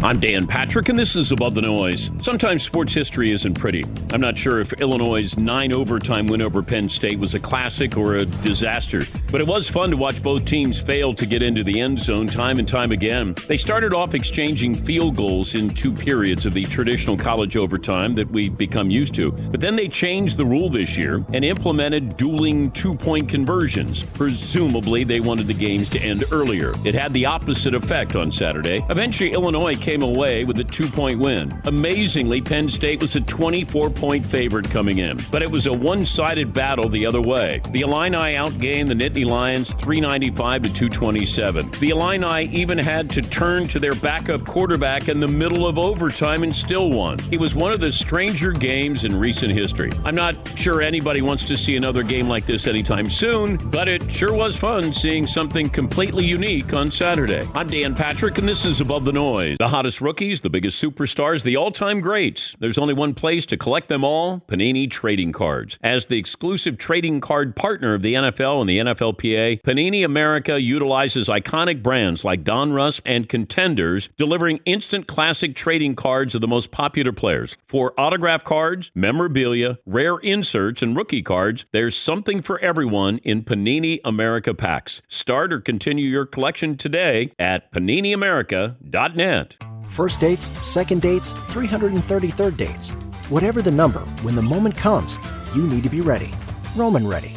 I'm 0.06 0.20
Dan 0.20 0.46
Patrick, 0.46 0.88
and 0.88 0.96
this 0.96 1.16
is 1.16 1.32
Above 1.32 1.56
the 1.56 1.62
Noise. 1.62 2.10
Sometimes 2.22 2.62
sports 2.62 2.94
history 2.94 3.32
isn't 3.32 3.54
pretty. 3.54 3.82
I'm 4.12 4.20
not 4.20 4.38
sure 4.38 4.60
if 4.60 4.72
Illinois' 4.74 5.36
nine 5.36 5.72
overtime 5.72 6.28
win 6.28 6.40
over 6.40 6.62
Penn 6.62 6.88
State 6.88 7.18
was 7.18 7.34
a 7.34 7.40
classic 7.40 7.96
or 7.96 8.14
a 8.14 8.24
disaster, 8.24 9.02
but 9.32 9.40
it 9.40 9.48
was 9.48 9.68
fun 9.68 9.90
to 9.90 9.96
watch 9.96 10.22
both 10.22 10.44
teams 10.44 10.80
fail 10.80 11.12
to 11.12 11.26
get 11.26 11.42
into 11.42 11.64
the 11.64 11.80
end 11.80 12.00
zone 12.00 12.28
time 12.28 12.60
and 12.60 12.68
time 12.68 12.92
again. 12.92 13.34
They 13.48 13.56
started 13.56 13.92
off 13.92 14.14
exchanging 14.14 14.74
field 14.74 15.16
goals 15.16 15.56
in 15.56 15.70
two 15.70 15.92
periods 15.92 16.46
of 16.46 16.54
the 16.54 16.62
traditional 16.66 17.16
college 17.16 17.56
overtime 17.56 18.14
that 18.14 18.30
we've 18.30 18.56
become 18.56 18.92
used 18.92 19.14
to, 19.14 19.32
but 19.32 19.60
then 19.60 19.74
they 19.74 19.88
changed 19.88 20.36
the 20.36 20.46
rule 20.46 20.70
this 20.70 20.96
year 20.96 21.24
and 21.32 21.44
implemented 21.44 22.16
dueling 22.16 22.70
two 22.70 22.94
point 22.94 23.28
conversions. 23.28 24.04
Presumably, 24.04 25.02
they 25.02 25.18
wanted 25.18 25.48
the 25.48 25.54
games 25.54 25.88
to 25.88 25.98
end 25.98 26.22
earlier. 26.30 26.72
It 26.84 26.94
had 26.94 27.12
the 27.12 27.26
opposite 27.26 27.74
effect 27.74 28.14
on 28.14 28.30
Saturday. 28.30 28.86
Eventually, 28.88 29.32
Illinois 29.32 29.74
came 29.74 29.95
away 30.02 30.44
with 30.44 30.58
a 30.58 30.64
two 30.64 30.88
point 30.88 31.18
win. 31.18 31.58
Amazingly, 31.64 32.40
Penn 32.40 32.70
State 32.70 33.00
was 33.00 33.16
a 33.16 33.20
24 33.20 33.90
point 33.90 34.26
favorite 34.26 34.70
coming 34.70 34.98
in, 34.98 35.18
but 35.30 35.42
it 35.42 35.50
was 35.50 35.66
a 35.66 35.72
one 35.72 36.04
sided 36.04 36.52
battle 36.52 36.88
the 36.88 37.06
other 37.06 37.20
way. 37.20 37.60
The 37.70 37.82
Illini 37.82 38.34
outgained 38.34 38.88
the 38.88 38.94
Nittany 38.94 39.26
Lions 39.26 39.74
395 39.74 40.62
to 40.62 40.68
227. 40.68 41.70
The 41.80 41.90
Illini 41.90 42.46
even 42.54 42.78
had 42.78 43.10
to 43.10 43.22
turn 43.22 43.68
to 43.68 43.78
their 43.78 43.94
backup 43.94 44.44
quarterback 44.44 45.08
in 45.08 45.20
the 45.20 45.28
middle 45.28 45.66
of 45.66 45.78
overtime 45.78 46.42
and 46.42 46.54
still 46.54 46.90
won. 46.90 47.18
It 47.30 47.40
was 47.40 47.54
one 47.54 47.72
of 47.72 47.80
the 47.80 47.92
stranger 47.92 48.52
games 48.52 49.04
in 49.04 49.18
recent 49.18 49.52
history. 49.52 49.90
I'm 50.04 50.14
not 50.14 50.36
sure 50.58 50.82
anybody 50.82 51.22
wants 51.22 51.44
to 51.44 51.56
see 51.56 51.76
another 51.76 52.02
game 52.02 52.28
like 52.28 52.46
this 52.46 52.66
anytime 52.66 53.10
soon, 53.10 53.56
but 53.70 53.88
it 53.88 54.10
sure 54.10 54.32
was 54.32 54.56
fun 54.56 54.92
seeing 54.92 55.26
something 55.26 55.68
completely 55.68 56.24
unique 56.24 56.72
on 56.74 56.90
Saturday. 56.90 57.46
I'm 57.54 57.68
Dan 57.68 57.94
Patrick, 57.94 58.38
and 58.38 58.48
this 58.48 58.64
is 58.64 58.80
Above 58.80 59.04
the 59.04 59.12
Noise. 59.12 59.56
The 59.58 59.68
hottest 59.76 60.00
rookies, 60.00 60.40
the 60.40 60.48
biggest 60.48 60.82
superstars, 60.82 61.42
the 61.42 61.54
all 61.54 61.70
time 61.70 62.00
greats. 62.00 62.56
There's 62.60 62.78
only 62.78 62.94
one 62.94 63.12
place 63.12 63.44
to 63.44 63.58
collect 63.58 63.88
them 63.88 64.04
all 64.04 64.40
Panini 64.48 64.90
Trading 64.90 65.32
Cards. 65.32 65.78
As 65.82 66.06
the 66.06 66.16
exclusive 66.16 66.78
trading 66.78 67.20
card 67.20 67.54
partner 67.54 67.92
of 67.92 68.00
the 68.00 68.14
NFL 68.14 68.62
and 68.62 68.70
the 68.70 68.78
NFLPA, 68.78 69.60
Panini 69.60 70.02
America 70.02 70.58
utilizes 70.58 71.28
iconic 71.28 71.82
brands 71.82 72.24
like 72.24 72.42
Donruss 72.42 73.02
and 73.04 73.28
Contenders, 73.28 74.08
delivering 74.16 74.60
instant 74.64 75.08
classic 75.08 75.54
trading 75.54 75.94
cards 75.94 76.34
of 76.34 76.40
the 76.40 76.48
most 76.48 76.70
popular 76.70 77.12
players. 77.12 77.58
For 77.68 77.92
autograph 78.00 78.44
cards, 78.44 78.90
memorabilia, 78.94 79.78
rare 79.84 80.16
inserts, 80.20 80.80
and 80.80 80.96
rookie 80.96 81.22
cards, 81.22 81.66
there's 81.72 81.98
something 81.98 82.40
for 82.40 82.58
everyone 82.60 83.18
in 83.18 83.44
Panini 83.44 84.00
America 84.06 84.54
packs. 84.54 85.02
Start 85.10 85.52
or 85.52 85.60
continue 85.60 86.08
your 86.08 86.24
collection 86.24 86.78
today 86.78 87.30
at 87.38 87.70
paniniamerica.net. 87.72 89.65
First 89.86 90.20
dates, 90.20 90.46
second 90.66 91.02
dates, 91.02 91.32
333rd 91.32 92.56
dates. 92.56 92.88
Whatever 93.28 93.62
the 93.62 93.70
number, 93.70 94.00
when 94.22 94.34
the 94.34 94.42
moment 94.42 94.76
comes, 94.76 95.18
you 95.54 95.66
need 95.66 95.82
to 95.84 95.90
be 95.90 96.00
ready. 96.00 96.32
Roman 96.74 97.06
ready. 97.06 97.34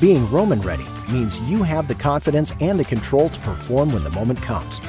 Being 0.00 0.30
Roman 0.30 0.60
ready 0.60 0.86
means 1.10 1.40
you 1.42 1.62
have 1.62 1.88
the 1.88 1.94
confidence 1.94 2.52
and 2.60 2.78
the 2.78 2.84
control 2.84 3.28
to 3.28 3.40
perform 3.40 3.92
when 3.92 4.04
the 4.04 4.10
moment 4.10 4.40
comes. 4.42 4.80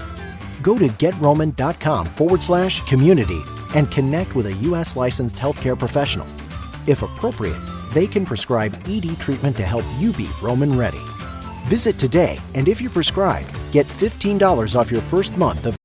Go 0.61 0.77
to 0.77 0.87
getroman.com 0.87 2.05
forward 2.07 2.43
slash 2.43 2.81
community 2.81 3.41
and 3.73 3.89
connect 3.91 4.35
with 4.35 4.47
a 4.47 4.53
U.S. 4.53 4.95
licensed 4.95 5.37
healthcare 5.37 5.77
professional. 5.77 6.27
If 6.87 7.03
appropriate, 7.03 7.59
they 7.93 8.07
can 8.07 8.25
prescribe 8.25 8.75
ED 8.87 9.19
treatment 9.19 9.55
to 9.57 9.63
help 9.63 9.85
you 9.97 10.13
be 10.13 10.29
Roman 10.41 10.77
ready. 10.77 11.01
Visit 11.65 11.97
today, 11.97 12.37
and 12.53 12.67
if 12.67 12.81
you're 12.81 12.91
prescribed, 12.91 13.49
get 13.71 13.85
$15 13.85 14.77
off 14.77 14.91
your 14.91 15.01
first 15.01 15.35
month 15.37 15.65
of 15.65 15.76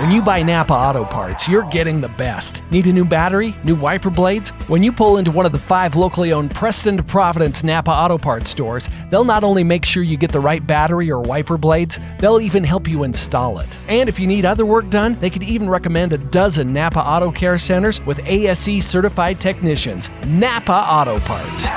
When 0.00 0.10
you 0.10 0.22
buy 0.22 0.42
Napa 0.42 0.72
Auto 0.72 1.04
Parts, 1.04 1.46
you're 1.46 1.62
getting 1.70 2.00
the 2.00 2.08
best. 2.08 2.68
Need 2.72 2.88
a 2.88 2.92
new 2.92 3.04
battery? 3.04 3.54
New 3.62 3.76
wiper 3.76 4.10
blades? 4.10 4.50
When 4.66 4.82
you 4.82 4.90
pull 4.90 5.18
into 5.18 5.30
one 5.30 5.46
of 5.46 5.52
the 5.52 5.58
five 5.58 5.94
locally 5.94 6.32
owned 6.32 6.50
Preston 6.50 6.96
to 6.96 7.02
Providence 7.04 7.62
Napa 7.62 7.92
Auto 7.92 8.18
Parts 8.18 8.50
stores, 8.50 8.90
they'll 9.08 9.24
not 9.24 9.44
only 9.44 9.62
make 9.62 9.84
sure 9.84 10.02
you 10.02 10.16
get 10.16 10.32
the 10.32 10.40
right 10.40 10.66
battery 10.66 11.12
or 11.12 11.20
wiper 11.20 11.56
blades, 11.56 12.00
they'll 12.18 12.40
even 12.40 12.64
help 12.64 12.88
you 12.88 13.04
install 13.04 13.60
it. 13.60 13.78
And 13.88 14.08
if 14.08 14.18
you 14.18 14.26
need 14.26 14.44
other 14.44 14.66
work 14.66 14.90
done, 14.90 15.16
they 15.20 15.30
could 15.30 15.44
even 15.44 15.70
recommend 15.70 16.12
a 16.12 16.18
dozen 16.18 16.72
Napa 16.72 17.00
Auto 17.00 17.30
Care 17.30 17.56
Centers 17.56 18.04
with 18.04 18.18
ASE 18.26 18.84
certified 18.84 19.40
technicians. 19.40 20.10
Napa 20.26 20.72
Auto 20.72 21.20
Parts. 21.20 21.68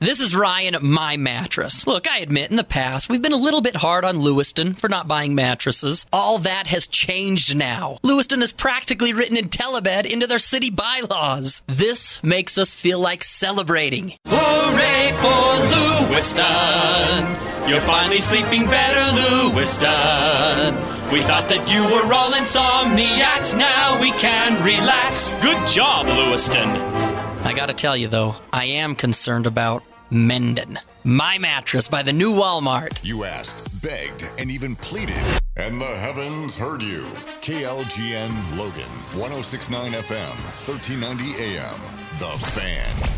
This 0.00 0.20
is 0.20 0.32
Ryan 0.32 0.76
at 0.76 0.82
My 0.84 1.16
Mattress. 1.16 1.84
Look, 1.84 2.08
I 2.08 2.18
admit 2.18 2.52
in 2.52 2.56
the 2.56 2.62
past 2.62 3.10
we've 3.10 3.20
been 3.20 3.32
a 3.32 3.36
little 3.36 3.60
bit 3.60 3.74
hard 3.74 4.04
on 4.04 4.20
Lewiston 4.22 4.74
for 4.74 4.88
not 4.88 5.08
buying 5.08 5.34
mattresses. 5.34 6.06
All 6.12 6.38
that 6.38 6.68
has 6.68 6.86
changed 6.86 7.56
now. 7.56 7.98
Lewiston 8.04 8.38
has 8.38 8.52
practically 8.52 9.12
written 9.12 9.36
IntelliBed 9.36 10.06
into 10.06 10.28
their 10.28 10.38
city 10.38 10.70
bylaws. 10.70 11.62
This 11.66 12.22
makes 12.22 12.58
us 12.58 12.74
feel 12.74 13.00
like 13.00 13.24
celebrating. 13.24 14.12
Hooray 14.24 15.10
for 15.18 16.06
Lewiston! 16.06 17.68
You're 17.68 17.80
finally 17.80 18.20
sleeping 18.20 18.66
better, 18.66 19.02
Lewiston. 19.50 20.76
We 21.10 21.22
thought 21.22 21.48
that 21.48 21.66
you 21.74 21.82
were 21.82 22.14
all 22.14 22.30
insomniacs. 22.30 23.58
Now 23.58 24.00
we 24.00 24.12
can 24.12 24.62
relax. 24.62 25.34
Good 25.42 25.66
job, 25.66 26.06
Lewiston. 26.06 27.07
I 27.48 27.54
gotta 27.54 27.72
tell 27.72 27.96
you 27.96 28.08
though, 28.08 28.36
I 28.52 28.66
am 28.66 28.94
concerned 28.94 29.46
about 29.46 29.82
Mendon. 30.10 30.78
My 31.02 31.38
mattress 31.38 31.88
by 31.88 32.02
the 32.02 32.12
new 32.12 32.30
Walmart. 32.30 33.02
You 33.02 33.24
asked, 33.24 33.80
begged, 33.80 34.30
and 34.36 34.50
even 34.50 34.76
pleaded, 34.76 35.16
and 35.56 35.80
the 35.80 35.86
heavens 35.86 36.58
heard 36.58 36.82
you. 36.82 37.06
KLGN 37.40 38.58
Logan, 38.58 38.92
1069 39.16 39.92
FM, 39.92 40.34
1390 40.68 41.42
AM. 41.42 41.80
The 42.18 42.36
Fan. 42.36 43.08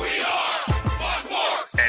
We 0.00 0.22
are 0.22 0.39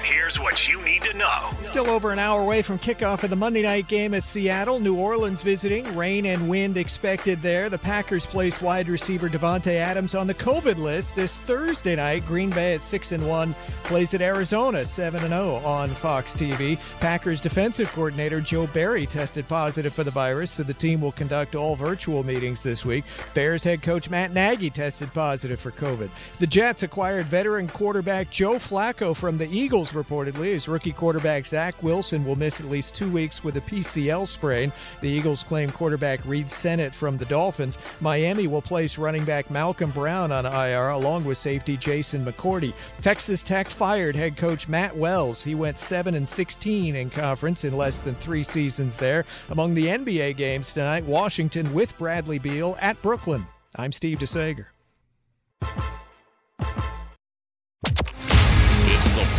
here's 0.04 0.40
what 0.40 0.68
you 0.68 0.82
need 0.84 1.02
to 1.04 1.18
know. 1.18 1.50
Still 1.62 1.90
over 1.90 2.12
an 2.12 2.20
hour 2.20 2.42
away 2.42 2.62
from 2.62 2.80
kickoff 2.80 3.24
of 3.24 3.30
the 3.30 3.36
Monday 3.36 3.62
night 3.64 3.88
game 3.88 4.14
at 4.14 4.26
Seattle. 4.26 4.80
New 4.80 4.96
Orleans 4.96 5.42
visiting. 5.42 5.96
Rain 5.96 6.26
and 6.26 6.50
wind 6.50 6.78
expected 6.78 7.42
there. 7.42 7.70
The 7.70 7.78
Packers 7.78 8.26
placed 8.26 8.62
wide 8.62 8.88
receiver 8.88 9.30
Davante 9.30 9.76
Adams 9.76 10.16
on 10.16 10.28
the 10.28 10.34
COVID 10.34 10.78
list 10.78 11.16
this 11.16 11.38
Thursday 11.40 11.96
night. 11.96 12.26
Green 12.26 12.50
Bay 12.50 12.76
at 12.76 12.84
6 12.84 13.12
and 13.12 13.28
1 13.28 13.56
plays 13.84 14.14
at 14.14 14.22
Arizona 14.22 14.86
7 14.86 15.22
and 15.22 15.30
0 15.30 15.56
on 15.58 15.90
Fox 15.90 16.36
TV. 16.36 16.80
Packers 17.00 17.42
defensive 17.42 17.92
coordinator 17.92 18.42
Joe 18.42 18.68
Barry 18.68 19.06
tested 19.06 19.48
positive 19.48 19.94
for 19.94 20.04
the 20.04 20.12
virus, 20.12 20.52
so 20.52 20.64
the 20.64 20.74
team 20.74 21.02
will 21.02 21.12
conduct 21.12 21.56
all 21.56 21.76
virtual 21.76 22.24
meetings 22.24 22.64
this 22.64 22.86
week. 22.86 23.04
Bears 23.34 23.64
head 23.64 23.82
coach 23.82 24.10
Matt 24.10 24.34
Nagy 24.34 24.70
tested 24.70 25.14
positive 25.14 25.60
for 25.60 25.72
COVID. 25.72 26.10
The 26.40 26.48
Jets 26.48 26.84
acquired 26.84 27.26
veteran 27.26 27.68
quarterback 27.68 28.30
Joe 28.30 28.56
Flacco 28.56 29.16
from 29.16 29.38
the 29.38 29.52
Eagles 29.52 29.91
reportedly. 29.92 30.48
His 30.48 30.68
rookie 30.68 30.92
quarterback 30.92 31.46
Zach 31.46 31.82
Wilson 31.82 32.26
will 32.26 32.36
miss 32.36 32.60
at 32.60 32.68
least 32.68 32.96
two 32.96 33.10
weeks 33.10 33.44
with 33.44 33.58
a 33.58 33.62
PCL 33.62 34.28
sprain. 34.28 34.72
The 35.02 35.10
Eagles 35.10 35.44
claim 35.44 35.70
quarterback 35.70 36.20
Reid 36.26 36.52
Sinnett 36.52 36.94
from 36.94 37.18
the 37.18 37.26
Dolphins. 37.26 37.78
Miami 38.00 38.48
will 38.48 38.62
place 38.62 38.98
running 38.98 39.26
back 39.26 39.50
Malcolm 39.50 39.92
Brown 39.92 40.32
on 40.32 40.46
IR 40.46 40.90
along 40.90 41.26
with 41.26 41.38
safety 41.38 41.78
Jason 41.78 42.26
McCourty. 42.26 42.74
Texas 43.02 43.44
Tech 43.44 43.70
fired 43.70 44.16
head 44.16 44.38
coach 44.38 44.68
Matt 44.68 44.96
Wells. 44.96 45.44
He 45.44 45.56
went 45.56 45.80
7 45.80 46.16
and 46.16 46.28
16 46.28 46.96
in 46.96 47.10
conference 47.10 47.64
in 47.64 47.78
less 47.78 48.02
than 48.02 48.16
three 48.16 48.44
seasons 48.44 48.98
there. 48.98 49.26
Among 49.50 49.74
the 49.74 49.88
NBA 49.88 50.38
games 50.38 50.74
tonight, 50.74 51.04
Washington 51.06 51.74
with 51.74 51.98
Bradley 51.98 52.40
Beal 52.40 52.78
at 52.82 53.02
Brooklyn. 53.02 53.46
I'm 53.78 53.92
Steve 53.92 54.20
DeSager. 54.20 54.66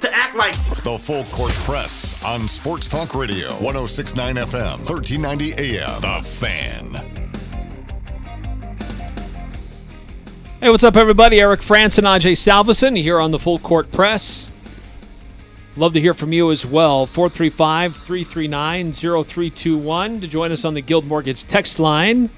to 0.00 0.14
act 0.14 0.34
like 0.34 0.54
The 0.82 0.96
Full 0.98 1.24
Court 1.24 1.52
Press 1.64 2.22
on 2.24 2.48
Sports 2.48 2.88
Talk 2.88 3.14
Radio, 3.14 3.48
1069 3.50 4.36
FM, 4.36 4.78
1390 4.88 5.52
AM. 5.52 6.00
The 6.00 6.22
Fan. 6.26 6.94
Hey, 10.60 10.70
what's 10.70 10.84
up, 10.84 10.96
everybody? 10.96 11.40
Eric 11.40 11.60
Frandsen 11.60 12.04
Ajay 12.04 12.32
Salvesen 12.32 12.96
here 12.96 13.20
on 13.20 13.30
the 13.30 13.38
Full 13.38 13.58
Court 13.58 13.92
Press. 13.92 14.50
Love 15.76 15.92
to 15.92 16.00
hear 16.00 16.14
from 16.14 16.32
you 16.32 16.50
as 16.50 16.66
well. 16.66 17.06
435 17.06 17.96
339 17.96 18.92
0321 18.92 20.20
to 20.20 20.26
join 20.26 20.50
us 20.52 20.64
on 20.64 20.74
the 20.74 20.82
Guild 20.82 21.06
Mortgage 21.06 21.44
text 21.44 21.78
line. 21.78 22.30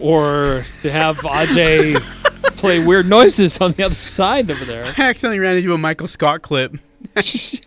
Or 0.00 0.64
to 0.82 0.90
have 0.90 1.18
Ajay 1.18 1.94
play 2.64 2.84
weird 2.84 3.06
noises 3.06 3.58
on 3.58 3.72
the 3.72 3.82
other 3.82 3.94
side 3.94 4.50
over 4.50 4.64
there. 4.64 4.84
I 4.96 5.02
accidentally 5.02 5.38
ran 5.38 5.58
into 5.58 5.74
a 5.74 5.78
Michael 5.78 6.08
Scott 6.08 6.42
clip. 6.42 6.76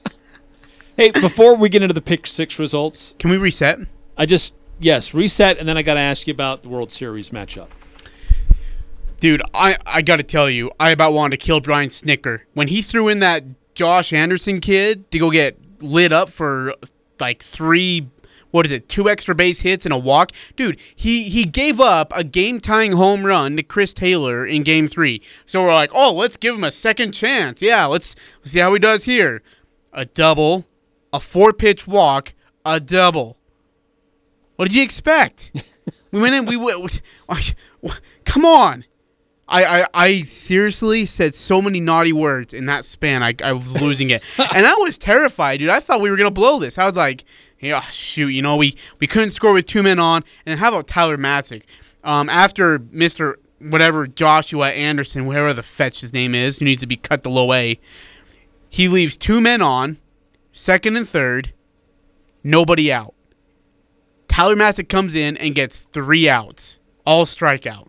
Hey, 0.99 1.11
before 1.11 1.55
we 1.55 1.69
get 1.69 1.83
into 1.83 1.93
the 1.93 2.01
pick 2.01 2.25
six 2.25 2.57
results, 2.57 3.13
Can 3.19 3.29
we 3.29 3.37
reset? 3.37 3.77
I 4.17 4.25
just, 4.25 4.55
yes, 4.79 5.13
reset, 5.13 5.59
and 5.59 5.69
then 5.69 5.77
I 5.77 5.83
got 5.83 5.93
to 5.93 5.99
ask 5.99 6.25
you 6.25 6.33
about 6.33 6.63
the 6.63 6.69
World 6.69 6.91
Series 6.91 7.29
matchup. 7.29 7.67
Dude, 9.19 9.43
I, 9.53 9.77
I 9.85 10.01
got 10.01 10.15
to 10.15 10.23
tell 10.23 10.49
you, 10.49 10.71
I 10.79 10.89
about 10.89 11.13
wanted 11.13 11.39
to 11.39 11.45
kill 11.45 11.59
Brian 11.59 11.89
Snitker. 11.89 12.39
When 12.55 12.69
he 12.69 12.81
threw 12.81 13.09
in 13.09 13.19
that 13.19 13.43
Josh 13.75 14.11
Anderson 14.11 14.59
kid 14.59 15.11
to 15.11 15.19
go 15.19 15.29
get 15.29 15.59
lit 15.83 16.11
up 16.11 16.29
for 16.29 16.73
like 17.19 17.43
three, 17.43 18.09
what 18.57 18.65
is 18.65 18.71
it, 18.71 18.89
two 18.89 19.07
extra 19.07 19.35
base 19.35 19.61
hits 19.61 19.85
and 19.85 19.93
a 19.93 19.97
walk? 19.99 20.31
Dude, 20.55 20.79
he, 20.95 21.29
he 21.29 21.45
gave 21.45 21.79
up 21.79 22.11
a 22.15 22.23
game 22.23 22.59
tying 22.59 22.93
home 22.93 23.23
run 23.23 23.55
to 23.55 23.61
Chris 23.61 23.93
Taylor 23.93 24.43
in 24.43 24.63
game 24.63 24.87
three. 24.87 25.21
So 25.45 25.61
we're 25.61 25.73
like, 25.75 25.91
oh, 25.93 26.11
let's 26.11 26.37
give 26.37 26.55
him 26.55 26.63
a 26.63 26.71
second 26.71 27.11
chance. 27.11 27.61
Yeah, 27.61 27.85
let's, 27.85 28.15
let's 28.39 28.53
see 28.53 28.59
how 28.59 28.73
he 28.73 28.79
does 28.79 29.03
here. 29.03 29.43
A 29.93 30.05
double, 30.05 30.65
a 31.13 31.19
four 31.19 31.53
pitch 31.53 31.87
walk, 31.87 32.33
a 32.65 32.79
double. 32.79 33.37
What 34.55 34.69
did 34.69 34.75
you 34.75 34.83
expect? 34.83 35.51
we 36.11 36.19
went 36.19 36.33
in. 36.33 36.47
We 36.47 36.57
went. 36.57 37.01
Come 38.25 38.43
on. 38.43 38.85
I, 39.47 39.81
I, 39.81 39.85
I 39.93 40.21
seriously 40.23 41.05
said 41.05 41.35
so 41.35 41.61
many 41.61 41.79
naughty 41.79 42.11
words 42.11 42.53
in 42.53 42.65
that 42.65 42.85
span. 42.85 43.21
I, 43.21 43.35
I 43.43 43.53
was 43.53 43.81
losing 43.81 44.09
it, 44.09 44.23
and 44.37 44.65
I 44.65 44.73
was 44.73 44.97
terrified, 44.97 45.59
dude. 45.59 45.69
I 45.69 45.79
thought 45.79 46.01
we 46.01 46.09
were 46.09 46.17
gonna 46.17 46.31
blow 46.31 46.59
this. 46.59 46.77
I 46.77 46.85
was 46.85 46.97
like, 46.97 47.23
yeah, 47.59 47.81
shoot, 47.81 48.29
you 48.29 48.41
know, 48.41 48.55
we 48.55 48.75
we 48.99 49.07
couldn't 49.07 49.31
score 49.31 49.53
with 49.53 49.65
two 49.65 49.83
men 49.83 49.99
on. 49.99 50.23
And 50.45 50.59
how 50.59 50.69
about 50.69 50.87
Tyler 50.87 51.17
Matzek? 51.17 51.63
Um, 52.03 52.29
after 52.29 52.79
Mister 52.91 53.39
whatever 53.59 54.05
Joshua 54.05 54.69
Anderson, 54.69 55.25
whatever 55.25 55.53
the 55.53 55.63
fetch 55.63 56.01
his 56.01 56.13
name 56.13 56.35
is, 56.35 56.59
who 56.59 56.65
needs 56.65 56.81
to 56.81 56.87
be 56.87 56.97
cut 56.97 57.23
the 57.23 57.29
low 57.29 57.53
A, 57.53 57.79
he 58.69 58.87
leaves 58.87 59.17
two 59.17 59.41
men 59.41 59.61
on, 59.61 59.97
second 60.51 60.95
and 60.95 61.07
third, 61.07 61.53
nobody 62.43 62.91
out. 62.91 63.15
Tyler 64.27 64.55
Matzek 64.55 64.89
comes 64.89 65.15
in 65.15 65.37
and 65.37 65.55
gets 65.55 65.81
three 65.81 66.29
outs, 66.29 66.79
all 67.05 67.25
strikeout. 67.25 67.87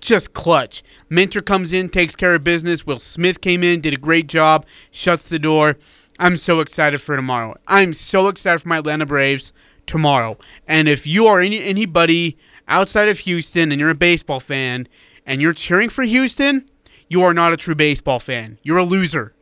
Just 0.00 0.32
clutch. 0.32 0.84
Minter 1.10 1.42
comes 1.42 1.72
in, 1.72 1.88
takes 1.88 2.14
care 2.14 2.36
of 2.36 2.44
business. 2.44 2.86
Will 2.86 3.00
Smith 3.00 3.40
came 3.40 3.64
in, 3.64 3.80
did 3.80 3.92
a 3.92 3.98
great 3.98 4.28
job, 4.28 4.64
shuts 4.92 5.28
the 5.28 5.40
door. 5.40 5.76
I'm 6.18 6.36
so 6.36 6.60
excited 6.60 7.00
for 7.00 7.16
tomorrow. 7.16 7.56
I'm 7.66 7.94
so 7.94 8.28
excited 8.28 8.60
for 8.60 8.68
my 8.68 8.78
Atlanta 8.78 9.06
Braves 9.06 9.52
tomorrow. 9.86 10.36
And 10.66 10.88
if 10.88 11.06
you 11.06 11.26
are 11.26 11.40
any 11.40 11.62
anybody 11.62 12.36
outside 12.66 13.08
of 13.08 13.20
Houston 13.20 13.70
and 13.70 13.80
you're 13.80 13.90
a 13.90 13.94
baseball 13.94 14.40
fan 14.40 14.88
and 15.24 15.40
you're 15.40 15.52
cheering 15.52 15.88
for 15.88 16.02
Houston, 16.02 16.68
you 17.08 17.22
are 17.22 17.34
not 17.34 17.52
a 17.52 17.56
true 17.56 17.74
baseball 17.74 18.18
fan. 18.18 18.58
You're 18.62 18.78
a 18.78 18.84
loser. 18.84 19.34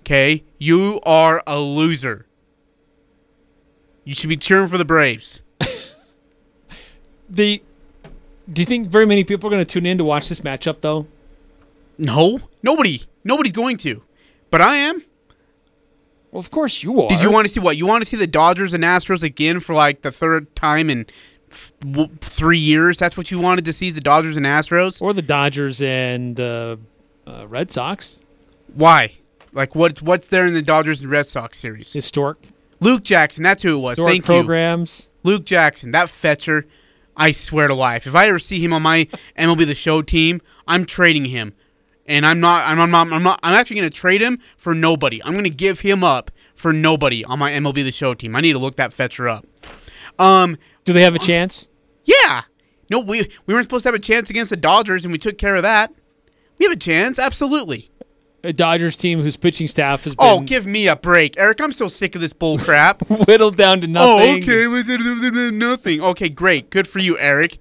Okay? 0.00 0.44
You 0.58 1.00
are 1.04 1.42
a 1.46 1.58
loser. 1.60 2.26
You 4.04 4.14
should 4.14 4.30
be 4.30 4.36
cheering 4.36 4.68
for 4.68 4.78
the 4.78 4.84
Braves. 4.84 5.42
The 7.30 7.62
do 8.50 8.62
you 8.62 8.66
think 8.66 8.88
very 8.88 9.04
many 9.04 9.22
people 9.22 9.48
are 9.48 9.50
going 9.50 9.62
to 9.62 9.70
tune 9.70 9.84
in 9.84 9.98
to 9.98 10.04
watch 10.04 10.30
this 10.30 10.40
matchup 10.40 10.80
though? 10.80 11.06
No, 11.98 12.40
nobody, 12.62 13.02
nobody's 13.22 13.52
going 13.52 13.76
to, 13.78 14.02
but 14.50 14.62
I 14.62 14.76
am. 14.76 15.02
Well, 16.30 16.40
of 16.40 16.50
course 16.50 16.82
you 16.82 17.00
are. 17.02 17.08
Did 17.08 17.22
you 17.22 17.30
want 17.30 17.46
to 17.46 17.52
see 17.52 17.60
what? 17.60 17.76
You 17.76 17.86
want 17.86 18.02
to 18.02 18.08
see 18.08 18.16
the 18.16 18.26
Dodgers 18.26 18.74
and 18.74 18.84
Astros 18.84 19.22
again 19.22 19.60
for 19.60 19.74
like 19.74 20.02
the 20.02 20.10
third 20.12 20.54
time 20.54 20.90
in 20.90 21.06
f- 21.50 21.72
w- 21.80 22.08
three 22.20 22.58
years? 22.58 22.98
That's 22.98 23.16
what 23.16 23.30
you 23.30 23.38
wanted 23.38 23.64
to 23.64 23.72
see 23.72 23.88
is 23.88 23.94
the 23.94 24.00
Dodgers 24.00 24.36
and 24.36 24.44
Astros, 24.44 25.00
or 25.00 25.12
the 25.12 25.22
Dodgers 25.22 25.80
and 25.80 26.38
uh, 26.38 26.76
uh, 27.26 27.46
Red 27.48 27.70
Sox? 27.70 28.20
Why? 28.74 29.12
Like 29.52 29.74
what's 29.74 30.02
what's 30.02 30.28
there 30.28 30.46
in 30.46 30.52
the 30.54 30.62
Dodgers 30.62 31.00
and 31.00 31.10
Red 31.10 31.26
Sox 31.26 31.58
series? 31.58 31.92
Historic. 31.92 32.36
Luke 32.80 33.02
Jackson, 33.02 33.42
that's 33.42 33.62
who 33.62 33.76
it 33.78 33.80
was. 33.80 33.92
Historic 33.96 34.12
Thank 34.12 34.24
programs. 34.26 35.08
you. 35.24 35.30
Luke 35.32 35.44
Jackson, 35.44 35.90
that 35.92 36.10
fetcher. 36.10 36.66
I 37.16 37.32
swear 37.32 37.66
to 37.66 37.74
life, 37.74 38.06
if 38.06 38.14
I 38.14 38.28
ever 38.28 38.38
see 38.38 38.60
him 38.60 38.72
on 38.72 38.82
my 38.82 39.08
MLB 39.36 39.66
The 39.66 39.74
Show 39.74 40.02
team, 40.02 40.40
I'm 40.68 40.84
trading 40.84 41.24
him, 41.24 41.52
and 42.08 42.26
I'm 42.26 42.40
not. 42.40 42.66
I'm, 42.68 42.80
I'm 42.80 42.90
not. 42.90 43.12
I'm 43.12 43.22
not. 43.22 43.38
I'm 43.44 43.54
actually 43.54 43.76
going 43.76 43.90
to 43.90 43.96
trade 43.96 44.20
him 44.20 44.38
for 44.56 44.74
nobody. 44.74 45.22
I'm 45.22 45.32
going 45.32 45.44
to 45.44 45.50
give 45.50 45.80
him 45.80 46.02
up 46.02 46.32
for 46.54 46.72
nobody 46.72 47.24
on 47.24 47.38
my 47.38 47.52
MLB 47.52 47.84
The 47.84 47.92
Show 47.92 48.14
team. 48.14 48.34
I 48.34 48.40
need 48.40 48.54
to 48.54 48.58
look 48.58 48.74
that 48.76 48.92
fetcher 48.92 49.28
up. 49.28 49.46
Um, 50.18 50.56
do 50.84 50.92
they 50.92 51.02
have 51.02 51.14
a 51.14 51.20
chance? 51.20 51.68
Yeah. 52.04 52.42
No, 52.90 52.98
we 53.00 53.30
we 53.46 53.54
weren't 53.54 53.64
supposed 53.66 53.84
to 53.84 53.88
have 53.88 53.94
a 53.94 54.00
chance 54.00 54.30
against 54.30 54.50
the 54.50 54.56
Dodgers, 54.56 55.04
and 55.04 55.12
we 55.12 55.18
took 55.18 55.38
care 55.38 55.54
of 55.54 55.62
that. 55.62 55.92
We 56.58 56.64
have 56.64 56.72
a 56.72 56.78
chance, 56.78 57.18
absolutely. 57.18 57.90
A 58.42 58.52
Dodgers 58.52 58.96
team 58.96 59.20
whose 59.20 59.36
pitching 59.36 59.66
staff 59.66 60.04
has 60.04 60.14
been 60.14 60.26
Oh, 60.26 60.40
give 60.40 60.66
me 60.66 60.88
a 60.88 60.96
break, 60.96 61.38
Eric. 61.38 61.60
I'm 61.60 61.72
so 61.72 61.88
sick 61.88 62.14
of 62.14 62.20
this 62.20 62.32
bull 62.32 62.56
crap. 62.58 63.00
whittled 63.08 63.56
down 63.56 63.80
to 63.82 63.86
nothing. 63.86 64.08
Oh, 64.08 64.36
okay, 64.38 65.50
nothing. 65.50 66.00
Okay, 66.00 66.28
great. 66.28 66.70
Good 66.70 66.86
for 66.88 67.00
you, 67.00 67.18
Eric. 67.18 67.58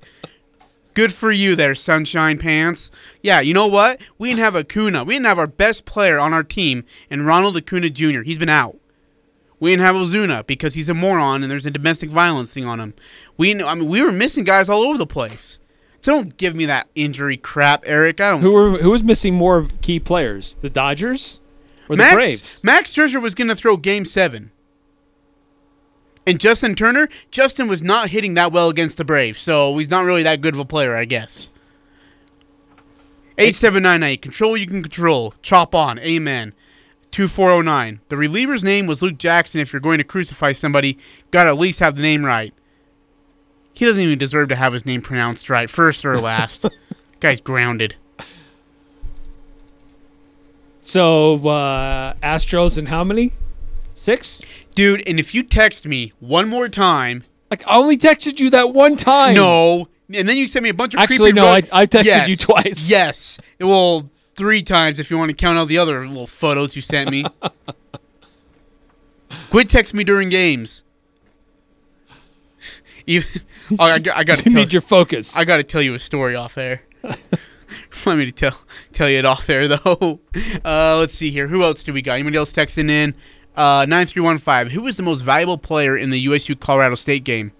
Good 0.97 1.13
for 1.13 1.31
you 1.31 1.55
there, 1.55 1.75
sunshine 1.75 2.39
pants. 2.39 2.89
Yeah, 3.21 3.39
you 3.39 3.53
know 3.53 3.67
what? 3.67 4.01
We 4.17 4.29
didn't 4.29 4.39
have 4.39 4.55
Acuna. 4.55 5.03
We 5.03 5.13
didn't 5.13 5.27
have 5.27 5.37
our 5.37 5.45
best 5.45 5.85
player 5.85 6.17
on 6.17 6.33
our 6.33 6.41
team, 6.41 6.85
and 7.07 7.27
Ronald 7.27 7.55
Acuna 7.55 7.91
Jr. 7.91 8.23
He's 8.23 8.39
been 8.39 8.49
out. 8.49 8.77
We 9.59 9.69
didn't 9.69 9.85
have 9.85 9.95
Ozuna 9.95 10.47
because 10.47 10.73
he's 10.73 10.89
a 10.89 10.95
moron 10.95 11.43
and 11.43 11.51
there's 11.51 11.67
a 11.67 11.71
domestic 11.71 12.09
violence 12.09 12.51
thing 12.51 12.65
on 12.65 12.79
him. 12.79 12.95
We, 13.37 13.63
I 13.63 13.75
mean, 13.75 13.87
we 13.87 14.01
were 14.01 14.11
missing 14.11 14.43
guys 14.43 14.69
all 14.69 14.81
over 14.81 14.97
the 14.97 15.05
place. 15.05 15.59
So 16.01 16.13
don't 16.13 16.35
give 16.35 16.55
me 16.55 16.65
that 16.65 16.87
injury 16.95 17.37
crap, 17.37 17.83
Eric. 17.85 18.19
I 18.19 18.31
don't. 18.31 18.41
Who 18.41 18.53
were 18.53 18.79
who 18.79 18.89
was 18.89 19.03
missing 19.03 19.35
more 19.35 19.67
key 19.83 19.99
players? 19.99 20.55
The 20.55 20.69
Dodgers 20.71 21.41
or 21.89 21.95
Max, 21.95 22.09
the 22.09 22.15
Braves? 22.15 22.63
Max 22.63 22.91
Scherzer 22.91 23.21
was 23.21 23.35
going 23.35 23.49
to 23.49 23.55
throw 23.55 23.77
Game 23.77 24.03
Seven. 24.03 24.49
And 26.27 26.41
Justin 26.41 26.75
Turner, 26.75 27.07
Justin 27.31 27.69
was 27.69 27.81
not 27.81 28.09
hitting 28.09 28.33
that 28.33 28.51
well 28.51 28.67
against 28.67 28.97
the 28.97 29.05
Braves, 29.05 29.39
so 29.39 29.77
he's 29.77 29.89
not 29.89 30.03
really 30.03 30.23
that 30.23 30.41
good 30.41 30.55
of 30.55 30.59
a 30.59 30.65
player, 30.65 30.93
I 30.93 31.05
guess. 31.05 31.49
8798, 33.37 34.21
control 34.21 34.57
you 34.57 34.67
can 34.67 34.83
control. 34.83 35.33
Chop 35.41 35.73
on, 35.73 35.97
amen. 35.99 36.53
2409, 37.11 38.01
the 38.09 38.17
reliever's 38.17 38.61
name 38.61 38.87
was 38.87 39.01
Luke 39.01 39.17
Jackson. 39.17 39.61
If 39.61 39.71
you're 39.71 39.79
going 39.79 39.99
to 39.99 40.03
crucify 40.03 40.51
somebody, 40.51 40.97
gotta 41.31 41.51
at 41.51 41.57
least 41.57 41.79
have 41.79 41.95
the 41.95 42.01
name 42.01 42.25
right. 42.25 42.53
He 43.71 43.85
doesn't 43.85 44.03
even 44.03 44.19
deserve 44.19 44.49
to 44.49 44.57
have 44.57 44.73
his 44.73 44.85
name 44.85 45.01
pronounced 45.01 45.49
right, 45.49 45.69
first 45.69 46.03
or 46.03 46.19
last. 46.19 46.65
Guy's 47.21 47.39
grounded. 47.39 47.95
So 50.81 51.35
uh, 51.47 52.15
Astros 52.15 52.77
and 52.77 52.89
how 52.89 53.05
many? 53.05 53.31
Six. 53.97 54.43
Dude, 54.75 55.01
and 55.07 55.19
if 55.19 55.33
you 55.33 55.41
text 55.41 55.87
me 55.87 56.13
one 56.19 56.47
more 56.47 56.69
time, 56.69 57.23
like 57.49 57.67
I 57.67 57.77
only 57.77 57.97
texted 57.97 58.39
you 58.39 58.51
that 58.51 58.71
one 58.73 58.95
time. 58.95 59.33
No, 59.33 59.87
and 60.13 60.29
then 60.29 60.37
you 60.37 60.47
sent 60.47 60.61
me 60.63 60.69
a 60.69 60.73
bunch 60.73 60.93
of 60.93 60.99
Actually, 60.99 61.33
no. 61.33 61.47
I- 61.47 61.63
I 61.73 61.85
texted 61.87 62.03
Yes. 62.05 62.29
you 62.29 62.35
twice. 62.35 62.89
Yes, 62.89 63.39
well, 63.59 64.09
three 64.35 64.61
times 64.61 64.99
if 64.99 65.09
you 65.09 65.17
want 65.17 65.31
to 65.31 65.35
count 65.35 65.57
all 65.57 65.65
the 65.65 65.79
other 65.79 66.07
little 66.07 66.27
photos 66.27 66.75
you 66.75 66.81
sent 66.83 67.09
me. 67.09 67.25
Quit 69.49 69.67
texting 69.67 69.95
me 69.95 70.03
during 70.03 70.29
games. 70.29 70.83
Even, 73.07 73.27
oh, 73.79 73.83
I, 73.83 73.99
got- 73.99 74.17
I 74.17 74.23
got 74.23 74.37
to 74.39 74.43
You 74.45 74.51
tell, 74.51 74.61
need 74.63 74.73
your 74.73 74.81
focus. 74.81 75.35
I 75.35 75.43
got 75.43 75.57
to 75.57 75.63
tell 75.63 75.81
you 75.81 75.93
a 75.95 75.99
story 75.99 76.35
off 76.35 76.57
air. 76.57 76.83
Let 78.05 78.17
me 78.17 78.25
to 78.25 78.31
tell 78.31 78.61
tell 78.93 79.09
you 79.09 79.17
it 79.19 79.25
off 79.25 79.47
there 79.47 79.67
though. 79.67 80.19
Uh, 80.63 80.97
let's 80.99 81.13
see 81.13 81.29
here. 81.31 81.47
Who 81.47 81.63
else 81.63 81.83
do 81.83 81.91
we 81.91 82.01
got? 82.01 82.13
Anybody 82.13 82.37
else 82.37 82.53
texting 82.53 82.89
in? 82.89 83.13
Uh, 83.57 83.85
nine 83.89 84.05
three 84.05 84.21
one 84.21 84.37
five. 84.37 84.71
Who 84.71 84.83
was 84.83 84.95
the 84.97 85.03
most 85.03 85.21
valuable 85.21 85.57
player 85.57 85.97
in 85.97 86.11
the 86.11 86.19
USU 86.21 86.55
Colorado 86.55 86.95
State 86.95 87.23
game? 87.23 87.51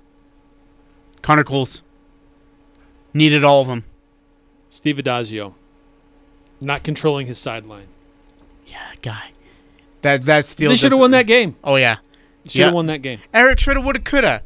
Connor 1.23 1.43
Coles. 1.43 1.81
Needed 3.13 3.43
all 3.43 3.61
of 3.61 3.67
them. 3.67 3.83
Steve 4.67 4.97
Addazio. 4.97 5.55
Not 6.61 6.83
controlling 6.83 7.25
his 7.27 7.39
sideline. 7.39 7.87
Yeah, 8.67 8.91
guy. 9.01 9.31
That 10.03 10.25
that 10.25 10.45
still. 10.45 10.69
They 10.69 10.75
should 10.75 10.91
have 10.91 10.99
won 11.01 11.11
that 11.11 11.25
game. 11.25 11.55
Oh 11.63 11.75
yeah. 11.77 11.97
Should 12.47 12.61
have 12.61 12.71
Yeah. 12.71 12.75
won 12.75 12.85
that 12.85 13.01
game. 13.01 13.19
Eric 13.33 13.59
shoulda, 13.59 13.81
woulda, 13.81 13.99
coulda. 13.99 14.43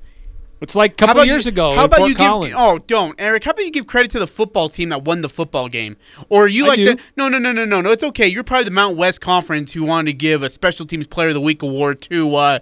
It's 0.62 0.76
like 0.76 0.92
a 0.94 1.08
couple 1.08 1.26
years 1.26 1.46
you- 1.46 1.50
ago. 1.52 1.74
How 1.76 1.86
about 1.86 1.98
Fort 1.98 2.10
you 2.10 2.16
Collins. 2.16 2.52
give? 2.54 2.60
Oh, 2.62 2.78
don't, 2.86 3.16
Eric. 3.20 3.44
How 3.44 3.52
about 3.52 3.66
you 3.66 3.72
give 3.72 3.88
credit 3.88 4.12
to 4.12 4.20
the 4.20 4.28
football 4.28 4.70
team 4.70 4.90
that 4.90 5.04
won 5.04 5.22
the 5.22 5.30
football 5.30 5.68
game? 5.68 5.98
Or 6.30 6.46
are 6.46 6.48
you 6.48 6.66
I 6.66 6.68
like 6.70 6.78
do. 6.78 6.86
the? 6.96 7.02
No, 7.18 7.30
no, 7.30 7.40
no, 7.40 7.52
no, 7.52 7.66
no, 7.66 7.82
no. 7.82 7.92
It's 7.92 8.04
okay. 8.04 8.28
You're 8.28 8.44
probably 8.44 8.66
the 8.66 8.72
Mount 8.72 8.96
West 8.96 9.22
Conference 9.22 9.72
who 9.74 9.84
wanted 9.84 10.12
to 10.12 10.18
give 10.18 10.44
a 10.44 10.50
Special 10.50 10.86
Teams 10.86 11.08
Player 11.08 11.30
of 11.30 11.34
the 11.34 11.42
Week 11.42 11.64
award 11.64 12.02
to 12.04 12.36
uh, 12.36 12.60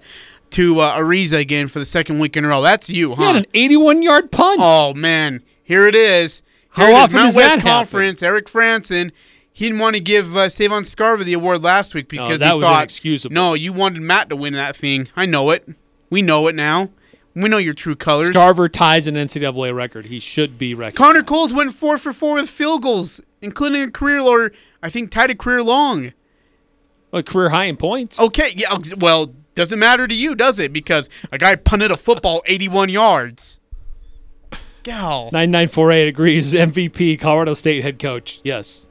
to 0.51 0.79
uh, 0.79 0.97
Ariza 0.97 1.39
again 1.39 1.67
for 1.67 1.79
the 1.79 1.85
second 1.85 2.19
week 2.19 2.37
in 2.37 2.45
a 2.45 2.47
row. 2.47 2.61
That's 2.61 2.89
you, 2.89 3.15
huh? 3.15 3.21
He 3.21 3.27
had 3.27 3.35
an 3.35 3.45
81 3.53 4.01
yard 4.01 4.31
punt. 4.31 4.59
Oh 4.63 4.93
man, 4.93 5.43
here 5.63 5.85
it 5.85 5.93
is. 5.95 6.41
How 6.69 6.85
Here 6.85 6.91
it 6.91 6.95
is. 6.97 7.03
often 7.03 7.15
Mount 7.17 7.27
does 7.27 7.35
West 7.35 7.47
that 7.55 7.61
happen? 7.67 7.71
Conference? 7.71 8.23
Eric 8.23 8.45
Frandsen. 8.47 9.11
He 9.51 9.65
didn't 9.65 9.79
want 9.79 9.97
to 9.97 9.99
give 9.99 10.37
uh, 10.37 10.47
Savon 10.47 10.83
Scarver 10.83 11.25
the 11.25 11.33
award 11.33 11.61
last 11.63 11.93
week 11.93 12.07
because 12.07 12.39
that 12.39 12.53
he 12.53 12.61
thought. 12.61 13.31
No, 13.31 13.55
you 13.55 13.73
wanted 13.73 14.01
Matt 14.01 14.29
to 14.29 14.35
win 14.37 14.53
that 14.53 14.73
thing. 14.75 15.09
I 15.17 15.25
know 15.25 15.49
it. 15.49 15.67
We 16.09 16.21
know 16.21 16.47
it 16.47 16.55
now. 16.55 16.91
We 17.35 17.47
know 17.47 17.57
your 17.57 17.73
true 17.73 17.95
colors. 17.95 18.29
Scarver 18.31 18.71
ties 18.71 19.07
an 19.07 19.15
NCAA 19.15 19.73
record. 19.73 20.05
He 20.05 20.19
should 20.19 20.57
be 20.57 20.73
recognized. 20.73 20.97
Connor 20.97 21.23
Coles 21.23 21.53
went 21.53 21.73
four 21.73 21.97
for 21.97 22.11
four 22.11 22.35
with 22.35 22.49
field 22.49 22.81
goals, 22.81 23.21
including 23.41 23.83
a 23.83 23.91
career 23.91 24.19
or 24.19 24.51
I 24.81 24.89
think 24.89 25.11
tied 25.11 25.31
a 25.31 25.35
career 25.35 25.63
long. 25.63 26.13
A 27.13 27.23
career 27.23 27.49
high 27.49 27.65
in 27.65 27.77
points. 27.77 28.19
Okay, 28.19 28.49
yeah. 28.55 28.75
Well, 28.97 29.33
doesn't 29.55 29.79
matter 29.79 30.07
to 30.07 30.15
you, 30.15 30.35
does 30.35 30.59
it? 30.59 30.71
Because 30.71 31.09
a 31.31 31.37
guy 31.37 31.55
punted 31.55 31.91
a 31.91 31.97
football 31.97 32.41
81 32.45 32.89
yards. 32.89 33.59
Gal. 34.83 35.25
9948 35.31 36.07
agrees. 36.07 36.53
MVP, 36.53 37.19
Colorado 37.19 37.53
State 37.53 37.83
head 37.83 37.99
coach. 37.99 38.39
Yes. 38.43 38.87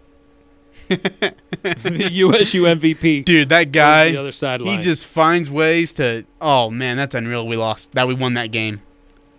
the 1.63 2.09
USU 2.13 2.63
MVP. 2.63 3.25
Dude, 3.25 3.51
that 3.51 3.73
guy. 3.73 4.11
the 4.11 4.17
other 4.17 4.33
sideline. 4.33 4.79
He 4.79 4.85
just 4.85 5.05
finds 5.05 5.51
ways 5.51 5.93
to. 5.95 6.25
Oh 6.41 6.71
man, 6.71 6.97
that's 6.97 7.15
unreal. 7.15 7.47
We 7.47 7.57
lost. 7.57 7.93
That 7.93 8.09
we 8.09 8.15
won 8.15 8.35
that 8.35 8.51
game. 8.51 8.81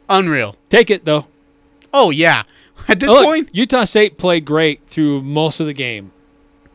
Unreal. 0.08 0.56
Take 0.70 0.90
it 0.90 1.06
though. 1.06 1.28
Oh 1.94 2.12
yeah. 2.12 2.44
At 2.88 3.00
this 3.00 3.10
Look, 3.10 3.26
point, 3.26 3.50
Utah 3.52 3.84
State 3.84 4.18
played 4.18 4.46
great 4.46 4.86
through 4.88 5.22
most 5.22 5.60
of 5.60 5.68
the 5.68 5.74
game. 5.74 6.12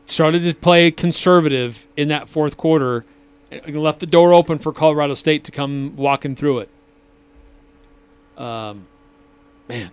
Started 0.05 0.43
to 0.43 0.53
play 0.53 0.91
conservative 0.91 1.87
in 1.97 2.09
that 2.09 2.29
fourth 2.29 2.57
quarter, 2.57 3.03
and 3.49 3.81
left 3.81 3.99
the 3.99 4.05
door 4.05 4.33
open 4.33 4.59
for 4.59 4.71
Colorado 4.71 5.13
State 5.13 5.43
to 5.45 5.51
come 5.51 5.95
walking 5.95 6.35
through 6.35 6.59
it. 6.59 6.69
Um, 8.37 8.87
man, 9.67 9.91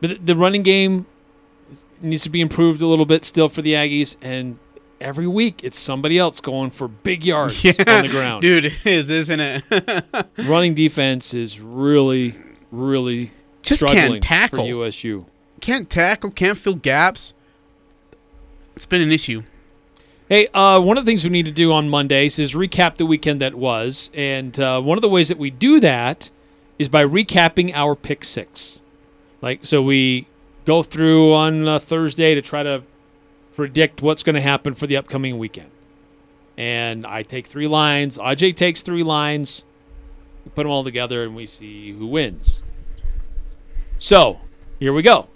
but 0.00 0.24
the 0.24 0.34
running 0.34 0.62
game 0.62 1.06
needs 2.02 2.22
to 2.24 2.30
be 2.30 2.40
improved 2.40 2.82
a 2.82 2.86
little 2.86 3.06
bit 3.06 3.24
still 3.24 3.48
for 3.48 3.62
the 3.62 3.72
Aggies, 3.74 4.16
and 4.22 4.58
every 5.00 5.26
week 5.26 5.60
it's 5.64 5.78
somebody 5.78 6.18
else 6.18 6.40
going 6.40 6.70
for 6.70 6.88
big 6.88 7.24
yards 7.24 7.64
on 7.66 8.02
the 8.02 8.08
ground. 8.10 8.42
dude, 8.42 8.66
it 8.66 8.86
is, 8.86 9.10
isn't 9.10 9.40
it? 9.40 10.26
Running 10.46 10.74
defense 10.74 11.34
is 11.34 11.60
really, 11.60 12.34
really 12.70 13.32
Just 13.62 13.80
struggling 13.80 14.12
can't 14.20 14.22
tackle. 14.22 14.58
for 14.60 14.66
USU. 14.66 15.26
can't 15.60 15.88
tackle, 15.90 16.30
can't 16.30 16.56
fill 16.58 16.74
gaps. 16.76 17.32
It's 18.76 18.86
been 18.86 19.02
an 19.02 19.12
issue. 19.12 19.42
Hey, 20.28 20.46
uh, 20.54 20.80
one 20.80 20.96
of 20.96 21.04
the 21.04 21.10
things 21.10 21.24
we 21.24 21.30
need 21.30 21.44
to 21.46 21.52
do 21.52 21.72
on 21.72 21.90
Mondays 21.90 22.38
is 22.38 22.54
recap 22.54 22.96
the 22.96 23.04
weekend 23.04 23.40
that 23.42 23.54
was. 23.54 24.10
And 24.14 24.58
uh, 24.58 24.80
one 24.80 24.96
of 24.96 25.02
the 25.02 25.08
ways 25.10 25.28
that 25.28 25.36
we 25.36 25.50
do 25.50 25.78
that 25.80 26.30
is 26.78 26.88
by 26.88 27.04
recapping 27.04 27.70
our 27.74 27.94
pick 27.94 28.24
six. 28.24 28.80
Like, 29.42 29.66
so 29.66 29.82
we 29.82 30.26
go 30.64 30.82
through 30.82 31.34
on 31.34 31.66
uh, 31.66 31.78
Thursday 31.78 32.34
to 32.34 32.42
try 32.42 32.62
to 32.62 32.82
predict 33.54 34.02
what's 34.02 34.22
going 34.22 34.34
to 34.34 34.40
happen 34.40 34.74
for 34.74 34.86
the 34.86 34.96
upcoming 34.96 35.38
weekend. 35.38 35.70
And 36.56 37.06
I 37.06 37.22
take 37.22 37.46
three 37.46 37.66
lines, 37.66 38.18
Aj 38.18 38.56
takes 38.56 38.82
three 38.82 39.02
lines, 39.02 39.64
we 40.44 40.50
put 40.50 40.64
them 40.64 40.70
all 40.70 40.84
together, 40.84 41.22
and 41.22 41.34
we 41.34 41.46
see 41.46 41.92
who 41.92 42.06
wins. 42.06 42.62
So, 43.98 44.40
here 44.78 44.92
we 44.92 45.02
go. 45.02 45.28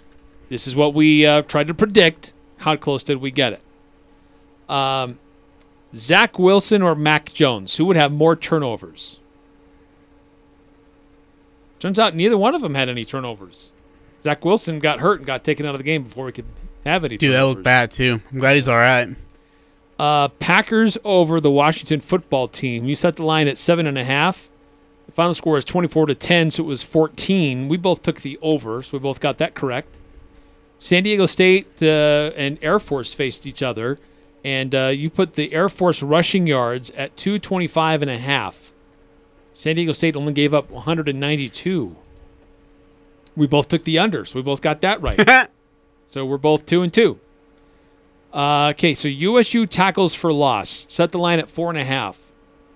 This 0.49 0.67
is 0.67 0.75
what 0.75 0.93
we 0.93 1.25
uh, 1.25 1.41
tried 1.41 1.67
to 1.67 1.73
predict. 1.73 2.33
How 2.57 2.75
close 2.75 3.03
did 3.03 3.17
we 3.17 3.31
get 3.31 3.53
it? 3.53 3.61
Um, 4.69 5.19
Zach 5.95 6.37
Wilson 6.37 6.81
or 6.81 6.95
Mac 6.95 7.31
Jones? 7.31 7.77
Who 7.77 7.85
would 7.85 7.95
have 7.95 8.11
more 8.11 8.35
turnovers? 8.35 9.19
Turns 11.79 11.99
out 11.99 12.15
neither 12.15 12.37
one 12.37 12.55
of 12.55 12.61
them 12.61 12.75
had 12.75 12.89
any 12.89 13.05
turnovers. 13.05 13.71
Zach 14.27 14.43
Wilson 14.43 14.79
got 14.79 14.99
hurt 14.99 15.19
and 15.19 15.25
got 15.25 15.45
taken 15.45 15.65
out 15.65 15.73
of 15.73 15.79
the 15.79 15.85
game 15.85 16.03
before 16.03 16.25
we 16.25 16.33
could 16.33 16.43
have 16.85 17.05
any 17.05 17.15
Dude, 17.15 17.33
that 17.33 17.43
looked 17.43 17.63
bad 17.63 17.91
too. 17.91 18.21
I'm 18.29 18.39
glad 18.39 18.57
he's 18.57 18.67
all 18.67 18.75
right. 18.75 19.07
Uh, 19.97 20.27
Packers 20.27 20.97
over 21.05 21.39
the 21.39 21.49
Washington 21.49 22.01
football 22.01 22.49
team. 22.49 22.83
You 22.83 22.93
set 22.93 23.15
the 23.15 23.23
line 23.23 23.47
at 23.47 23.57
seven 23.57 23.87
and 23.87 23.97
a 23.97 24.03
half. 24.03 24.49
The 25.05 25.13
final 25.13 25.33
score 25.33 25.57
is 25.57 25.63
24 25.63 26.07
to 26.07 26.15
10, 26.15 26.51
so 26.51 26.63
it 26.65 26.67
was 26.67 26.83
14. 26.83 27.69
We 27.69 27.77
both 27.77 28.01
took 28.01 28.19
the 28.19 28.37
over, 28.41 28.81
so 28.81 28.97
we 28.97 29.01
both 29.01 29.21
got 29.21 29.37
that 29.37 29.55
correct. 29.55 29.97
San 30.77 31.03
Diego 31.03 31.25
State 31.25 31.81
uh, 31.81 32.31
and 32.35 32.59
Air 32.61 32.79
Force 32.79 33.13
faced 33.13 33.47
each 33.47 33.63
other, 33.63 33.97
and 34.43 34.75
uh, 34.75 34.87
you 34.87 35.09
put 35.09 35.35
the 35.35 35.53
Air 35.53 35.69
Force 35.69 36.03
rushing 36.03 36.47
yards 36.47 36.91
at 36.91 37.15
225 37.15 38.01
and 38.01 38.11
a 38.11 38.17
half. 38.17 38.73
San 39.53 39.77
Diego 39.77 39.93
State 39.93 40.17
only 40.17 40.33
gave 40.33 40.53
up 40.53 40.69
192. 40.69 41.95
We 43.37 43.45
both 43.45 43.67
took 43.67 43.83
the 43.83 43.99
under, 43.99 44.25
so 44.25 44.39
we 44.39 44.43
both 44.43 44.61
got 44.61 44.81
that 44.81 44.99
right. 44.99 45.47
so 46.05 46.25
we're 46.25 46.39
both 46.39 46.65
two 46.65 46.81
and 46.81 46.91
two. 46.91 47.19
Uh, 48.33 48.69
okay, 48.71 48.95
so 48.95 49.07
USU 49.07 49.67
tackles 49.67 50.15
for 50.15 50.33
loss. 50.33 50.87
Set 50.89 51.11
the 51.11 51.19
line 51.19 51.37
at 51.37 51.47
four 51.47 51.69
and 51.69 51.77
a 51.77 51.85
half. 51.85 52.31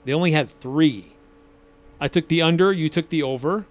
They 0.06 0.14
only 0.14 0.34
had 0.34 0.48
three. 0.48 1.14
I 2.00 2.08
took 2.08 2.28
the 2.28 2.44
under. 2.44 2.72
You 2.72 2.90
took 2.90 3.10
the 3.10 3.24
over. 3.24 3.66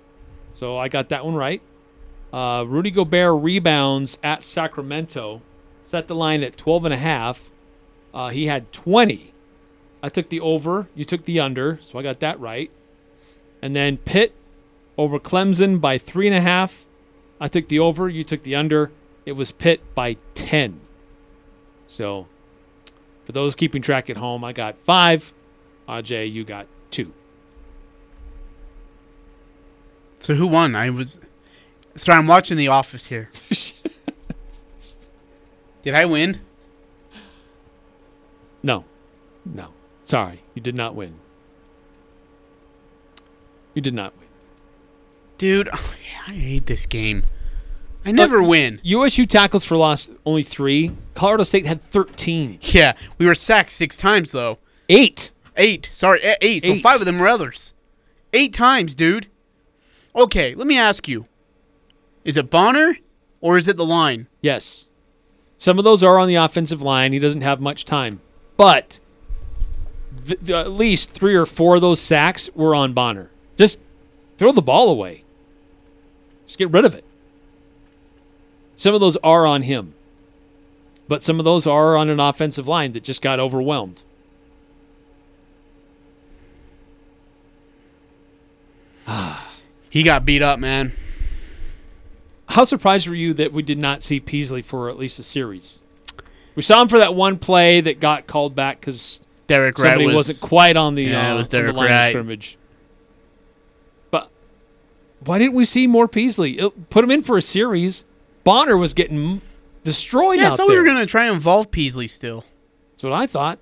So 0.53 0.79
I 0.79 0.89
got 0.89 1.09
that 1.11 1.25
one 1.25 1.37
right. 1.37 1.63
Uh, 2.33 2.65
Rudy 2.67 2.91
Gobert 2.91 3.41
rebounds 3.41 4.19
at 4.25 4.43
Sacramento. 4.43 5.43
Set 5.87 6.09
the 6.09 6.17
line 6.17 6.43
at 6.43 6.57
12 6.57 6.87
and 6.87 6.95
a 6.95 6.99
half. 6.99 7.53
Uh, 8.13 8.31
he 8.31 8.47
had 8.47 8.73
20. 8.73 9.33
I 10.03 10.09
took 10.09 10.29
the 10.29 10.41
over. 10.41 10.89
You 10.97 11.05
took 11.05 11.25
the 11.25 11.39
under. 11.39 11.79
So 11.85 12.01
I 12.01 12.03
got 12.03 12.19
that 12.19 12.41
right. 12.41 12.71
And 13.63 13.77
then 13.77 13.97
Pitt 13.97 14.35
over 15.01 15.19
Clemson 15.19 15.81
by 15.81 15.97
three 15.97 16.27
and 16.27 16.37
a 16.37 16.43
half. 16.43 16.87
I 17.41 17.49
took 17.49 17.69
the 17.69 17.79
over. 17.79 18.07
You 18.07 18.23
took 18.23 18.43
the 18.43 18.55
under. 18.55 18.91
It 19.25 19.33
was 19.33 19.51
Pitt 19.51 19.81
by 19.95 20.19
10. 20.35 20.79
So, 21.87 22.27
for 23.25 23.33
those 23.33 23.55
keeping 23.55 23.81
track 23.81 24.11
at 24.11 24.19
home, 24.19 24.45
I 24.45 24.53
got 24.53 24.79
five. 24.79 25.33
Ajay, 25.89 26.31
you 26.31 26.45
got 26.45 26.67
two. 26.91 27.15
So 30.21 30.35
who 30.35 30.47
won? 30.47 30.77
I 30.77 30.91
was. 30.91 31.19
Sorry, 31.97 32.19
I'm 32.19 32.27
watching 32.27 32.59
The 32.59 32.69
Office 32.69 33.07
here. 33.07 33.31
Did 35.83 35.95
I 35.95 36.05
win? 36.05 36.41
No, 38.63 38.85
no. 39.47 39.69
Sorry, 40.05 40.43
you 40.55 40.61
did 40.61 40.75
not 40.75 40.95
win. 40.95 41.15
You 43.73 43.81
did 43.81 43.95
not 43.95 44.13
win. 44.19 44.30
Dude, 45.41 45.71
oh, 45.73 45.95
yeah, 46.05 46.35
I 46.35 46.37
hate 46.37 46.67
this 46.67 46.85
game. 46.85 47.23
I 48.05 48.13
never 48.13 48.43
win. 48.43 48.79
USU 48.83 49.25
tackles 49.25 49.65
for 49.65 49.75
loss 49.75 50.11
only 50.27 50.43
three. 50.43 50.93
Colorado 51.15 51.45
State 51.45 51.65
had 51.65 51.81
13. 51.81 52.59
Yeah, 52.61 52.93
we 53.17 53.25
were 53.25 53.35
sacked 53.35 53.73
six 53.73 53.97
times 53.97 54.33
though. 54.33 54.59
Eight. 54.91 55.33
Eight. 55.57 55.89
Sorry, 55.95 56.21
e- 56.23 56.35
eight. 56.43 56.65
So 56.65 56.77
five 56.77 57.01
of 57.01 57.07
them 57.07 57.19
were 57.19 57.27
others. 57.27 57.73
Eight 58.35 58.53
times, 58.53 58.95
dude. 58.95 59.29
Okay, 60.15 60.55
let 60.55 60.67
me 60.67 60.77
ask 60.77 61.09
you: 61.09 61.25
Is 62.23 62.37
it 62.37 62.51
Bonner 62.51 62.97
or 63.41 63.57
is 63.57 63.67
it 63.67 63.79
the 63.79 63.87
line? 63.87 64.27
Yes. 64.43 64.91
Some 65.57 65.79
of 65.79 65.85
those 65.85 66.05
are 66.05 66.19
on 66.19 66.29
the 66.29 66.35
offensive 66.35 66.83
line. 66.83 67.15
He 67.15 67.19
doesn't 67.19 67.41
have 67.41 67.61
much 67.63 67.87
time. 67.87 68.21
But 68.59 69.01
th- 70.27 70.41
th- 70.41 70.51
at 70.51 70.73
least 70.73 71.15
three 71.15 71.35
or 71.35 71.47
four 71.47 71.77
of 71.77 71.81
those 71.81 71.99
sacks 72.01 72.51
were 72.55 72.75
on 72.75 72.93
Bonner. 72.93 73.31
Just 73.57 73.81
throw 74.37 74.53
the 74.53 74.61
ball 74.61 74.91
away. 74.91 75.25
Just 76.51 76.59
get 76.59 76.73
rid 76.73 76.85
of 76.85 76.97
it. 76.97 77.05
Some 78.75 78.93
of 78.93 79.01
those 79.01 79.17
are 79.19 79.47
on 79.47 79.63
him. 79.63 79.95
But 81.07 81.23
some 81.23 81.39
of 81.39 81.45
those 81.45 81.65
are 81.65 81.97
on 81.97 82.09
an 82.11 82.19
offensive 82.19 82.67
line 82.67 82.91
that 82.91 83.05
just 83.05 83.23
got 83.23 83.39
overwhelmed. 83.39 84.03
He 89.91 90.05
got 90.05 90.25
beat 90.25 90.41
up, 90.41 90.61
man. 90.61 90.93
How 92.49 92.63
surprised 92.65 93.09
were 93.09 93.15
you 93.17 93.35
that 93.35 93.53
we 93.53 93.63
did 93.63 93.79
not 93.79 94.05
see 94.05 94.21
Peasley 94.21 94.63
for 94.63 94.89
at 94.89 94.97
least 94.97 95.19
a 95.19 95.25
series? 95.25 95.83
We 96.55 96.63
saw 96.63 96.81
him 96.83 96.87
for 96.87 96.99
that 96.99 97.15
one 97.17 97.39
play 97.39 97.81
that 97.81 97.99
got 97.99 98.29
called 98.29 98.55
back 98.55 98.79
because 98.81 99.21
Derek 99.49 99.79
Wright 99.79 99.95
somebody 99.95 100.15
was- 100.15 100.41
not 100.43 100.49
quite 100.49 100.77
on 100.77 100.95
the, 100.95 101.05
Yeah, 101.05 101.31
it 101.31 101.33
uh, 101.33 101.37
was 101.37 101.49
on 101.49 101.51
the 101.51 101.59
Derek 101.59 101.77
line 101.77 101.93
of 101.93 102.11
scrimmage. 102.11 102.57
Why 105.25 105.39
didn't 105.39 105.55
we 105.55 105.65
see 105.65 105.87
more 105.87 106.09
Peasley? 106.09 106.59
It- 106.59 106.91
put 106.91 107.05
him 107.05 107.11
in 107.11 107.23
for 107.23 107.37
a 107.37 107.43
series. 107.43 108.05
Bonner 108.45 108.77
was 108.77 108.95
getting 108.95 109.43
destroyed 109.85 110.39
Yeah, 110.39 110.45
out 110.47 110.49
there. 110.49 110.53
I 110.53 110.57
thought 110.57 110.69
there. 110.69 110.77
we 110.77 110.81
were 110.81 110.87
gonna 110.87 111.07
try 111.07 111.27
and 111.27 111.35
involve 111.35 111.71
Peasley 111.71 112.07
still. 112.07 112.45
That's 112.93 113.03
what 113.03 113.13
I 113.13 113.27
thought. 113.27 113.59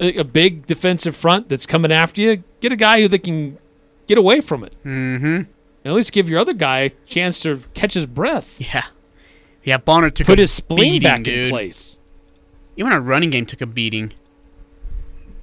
A, 0.00 0.18
a 0.18 0.24
big 0.24 0.66
defensive 0.66 1.16
front 1.16 1.48
that's 1.48 1.66
coming 1.66 1.90
after 1.90 2.20
you. 2.20 2.42
Get 2.60 2.72
a 2.72 2.76
guy 2.76 3.00
who 3.00 3.08
that 3.08 3.24
can 3.24 3.58
get 4.06 4.16
away 4.18 4.40
from 4.40 4.62
it. 4.64 4.76
Mm-hmm. 4.84 5.50
At 5.84 5.92
least 5.92 6.12
give 6.12 6.28
your 6.28 6.38
other 6.40 6.52
guy 6.52 6.80
a 6.80 6.90
chance 7.06 7.40
to 7.40 7.62
catch 7.74 7.94
his 7.94 8.06
breath. 8.06 8.60
Yeah. 8.60 8.84
Yeah, 9.64 9.78
Bonner 9.78 10.10
took 10.10 10.26
Put 10.26 10.38
his 10.38 10.52
spleen 10.52 10.94
beating, 10.94 11.02
back 11.02 11.26
in 11.26 11.50
place. 11.50 11.98
Even 12.76 12.92
our 12.92 13.00
running 13.00 13.30
game 13.30 13.44
took 13.44 13.60
a 13.60 13.66
beating. 13.66 14.12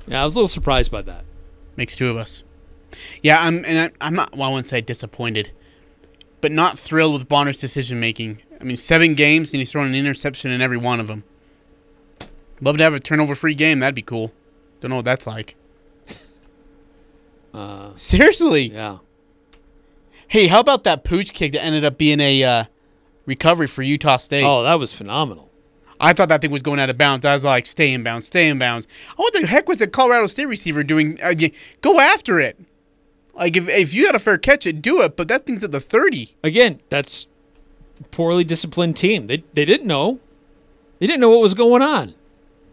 Yeah, 0.07 0.21
I 0.21 0.25
was 0.25 0.35
a 0.35 0.39
little 0.39 0.47
surprised 0.47 0.91
by 0.91 1.01
that. 1.03 1.25
Makes 1.75 1.95
two 1.97 2.09
of 2.09 2.15
us. 2.17 2.43
Yeah, 3.21 3.37
I'm 3.41 3.63
and 3.65 3.79
I, 3.79 3.91
I'm 4.07 4.15
not. 4.15 4.35
Well, 4.35 4.49
I 4.49 4.51
wouldn't 4.51 4.67
say 4.67 4.81
disappointed, 4.81 5.51
but 6.41 6.51
not 6.51 6.77
thrilled 6.79 7.13
with 7.13 7.27
Bonner's 7.27 7.59
decision 7.59 7.99
making. 7.99 8.41
I 8.59 8.63
mean, 8.63 8.77
seven 8.77 9.13
games 9.15 9.51
and 9.51 9.59
he's 9.59 9.71
thrown 9.71 9.87
an 9.87 9.95
interception 9.95 10.51
in 10.51 10.61
every 10.61 10.77
one 10.77 10.99
of 10.99 11.07
them. 11.07 11.23
Love 12.61 12.77
to 12.77 12.83
have 12.83 12.93
a 12.93 12.99
turnover-free 13.01 13.53
game. 13.55 13.79
That'd 13.79 13.95
be 13.95 14.01
cool. 14.01 14.31
Don't 14.79 14.89
know 14.89 14.95
what 14.97 15.05
that's 15.05 15.27
like. 15.27 15.55
Uh, 17.53 17.91
Seriously. 17.95 18.73
Yeah. 18.73 18.97
Hey, 20.27 20.47
how 20.47 20.59
about 20.59 20.83
that 20.83 21.05
pooch 21.05 21.31
kick 21.31 21.53
that 21.53 21.63
ended 21.63 21.85
up 21.85 21.97
being 21.97 22.19
a 22.19 22.43
uh, 22.43 22.63
recovery 23.25 23.67
for 23.67 23.81
Utah 23.81 24.17
State? 24.17 24.43
Oh, 24.43 24.63
that 24.63 24.73
was 24.73 24.93
phenomenal. 24.93 25.49
I 25.99 26.11
thought 26.11 26.29
that 26.29 26.41
thing 26.41 26.51
was 26.51 26.61
going 26.61 26.79
out 26.79 26.89
of 26.89 26.97
bounds. 26.97 27.23
I 27.23 27.33
was 27.33 27.45
like, 27.45 27.65
stay 27.65 27.93
in 27.93 28.03
bounds, 28.03 28.27
stay 28.27 28.49
in 28.49 28.59
bounds. 28.59 28.87
Oh, 29.11 29.23
what 29.23 29.33
the 29.33 29.47
heck 29.47 29.69
was 29.69 29.79
the 29.79 29.87
Colorado 29.87 30.27
State 30.27 30.47
receiver 30.47 30.83
doing? 30.83 31.17
Uh, 31.21 31.33
go 31.81 31.99
after 31.99 32.39
it. 32.39 32.59
Like, 33.35 33.57
if, 33.57 33.67
if 33.67 33.93
you 33.93 34.05
got 34.05 34.15
a 34.15 34.19
fair 34.19 34.37
catch 34.37 34.65
it, 34.65 34.81
do 34.81 35.01
it. 35.01 35.15
But 35.15 35.27
that 35.27 35.45
thing's 35.45 35.63
at 35.63 35.71
the 35.71 35.81
30. 35.81 36.35
Again, 36.43 36.79
that's 36.89 37.27
a 37.99 38.03
poorly 38.05 38.43
disciplined 38.43 38.97
team. 38.97 39.27
They 39.27 39.43
they 39.53 39.65
didn't 39.65 39.87
know. 39.87 40.19
They 40.99 41.07
didn't 41.07 41.21
know 41.21 41.29
what 41.29 41.41
was 41.41 41.53
going 41.53 41.81
on. 41.81 42.15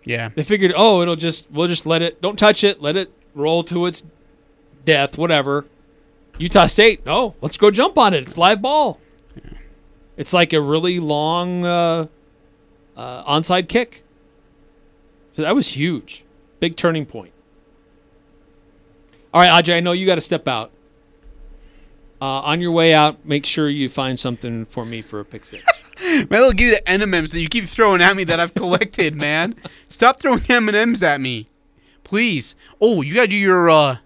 Yeah. 0.04 0.30
They 0.34 0.42
figured, 0.42 0.72
oh, 0.76 1.02
it'll 1.02 1.16
just 1.16 1.50
we'll 1.50 1.68
just 1.68 1.86
let 1.86 2.02
it 2.02 2.20
don't 2.20 2.38
touch 2.38 2.64
it, 2.64 2.80
let 2.80 2.96
it 2.96 3.12
roll 3.34 3.62
to 3.64 3.86
its 3.86 4.04
death, 4.84 5.18
whatever. 5.18 5.66
Utah 6.38 6.66
State, 6.66 7.04
no, 7.04 7.34
let's 7.40 7.56
go 7.56 7.70
jump 7.70 7.98
on 7.98 8.14
it. 8.14 8.22
It's 8.22 8.38
live 8.38 8.62
ball. 8.62 8.98
Yeah. 9.36 9.58
It's 10.16 10.32
like 10.32 10.52
a 10.52 10.60
really 10.60 10.98
long 10.98 11.64
uh, 11.64 12.06
uh, 12.96 13.24
onside 13.24 13.68
kick. 13.68 14.02
So 15.32 15.42
that 15.42 15.54
was 15.54 15.68
huge. 15.68 16.24
Big 16.60 16.76
turning 16.76 17.06
point. 17.06 17.32
All 19.34 19.40
right, 19.40 19.64
Ajay, 19.64 19.76
I 19.76 19.80
know 19.80 19.92
you 19.92 20.04
got 20.04 20.16
to 20.16 20.20
step 20.20 20.46
out. 20.46 20.72
Uh, 22.20 22.40
on 22.42 22.60
your 22.60 22.70
way 22.70 22.92
out, 22.92 23.24
make 23.24 23.46
sure 23.46 23.68
you 23.68 23.88
find 23.88 24.20
something 24.20 24.64
for 24.66 24.84
me 24.84 25.00
for 25.00 25.20
a 25.20 25.24
pick 25.24 25.44
six. 25.44 25.64
Man, 26.30 26.42
I'll 26.42 26.52
give 26.52 26.68
you 26.68 26.74
the 26.74 26.88
M&Ms 26.88 27.32
that 27.32 27.40
you 27.40 27.48
keep 27.48 27.64
throwing 27.64 28.02
at 28.02 28.14
me 28.14 28.24
that 28.24 28.38
I've 28.38 28.54
collected, 28.54 29.14
man. 29.14 29.54
Stop 29.88 30.20
throwing 30.20 30.42
M&Ms 30.48 31.02
at 31.02 31.20
me. 31.20 31.48
Please. 32.04 32.54
Oh, 32.80 33.02
you 33.02 33.14
got 33.14 33.22
to 33.22 33.28
do 33.28 33.36
your, 33.36 33.70
uh, 33.70 33.96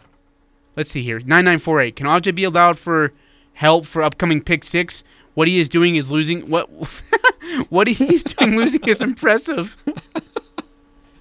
let's 0.77 0.91
see 0.91 1.03
here, 1.03 1.19
9948. 1.19 1.97
Can 1.97 2.07
Ajay 2.07 2.35
be 2.35 2.45
allowed 2.45 2.79
for 2.79 3.13
help 3.55 3.87
for 3.87 4.03
upcoming 4.03 4.43
pick 4.43 4.63
six? 4.63 5.03
What 5.35 5.49
he 5.49 5.59
is 5.59 5.69
doing 5.69 5.97
is 5.97 6.11
losing, 6.11 6.49
what, 6.49 6.67
what 7.69 7.89
he's 7.89 8.23
doing 8.23 8.57
losing 8.57 8.87
is 8.87 9.01
impressive. 9.01 9.83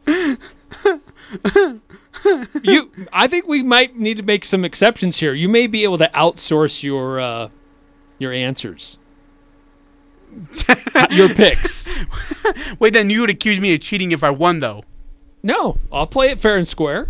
you, 2.63 2.91
I 3.13 3.27
think 3.27 3.47
we 3.47 3.63
might 3.63 3.95
need 3.95 4.17
to 4.17 4.23
make 4.23 4.45
some 4.45 4.65
exceptions 4.65 5.19
here. 5.19 5.33
You 5.33 5.49
may 5.49 5.67
be 5.67 5.83
able 5.83 5.97
to 5.99 6.09
outsource 6.13 6.83
your 6.83 7.19
uh, 7.19 7.49
your 8.19 8.31
answers, 8.31 8.97
your 11.11 11.29
picks. 11.29 11.89
Wait, 12.79 12.93
then 12.93 13.09
you 13.09 13.21
would 13.21 13.29
accuse 13.29 13.59
me 13.59 13.73
of 13.73 13.81
cheating 13.81 14.11
if 14.11 14.23
I 14.23 14.29
won, 14.29 14.59
though. 14.59 14.83
No, 15.43 15.77
I'll 15.91 16.07
play 16.07 16.27
it 16.27 16.39
fair 16.39 16.57
and 16.57 16.67
square. 16.67 17.09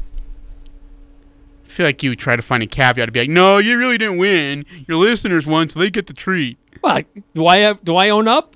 I 1.64 1.68
feel 1.68 1.86
like 1.86 2.04
you 2.04 2.12
would 2.12 2.20
try 2.20 2.36
to 2.36 2.42
find 2.42 2.62
a 2.64 2.68
caveat 2.68 3.08
to 3.08 3.12
be 3.12 3.22
like, 3.22 3.30
no, 3.30 3.58
you 3.58 3.78
really 3.78 3.98
didn't 3.98 4.18
win. 4.18 4.66
Your 4.88 4.98
listeners 4.98 5.46
won, 5.48 5.70
so 5.70 5.80
they 5.80 5.90
get 5.90 6.08
the 6.08 6.14
treat. 6.14 6.58
Well, 6.82 7.02
do 7.34 7.48
I 7.48 7.58
have, 7.58 7.84
do 7.84 7.96
I 7.96 8.10
own 8.10 8.28
up? 8.28 8.56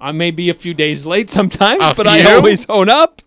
I 0.00 0.12
may 0.12 0.30
be 0.30 0.48
a 0.48 0.54
few 0.54 0.72
days 0.72 1.04
late 1.04 1.28
sometimes, 1.30 1.82
A 1.82 1.94
but 1.94 2.06
I 2.06 2.34
always 2.34 2.68
own 2.70 2.88
up. 2.88 3.20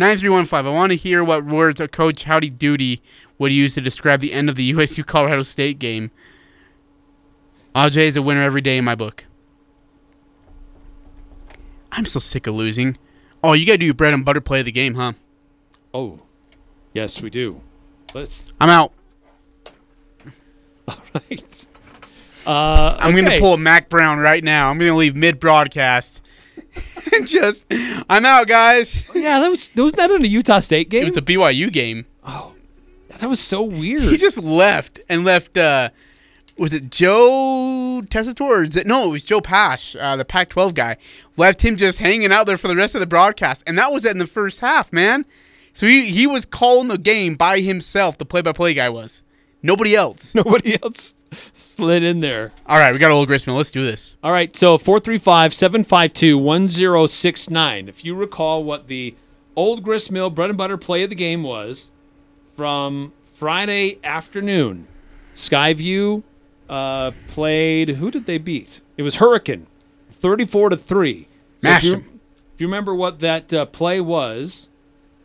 9315. 0.00 0.66
I 0.66 0.74
want 0.74 0.90
to 0.92 0.96
hear 0.96 1.22
what 1.22 1.44
words 1.44 1.78
a 1.80 1.86
coach 1.86 2.24
Howdy 2.24 2.50
Doody 2.50 3.02
would 3.38 3.52
use 3.52 3.74
to 3.74 3.80
describe 3.80 4.20
the 4.20 4.32
end 4.32 4.48
of 4.48 4.56
the 4.56 4.64
USU 4.74 5.04
Colorado 5.04 5.42
State 5.42 5.78
game. 5.78 6.10
AJ 7.74 7.98
is 7.98 8.16
a 8.16 8.22
winner 8.22 8.42
every 8.42 8.60
day 8.60 8.78
in 8.78 8.84
my 8.84 8.94
book. 8.96 9.26
I'm 11.92 12.06
so 12.06 12.18
sick 12.18 12.46
of 12.46 12.54
losing. 12.54 12.98
Oh, 13.42 13.52
you 13.52 13.64
got 13.66 13.72
to 13.72 13.78
do 13.78 13.84
your 13.84 13.94
bread 13.94 14.14
and 14.14 14.24
butter 14.24 14.40
play 14.40 14.60
of 14.60 14.64
the 14.64 14.72
game, 14.72 14.94
huh? 14.94 15.12
Oh, 15.94 16.20
yes, 16.92 17.22
we 17.22 17.30
do. 17.30 17.60
Let's. 18.14 18.52
I'm 18.60 18.70
out. 18.70 18.92
All 20.88 20.96
right. 21.14 21.66
Uh, 22.46 22.96
I'm 22.98 23.12
going 23.12 23.24
to 23.26 23.38
pull 23.38 23.54
a 23.54 23.58
Mack 23.58 23.88
Brown 23.88 24.18
right 24.18 24.42
now. 24.42 24.70
I'm 24.70 24.78
going 24.78 24.90
to 24.90 24.96
leave 24.96 25.14
mid 25.14 25.38
broadcast. 25.38 26.22
and 27.14 27.26
just, 27.26 27.64
I'm 28.08 28.24
out, 28.24 28.46
guys. 28.46 29.04
Yeah, 29.14 29.40
that 29.40 29.48
was 29.48 29.68
that 29.68 29.82
wasn't 29.82 30.12
in 30.12 30.24
a 30.24 30.28
Utah 30.28 30.60
State 30.60 30.88
game? 30.90 31.02
It 31.02 31.06
was 31.06 31.16
a 31.16 31.22
BYU 31.22 31.72
game. 31.72 32.06
Oh, 32.24 32.54
that 33.18 33.28
was 33.28 33.40
so 33.40 33.62
weird. 33.62 34.02
He 34.02 34.16
just 34.16 34.38
left 34.38 35.00
and 35.08 35.24
left. 35.24 35.56
uh 35.56 35.90
Was 36.58 36.72
it 36.72 36.90
Joe 36.90 38.02
Tessitore? 38.04 38.40
Or 38.40 38.62
is 38.62 38.76
it, 38.76 38.86
no, 38.86 39.06
it 39.06 39.12
was 39.12 39.24
Joe 39.24 39.40
Pash, 39.40 39.96
uh, 39.96 40.16
the 40.16 40.24
Pac-12 40.24 40.74
guy. 40.74 40.96
Left 41.36 41.62
him 41.62 41.76
just 41.76 41.98
hanging 41.98 42.32
out 42.32 42.46
there 42.46 42.58
for 42.58 42.68
the 42.68 42.76
rest 42.76 42.94
of 42.94 43.00
the 43.00 43.06
broadcast, 43.06 43.62
and 43.66 43.78
that 43.78 43.92
was 43.92 44.04
in 44.04 44.18
the 44.18 44.26
first 44.26 44.60
half, 44.60 44.92
man. 44.92 45.24
So 45.72 45.86
he 45.86 46.06
he 46.06 46.26
was 46.26 46.44
calling 46.44 46.88
the 46.88 46.98
game 46.98 47.34
by 47.34 47.60
himself. 47.60 48.18
The 48.18 48.26
play-by-play 48.26 48.74
guy 48.74 48.88
was. 48.88 49.22
Nobody 49.62 49.94
else. 49.94 50.34
Nobody 50.34 50.76
else 50.82 51.22
slid 51.52 52.02
in 52.02 52.20
there. 52.20 52.52
All 52.66 52.78
right, 52.78 52.92
we 52.92 52.98
got 52.98 53.10
a 53.10 53.14
Old 53.14 53.28
Gristmill. 53.28 53.56
Let's 53.56 53.70
do 53.70 53.84
this. 53.84 54.16
All 54.22 54.32
right, 54.32 54.54
so 54.56 54.78
435 54.78 55.52
752 55.52 56.38
1069. 56.38 57.88
If 57.88 58.04
you 58.04 58.14
recall 58.14 58.64
what 58.64 58.86
the 58.86 59.14
old 59.56 59.82
grist 59.82 60.10
mill 60.10 60.30
bread 60.30 60.48
and 60.50 60.56
butter 60.56 60.76
play 60.78 61.02
of 61.02 61.10
the 61.10 61.16
game 61.16 61.42
was 61.42 61.90
from 62.56 63.12
Friday 63.24 63.98
afternoon, 64.02 64.86
Skyview 65.34 66.22
uh, 66.68 67.10
played. 67.28 67.90
Who 67.90 68.10
did 68.10 68.26
they 68.26 68.38
beat? 68.38 68.80
It 68.96 69.02
was 69.02 69.16
Hurricane, 69.16 69.66
34 70.10 70.70
to 70.70 70.76
3. 70.76 71.22
So 71.22 71.68
Mashed 71.68 71.84
if 71.84 71.90
you, 71.90 71.96
'em. 71.96 72.20
if 72.54 72.60
you 72.60 72.66
remember 72.66 72.94
what 72.94 73.20
that 73.20 73.52
uh, 73.52 73.66
play 73.66 74.00
was, 74.00 74.68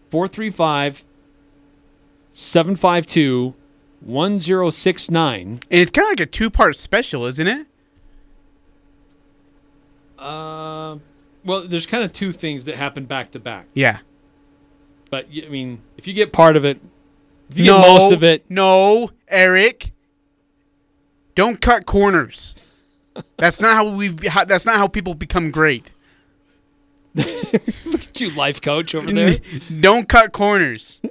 435 0.10 1.06
752 2.32 3.56
1069. 4.06 5.48
And 5.48 5.60
it's 5.70 5.92
kind 5.92 6.06
of 6.06 6.12
like 6.12 6.20
a 6.20 6.26
two-part 6.30 6.78
special, 6.78 7.26
isn't 7.26 7.48
it? 7.48 7.68
Uh, 10.18 10.98
well, 11.44 11.68
there's 11.68 11.86
kind 11.86 12.04
of 12.04 12.14
two 12.14 12.32
things 12.32 12.64
that 12.66 12.76
happen 12.76 13.06
back 13.06 13.32
to 13.32 13.40
back. 13.40 13.68
Yeah. 13.74 14.00
But 15.10 15.28
I 15.46 15.50
mean, 15.50 15.82
if 15.98 16.08
you 16.08 16.14
get 16.14 16.34
part 16.34 16.56
of 16.56 16.66
it, 16.66 16.80
If 17.50 17.60
you 17.60 17.66
get 17.66 17.80
most 17.80 18.12
of 18.12 18.24
it, 18.24 18.50
No, 18.50 19.12
Eric. 19.28 19.92
Don't 21.36 21.60
cut 21.62 21.86
corners. 21.86 22.56
That's 23.38 23.60
not 23.60 23.74
how 23.74 23.90
we. 23.96 24.10
That's 24.10 24.66
not 24.66 24.78
how 24.78 24.88
people 24.88 25.14
become 25.14 25.52
great. 25.52 25.92
look 27.16 28.02
at 28.02 28.20
you, 28.20 28.30
life 28.32 28.62
coach 28.62 28.94
over 28.96 29.12
there. 29.12 29.38
Don't 29.80 30.08
cut 30.10 30.32
corners. 30.32 31.02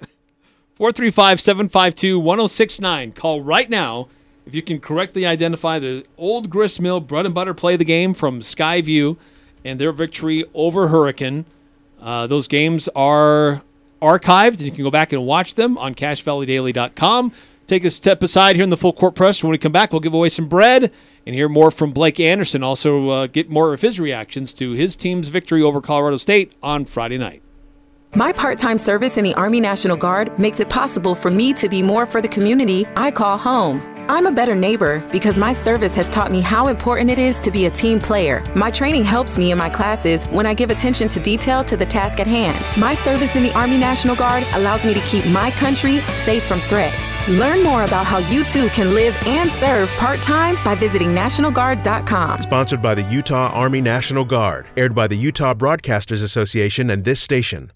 435 0.77 1.41
752 1.41 2.19
1069. 2.19 3.13
Call 3.13 3.43
right 3.43 3.71
now 3.71 4.09
if 4.47 4.55
you 4.55 4.63
can 4.63 4.81
correctly 4.81 5.25
identify 5.25 5.79
the 5.79 6.05
old 6.19 6.51
grist 6.51 6.81
mill 6.81 7.01
bread 7.01 7.27
and 7.27 7.35
butter 7.35 7.55
play 7.55 7.77
the 7.77 7.85
game 7.85 8.13
from 8.13 8.41
Skyview 8.41 9.17
and 9.65 9.81
their 9.81 9.93
victory 9.93 10.45
over 10.53 10.89
Hurricane. 10.89 11.45
Uh, 12.01 12.27
those 12.27 12.49
games 12.49 12.89
are 12.95 13.63
archived, 14.03 14.59
and 14.59 14.63
you 14.63 14.73
can 14.73 14.85
go 14.85 14.91
back 14.91 15.13
and 15.13 15.25
watch 15.25 15.55
them 15.55 15.79
on 15.79 15.95
CacheValleyDaily.com. 15.95 17.33
Take 17.67 17.85
a 17.85 17.91
step 17.91 18.23
aside 18.23 18.57
here 18.57 18.65
in 18.65 18.71
the 18.71 18.77
full 18.77 18.93
court 18.93 19.15
press. 19.15 19.43
When 19.43 19.53
we 19.53 19.59
come 19.59 19.73
back, 19.73 19.93
we'll 19.93 20.01
give 20.01 20.13
away 20.13 20.29
some 20.29 20.49
bread 20.49 20.93
and 21.25 21.35
hear 21.35 21.49
more 21.49 21.71
from 21.71 21.93
Blake 21.93 22.21
Anderson. 22.21 22.63
Also, 22.63 23.09
uh, 23.09 23.27
get 23.27 23.49
more 23.49 23.73
of 23.73 23.81
his 23.81 23.99
reactions 23.99 24.53
to 24.55 24.73
his 24.73 24.97
team's 24.97 25.29
victory 25.29 25.63
over 25.63 25.81
Colorado 25.81 26.19
State 26.19 26.53
on 26.63 26.85
Friday 26.85 27.17
night. 27.17 27.44
My 28.17 28.31
part 28.31 28.61
time 28.61 28.79
service 28.79 29.19
in 29.19 29.25
the 29.25 29.35
Army 29.35 29.59
National 29.59 29.97
Guard 29.97 30.39
makes 30.39 30.61
it 30.61 30.71
possible 30.71 31.17
for 31.17 31.33
me 31.33 31.53
to 31.55 31.69
be 31.69 31.83
more 31.83 32.07
for 32.07 32.23
the 32.23 32.29
community 32.29 32.87
I 32.95 33.11
call 33.11 33.37
home. 33.37 33.83
I'm 34.09 34.27
a 34.27 34.31
better 34.31 34.55
neighbor 34.55 35.05
because 35.11 35.37
my 35.37 35.53
service 35.53 35.97
has 35.97 36.09
taught 36.09 36.31
me 36.31 36.41
how 36.41 36.69
important 36.69 37.11
it 37.11 37.19
is 37.19 37.41
to 37.41 37.51
be 37.51 37.67
a 37.67 37.71
team 37.71 37.99
player. 37.99 38.45
My 38.55 38.71
training 38.71 39.03
helps 39.03 39.37
me 39.37 39.51
in 39.51 39.59
my 39.59 39.69
classes 39.69 40.25
when 40.27 40.47
I 40.47 40.55
give 40.55 40.71
attention 40.71 41.09
to 41.09 41.19
detail 41.19 41.65
to 41.65 41.77
the 41.77 41.87
task 41.87 42.21
at 42.21 42.29
hand. 42.29 42.57
My 42.81 42.95
service 42.95 43.35
in 43.35 43.43
the 43.43 43.53
Army 43.55 43.79
National 43.79 44.15
Guard 44.15 44.45
allows 44.53 44.85
me 44.85 44.95
to 44.95 45.01
keep 45.01 45.27
my 45.33 45.51
country 45.51 45.99
safe 45.99 46.45
from 46.45 46.61
threats. 46.61 46.95
Learn 47.27 47.65
more 47.65 47.83
about 47.83 48.07
how 48.07 48.19
you 48.31 48.45
too 48.45 48.69
can 48.69 48.95
live 48.95 49.17
and 49.27 49.51
serve 49.51 49.89
part 49.97 50.23
time 50.23 50.57
by 50.65 50.77
visiting 50.77 51.09
NationalGuard.com. 51.09 52.43
Sponsored 52.43 52.83
by 52.83 52.95
the 52.95 53.03
Utah 53.11 53.51
Army 53.53 53.81
National 53.81 54.25
Guard. 54.25 54.69
Aired 54.77 54.95
by 54.95 55.09
the 55.09 55.17
Utah 55.17 55.55
Broadcasters 55.55 56.23
Association 56.23 56.91
and 56.91 57.05
this 57.05 57.21
station. 57.21 57.73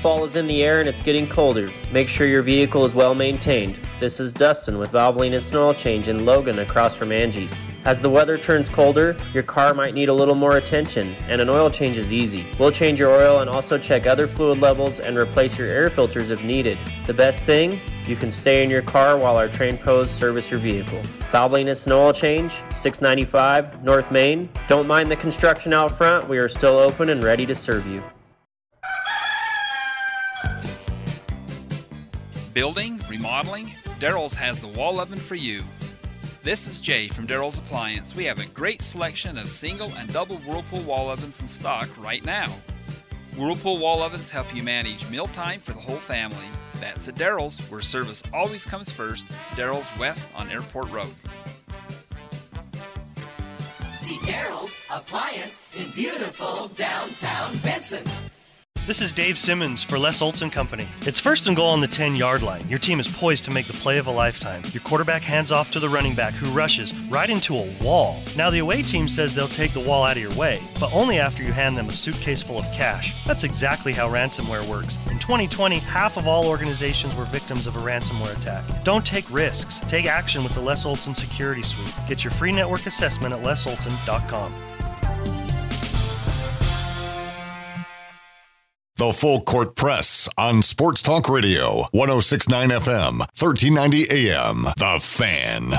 Fall 0.00 0.24
is 0.24 0.34
in 0.34 0.46
the 0.46 0.62
air 0.62 0.80
and 0.80 0.88
it's 0.88 1.02
getting 1.02 1.28
colder. 1.28 1.70
Make 1.92 2.08
sure 2.08 2.26
your 2.26 2.40
vehicle 2.40 2.86
is 2.86 2.94
well 2.94 3.14
maintained. 3.14 3.78
This 3.98 4.18
is 4.18 4.32
Dustin 4.32 4.78
with 4.78 4.92
Valvoline 4.92 5.32
Instant 5.32 5.60
Oil 5.60 5.74
Change 5.74 6.08
in 6.08 6.24
Logan 6.24 6.60
across 6.60 6.96
from 6.96 7.12
Angie's. 7.12 7.66
As 7.84 8.00
the 8.00 8.08
weather 8.08 8.38
turns 8.38 8.70
colder, 8.70 9.14
your 9.34 9.42
car 9.42 9.74
might 9.74 9.92
need 9.92 10.08
a 10.08 10.14
little 10.14 10.34
more 10.34 10.56
attention, 10.56 11.14
and 11.28 11.38
an 11.38 11.50
oil 11.50 11.68
change 11.68 11.98
is 11.98 12.14
easy. 12.14 12.46
We'll 12.58 12.70
change 12.70 12.98
your 12.98 13.10
oil 13.10 13.40
and 13.40 13.50
also 13.50 13.76
check 13.76 14.06
other 14.06 14.26
fluid 14.26 14.62
levels 14.62 15.00
and 15.00 15.18
replace 15.18 15.58
your 15.58 15.68
air 15.68 15.90
filters 15.90 16.30
if 16.30 16.42
needed. 16.42 16.78
The 17.06 17.12
best 17.12 17.44
thing? 17.44 17.78
You 18.06 18.16
can 18.16 18.30
stay 18.30 18.64
in 18.64 18.70
your 18.70 18.80
car 18.80 19.18
while 19.18 19.36
our 19.36 19.48
trained 19.48 19.80
pros 19.80 20.10
service 20.10 20.50
your 20.50 20.60
vehicle. 20.60 21.02
Valvoline 21.30 21.68
Instant 21.68 21.92
Oil 21.92 22.14
Change, 22.14 22.52
695 22.70 23.84
North 23.84 24.10
Main. 24.10 24.48
Don't 24.66 24.86
mind 24.86 25.10
the 25.10 25.16
construction 25.16 25.74
out 25.74 25.92
front, 25.92 26.26
we 26.26 26.38
are 26.38 26.48
still 26.48 26.78
open 26.78 27.10
and 27.10 27.22
ready 27.22 27.44
to 27.44 27.54
serve 27.54 27.86
you. 27.86 28.02
Building, 32.52 33.00
remodeling, 33.08 33.72
Daryl's 34.00 34.34
has 34.34 34.58
the 34.58 34.66
wall 34.66 34.98
oven 34.98 35.20
for 35.20 35.36
you. 35.36 35.62
This 36.42 36.66
is 36.66 36.80
Jay 36.80 37.06
from 37.06 37.28
Daryl's 37.28 37.58
Appliance. 37.58 38.16
We 38.16 38.24
have 38.24 38.40
a 38.40 38.46
great 38.46 38.82
selection 38.82 39.38
of 39.38 39.48
single 39.48 39.92
and 39.96 40.12
double 40.12 40.38
Whirlpool 40.38 40.82
wall 40.82 41.10
ovens 41.10 41.40
in 41.40 41.46
stock 41.46 41.88
right 41.96 42.24
now. 42.24 42.52
Whirlpool 43.36 43.78
wall 43.78 44.02
ovens 44.02 44.28
help 44.28 44.52
you 44.52 44.64
manage 44.64 45.08
mealtime 45.08 45.60
for 45.60 45.74
the 45.74 45.78
whole 45.78 45.98
family. 45.98 46.44
That's 46.80 47.06
at 47.06 47.14
Daryl's, 47.14 47.60
where 47.70 47.80
service 47.80 48.20
always 48.34 48.66
comes 48.66 48.90
first. 48.90 49.26
Daryl's 49.50 49.96
West 49.96 50.26
on 50.34 50.50
Airport 50.50 50.90
Road. 50.90 51.14
See 54.00 54.16
Daryl's 54.16 54.74
Appliance 54.90 55.62
in 55.78 55.88
beautiful 55.92 56.66
downtown 56.74 57.56
Benson. 57.58 58.04
This 58.90 59.02
is 59.02 59.12
Dave 59.12 59.38
Simmons 59.38 59.84
for 59.84 60.00
Les 60.00 60.20
Olson 60.20 60.50
Company. 60.50 60.88
It's 61.02 61.20
first 61.20 61.46
and 61.46 61.54
goal 61.54 61.70
on 61.70 61.78
the 61.78 61.86
10 61.86 62.16
yard 62.16 62.42
line. 62.42 62.68
Your 62.68 62.80
team 62.80 62.98
is 62.98 63.06
poised 63.06 63.44
to 63.44 63.52
make 63.52 63.66
the 63.66 63.72
play 63.72 63.98
of 63.98 64.08
a 64.08 64.10
lifetime. 64.10 64.64
Your 64.72 64.82
quarterback 64.82 65.22
hands 65.22 65.52
off 65.52 65.70
to 65.70 65.78
the 65.78 65.88
running 65.88 66.16
back 66.16 66.34
who 66.34 66.50
rushes 66.50 66.92
right 67.06 67.30
into 67.30 67.56
a 67.56 67.72
wall. 67.82 68.20
Now, 68.36 68.50
the 68.50 68.58
away 68.58 68.82
team 68.82 69.06
says 69.06 69.32
they'll 69.32 69.46
take 69.46 69.70
the 69.70 69.88
wall 69.88 70.02
out 70.02 70.16
of 70.16 70.22
your 70.24 70.34
way, 70.34 70.60
but 70.80 70.92
only 70.92 71.20
after 71.20 71.44
you 71.44 71.52
hand 71.52 71.76
them 71.76 71.88
a 71.88 71.92
suitcase 71.92 72.42
full 72.42 72.58
of 72.58 72.66
cash. 72.72 73.24
That's 73.26 73.44
exactly 73.44 73.92
how 73.92 74.08
ransomware 74.08 74.68
works. 74.68 74.96
In 75.08 75.20
2020, 75.20 75.78
half 75.78 76.16
of 76.16 76.26
all 76.26 76.48
organizations 76.48 77.14
were 77.14 77.26
victims 77.26 77.68
of 77.68 77.76
a 77.76 77.78
ransomware 77.78 78.36
attack. 78.36 78.64
Don't 78.82 79.06
take 79.06 79.30
risks. 79.30 79.78
Take 79.88 80.06
action 80.06 80.42
with 80.42 80.56
the 80.56 80.62
Les 80.62 80.84
Olson 80.84 81.14
Security 81.14 81.62
Suite. 81.62 81.94
Get 82.08 82.24
your 82.24 82.32
free 82.32 82.50
network 82.50 82.86
assessment 82.86 83.34
at 83.34 83.40
lesolson.com. 83.40 84.52
The 89.00 89.14
Full 89.14 89.40
Court 89.40 89.76
Press 89.76 90.28
on 90.36 90.60
Sports 90.60 91.00
Talk 91.00 91.30
Radio, 91.30 91.86
1069 91.92 92.68
FM, 92.68 93.20
1390 93.34 94.10
AM. 94.10 94.64
The 94.76 94.98
Fan. 95.00 95.72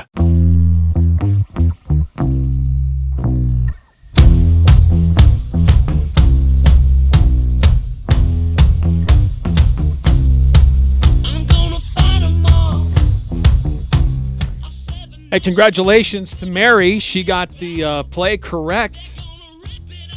Hey, 15.30 15.38
congratulations 15.38 16.34
to 16.34 16.46
Mary. 16.46 16.98
She 16.98 17.22
got 17.22 17.50
the 17.58 17.84
uh, 17.84 18.02
play 18.02 18.36
correct 18.36 19.21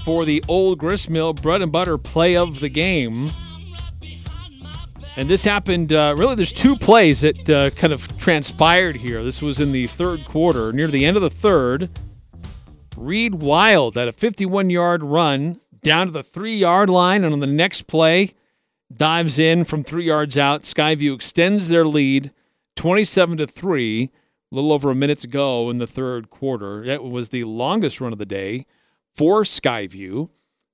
for 0.05 0.23
the 0.23 0.43
old 0.47 0.77
gristmill 0.77 1.33
bread 1.33 1.63
and 1.63 1.71
butter 1.71 1.97
play 1.97 2.37
of 2.37 2.59
the 2.59 2.69
game. 2.69 3.31
And 5.17 5.27
this 5.27 5.43
happened, 5.43 5.91
uh, 5.91 6.13
really, 6.15 6.35
there's 6.35 6.51
two 6.51 6.75
plays 6.75 7.21
that 7.21 7.49
uh, 7.49 7.71
kind 7.71 7.91
of 7.91 8.15
transpired 8.19 8.97
here. 8.97 9.23
This 9.23 9.41
was 9.41 9.59
in 9.59 9.71
the 9.71 9.87
third 9.87 10.23
quarter, 10.25 10.71
near 10.71 10.87
the 10.87 11.05
end 11.05 11.17
of 11.17 11.23
the 11.23 11.29
third. 11.31 11.89
Reed 12.95 13.35
Wild 13.35 13.95
had 13.95 14.07
a 14.07 14.11
51 14.11 14.69
yard 14.69 15.01
run 15.01 15.59
down 15.81 16.05
to 16.07 16.11
the 16.11 16.21
three 16.21 16.55
yard 16.55 16.89
line, 16.89 17.23
and 17.23 17.33
on 17.33 17.39
the 17.39 17.47
next 17.47 17.87
play, 17.87 18.33
dives 18.95 19.39
in 19.39 19.63
from 19.63 19.81
three 19.81 20.05
yards 20.05 20.37
out. 20.37 20.61
Skyview 20.61 21.15
extends 21.15 21.69
their 21.69 21.85
lead 21.85 22.31
27 22.75 23.37
to 23.37 23.47
3, 23.47 24.03
a 24.03 24.55
little 24.55 24.71
over 24.71 24.91
a 24.91 24.95
minute 24.95 25.17
to 25.19 25.27
go 25.27 25.71
in 25.71 25.79
the 25.79 25.87
third 25.87 26.29
quarter. 26.29 26.85
That 26.85 27.03
was 27.03 27.29
the 27.29 27.45
longest 27.45 27.99
run 27.99 28.13
of 28.13 28.19
the 28.19 28.25
day 28.27 28.67
for 29.15 29.43
Skyview. 29.43 30.29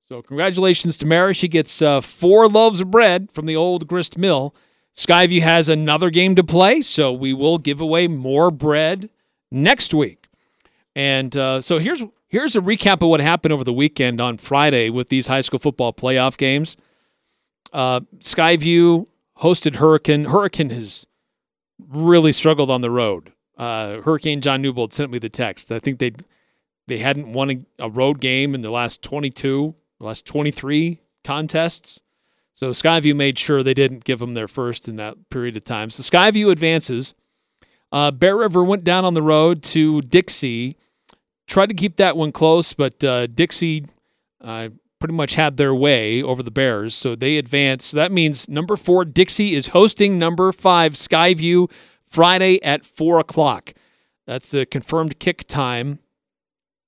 So, 0.08 0.20
congratulations 0.20 0.98
to 0.98 1.06
Mary. 1.06 1.32
She 1.32 1.48
gets 1.48 1.80
uh, 1.80 2.00
four 2.00 2.48
loaves 2.48 2.80
of 2.80 2.90
bread 2.90 3.30
from 3.30 3.46
the 3.46 3.56
old 3.56 3.86
grist 3.86 4.18
mill. 4.18 4.54
Skyview 4.94 5.40
has 5.40 5.68
another 5.68 6.10
game 6.10 6.34
to 6.34 6.44
play, 6.44 6.82
so 6.82 7.12
we 7.12 7.32
will 7.32 7.56
give 7.58 7.80
away 7.80 8.08
more 8.08 8.50
bread 8.50 9.08
next 9.50 9.94
week. 9.94 10.28
And 10.94 11.34
uh, 11.36 11.62
so 11.62 11.78
here's 11.78 12.02
here's 12.28 12.54
a 12.56 12.60
recap 12.60 13.00
of 13.00 13.08
what 13.08 13.20
happened 13.20 13.52
over 13.52 13.64
the 13.64 13.72
weekend 13.72 14.20
on 14.20 14.36
Friday 14.36 14.90
with 14.90 15.08
these 15.08 15.28
high 15.28 15.40
school 15.40 15.58
football 15.58 15.92
playoff 15.92 16.36
games. 16.36 16.76
Uh, 17.72 18.00
Skyview 18.18 19.06
hosted 19.38 19.76
Hurricane. 19.76 20.26
Hurricane 20.26 20.70
has 20.70 21.06
really 21.88 22.32
struggled 22.32 22.70
on 22.70 22.82
the 22.82 22.90
road. 22.90 23.32
Uh, 23.56 24.00
Hurricane 24.02 24.42
John 24.42 24.60
Newbold 24.60 24.92
sent 24.92 25.10
me 25.10 25.18
the 25.18 25.30
text. 25.30 25.72
I 25.72 25.78
think 25.78 25.98
they 25.98 26.12
they 26.86 26.98
hadn't 26.98 27.32
won 27.32 27.66
a, 27.78 27.88
road 27.88 28.20
game 28.20 28.54
in 28.54 28.62
the 28.62 28.70
last 28.70 29.02
22, 29.02 29.74
last 30.00 30.26
23 30.26 31.00
contests. 31.24 32.02
So 32.54 32.70
Skyview 32.70 33.16
made 33.16 33.38
sure 33.38 33.62
they 33.62 33.74
didn't 33.74 34.04
give 34.04 34.18
them 34.18 34.34
their 34.34 34.48
first 34.48 34.88
in 34.88 34.96
that 34.96 35.30
period 35.30 35.56
of 35.56 35.64
time. 35.64 35.90
So 35.90 36.02
Skyview 36.02 36.50
advances. 36.50 37.14
Uh, 37.90 38.10
Bear 38.10 38.36
River 38.36 38.64
went 38.64 38.84
down 38.84 39.04
on 39.04 39.14
the 39.14 39.22
road 39.22 39.62
to 39.64 40.00
Dixie, 40.02 40.76
tried 41.46 41.68
to 41.68 41.74
keep 41.74 41.96
that 41.96 42.16
one 42.16 42.32
close, 42.32 42.72
but 42.72 43.02
uh, 43.04 43.26
Dixie 43.26 43.86
uh, 44.40 44.70
pretty 44.98 45.14
much 45.14 45.34
had 45.34 45.56
their 45.56 45.74
way 45.74 46.22
over 46.22 46.42
the 46.42 46.50
Bears, 46.50 46.94
so 46.94 47.14
they 47.14 47.36
advance. 47.36 47.86
So 47.86 47.96
that 47.98 48.12
means 48.12 48.48
number 48.48 48.76
four, 48.76 49.04
Dixie, 49.04 49.54
is 49.54 49.68
hosting 49.68 50.18
number 50.18 50.52
five, 50.52 50.94
Skyview, 50.94 51.70
Friday 52.02 52.62
at 52.62 52.84
four 52.84 53.18
o'clock. 53.18 53.72
That's 54.26 54.52
the 54.52 54.64
confirmed 54.64 55.18
kick 55.18 55.46
time 55.46 55.98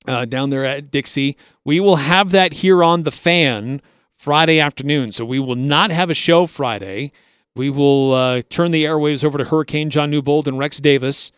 uh, 0.07 0.25
down 0.25 0.51
there 0.51 0.65
at 0.65 0.91
Dixie. 0.91 1.37
We 1.65 1.81
will 1.81 1.97
have 1.97 2.31
that 2.31 2.55
here 2.55 2.83
on 2.83 3.03
the 3.03 3.11
fan 3.11 3.81
Friday 4.13 4.61
afternoon, 4.61 5.13
so 5.13 5.25
we 5.25 5.39
will 5.39 5.55
not 5.55 5.91
have 5.91 6.11
a 6.11 6.15
show 6.15 6.47
Friday. 6.47 7.13
We 7.57 7.71
will 7.71 8.13
uh, 8.13 8.43
turn 8.49 8.71
the 8.71 8.85
airwaves 8.85 9.25
over 9.25 9.39
to 9.39 9.45
Hurricane 9.45 9.91
John 9.91 10.11
Newbold 10.11 10.49
and 10.49 10.59
Rex 10.59 10.81
Davis 10.81 11.31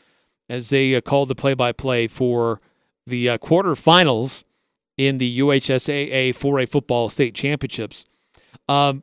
as 0.49 0.71
they 0.71 0.95
uh, 0.95 1.01
call 1.01 1.27
the 1.27 1.35
play-by-play 1.35 2.09
for 2.09 2.61
the 3.07 3.29
uh, 3.29 3.39
quarterfinals 3.39 4.45
in 4.97 5.19
the 5.19 5.41
UHSAA 5.41 6.31
4A 6.31 6.69
football 6.69 7.09
state 7.09 7.35
championships. 7.35 8.07
Um, 8.69 9.03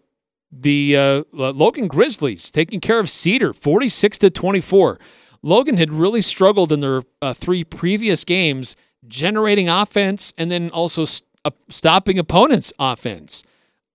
the 0.52 0.96
uh, 0.96 1.24
Logan 1.32 1.88
Grizzlies 1.88 2.52
taking 2.52 2.80
care 2.80 3.00
of 3.00 3.10
Cedar 3.10 3.54
46 3.54 4.18
to 4.20 4.30
24. 4.30 5.00
Logan 5.42 5.78
had 5.78 5.92
really 5.92 6.22
struggled 6.22 6.72
in 6.72 6.80
their 6.80 7.04
uh, 7.22 7.34
three 7.34 7.64
previous 7.64 8.24
games 8.24 8.76
generating 9.08 9.70
offense 9.70 10.34
and 10.38 10.52
then 10.52 10.70
also 10.70 11.06
st- 11.06 11.28
uh, 11.46 11.52
stopping 11.70 12.18
opponents' 12.18 12.72
offense. 12.80 13.44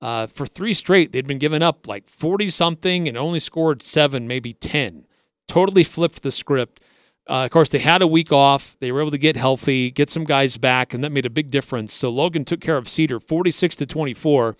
Uh, 0.01 0.27
for 0.27 0.47
three 0.47 0.75
straight, 0.75 1.13
they'd 1.13 1.27
been 1.27 1.39
giving 1.39 1.63
up 1.63 1.89
like 1.89 2.09
40 2.09 2.49
something 2.49 3.09
and 3.09 3.17
only 3.17 3.41
scored 3.41 3.83
seven, 3.83 4.29
maybe 4.29 4.53
10. 4.53 5.07
Totally 5.49 5.83
flipped 5.83 6.23
the 6.23 6.31
script. 6.31 6.81
Uh, 7.29 7.45
of 7.45 7.51
course, 7.51 7.69
they 7.69 7.79
had 7.79 8.01
a 8.01 8.07
week 8.07 8.33
off. 8.33 8.77
They 8.79 8.93
were 8.93 9.01
able 9.01 9.11
to 9.11 9.19
get 9.19 9.37
healthy, 9.37 9.91
get 9.91 10.09
some 10.09 10.25
guys 10.25 10.57
back, 10.57 10.95
and 10.95 11.03
that 11.05 11.13
made 11.13 11.27
a 11.27 11.31
big 11.31 11.51
difference. 11.51 11.93
So 11.93 12.09
Logan 12.11 12.45
took 12.45 12.61
care 12.61 12.77
of 12.77 12.89
Cedar 12.89 13.21
46 13.21 13.77
to 13.77 13.87
24. 13.87 14.57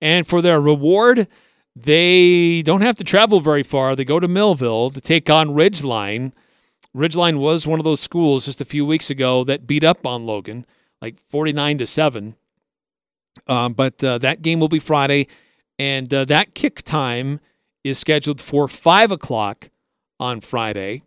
And 0.00 0.26
for 0.26 0.40
their 0.40 0.60
reward, 0.60 1.26
they 1.74 2.62
don't 2.62 2.82
have 2.82 2.96
to 2.96 3.04
travel 3.04 3.40
very 3.40 3.64
far. 3.64 3.96
They 3.96 4.04
go 4.04 4.20
to 4.20 4.28
Millville 4.28 4.90
to 4.90 5.00
take 5.00 5.28
on 5.30 5.48
Ridgeline. 5.48 6.32
Ridgeline 6.98 7.38
was 7.38 7.66
one 7.66 7.78
of 7.78 7.84
those 7.84 8.00
schools 8.00 8.46
just 8.46 8.60
a 8.60 8.64
few 8.64 8.84
weeks 8.84 9.08
ago 9.08 9.44
that 9.44 9.66
beat 9.66 9.84
up 9.84 10.04
on 10.04 10.26
Logan, 10.26 10.66
like 11.00 11.20
49 11.20 11.78
to 11.78 11.86
7. 11.86 12.34
Um, 13.46 13.72
but 13.72 14.02
uh, 14.02 14.18
that 14.18 14.42
game 14.42 14.58
will 14.58 14.68
be 14.68 14.80
Friday, 14.80 15.28
and 15.78 16.12
uh, 16.12 16.24
that 16.24 16.54
kick 16.54 16.82
time 16.82 17.38
is 17.84 17.98
scheduled 17.98 18.40
for 18.40 18.66
5 18.66 19.12
o'clock 19.12 19.70
on 20.18 20.40
Friday. 20.40 21.02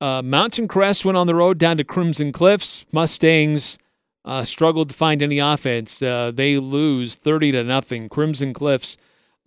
Uh, 0.00 0.22
Mountain 0.22 0.68
Crest 0.68 1.04
went 1.04 1.16
on 1.16 1.26
the 1.26 1.34
road 1.34 1.58
down 1.58 1.78
to 1.78 1.84
Crimson 1.84 2.30
Cliffs. 2.30 2.84
Mustangs 2.92 3.78
uh, 4.24 4.44
struggled 4.44 4.90
to 4.90 4.94
find 4.94 5.22
any 5.22 5.38
offense. 5.38 6.02
Uh, 6.02 6.30
they 6.32 6.58
lose 6.58 7.14
30 7.14 7.52
to 7.52 7.64
nothing. 7.64 8.08
Crimson 8.08 8.52
Cliffs, 8.52 8.98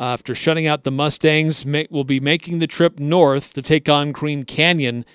after 0.01 0.33
shutting 0.33 0.65
out 0.65 0.83
the 0.83 0.91
Mustangs, 0.91 1.65
will 1.89 2.03
be 2.03 2.19
making 2.19 2.59
the 2.59 2.67
trip 2.67 2.99
north 2.99 3.53
to 3.53 3.61
take 3.61 3.87
on 3.87 4.11
Green 4.11 4.43
Canyon, 4.43 5.05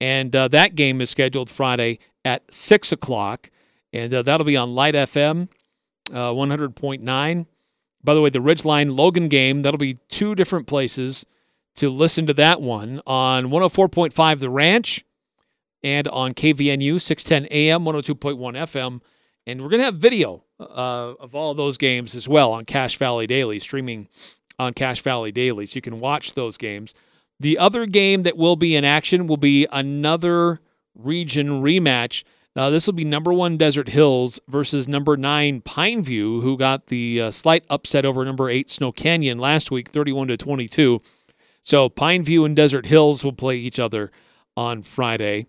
and 0.00 0.34
uh, 0.34 0.48
that 0.48 0.74
game 0.74 1.00
is 1.00 1.10
scheduled 1.10 1.50
Friday 1.50 1.98
at 2.24 2.54
six 2.54 2.92
o'clock, 2.92 3.50
and 3.92 4.14
uh, 4.14 4.22
that'll 4.22 4.46
be 4.46 4.56
on 4.56 4.74
Light 4.74 4.94
FM, 4.94 5.48
uh, 6.12 6.30
100.9. 6.30 7.46
By 8.04 8.14
the 8.14 8.20
way, 8.20 8.30
the 8.30 8.38
Ridgeline 8.38 8.96
Logan 8.96 9.28
game 9.28 9.62
that'll 9.62 9.78
be 9.78 9.98
two 10.08 10.34
different 10.36 10.66
places 10.66 11.26
to 11.74 11.90
listen 11.90 12.26
to 12.26 12.34
that 12.34 12.62
one 12.62 13.00
on 13.06 13.46
104.5 13.46 14.38
The 14.38 14.50
Ranch 14.50 15.04
and 15.82 16.06
on 16.08 16.32
KVNU 16.32 17.00
610 17.00 17.48
AM, 17.50 17.84
102.1 17.84 18.36
FM. 18.38 19.00
And 19.46 19.60
we're 19.60 19.68
going 19.68 19.80
to 19.80 19.84
have 19.84 19.96
video 19.96 20.40
uh, 20.60 21.14
of 21.20 21.34
all 21.34 21.54
those 21.54 21.76
games 21.78 22.14
as 22.14 22.28
well 22.28 22.52
on 22.52 22.64
Cache 22.64 22.96
Valley 22.96 23.26
Daily, 23.26 23.58
streaming 23.58 24.08
on 24.58 24.72
Cache 24.74 25.02
Valley 25.02 25.32
Daily. 25.32 25.66
So 25.66 25.76
you 25.76 25.82
can 25.82 26.00
watch 26.00 26.34
those 26.34 26.56
games. 26.56 26.94
The 27.38 27.58
other 27.58 27.86
game 27.86 28.22
that 28.22 28.36
will 28.36 28.56
be 28.56 28.74
in 28.74 28.84
action 28.84 29.26
will 29.26 29.36
be 29.36 29.66
another 29.70 30.60
region 30.94 31.62
rematch. 31.62 32.24
Uh, 32.54 32.70
this 32.70 32.86
will 32.86 32.94
be 32.94 33.04
number 33.04 33.34
one 33.34 33.58
Desert 33.58 33.88
Hills 33.88 34.40
versus 34.48 34.88
number 34.88 35.18
nine 35.18 35.60
Pineview, 35.60 36.40
who 36.40 36.56
got 36.56 36.86
the 36.86 37.20
uh, 37.20 37.30
slight 37.30 37.66
upset 37.68 38.06
over 38.06 38.24
number 38.24 38.48
eight 38.48 38.70
Snow 38.70 38.92
Canyon 38.92 39.38
last 39.38 39.70
week, 39.70 39.90
31 39.90 40.28
to 40.28 40.36
22. 40.38 41.00
So 41.60 41.90
Pineview 41.90 42.46
and 42.46 42.56
Desert 42.56 42.86
Hills 42.86 43.22
will 43.22 43.34
play 43.34 43.56
each 43.56 43.78
other 43.78 44.10
on 44.56 44.82
Friday. 44.82 45.48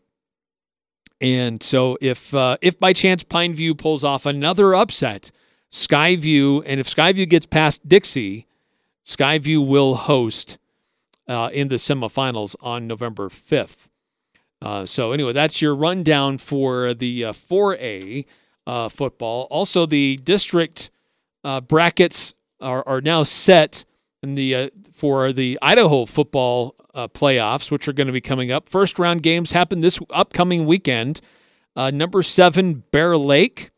And 1.19 1.63
so 1.63 1.97
if 1.99 2.33
uh, 2.33 2.57
if 2.61 2.79
by 2.79 2.93
chance 2.93 3.23
Pineview 3.23 3.77
pulls 3.77 4.03
off 4.03 4.25
another 4.25 4.75
upset, 4.75 5.31
Skyview 5.71 6.63
and 6.65 6.79
if 6.79 6.87
Skyview 6.87 7.27
gets 7.29 7.45
past 7.45 7.87
Dixie, 7.87 8.45
Skyview 9.05 9.67
will 9.67 9.95
host 9.95 10.57
uh, 11.27 11.49
in 11.53 11.69
the 11.69 11.75
semifinals 11.75 12.55
on 12.61 12.87
November 12.87 13.29
5th. 13.29 13.89
Uh, 14.61 14.85
so 14.85 15.11
anyway, 15.11 15.33
that's 15.33 15.61
your 15.61 15.75
rundown 15.75 16.37
for 16.37 16.93
the 16.93 17.25
uh, 17.25 17.33
4A 17.33 18.25
uh, 18.65 18.89
football. 18.89 19.47
Also, 19.49 19.85
the 19.85 20.17
district 20.17 20.89
uh, 21.43 21.61
brackets 21.61 22.33
are, 22.59 22.83
are 22.87 23.01
now 23.01 23.23
set 23.23 23.85
in 24.23 24.35
the 24.35 24.55
uh, 24.55 24.69
for 24.91 25.31
the 25.31 25.59
Idaho 25.61 26.05
football 26.05 26.75
uh, 26.97 27.07
playoffs, 27.07 27.69
which 27.69 27.87
are 27.87 27.93
going 27.93 28.07
to 28.07 28.13
be 28.13 28.19
coming 28.19 28.51
up. 28.51 28.67
First 28.67 28.97
round 28.97 29.21
games 29.21 29.51
happen 29.51 29.81
this 29.81 29.99
upcoming 30.09 30.65
weekend. 30.65 31.21
Uh, 31.75 31.91
number 31.91 32.23
seven, 32.23 32.83
Bear 32.91 33.15
Lake. 33.15 33.69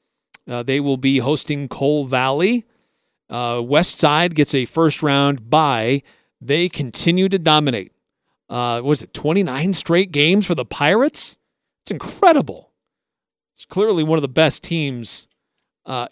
Uh, 0.48 0.64
they 0.64 0.80
will 0.80 0.98
be 0.98 1.20
hosting 1.20 1.68
Cole 1.68 2.06
Valley. 2.06 2.66
Uh, 3.30 3.62
West 3.64 4.00
Side 4.00 4.34
gets 4.34 4.56
a 4.56 4.66
first 4.66 5.04
round 5.04 5.50
bye. 5.50 6.02
They 6.40 6.70
continue 6.70 7.28
to 7.28 7.38
dominate. 7.38 7.92
Uh, 8.50 8.82
was 8.84 9.04
it 9.04 9.14
29 9.14 9.74
straight 9.74 10.12
games 10.12 10.48
for 10.48 10.56
the 10.56 10.66
Pirates? 10.66 11.38
It's 11.82 11.92
incredible. 11.92 12.72
It's 13.54 13.66
clearly 13.66 14.04
one 14.04 14.18
of 14.18 14.22
the 14.22 14.30
best 14.30 14.64
teams 14.64 15.28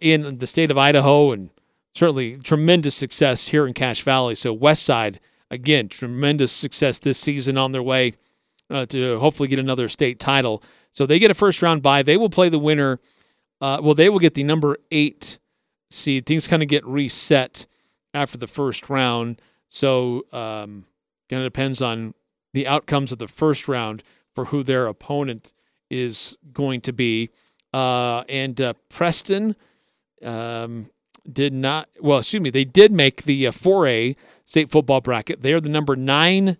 in 0.01 0.39
the 0.39 0.47
state 0.47 0.71
of 0.71 0.77
Idaho 0.77 1.31
and 1.31 1.51
certainly 1.93 2.37
tremendous 2.37 2.95
success 2.95 3.47
here 3.47 3.65
in 3.65 3.73
Cache 3.73 4.01
Valley. 4.01 4.35
So 4.35 4.51
West 4.51 4.83
Side, 4.83 5.19
again, 5.49 5.87
tremendous 5.87 6.51
success 6.51 6.99
this 6.99 7.17
season 7.17 7.57
on 7.57 7.71
their 7.71 7.83
way 7.83 8.13
uh, 8.69 8.85
to 8.87 9.19
hopefully 9.19 9.49
get 9.49 9.59
another 9.59 9.87
state 9.87 10.19
title. 10.19 10.63
So 10.91 11.05
they 11.05 11.19
get 11.19 11.31
a 11.31 11.35
first 11.35 11.61
round 11.61 11.81
bye. 11.81 12.03
They 12.03 12.17
will 12.17 12.29
play 12.29 12.49
the 12.49 12.59
winner. 12.59 12.99
Uh, 13.61 13.79
well, 13.81 13.93
they 13.93 14.09
will 14.09 14.19
get 14.19 14.33
the 14.33 14.43
number 14.43 14.77
eight 14.91 15.39
seed. 15.89 16.25
Things 16.25 16.47
kind 16.47 16.61
of 16.61 16.69
get 16.69 16.85
reset 16.85 17.65
after 18.13 18.37
the 18.37 18.47
first 18.47 18.89
round. 18.89 19.41
So 19.69 20.25
um, 20.31 20.85
kind 21.29 21.43
of 21.43 21.45
depends 21.45 21.81
on 21.81 22.13
the 22.53 22.67
outcomes 22.67 23.11
of 23.11 23.19
the 23.19 23.27
first 23.27 23.67
round 23.67 24.03
for 24.33 24.45
who 24.45 24.63
their 24.63 24.87
opponent 24.87 25.53
is 25.89 26.37
going 26.53 26.81
to 26.81 26.93
be. 26.93 27.29
Uh, 27.73 28.21
and 28.29 28.59
uh, 28.59 28.73
Preston, 28.89 29.55
um, 30.23 30.89
did 31.31 31.53
not, 31.53 31.89
well, 31.99 32.19
excuse 32.19 32.41
me, 32.41 32.49
they 32.49 32.63
did 32.63 32.91
make 32.91 33.23
the 33.23 33.47
uh, 33.47 33.51
4A 33.51 34.15
state 34.47 34.71
football 34.71 35.01
bracket. 35.01 35.43
They're 35.43 35.61
the 35.61 35.69
number 35.69 35.95
nine 35.95 36.57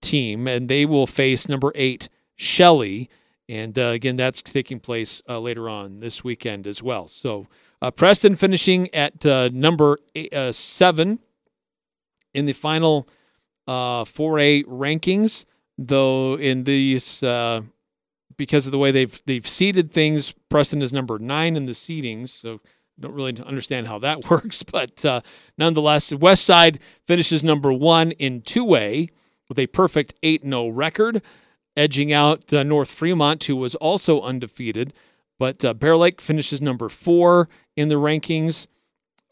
team, 0.00 0.46
and 0.46 0.68
they 0.68 0.86
will 0.86 1.08
face 1.08 1.48
number 1.48 1.72
eight, 1.74 2.08
Shelley. 2.36 3.10
And 3.48 3.76
uh, 3.76 3.86
again, 3.86 4.14
that's 4.14 4.42
taking 4.42 4.78
place 4.78 5.22
uh, 5.28 5.40
later 5.40 5.68
on 5.68 5.98
this 5.98 6.22
weekend 6.22 6.68
as 6.68 6.82
well. 6.82 7.08
So 7.08 7.48
uh, 7.82 7.90
Preston 7.90 8.36
finishing 8.36 8.94
at 8.94 9.26
uh, 9.26 9.48
number 9.52 9.98
eight, 10.14 10.32
uh, 10.32 10.52
seven 10.52 11.18
in 12.32 12.46
the 12.46 12.52
final 12.52 13.08
4A 13.66 14.64
rankings, 14.64 15.46
though 15.76 16.38
in 16.38 16.64
these 16.64 17.24
because 18.36 18.66
of 18.66 18.72
the 18.72 18.78
way 18.78 18.90
they've 18.90 19.22
they've 19.26 19.46
seeded 19.46 19.90
things, 19.90 20.34
Preston 20.48 20.80
is 20.80 20.92
number 20.92 21.18
nine 21.18 21.56
in 21.56 21.66
the 21.66 21.72
seedings. 21.72 22.30
So 22.30 22.60
don't 22.98 23.14
really 23.14 23.40
understand 23.42 23.86
how 23.86 23.98
that 24.00 24.24
works, 24.30 24.62
but 24.62 25.04
uh, 25.04 25.20
nonetheless, 25.56 26.12
West 26.14 26.44
Side 26.44 26.78
finishes 27.06 27.44
number 27.44 27.72
one 27.72 28.12
in 28.12 28.42
two 28.42 28.64
way 28.64 29.08
with 29.48 29.58
a 29.58 29.66
perfect 29.68 30.14
8 30.22 30.44
0 30.44 30.68
record, 30.68 31.22
edging 31.76 32.12
out 32.12 32.52
uh, 32.52 32.62
North 32.62 32.90
Fremont, 32.90 33.44
who 33.44 33.56
was 33.56 33.74
also 33.76 34.22
undefeated. 34.22 34.94
But 35.38 35.64
uh, 35.64 35.72
Bear 35.74 35.96
Lake 35.96 36.20
finishes 36.20 36.60
number 36.60 36.88
four 36.88 37.48
in 37.74 37.88
the 37.88 37.94
rankings, 37.94 38.66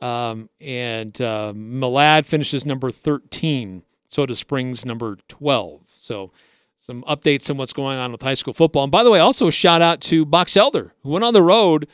um, 0.00 0.48
and 0.60 1.18
uh, 1.20 1.52
Malad 1.54 2.24
finishes 2.24 2.64
number 2.64 2.90
13. 2.90 3.82
Soda 4.08 4.34
Springs 4.34 4.86
number 4.86 5.18
12. 5.28 5.82
So 5.96 6.32
some 6.78 7.02
updates 7.02 7.50
on 7.50 7.58
what's 7.58 7.74
going 7.74 7.98
on 7.98 8.10
with 8.10 8.22
high 8.22 8.34
school 8.34 8.54
football. 8.54 8.84
And 8.84 8.92
by 8.92 9.04
the 9.04 9.10
way, 9.10 9.20
also 9.20 9.48
a 9.48 9.52
shout 9.52 9.82
out 9.82 10.00
to 10.02 10.24
Box 10.24 10.56
Elder, 10.56 10.94
who 11.02 11.10
went 11.10 11.24
on 11.24 11.34
the 11.34 11.42
road 11.42 11.86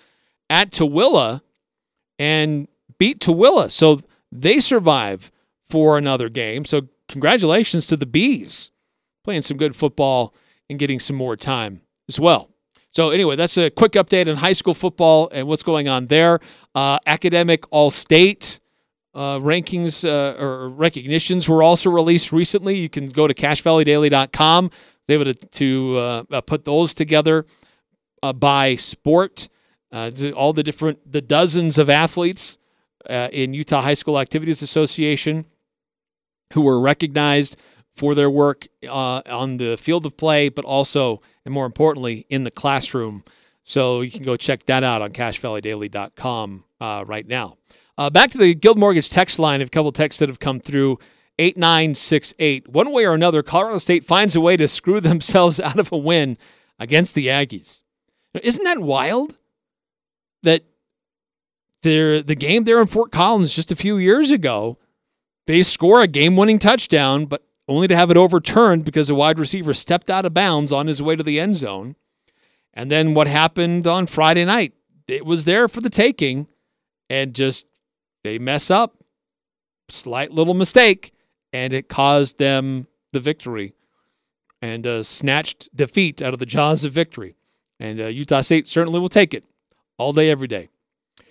at 0.48 0.70
Tooele 0.70 1.40
and 2.18 2.68
beat 2.98 3.20
Tooele. 3.20 3.70
So 3.70 4.00
they 4.30 4.60
survive 4.60 5.30
for 5.68 5.98
another 5.98 6.28
game. 6.28 6.64
So 6.64 6.88
congratulations 7.08 7.86
to 7.88 7.96
the 7.96 8.06
Bees 8.06 8.70
playing 9.24 9.42
some 9.42 9.56
good 9.56 9.74
football 9.74 10.34
and 10.68 10.78
getting 10.78 10.98
some 10.98 11.16
more 11.16 11.36
time 11.36 11.80
as 12.08 12.20
well. 12.20 12.50
So 12.90 13.10
anyway, 13.10 13.34
that's 13.34 13.58
a 13.58 13.70
quick 13.70 13.92
update 13.92 14.30
on 14.30 14.36
high 14.36 14.52
school 14.52 14.74
football 14.74 15.28
and 15.32 15.48
what's 15.48 15.64
going 15.64 15.88
on 15.88 16.06
there. 16.06 16.38
Uh, 16.74 16.98
academic 17.06 17.64
all-state 17.72 18.60
uh, 19.14 19.38
rankings 19.38 20.04
uh, 20.04 20.40
or 20.40 20.68
recognitions 20.68 21.48
were 21.48 21.62
also 21.62 21.90
released 21.90 22.32
recently. 22.32 22.76
You 22.76 22.88
can 22.88 23.08
go 23.08 23.26
to 23.26 23.34
CacheValleyDaily.com. 23.34 24.70
Able 25.06 25.24
to, 25.26 25.34
to 25.34 25.98
uh, 25.98 26.40
put 26.40 26.64
those 26.64 26.94
together 26.94 27.44
uh, 28.22 28.32
by 28.32 28.76
sport 28.76 29.48
uh, 29.94 30.10
all 30.34 30.52
the 30.52 30.62
different 30.62 31.10
the 31.10 31.22
dozens 31.22 31.78
of 31.78 31.88
athletes 31.88 32.58
uh, 33.08 33.28
in 33.32 33.54
Utah 33.54 33.80
High 33.80 33.94
School 33.94 34.18
Activities 34.18 34.60
Association 34.60 35.46
who 36.52 36.62
were 36.62 36.80
recognized 36.80 37.56
for 37.92 38.14
their 38.14 38.28
work 38.28 38.66
uh, 38.88 39.22
on 39.26 39.56
the 39.58 39.76
field 39.76 40.04
of 40.04 40.16
play, 40.16 40.48
but 40.48 40.64
also 40.64 41.20
and 41.44 41.54
more 41.54 41.64
importantly 41.64 42.26
in 42.28 42.42
the 42.42 42.50
classroom. 42.50 43.22
So 43.62 44.00
you 44.00 44.10
can 44.10 44.24
go 44.24 44.36
check 44.36 44.66
that 44.66 44.82
out 44.82 45.00
on 45.00 45.12
CacheValleyDaily.com 45.12 46.64
uh, 46.80 47.04
right 47.06 47.26
now. 47.26 47.56
Uh, 47.96 48.10
back 48.10 48.30
to 48.30 48.38
the 48.38 48.54
Guild 48.54 48.78
Mortgage 48.78 49.10
text 49.10 49.38
line. 49.38 49.60
A 49.60 49.68
couple 49.68 49.92
texts 49.92 50.20
that 50.20 50.28
have 50.28 50.40
come 50.40 50.60
through. 50.60 50.98
8968. 51.38 52.68
One 52.68 52.92
way 52.92 53.06
or 53.06 53.14
another, 53.14 53.42
Colorado 53.42 53.78
State 53.78 54.04
finds 54.04 54.36
a 54.36 54.40
way 54.40 54.56
to 54.56 54.68
screw 54.68 55.00
themselves 55.00 55.60
out 55.60 55.78
of 55.78 55.92
a 55.92 55.96
win 55.96 56.36
against 56.78 57.14
the 57.14 57.28
Aggies. 57.28 57.82
Isn't 58.42 58.64
that 58.64 58.80
wild? 58.80 59.38
That 60.44 60.64
the 61.82 62.22
the 62.24 62.34
game 62.34 62.64
there 62.64 62.80
in 62.80 62.86
Fort 62.86 63.10
Collins 63.10 63.54
just 63.54 63.72
a 63.72 63.76
few 63.76 63.98
years 63.98 64.30
ago, 64.30 64.78
they 65.46 65.62
score 65.62 66.00
a 66.00 66.06
game-winning 66.06 66.58
touchdown, 66.58 67.26
but 67.26 67.42
only 67.68 67.88
to 67.88 67.96
have 67.96 68.10
it 68.10 68.16
overturned 68.16 68.84
because 68.84 69.10
a 69.10 69.14
wide 69.14 69.38
receiver 69.38 69.74
stepped 69.74 70.10
out 70.10 70.26
of 70.26 70.34
bounds 70.34 70.72
on 70.72 70.86
his 70.86 71.02
way 71.02 71.16
to 71.16 71.22
the 71.22 71.40
end 71.40 71.56
zone. 71.56 71.96
And 72.72 72.90
then 72.90 73.14
what 73.14 73.26
happened 73.26 73.86
on 73.86 74.06
Friday 74.06 74.44
night? 74.44 74.72
It 75.06 75.24
was 75.24 75.44
there 75.44 75.68
for 75.68 75.80
the 75.80 75.90
taking, 75.90 76.46
and 77.08 77.34
just 77.34 77.66
they 78.22 78.38
mess 78.38 78.70
up, 78.70 79.02
slight 79.88 80.30
little 80.30 80.54
mistake, 80.54 81.12
and 81.52 81.72
it 81.72 81.88
caused 81.88 82.38
them 82.38 82.86
the 83.12 83.20
victory 83.20 83.72
and 84.60 84.86
uh, 84.86 85.02
snatched 85.02 85.68
defeat 85.74 86.22
out 86.22 86.32
of 86.32 86.38
the 86.38 86.46
jaws 86.46 86.84
of 86.84 86.92
victory. 86.92 87.34
And 87.78 88.00
uh, 88.00 88.06
Utah 88.06 88.40
State 88.40 88.66
certainly 88.66 88.98
will 88.98 89.08
take 89.08 89.34
it 89.34 89.44
all 89.98 90.12
day, 90.12 90.30
every 90.30 90.48
day. 90.48 90.68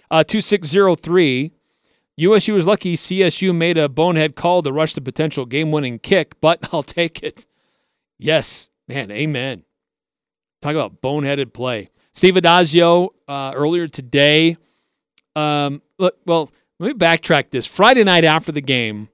Uh, 0.10 0.23
2603. 0.23 1.52
USU 2.15 2.56
is 2.56 2.68
lucky 2.68 2.95
CSU 2.95 3.56
made 3.56 3.77
a 3.77 3.90
bonehead 3.90 4.35
call 4.35 4.61
to 4.61 4.72
rush 4.72 4.94
the 4.94 5.02
potential 5.02 5.45
game 5.45 5.72
winning 5.72 5.98
kick, 5.98 6.40
but 6.41 6.60
I'll 6.73 6.84
take 6.84 7.23
it. 7.23 7.45
Yes, 8.19 8.69
man, 8.88 9.10
amen. 9.11 9.64
Talk 10.61 10.73
about 10.73 11.02
boneheaded 11.02 11.53
play. 11.53 11.88
Steve 12.14 12.35
Addazio 12.35 13.10
uh, 13.27 13.52
earlier 13.56 13.88
today. 13.88 14.56
Um, 15.35 15.81
look, 15.98 16.15
well, 16.26 16.52
let 16.80 16.88
me 16.88 16.94
backtrack 16.94 17.49
this. 17.49 17.65
Friday 17.65 18.03
night 18.03 18.23
after 18.23 18.52
the 18.52 18.61
game, 18.61 19.10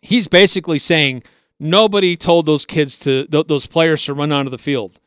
he's 0.00 0.26
basically 0.26 0.78
saying 0.78 1.22
nobody 1.60 2.16
told 2.16 2.46
those 2.46 2.64
kids 2.64 2.98
to 3.00 3.26
th- 3.26 3.46
those 3.46 3.66
players 3.66 4.04
to 4.06 4.14
run 4.14 4.32
onto 4.32 4.50
the 4.50 4.58
field. 4.58 4.98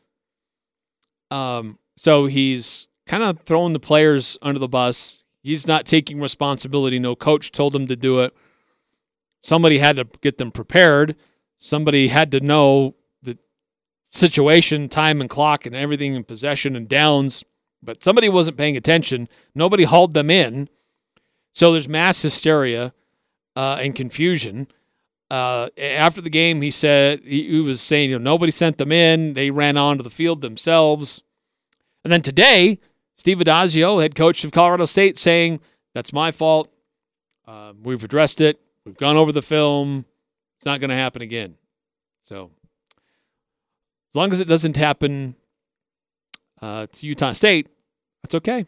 Um, 1.30 1.78
so 1.96 2.26
he's 2.26 2.86
kind 3.08 3.22
of 3.22 3.40
throwing 3.40 3.72
the 3.72 3.80
players 3.80 4.38
under 4.42 4.58
the 4.58 4.68
bus. 4.68 5.24
He's 5.42 5.66
not 5.66 5.86
taking 5.86 6.20
responsibility. 6.20 6.98
No 6.98 7.16
coach 7.16 7.50
told 7.50 7.74
him 7.74 7.86
to 7.86 7.96
do 7.96 8.20
it. 8.20 8.36
Somebody 9.40 9.78
had 9.78 9.96
to 9.96 10.06
get 10.20 10.38
them 10.38 10.50
prepared. 10.50 11.16
Somebody 11.56 12.08
had 12.08 12.30
to 12.32 12.40
know 12.40 12.94
the 13.22 13.38
situation, 14.10 14.88
time 14.88 15.20
and 15.20 15.30
clock, 15.30 15.64
and 15.64 15.74
everything 15.74 16.14
in 16.14 16.24
possession 16.24 16.76
and 16.76 16.88
downs. 16.88 17.44
But 17.82 18.02
somebody 18.02 18.28
wasn't 18.28 18.58
paying 18.58 18.76
attention. 18.76 19.28
Nobody 19.54 19.84
hauled 19.84 20.12
them 20.12 20.30
in. 20.30 20.68
So 21.52 21.72
there's 21.72 21.88
mass 21.88 22.22
hysteria 22.22 22.92
uh, 23.56 23.78
and 23.80 23.94
confusion. 23.94 24.68
Uh, 25.30 25.68
after 25.76 26.20
the 26.20 26.30
game, 26.30 26.62
he 26.62 26.70
said 26.70 27.20
he, 27.24 27.48
he 27.48 27.60
was 27.60 27.80
saying, 27.80 28.10
you 28.10 28.18
know, 28.18 28.32
nobody 28.32 28.52
sent 28.52 28.78
them 28.78 28.92
in. 28.92 29.34
They 29.34 29.50
ran 29.50 29.76
onto 29.76 30.02
the 30.02 30.10
field 30.10 30.40
themselves. 30.40 31.22
And 32.04 32.12
then 32.12 32.22
today, 32.22 32.78
Steve 33.28 33.40
Addazio, 33.40 34.00
head 34.00 34.14
coach 34.14 34.42
of 34.42 34.52
Colorado 34.52 34.86
State, 34.86 35.18
saying, 35.18 35.60
That's 35.92 36.14
my 36.14 36.30
fault. 36.30 36.72
Uh, 37.46 37.74
we've 37.82 38.02
addressed 38.02 38.40
it. 38.40 38.58
We've 38.86 38.96
gone 38.96 39.18
over 39.18 39.32
the 39.32 39.42
film. 39.42 40.06
It's 40.56 40.64
not 40.64 40.80
going 40.80 40.88
to 40.88 40.96
happen 40.96 41.20
again. 41.20 41.56
So, 42.22 42.50
as 44.08 44.16
long 44.16 44.32
as 44.32 44.40
it 44.40 44.48
doesn't 44.48 44.76
happen 44.76 45.36
uh, 46.62 46.86
to 46.90 47.06
Utah 47.06 47.32
State, 47.32 47.68
that's 48.22 48.34
okay. 48.36 48.64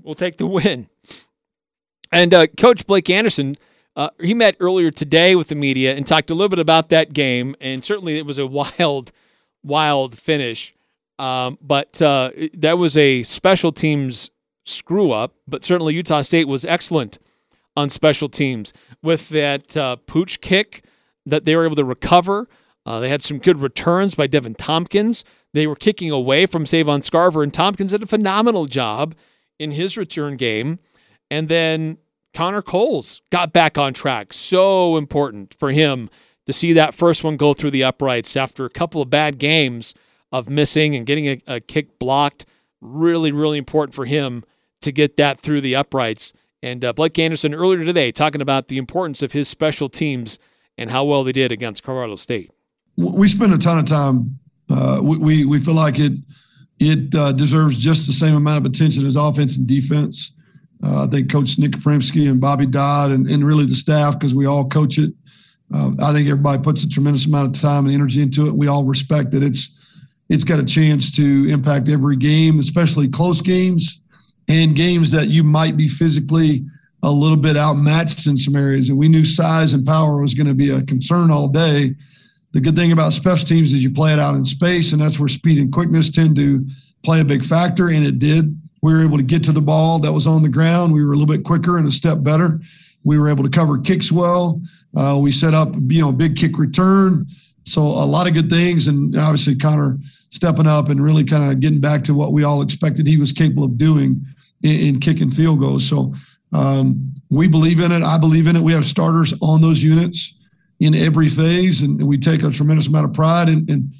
We'll 0.00 0.14
take 0.14 0.36
the 0.36 0.46
win. 0.62 0.88
And 2.12 2.32
uh, 2.32 2.46
Coach 2.46 2.86
Blake 2.86 3.10
Anderson, 3.10 3.56
uh, 3.96 4.10
he 4.22 4.32
met 4.32 4.54
earlier 4.60 4.92
today 4.92 5.34
with 5.34 5.48
the 5.48 5.56
media 5.56 5.96
and 5.96 6.06
talked 6.06 6.30
a 6.30 6.34
little 6.34 6.50
bit 6.50 6.60
about 6.60 6.88
that 6.90 7.14
game. 7.14 7.56
And 7.60 7.82
certainly 7.82 8.16
it 8.18 8.26
was 8.26 8.38
a 8.38 8.46
wild, 8.78 9.10
wild 9.64 10.16
finish. 10.16 10.72
Um, 11.18 11.58
but 11.60 12.00
uh, 12.02 12.30
that 12.54 12.78
was 12.78 12.96
a 12.96 13.22
special 13.22 13.72
teams 13.72 14.30
screw 14.64 15.12
up. 15.12 15.34
But 15.46 15.64
certainly 15.64 15.94
Utah 15.94 16.22
State 16.22 16.48
was 16.48 16.64
excellent 16.64 17.18
on 17.76 17.88
special 17.88 18.28
teams 18.28 18.72
with 19.02 19.28
that 19.30 19.76
uh, 19.76 19.96
pooch 19.96 20.40
kick 20.40 20.84
that 21.26 21.44
they 21.44 21.56
were 21.56 21.64
able 21.64 21.76
to 21.76 21.84
recover. 21.84 22.46
Uh, 22.86 23.00
they 23.00 23.08
had 23.08 23.22
some 23.22 23.38
good 23.38 23.58
returns 23.58 24.14
by 24.14 24.26
Devin 24.26 24.54
Tompkins. 24.54 25.24
They 25.54 25.66
were 25.66 25.76
kicking 25.76 26.10
away 26.10 26.46
from 26.46 26.66
Savon 26.66 27.00
Scarver, 27.00 27.42
and 27.42 27.52
Tompkins 27.52 27.92
did 27.92 28.02
a 28.02 28.06
phenomenal 28.06 28.66
job 28.66 29.14
in 29.58 29.72
his 29.72 29.96
return 29.96 30.36
game. 30.36 30.78
And 31.30 31.48
then 31.48 31.98
Connor 32.34 32.62
Coles 32.62 33.22
got 33.30 33.52
back 33.52 33.78
on 33.78 33.94
track. 33.94 34.32
So 34.32 34.96
important 34.96 35.54
for 35.58 35.70
him 35.70 36.10
to 36.46 36.52
see 36.52 36.74
that 36.74 36.94
first 36.94 37.24
one 37.24 37.36
go 37.36 37.54
through 37.54 37.70
the 37.70 37.84
uprights 37.84 38.36
after 38.36 38.64
a 38.64 38.70
couple 38.70 39.00
of 39.00 39.08
bad 39.08 39.38
games 39.38 39.94
of 40.34 40.50
missing 40.50 40.96
and 40.96 41.06
getting 41.06 41.28
a, 41.28 41.40
a 41.46 41.60
kick 41.60 41.98
blocked. 41.98 42.44
Really, 42.80 43.30
really 43.30 43.56
important 43.56 43.94
for 43.94 44.04
him 44.04 44.42
to 44.80 44.90
get 44.90 45.16
that 45.16 45.40
through 45.40 45.60
the 45.60 45.76
uprights. 45.76 46.32
And 46.60 46.84
uh, 46.84 46.92
Blake 46.92 47.18
Anderson 47.18 47.54
earlier 47.54 47.84
today 47.84 48.10
talking 48.10 48.40
about 48.42 48.66
the 48.66 48.76
importance 48.76 49.22
of 49.22 49.32
his 49.32 49.48
special 49.48 49.88
teams 49.88 50.38
and 50.76 50.90
how 50.90 51.04
well 51.04 51.22
they 51.22 51.32
did 51.32 51.52
against 51.52 51.84
Colorado 51.84 52.16
State. 52.16 52.50
We 52.96 53.28
spend 53.28 53.52
a 53.54 53.58
ton 53.58 53.78
of 53.78 53.86
time. 53.86 54.38
Uh, 54.68 54.98
we, 55.02 55.18
we, 55.18 55.44
we 55.44 55.58
feel 55.60 55.74
like 55.74 55.98
it 55.98 56.12
it 56.80 57.14
uh, 57.14 57.30
deserves 57.32 57.78
just 57.78 58.08
the 58.08 58.12
same 58.12 58.34
amount 58.34 58.58
of 58.58 58.66
attention 58.66 59.06
as 59.06 59.14
offense 59.14 59.56
and 59.56 59.68
defense. 59.68 60.32
Uh, 60.82 61.04
I 61.04 61.06
think 61.06 61.30
Coach 61.30 61.58
Nick 61.58 61.70
Kaprimski 61.70 62.28
and 62.28 62.40
Bobby 62.40 62.66
Dodd 62.66 63.12
and, 63.12 63.28
and 63.28 63.46
really 63.46 63.66
the 63.66 63.74
staff, 63.76 64.18
because 64.18 64.34
we 64.34 64.46
all 64.46 64.66
coach 64.66 64.98
it. 64.98 65.14
Uh, 65.72 65.92
I 66.02 66.12
think 66.12 66.28
everybody 66.28 66.60
puts 66.60 66.82
a 66.82 66.88
tremendous 66.88 67.26
amount 67.26 67.54
of 67.56 67.62
time 67.62 67.86
and 67.86 67.94
energy 67.94 68.20
into 68.20 68.48
it. 68.48 68.54
We 68.54 68.66
all 68.66 68.84
respect 68.84 69.30
that 69.30 69.42
it's 69.44 69.70
it's 70.28 70.44
got 70.44 70.58
a 70.58 70.64
chance 70.64 71.10
to 71.16 71.48
impact 71.48 71.88
every 71.88 72.16
game, 72.16 72.58
especially 72.58 73.08
close 73.08 73.40
games 73.40 74.00
and 74.48 74.76
games 74.76 75.10
that 75.12 75.28
you 75.28 75.44
might 75.44 75.76
be 75.76 75.88
physically 75.88 76.64
a 77.02 77.10
little 77.10 77.36
bit 77.36 77.56
outmatched 77.56 78.26
in 78.26 78.36
some 78.36 78.56
areas. 78.56 78.88
And 78.88 78.98
we 78.98 79.08
knew 79.08 79.24
size 79.24 79.74
and 79.74 79.86
power 79.86 80.20
was 80.20 80.34
going 80.34 80.46
to 80.46 80.54
be 80.54 80.70
a 80.70 80.82
concern 80.82 81.30
all 81.30 81.48
day. 81.48 81.94
The 82.52 82.60
good 82.60 82.76
thing 82.76 82.92
about 82.92 83.12
special 83.12 83.46
teams 83.46 83.72
is 83.72 83.82
you 83.82 83.90
play 83.90 84.12
it 84.12 84.18
out 84.18 84.36
in 84.36 84.44
space, 84.44 84.92
and 84.92 85.02
that's 85.02 85.18
where 85.18 85.28
speed 85.28 85.58
and 85.58 85.72
quickness 85.72 86.10
tend 86.10 86.36
to 86.36 86.66
play 87.02 87.20
a 87.20 87.24
big 87.24 87.44
factor, 87.44 87.90
and 87.90 88.06
it 88.06 88.18
did. 88.18 88.52
We 88.80 88.92
were 88.92 89.02
able 89.02 89.16
to 89.16 89.22
get 89.22 89.44
to 89.44 89.52
the 89.52 89.60
ball 89.60 89.98
that 90.00 90.12
was 90.12 90.26
on 90.26 90.42
the 90.42 90.48
ground. 90.48 90.92
We 90.92 91.04
were 91.04 91.12
a 91.12 91.16
little 91.16 91.34
bit 91.34 91.44
quicker 91.44 91.78
and 91.78 91.86
a 91.86 91.90
step 91.90 92.22
better. 92.22 92.60
We 93.04 93.18
were 93.18 93.28
able 93.28 93.44
to 93.44 93.50
cover 93.50 93.78
kicks 93.78 94.12
well. 94.12 94.62
Uh, 94.96 95.18
we 95.20 95.32
set 95.32 95.52
up, 95.52 95.74
you 95.88 96.00
know, 96.00 96.12
big 96.12 96.36
kick 96.36 96.58
return. 96.58 97.26
So 97.64 97.80
a 97.80 98.04
lot 98.04 98.26
of 98.26 98.34
good 98.34 98.50
things, 98.50 98.88
and 98.88 99.16
obviously 99.16 99.56
Connor 99.56 99.98
stepping 100.30 100.66
up 100.66 100.88
and 100.88 101.02
really 101.02 101.24
kind 101.24 101.50
of 101.50 101.60
getting 101.60 101.80
back 101.80 102.02
to 102.04 102.14
what 102.14 102.32
we 102.32 102.44
all 102.44 102.60
expected 102.60 103.06
he 103.06 103.16
was 103.16 103.32
capable 103.32 103.64
of 103.64 103.78
doing 103.78 104.24
in, 104.62 104.80
in 104.80 105.00
kicking 105.00 105.30
field 105.30 105.60
goals. 105.60 105.88
So 105.88 106.14
um, 106.52 107.14
we 107.30 107.48
believe 107.48 107.80
in 107.80 107.92
it. 107.92 108.02
I 108.02 108.18
believe 108.18 108.46
in 108.46 108.56
it. 108.56 108.62
We 108.62 108.72
have 108.72 108.84
starters 108.84 109.34
on 109.40 109.60
those 109.60 109.82
units 109.82 110.34
in 110.80 110.94
every 110.94 111.28
phase, 111.28 111.82
and 111.82 112.02
we 112.06 112.18
take 112.18 112.42
a 112.42 112.50
tremendous 112.50 112.88
amount 112.88 113.06
of 113.06 113.12
pride. 113.12 113.48
And, 113.48 113.68
and 113.70 113.92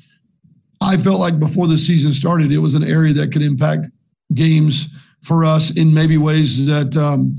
I 0.81 0.97
felt 0.97 1.20
like 1.20 1.39
before 1.39 1.66
the 1.66 1.78
season 1.78 2.12
started, 2.12 2.53
it 2.53 2.59
was 2.59 2.74
an 2.74 2.85
area 2.85 3.12
that 3.15 3.32
could 3.32 3.43
impact 3.43 3.89
games 4.35 4.89
for 5.23 5.45
us 5.45 5.77
in 5.77 5.95
maybe 5.95 6.19
ways 6.19 6.66
that 6.66 6.97
um, 6.97 7.36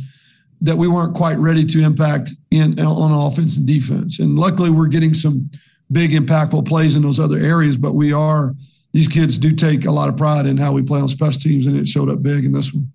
that 0.61 0.75
we 0.75 0.87
weren't 0.87 1.13
quite 1.13 1.37
ready 1.37 1.63
to 1.65 1.83
impact 1.83 2.33
in 2.49 2.79
on 2.79 3.11
offense 3.11 3.57
and 3.57 3.67
defense. 3.67 4.19
And 4.19 4.39
luckily, 4.39 4.69
we're 4.69 4.87
getting 4.87 5.13
some 5.13 5.49
big 5.91 6.11
impactful 6.11 6.67
plays 6.67 6.95
in 6.95 7.03
those 7.03 7.19
other 7.19 7.37
areas. 7.37 7.77
But 7.77 7.93
we 7.93 8.13
are 8.13 8.53
these 8.91 9.07
kids 9.07 9.37
do 9.37 9.51
take 9.51 9.85
a 9.85 9.91
lot 9.91 10.09
of 10.09 10.17
pride 10.17 10.45
in 10.45 10.57
how 10.57 10.71
we 10.71 10.81
play 10.81 10.99
on 10.99 11.07
special 11.07 11.41
teams, 11.41 11.67
and 11.67 11.77
it 11.77 11.87
showed 11.87 12.09
up 12.09 12.23
big 12.23 12.45
in 12.45 12.53
this 12.53 12.73
one. 12.73 12.91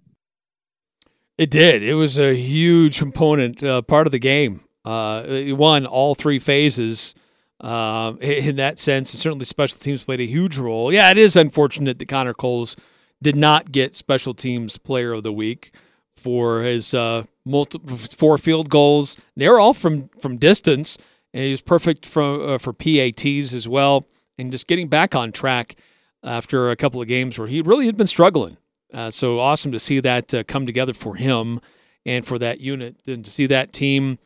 It 1.36 1.50
did. 1.50 1.82
It 1.82 1.94
was 1.94 2.18
a 2.18 2.34
huge 2.34 2.98
component, 2.98 3.62
uh, 3.62 3.82
part 3.82 4.06
of 4.06 4.10
the 4.10 4.18
game. 4.18 4.60
Uh, 4.84 5.22
it 5.26 5.56
won 5.56 5.86
all 5.86 6.14
three 6.14 6.38
phases. 6.38 7.14
Uh, 7.60 8.14
in 8.22 8.56
that 8.56 8.78
sense, 8.78 9.12
and 9.12 9.20
certainly 9.20 9.44
special 9.44 9.78
teams 9.78 10.02
played 10.02 10.18
a 10.20 10.26
huge 10.26 10.56
role. 10.56 10.90
Yeah, 10.90 11.10
it 11.10 11.18
is 11.18 11.36
unfortunate 11.36 11.98
that 11.98 12.08
Connor 12.08 12.32
Coles 12.32 12.74
did 13.22 13.36
not 13.36 13.70
get 13.70 13.94
special 13.94 14.32
teams 14.32 14.78
player 14.78 15.12
of 15.12 15.24
the 15.24 15.32
week 15.32 15.74
for 16.16 16.62
his 16.62 16.94
uh, 16.94 17.24
multi- 17.44 17.78
four 18.16 18.38
field 18.38 18.70
goals. 18.70 19.16
They're 19.36 19.58
all 19.60 19.74
from 19.74 20.08
from 20.20 20.38
distance, 20.38 20.96
and 21.32 21.44
he 21.44 21.50
was 21.50 21.62
perfect 21.62 22.06
for 22.06 22.54
uh, 22.54 22.58
for 22.58 22.72
PATs 22.72 23.54
as 23.54 23.68
well. 23.68 24.04
And 24.38 24.50
just 24.50 24.66
getting 24.66 24.88
back 24.88 25.14
on 25.14 25.32
track 25.32 25.76
after 26.22 26.70
a 26.70 26.76
couple 26.76 27.00
of 27.00 27.08
games 27.08 27.38
where 27.38 27.48
he 27.48 27.60
really 27.60 27.86
had 27.86 27.96
been 27.96 28.06
struggling. 28.06 28.56
Uh, 28.92 29.10
so 29.10 29.38
awesome 29.38 29.72
to 29.72 29.78
see 29.78 30.00
that 30.00 30.34
uh, 30.34 30.42
come 30.44 30.66
together 30.66 30.92
for 30.92 31.16
him 31.16 31.60
and 32.04 32.26
for 32.26 32.38
that 32.38 32.60
unit, 32.60 32.96
and 33.06 33.24
to 33.24 33.30
see 33.30 33.46
that 33.46 33.72
team 33.72 34.18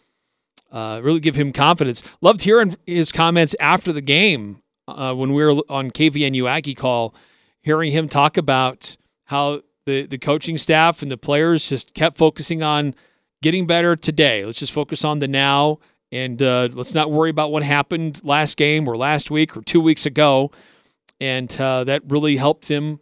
uh, 0.70 1.00
really 1.02 1.20
give 1.20 1.36
him 1.36 1.52
confidence. 1.52 2.02
Loved 2.20 2.42
hearing 2.42 2.74
his 2.86 3.12
comments 3.12 3.54
after 3.60 3.92
the 3.92 4.00
game 4.00 4.62
uh, 4.88 5.12
when 5.14 5.32
we 5.32 5.44
were 5.44 5.62
on 5.68 5.90
KVNU 5.90 6.48
Aggie 6.48 6.74
call, 6.74 7.14
hearing 7.62 7.92
him 7.92 8.08
talk 8.08 8.36
about 8.36 8.96
how 9.26 9.60
the, 9.86 10.06
the 10.06 10.18
coaching 10.18 10.58
staff 10.58 11.02
and 11.02 11.10
the 11.10 11.16
players 11.16 11.68
just 11.68 11.94
kept 11.94 12.16
focusing 12.16 12.62
on 12.62 12.94
getting 13.42 13.66
better 13.66 13.96
today. 13.96 14.44
Let's 14.44 14.60
just 14.60 14.72
focus 14.72 15.04
on 15.04 15.18
the 15.18 15.28
now 15.28 15.78
and 16.14 16.40
uh, 16.40 16.68
let's 16.72 16.94
not 16.94 17.10
worry 17.10 17.28
about 17.28 17.50
what 17.50 17.64
happened 17.64 18.20
last 18.24 18.56
game 18.56 18.86
or 18.86 18.96
last 18.96 19.32
week 19.32 19.56
or 19.56 19.62
two 19.62 19.80
weeks 19.80 20.06
ago. 20.06 20.52
And 21.20 21.54
uh, 21.60 21.82
that 21.84 22.02
really 22.08 22.36
helped 22.36 22.70
him 22.70 23.00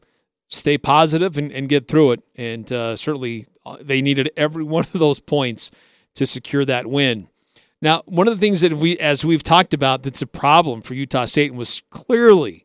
stay 0.48 0.78
positive 0.78 1.36
and, 1.36 1.52
and 1.52 1.68
get 1.68 1.88
through 1.88 2.12
it. 2.12 2.22
And 2.36 2.72
uh, 2.72 2.96
certainly 2.96 3.46
uh, 3.66 3.76
they 3.82 4.00
needed 4.00 4.30
every 4.34 4.64
one 4.76 4.84
of 4.84 4.98
those 4.98 5.20
points 5.20 5.70
to 6.14 6.26
secure 6.26 6.64
that 6.64 6.86
win. 6.86 7.28
Now, 7.82 8.02
one 8.06 8.28
of 8.28 8.34
the 8.34 8.40
things 8.40 8.62
that 8.62 8.72
we, 8.72 8.98
as 8.98 9.26
we've 9.26 9.42
talked 9.42 9.74
about, 9.74 10.04
that's 10.04 10.22
a 10.22 10.26
problem 10.26 10.80
for 10.80 10.94
Utah 10.94 11.26
State 11.26 11.50
and 11.50 11.58
was 11.58 11.82
clearly 11.90 12.64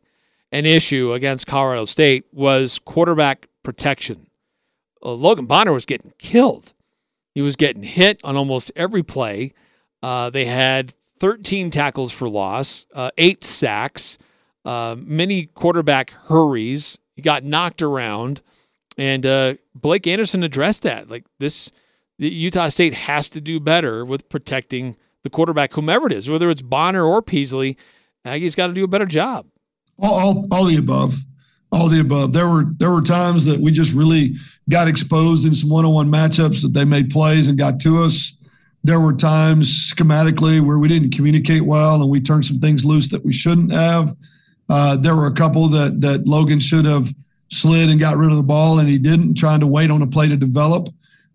an 0.50 0.64
issue 0.64 1.12
against 1.12 1.46
Colorado 1.46 1.84
State 1.84 2.24
was 2.32 2.78
quarterback 2.78 3.48
protection. 3.62 4.28
Uh, 5.04 5.12
Logan 5.12 5.44
Bonner 5.44 5.74
was 5.74 5.84
getting 5.84 6.12
killed. 6.18 6.72
He 7.34 7.42
was 7.42 7.54
getting 7.54 7.82
hit 7.82 8.20
on 8.24 8.36
almost 8.36 8.72
every 8.74 9.02
play. 9.02 9.52
Uh, 10.02 10.30
they 10.30 10.44
had 10.44 10.90
13 11.18 11.70
tackles 11.70 12.12
for 12.12 12.28
loss, 12.28 12.86
uh, 12.94 13.10
eight 13.18 13.44
sacks, 13.44 14.18
uh, 14.64 14.96
many 14.98 15.46
quarterback 15.46 16.10
hurries. 16.28 16.98
He 17.16 17.22
got 17.22 17.44
knocked 17.44 17.82
around, 17.82 18.40
and 18.96 19.26
uh, 19.26 19.54
Blake 19.74 20.06
Anderson 20.06 20.42
addressed 20.42 20.84
that. 20.84 21.10
Like 21.10 21.26
this, 21.38 21.72
Utah 22.18 22.68
State 22.68 22.94
has 22.94 23.28
to 23.30 23.40
do 23.40 23.58
better 23.58 24.04
with 24.04 24.28
protecting 24.28 24.96
the 25.24 25.30
quarterback, 25.30 25.72
whomever 25.72 26.06
it 26.06 26.12
is, 26.12 26.30
whether 26.30 26.50
it's 26.50 26.62
Bonner 26.62 27.04
or 27.04 27.22
Peasley. 27.22 27.76
Aggie's 28.24 28.54
got 28.54 28.68
to 28.68 28.74
do 28.74 28.84
a 28.84 28.88
better 28.88 29.06
job. 29.06 29.46
All, 29.98 30.14
all, 30.14 30.46
all 30.52 30.64
the 30.64 30.76
above 30.76 31.16
all 31.70 31.88
the 31.88 32.00
above. 32.00 32.32
There 32.32 32.48
were 32.48 32.64
there 32.78 32.90
were 32.90 33.02
times 33.02 33.44
that 33.44 33.60
we 33.60 33.72
just 33.72 33.92
really 33.92 34.36
got 34.70 34.88
exposed 34.88 35.46
in 35.46 35.54
some 35.54 35.70
one-on-one 35.70 36.10
matchups 36.10 36.62
that 36.62 36.72
they 36.72 36.84
made 36.84 37.10
plays 37.10 37.48
and 37.48 37.58
got 37.58 37.80
to 37.80 37.96
us. 38.02 38.36
There 38.84 39.00
were 39.00 39.12
times 39.12 39.92
schematically 39.92 40.60
where 40.60 40.78
we 40.78 40.88
didn't 40.88 41.14
communicate 41.14 41.62
well 41.62 42.00
and 42.00 42.10
we 42.10 42.20
turned 42.20 42.44
some 42.44 42.58
things 42.58 42.84
loose 42.84 43.08
that 43.08 43.24
we 43.24 43.32
shouldn't 43.32 43.72
have. 43.72 44.14
Uh, 44.68 44.96
there 44.96 45.16
were 45.16 45.26
a 45.26 45.32
couple 45.32 45.66
that 45.68 46.00
that 46.00 46.26
Logan 46.26 46.60
should 46.60 46.84
have 46.84 47.12
slid 47.48 47.88
and 47.88 47.98
got 47.98 48.16
rid 48.16 48.30
of 48.30 48.36
the 48.36 48.42
ball 48.42 48.78
and 48.78 48.88
he 48.88 48.98
didn't, 48.98 49.34
trying 49.34 49.60
to 49.60 49.66
wait 49.66 49.90
on 49.90 50.02
a 50.02 50.06
play 50.06 50.28
to 50.28 50.36
develop. 50.36 50.88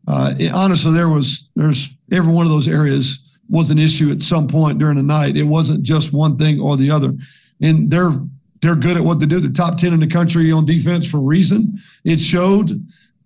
Uh, 0.08 0.34
it, 0.38 0.54
honestly, 0.54 0.94
there 0.94 1.10
was 1.10 1.50
there's 1.56 1.96
every 2.12 2.32
one 2.32 2.46
of 2.46 2.52
those 2.52 2.68
areas 2.68 3.24
was 3.50 3.70
an 3.70 3.80
issue 3.80 4.12
at 4.12 4.22
some 4.22 4.48
point 4.48 4.80
during 4.80 4.98
the 4.98 5.04
night. 5.04 5.38
It 5.38 5.44
wasn't 5.44 5.84
just 5.84 6.14
one 6.14 6.38
thing 6.38 6.60
or 6.60 6.78
the 6.78 6.92
other. 6.92 7.14
And 7.62 7.90
they're 7.90 8.12
they're 8.62 8.76
good 8.76 8.98
at 8.98 9.04
what 9.04 9.20
they 9.20 9.26
do. 9.26 9.40
They're 9.40 9.52
top 9.52 9.78
10 9.78 9.94
in 9.94 10.00
the 10.00 10.08
country 10.08 10.52
on 10.52 10.66
defense 10.66 11.10
for 11.10 11.18
a 11.18 11.22
reason. 11.22 11.80
It 12.04 12.20
showed. 12.20 12.72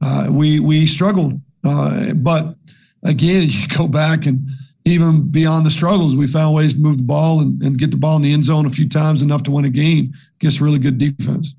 Uh, 0.01 0.27
we 0.29 0.59
we 0.59 0.85
struggled, 0.85 1.39
uh, 1.63 2.13
but 2.13 2.55
again, 3.03 3.47
you 3.49 3.67
go 3.75 3.87
back 3.87 4.25
and 4.25 4.47
even 4.85 5.29
beyond 5.29 5.65
the 5.65 5.69
struggles, 5.69 6.15
we 6.15 6.27
found 6.27 6.55
ways 6.55 6.75
to 6.75 6.79
move 6.79 6.97
the 6.97 7.03
ball 7.03 7.41
and, 7.41 7.61
and 7.61 7.77
get 7.77 7.91
the 7.91 7.97
ball 7.97 8.15
in 8.15 8.21
the 8.21 8.33
end 8.33 8.45
zone 8.45 8.65
a 8.65 8.69
few 8.69 8.87
times 8.87 9.21
enough 9.21 9.43
to 9.43 9.51
win 9.51 9.65
a 9.65 9.69
game 9.69 10.13
against 10.39 10.61
really 10.61 10.79
good 10.79 10.97
defense. 10.97 11.55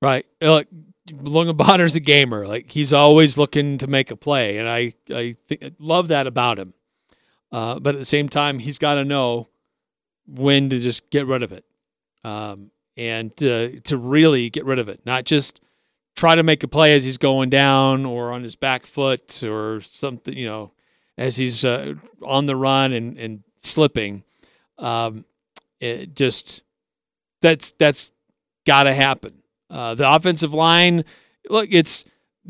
Right. 0.00 0.24
Look, 0.40 0.68
Logan 1.12 1.56
Bonner's 1.56 1.96
a 1.96 2.00
gamer. 2.00 2.46
Like 2.46 2.70
he's 2.70 2.92
always 2.92 3.36
looking 3.36 3.78
to 3.78 3.86
make 3.86 4.10
a 4.10 4.16
play, 4.16 4.58
and 4.58 4.68
I 4.68 4.94
I 5.12 5.32
think, 5.32 5.74
love 5.78 6.08
that 6.08 6.26
about 6.26 6.58
him. 6.58 6.74
Uh, 7.52 7.80
but 7.80 7.96
at 7.96 7.98
the 7.98 8.04
same 8.04 8.28
time, 8.28 8.60
he's 8.60 8.78
got 8.78 8.94
to 8.94 9.04
know 9.04 9.48
when 10.26 10.70
to 10.70 10.78
just 10.78 11.10
get 11.10 11.26
rid 11.26 11.42
of 11.42 11.50
it 11.52 11.64
um, 12.24 12.70
and 12.96 13.36
to, 13.38 13.80
to 13.80 13.96
really 13.96 14.50
get 14.50 14.64
rid 14.64 14.78
of 14.78 14.88
it, 14.88 15.04
not 15.04 15.24
just 15.24 15.60
try 16.16 16.34
to 16.34 16.42
make 16.42 16.62
a 16.62 16.68
play 16.68 16.94
as 16.94 17.04
he's 17.04 17.18
going 17.18 17.50
down 17.50 18.04
or 18.04 18.32
on 18.32 18.42
his 18.42 18.56
back 18.56 18.84
foot 18.86 19.42
or 19.42 19.80
something, 19.80 20.36
you 20.36 20.46
know, 20.46 20.72
as 21.16 21.36
he's 21.36 21.64
uh, 21.64 21.94
on 22.22 22.46
the 22.46 22.56
run 22.56 22.92
and, 22.92 23.16
and 23.18 23.42
slipping. 23.60 24.24
Um, 24.78 25.24
it 25.80 26.14
just 26.14 26.62
that's 27.40 27.72
that's 27.72 28.12
got 28.66 28.84
to 28.84 28.94
happen. 28.94 29.42
Uh, 29.68 29.94
the 29.94 30.12
offensive 30.12 30.52
line, 30.52 31.04
look, 31.48 31.68
it's 31.70 32.04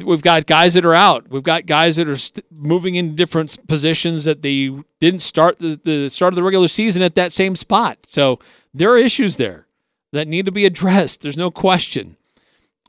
we've 0.04 0.22
got 0.22 0.46
guys 0.46 0.74
that 0.74 0.86
are 0.86 0.94
out. 0.94 1.28
We've 1.28 1.42
got 1.42 1.66
guys 1.66 1.96
that 1.96 2.08
are 2.08 2.16
st- 2.16 2.44
moving 2.50 2.94
in 2.94 3.14
different 3.14 3.66
positions 3.68 4.24
that 4.24 4.42
they 4.42 4.70
didn't 5.00 5.20
start 5.20 5.58
the, 5.58 5.78
the 5.82 6.08
start 6.08 6.32
of 6.32 6.36
the 6.36 6.42
regular 6.42 6.68
season 6.68 7.02
at 7.02 7.14
that 7.16 7.32
same 7.32 7.56
spot. 7.56 8.06
So 8.06 8.38
there 8.72 8.90
are 8.90 8.98
issues 8.98 9.36
there 9.36 9.66
that 10.12 10.28
need 10.28 10.46
to 10.46 10.52
be 10.52 10.64
addressed. 10.64 11.22
There's 11.22 11.36
no 11.36 11.50
question. 11.50 12.16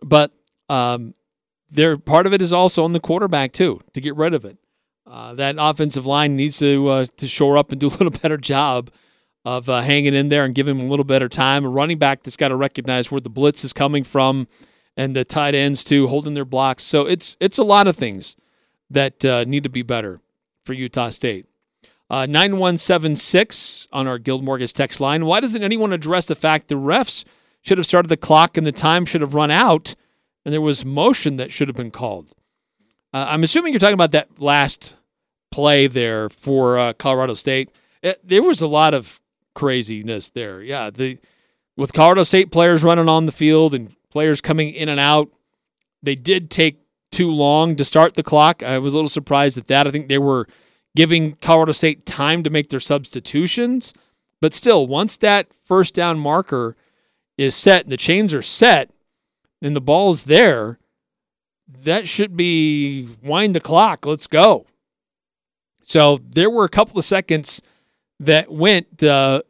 But 0.03 0.31
um, 0.71 1.13
there, 1.69 1.97
part 1.97 2.25
of 2.25 2.33
it 2.33 2.41
is 2.41 2.53
also 2.53 2.83
on 2.83 2.93
the 2.93 2.99
quarterback 2.99 3.51
too 3.51 3.81
to 3.93 4.01
get 4.01 4.15
rid 4.15 4.33
of 4.33 4.45
it. 4.45 4.57
Uh, 5.05 5.33
that 5.33 5.55
offensive 5.59 6.05
line 6.05 6.35
needs 6.35 6.59
to 6.59 6.87
uh, 6.87 7.05
to 7.17 7.27
shore 7.27 7.57
up 7.57 7.71
and 7.71 7.79
do 7.79 7.87
a 7.87 7.89
little 7.89 8.09
better 8.21 8.37
job 8.37 8.89
of 9.43 9.67
uh, 9.67 9.81
hanging 9.81 10.13
in 10.13 10.29
there 10.29 10.45
and 10.45 10.55
giving 10.55 10.77
him 10.77 10.85
a 10.85 10.89
little 10.89 11.05
better 11.05 11.27
time. 11.27 11.65
A 11.65 11.69
running 11.69 11.97
back 11.97 12.23
that's 12.23 12.37
got 12.37 12.49
to 12.49 12.55
recognize 12.55 13.11
where 13.11 13.21
the 13.21 13.29
blitz 13.29 13.63
is 13.63 13.73
coming 13.73 14.03
from, 14.03 14.47
and 14.95 15.15
the 15.15 15.25
tight 15.25 15.55
ends 15.55 15.83
too 15.83 16.07
holding 16.07 16.33
their 16.33 16.45
blocks. 16.45 16.83
So 16.83 17.05
it's 17.05 17.35
it's 17.39 17.57
a 17.57 17.63
lot 17.63 17.87
of 17.87 17.95
things 17.95 18.37
that 18.89 19.25
uh, 19.25 19.43
need 19.45 19.63
to 19.63 19.69
be 19.69 19.81
better 19.81 20.21
for 20.65 20.73
Utah 20.73 21.09
State. 21.09 21.45
Uh, 22.09 22.25
9176 22.25 23.87
on 23.93 24.05
our 24.05 24.17
Guild 24.17 24.43
Mortgage 24.43 24.73
text 24.73 24.99
line. 24.99 25.25
Why 25.25 25.39
doesn't 25.39 25.63
anyone 25.63 25.93
address 25.93 26.25
the 26.25 26.35
fact 26.35 26.67
the 26.67 26.75
refs 26.75 27.23
should 27.61 27.77
have 27.77 27.87
started 27.87 28.09
the 28.09 28.17
clock 28.17 28.57
and 28.57 28.67
the 28.67 28.73
time 28.73 29.05
should 29.05 29.21
have 29.21 29.33
run 29.33 29.49
out 29.49 29.95
and 30.45 30.53
there 30.53 30.61
was 30.61 30.85
motion 30.85 31.37
that 31.37 31.51
should 31.51 31.67
have 31.67 31.75
been 31.75 31.91
called? 31.91 32.33
Uh, 33.13 33.25
I'm 33.29 33.43
assuming 33.43 33.73
you're 33.73 33.79
talking 33.79 33.93
about 33.93 34.11
that 34.11 34.39
last 34.39 34.95
play 35.51 35.87
there 35.87 36.29
for 36.29 36.79
uh, 36.79 36.93
Colorado 36.93 37.33
State. 37.33 37.69
It, 38.01 38.19
there 38.23 38.41
was 38.41 38.61
a 38.61 38.67
lot 38.67 38.93
of 38.93 39.19
craziness 39.53 40.29
there. 40.29 40.61
Yeah, 40.61 40.89
the 40.89 41.19
with 41.77 41.93
Colorado 41.93 42.23
State 42.23 42.51
players 42.51 42.83
running 42.83 43.09
on 43.09 43.25
the 43.25 43.31
field 43.31 43.73
and 43.73 43.95
players 44.09 44.41
coming 44.41 44.69
in 44.69 44.89
and 44.89 44.99
out, 44.99 45.29
they 46.03 46.15
did 46.15 46.49
take 46.49 46.79
too 47.11 47.31
long 47.31 47.75
to 47.75 47.85
start 47.85 48.15
the 48.15 48.23
clock. 48.23 48.63
I 48.63 48.77
was 48.77 48.93
a 48.93 48.97
little 48.97 49.09
surprised 49.09 49.57
at 49.57 49.67
that. 49.67 49.87
I 49.87 49.91
think 49.91 50.07
they 50.07 50.17
were 50.17 50.47
giving 50.95 51.33
Colorado 51.35 51.71
State 51.73 52.05
time 52.05 52.43
to 52.43 52.49
make 52.49 52.69
their 52.69 52.79
substitutions. 52.79 53.93
But 54.41 54.53
still, 54.53 54.87
once 54.87 55.17
that 55.17 55.53
first 55.53 55.93
down 55.93 56.19
marker 56.19 56.75
is 57.37 57.55
set, 57.55 57.83
and 57.83 57.91
the 57.91 57.97
chains 57.97 58.33
are 58.33 58.41
set, 58.41 58.91
and 59.61 59.75
the 59.75 59.81
ball's 59.81 60.25
there, 60.25 60.79
that 61.67 62.07
should 62.07 62.35
be 62.35 63.07
wind 63.23 63.55
the 63.55 63.59
clock. 63.59 64.05
Let's 64.05 64.27
go. 64.27 64.65
So 65.81 66.17
there 66.17 66.49
were 66.49 66.65
a 66.65 66.69
couple 66.69 66.97
of 66.97 67.05
seconds 67.05 67.61
that 68.19 68.51
went 68.51 69.03
uh, 69.03 69.41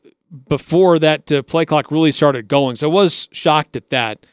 before 0.47 0.99
that 0.99 1.31
uh, 1.31 1.43
play 1.43 1.65
clock 1.65 1.91
really 1.91 2.11
started 2.11 2.47
going. 2.47 2.75
So 2.75 2.89
I 2.89 2.93
was 2.93 3.27
shocked 3.31 3.75
at 3.75 3.89
that. 3.89 4.25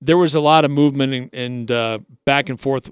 There 0.00 0.18
was 0.18 0.34
a 0.34 0.40
lot 0.40 0.64
of 0.64 0.70
movement 0.70 1.12
and, 1.12 1.30
and 1.32 1.70
uh, 1.70 1.98
back 2.24 2.48
and 2.48 2.60
forth, 2.60 2.90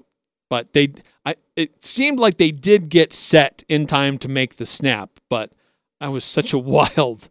but 0.49 0.73
they 0.73 0.93
I, 1.25 1.35
it 1.55 1.83
seemed 1.83 2.19
like 2.19 2.37
they 2.37 2.51
did 2.51 2.89
get 2.89 3.11
set 3.11 3.63
in 3.67 3.87
time 3.87 4.17
to 4.19 4.27
make 4.27 4.57
the 4.57 4.65
snap, 4.65 5.09
but 5.29 5.51
that 5.99 6.11
was 6.11 6.23
such 6.23 6.53
a 6.53 6.57
wild, 6.59 7.29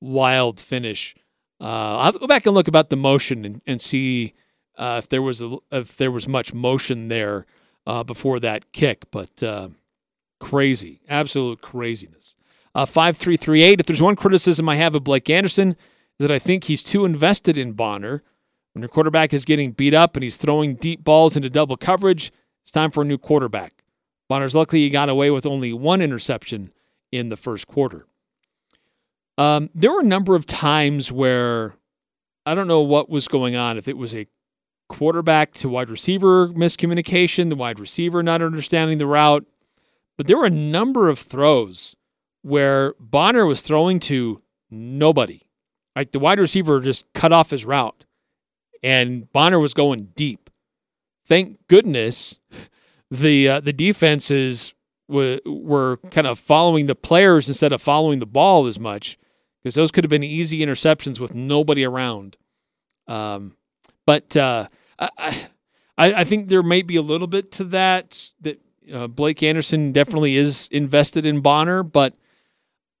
wild 0.00 0.58
finish. 0.58 1.14
Uh, 1.60 1.98
I'll 1.98 2.04
have 2.04 2.14
to 2.14 2.20
go 2.20 2.26
back 2.26 2.46
and 2.46 2.54
look 2.54 2.68
about 2.68 2.90
the 2.90 2.96
motion 2.96 3.44
and, 3.44 3.60
and 3.66 3.80
see 3.80 4.34
uh, 4.76 4.96
if 4.98 5.08
there 5.08 5.22
was 5.22 5.42
a, 5.42 5.56
if 5.70 5.96
there 5.96 6.10
was 6.10 6.28
much 6.28 6.52
motion 6.54 7.08
there 7.08 7.46
uh, 7.86 8.02
before 8.04 8.40
that 8.40 8.72
kick, 8.72 9.04
but 9.10 9.42
uh, 9.42 9.68
crazy, 10.40 11.00
absolute 11.08 11.60
craziness. 11.60 12.36
Uh, 12.74 12.84
five 12.84 13.16
three 13.16 13.36
three 13.36 13.62
eight. 13.62 13.80
If 13.80 13.86
there's 13.86 14.02
one 14.02 14.16
criticism 14.16 14.68
I 14.68 14.76
have 14.76 14.94
of 14.94 15.04
Blake 15.04 15.30
Anderson, 15.30 15.70
is 15.70 16.26
that 16.26 16.30
I 16.30 16.38
think 16.38 16.64
he's 16.64 16.82
too 16.82 17.04
invested 17.04 17.56
in 17.56 17.72
Bonner. 17.72 18.20
When 18.72 18.82
your 18.82 18.88
quarterback 18.88 19.32
is 19.32 19.44
getting 19.44 19.70
beat 19.70 19.94
up 19.94 20.16
and 20.16 20.24
he's 20.24 20.36
throwing 20.36 20.74
deep 20.74 21.04
balls 21.04 21.36
into 21.36 21.48
double 21.48 21.76
coverage, 21.76 22.32
it's 22.62 22.72
time 22.72 22.90
for 22.90 23.02
a 23.02 23.06
new 23.06 23.18
quarterback. 23.18 23.84
Bonner's 24.28 24.54
luckily 24.54 24.82
he 24.82 24.90
got 24.90 25.08
away 25.08 25.30
with 25.30 25.46
only 25.46 25.72
one 25.72 26.02
interception 26.02 26.72
in 27.12 27.28
the 27.28 27.36
first 27.36 27.68
quarter. 27.68 28.06
Um, 29.38 29.70
there 29.74 29.92
were 29.92 30.00
a 30.00 30.04
number 30.04 30.34
of 30.34 30.46
times 30.46 31.12
where 31.12 31.76
I 32.44 32.54
don't 32.54 32.66
know 32.66 32.80
what 32.80 33.08
was 33.08 33.28
going 33.28 33.54
on, 33.54 33.78
if 33.78 33.86
it 33.86 33.96
was 33.96 34.14
a 34.14 34.26
quarterback 34.88 35.52
to 35.52 35.68
wide 35.68 35.90
receiver 35.90 36.48
miscommunication, 36.48 37.48
the 37.48 37.56
wide 37.56 37.80
receiver 37.80 38.22
not 38.22 38.42
understanding 38.42 38.98
the 38.98 39.06
route, 39.06 39.46
but 40.16 40.26
there 40.26 40.38
were 40.38 40.46
a 40.46 40.50
number 40.50 41.08
of 41.08 41.18
throws 41.18 41.96
where 42.42 42.94
Bonner 43.00 43.46
was 43.46 43.62
throwing 43.62 43.98
to 44.00 44.40
nobody. 44.70 45.42
Like 45.96 46.12
the 46.12 46.18
wide 46.18 46.38
receiver 46.38 46.80
just 46.80 47.04
cut 47.14 47.32
off 47.32 47.50
his 47.50 47.64
route 47.64 48.04
and 48.82 49.32
Bonner 49.32 49.58
was 49.58 49.74
going 49.74 50.12
deep 50.16 50.44
thank 51.26 51.66
goodness 51.68 52.40
the 53.10 53.48
uh, 53.48 53.60
the 53.60 53.72
defenses 53.72 54.74
were, 55.08 55.40
were 55.44 55.98
kind 56.10 56.26
of 56.26 56.38
following 56.38 56.86
the 56.86 56.94
players 56.94 57.48
instead 57.48 57.72
of 57.72 57.82
following 57.82 58.18
the 58.18 58.26
ball 58.26 58.66
as 58.66 58.78
much 58.78 59.18
because 59.62 59.74
those 59.74 59.90
could 59.90 60.04
have 60.04 60.10
been 60.10 60.22
easy 60.22 60.60
interceptions 60.60 61.20
with 61.20 61.34
nobody 61.34 61.84
around. 61.84 62.36
Um, 63.06 63.56
but 64.06 64.36
uh, 64.36 64.68
I, 64.98 65.48
I, 65.96 66.24
think 66.24 66.48
there 66.48 66.62
might 66.62 66.86
be 66.86 66.96
a 66.96 67.02
little 67.02 67.26
bit 67.26 67.50
to 67.52 67.64
that 67.64 68.30
that 68.40 68.60
Uh, 68.92 69.06
Blake 69.08 69.42
Anderson 69.42 69.92
definitely 69.92 70.36
is 70.36 70.68
invested 70.70 71.24
in 71.24 71.40
Bonner, 71.40 71.82
but 71.82 72.14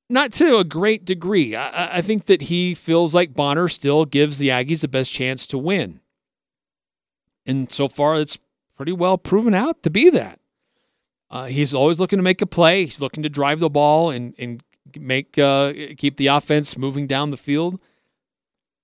not 0.08 0.32
to 0.32 0.56
a 0.56 0.64
great 0.64 1.04
degree. 1.04 1.54
I, 1.54 1.98
I 1.98 2.00
think 2.02 2.24
that 2.24 2.42
he 2.42 2.74
feels 2.74 3.14
like 3.14 3.34
Bonner 3.34 3.68
still 3.68 4.04
gives 4.06 4.38
the 4.38 4.48
Aggies 4.48 4.80
the 4.80 4.88
best 4.88 5.12
chance 5.12 5.46
to 5.48 5.58
win. 5.58 6.00
And 7.46 7.70
so 7.70 7.88
far, 7.88 8.16
it's 8.16 8.38
pretty 8.76 8.92
well 8.92 9.18
proven 9.18 9.54
out 9.54 9.82
to 9.82 9.90
be 9.90 10.08
that. 10.10 10.40
Uh, 11.30 11.46
he's 11.46 11.74
always 11.74 11.98
looking 12.00 12.18
to 12.18 12.22
make 12.22 12.40
a 12.40 12.46
play. 12.46 12.84
He's 12.84 13.00
looking 13.00 13.22
to 13.22 13.28
drive 13.28 13.60
the 13.60 13.68
ball 13.68 14.10
and, 14.10 14.34
and 14.38 14.62
make 14.98 15.36
uh, 15.38 15.72
keep 15.96 16.16
the 16.16 16.28
offense 16.28 16.78
moving 16.78 17.06
down 17.06 17.30
the 17.30 17.36
field. 17.36 17.80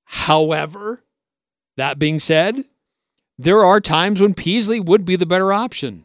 However, 0.05 1.05
that 1.81 1.99
being 1.99 2.21
said, 2.21 2.65
there 3.39 3.65
are 3.65 3.81
times 3.81 4.21
when 4.21 4.35
Peasley 4.35 4.81
would 4.81 5.07
be 5.07 5.17
the 5.17 5.25
better 5.25 5.51
option. 5.51 6.05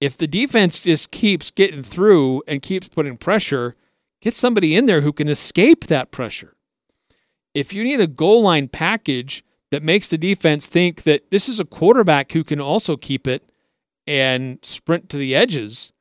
If 0.00 0.16
the 0.16 0.26
defense 0.26 0.80
just 0.80 1.10
keeps 1.10 1.50
getting 1.50 1.82
through 1.82 2.42
and 2.48 2.62
keeps 2.62 2.88
putting 2.88 3.18
pressure, 3.18 3.76
get 4.22 4.32
somebody 4.32 4.74
in 4.74 4.86
there 4.86 5.02
who 5.02 5.12
can 5.12 5.28
escape 5.28 5.86
that 5.86 6.10
pressure. 6.10 6.54
If 7.54 7.74
you 7.74 7.84
need 7.84 8.00
a 8.00 8.06
goal 8.06 8.42
line 8.42 8.68
package 8.68 9.44
that 9.70 9.82
makes 9.82 10.08
the 10.08 10.16
defense 10.16 10.66
think 10.66 11.02
that 11.02 11.30
this 11.30 11.50
is 11.50 11.60
a 11.60 11.66
quarterback 11.66 12.32
who 12.32 12.42
can 12.42 12.60
also 12.60 12.96
keep 12.96 13.26
it 13.26 13.44
and 14.06 14.58
sprint 14.62 15.10
to 15.10 15.18
the 15.18 15.34
edges, 15.34 15.92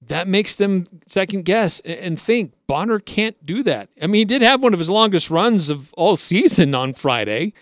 that 0.00 0.28
makes 0.28 0.56
them 0.56 0.84
second 1.06 1.44
guess 1.44 1.80
and 1.80 2.20
think 2.20 2.54
Bonner 2.66 2.98
can't 2.98 3.44
do 3.44 3.62
that. 3.64 3.88
I 4.00 4.06
mean, 4.06 4.20
he 4.20 4.24
did 4.24 4.42
have 4.42 4.62
one 4.62 4.72
of 4.72 4.78
his 4.78 4.90
longest 4.90 5.30
runs 5.30 5.70
of 5.70 5.92
all 5.94 6.16
season 6.16 6.74
on 6.74 6.92
Friday. 6.92 7.52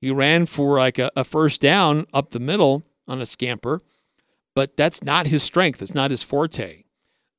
He 0.00 0.10
ran 0.10 0.46
for 0.46 0.78
like 0.78 0.98
a, 0.98 1.10
a 1.16 1.24
first 1.24 1.60
down 1.60 2.06
up 2.12 2.30
the 2.30 2.38
middle 2.38 2.84
on 3.08 3.20
a 3.20 3.26
scamper, 3.26 3.82
but 4.54 4.76
that's 4.76 5.02
not 5.02 5.26
his 5.26 5.42
strength. 5.42 5.80
It's 5.80 5.94
not 5.94 6.10
his 6.10 6.22
forte. 6.22 6.84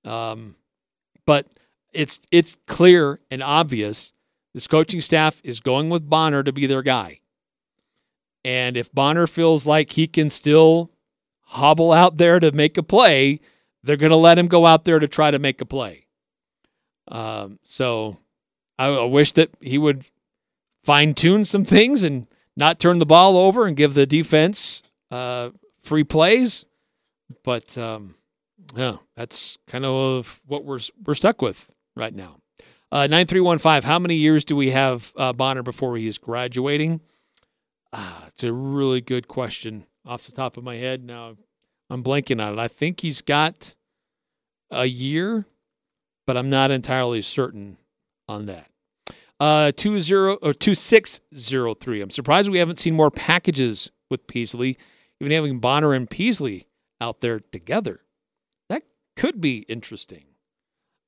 Um, 0.04 0.56
but 1.26 1.48
it's 1.94 2.20
it's 2.32 2.58
clear 2.66 3.20
and 3.30 3.44
obvious 3.44 4.14
this 4.54 4.68
coaching 4.68 5.02
staff 5.02 5.42
is 5.44 5.60
going 5.60 5.90
with 5.90 6.10
Bonner 6.10 6.42
to 6.42 6.52
be 6.52 6.66
their 6.66 6.82
guy. 6.82 7.20
And 8.44 8.78
if 8.78 8.92
Bonner 8.92 9.28
feels 9.28 9.66
like 9.66 9.92
he 9.92 10.08
can 10.08 10.30
still 10.30 10.90
hobble 11.42 11.92
out 11.92 12.18
there 12.18 12.40
to 12.40 12.52
make 12.52 12.78
a 12.78 12.84
play, 12.84 13.40
they're 13.88 13.98
going 13.98 14.12
to 14.12 14.16
let 14.16 14.38
him 14.38 14.48
go 14.48 14.66
out 14.66 14.86
there 14.86 15.00
to 15.00 15.08
try 15.08 15.32
to 15.32 15.40
make 15.40 15.62
a 15.62 15.66
play. 15.66 16.06
Um, 17.08 17.60
so 17.64 18.20
I, 18.78 18.88
I 18.88 19.06
wish 19.06 19.32
that 19.34 19.50
he 19.62 19.78
would 19.78 20.06
fine 20.84 21.14
tune 21.14 21.46
some 21.46 21.66
things 21.66 22.04
and 22.04 22.28
not 22.56 22.80
turn 22.80 23.00
the 23.00 23.06
ball 23.06 23.38
over 23.38 23.66
and 23.66 23.76
give 23.76 23.94
the 23.94 24.06
defense 24.06 24.84
uh, 25.10 25.52
free 25.80 26.04
plays. 26.04 26.66
But 27.44 27.78
um, 27.78 28.16
yeah, 28.76 28.98
that's 29.16 29.58
kind 29.68 29.86
of 29.86 30.42
what 30.46 30.66
we're 30.66 30.80
we're 31.06 31.14
stuck 31.14 31.42
with 31.42 31.74
right 31.96 32.14
now. 32.14 32.38
Uh, 32.92 33.08
nine 33.08 33.26
three 33.28 33.42
one 33.42 33.58
five. 33.58 33.84
How 33.84 34.00
many 34.00 34.16
years 34.16 34.46
do 34.46 34.56
we 34.56 34.72
have 34.72 35.12
uh, 35.18 35.34
Bonner 35.34 35.64
before 35.64 35.98
he 35.98 36.08
is 36.08 36.18
graduating? 36.18 37.02
Ah, 37.94 38.26
it's 38.28 38.44
a 38.44 38.52
really 38.52 39.02
good 39.02 39.28
question 39.28 39.86
off 40.06 40.26
the 40.26 40.32
top 40.32 40.58
of 40.58 40.64
my 40.64 40.76
head. 40.76 41.04
Now 41.04 41.38
I'm 41.90 42.04
blanking 42.04 42.46
on 42.46 42.54
it. 42.54 42.60
I 42.60 42.68
think 42.68 43.02
he's 43.02 43.22
got 43.22 43.76
a 44.72 44.86
year, 44.86 45.46
but 46.26 46.38
I'm 46.38 46.50
not 46.50 46.72
entirely 46.72 47.22
certain 47.22 47.78
on 48.28 48.46
that. 48.46 48.70
Uh, 49.40 49.72
two 49.76 50.00
zero 50.00 50.36
or 50.42 50.54
two 50.54 50.74
six 50.74 51.22
zero 51.36 51.74
three. 51.74 52.02
I'm 52.02 52.10
surprised 52.10 52.50
we 52.50 52.60
haven't 52.60 52.80
seen 52.80 52.96
more 52.96 53.12
packages 53.12 53.92
with 54.10 54.26
Peasley, 54.28 54.78
even 55.20 55.32
having 55.32 55.60
Bonner 55.60 55.94
and 55.94 56.10
Peasley 56.10 56.68
out 57.00 57.20
there 57.20 57.40
together. 57.40 58.02
That 58.70 58.84
could 59.16 59.40
be 59.40 59.60
interesting. 59.70 60.24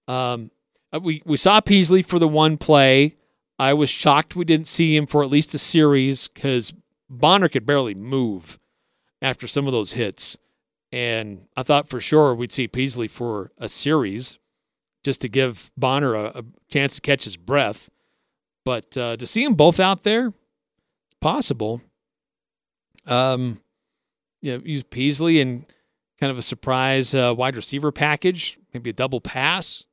Um, 0.07 0.51
uh, 0.93 0.99
we 1.01 1.23
we 1.25 1.37
saw 1.37 1.59
Peasley 1.59 2.01
for 2.01 2.19
the 2.19 2.27
one 2.27 2.57
play. 2.57 3.13
I 3.57 3.73
was 3.73 3.89
shocked 3.89 4.35
we 4.35 4.45
didn't 4.45 4.67
see 4.67 4.95
him 4.95 5.05
for 5.05 5.23
at 5.23 5.29
least 5.29 5.53
a 5.53 5.59
series 5.59 6.27
because 6.27 6.73
Bonner 7.09 7.49
could 7.49 7.65
barely 7.65 7.95
move 7.95 8.59
after 9.21 9.47
some 9.47 9.65
of 9.65 9.73
those 9.73 9.93
hits. 9.93 10.37
And 10.91 11.47
I 11.55 11.63
thought 11.63 11.87
for 11.87 11.99
sure 11.99 12.33
we'd 12.33 12.51
see 12.51 12.67
Peasley 12.67 13.07
for 13.07 13.51
a 13.57 13.69
series 13.69 14.39
just 15.03 15.21
to 15.21 15.29
give 15.29 15.71
Bonner 15.77 16.15
a, 16.15 16.39
a 16.39 16.43
chance 16.69 16.95
to 16.95 17.01
catch 17.01 17.25
his 17.25 17.37
breath. 17.37 17.89
But 18.65 18.97
uh, 18.97 19.17
to 19.17 19.25
see 19.25 19.43
them 19.43 19.53
both 19.53 19.79
out 19.79 20.03
there, 20.03 20.33
possible. 21.21 21.81
Um, 23.05 23.61
you 24.41 24.57
know, 24.57 24.63
use 24.65 24.83
Peasley 24.83 25.41
and 25.41 25.65
kind 26.19 26.31
of 26.31 26.37
a 26.37 26.43
surprise 26.43 27.15
uh, 27.15 27.33
wide 27.35 27.55
receiver 27.55 27.91
package, 27.91 28.57
maybe 28.73 28.89
a 28.89 28.93
double 28.93 29.21
pass. 29.21 29.85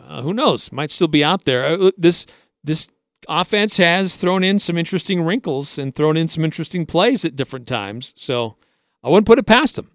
Uh, 0.00 0.22
who 0.22 0.32
knows? 0.32 0.72
Might 0.72 0.90
still 0.90 1.08
be 1.08 1.24
out 1.24 1.44
there. 1.44 1.64
Uh, 1.64 1.90
this 1.96 2.26
this 2.62 2.88
offense 3.28 3.76
has 3.76 4.16
thrown 4.16 4.42
in 4.44 4.58
some 4.58 4.76
interesting 4.76 5.22
wrinkles 5.22 5.78
and 5.78 5.94
thrown 5.94 6.16
in 6.16 6.28
some 6.28 6.44
interesting 6.44 6.86
plays 6.86 7.24
at 7.24 7.36
different 7.36 7.66
times. 7.66 8.12
So 8.16 8.56
I 9.02 9.08
wouldn't 9.08 9.26
put 9.26 9.38
it 9.38 9.46
past 9.46 9.76
them. 9.76 9.90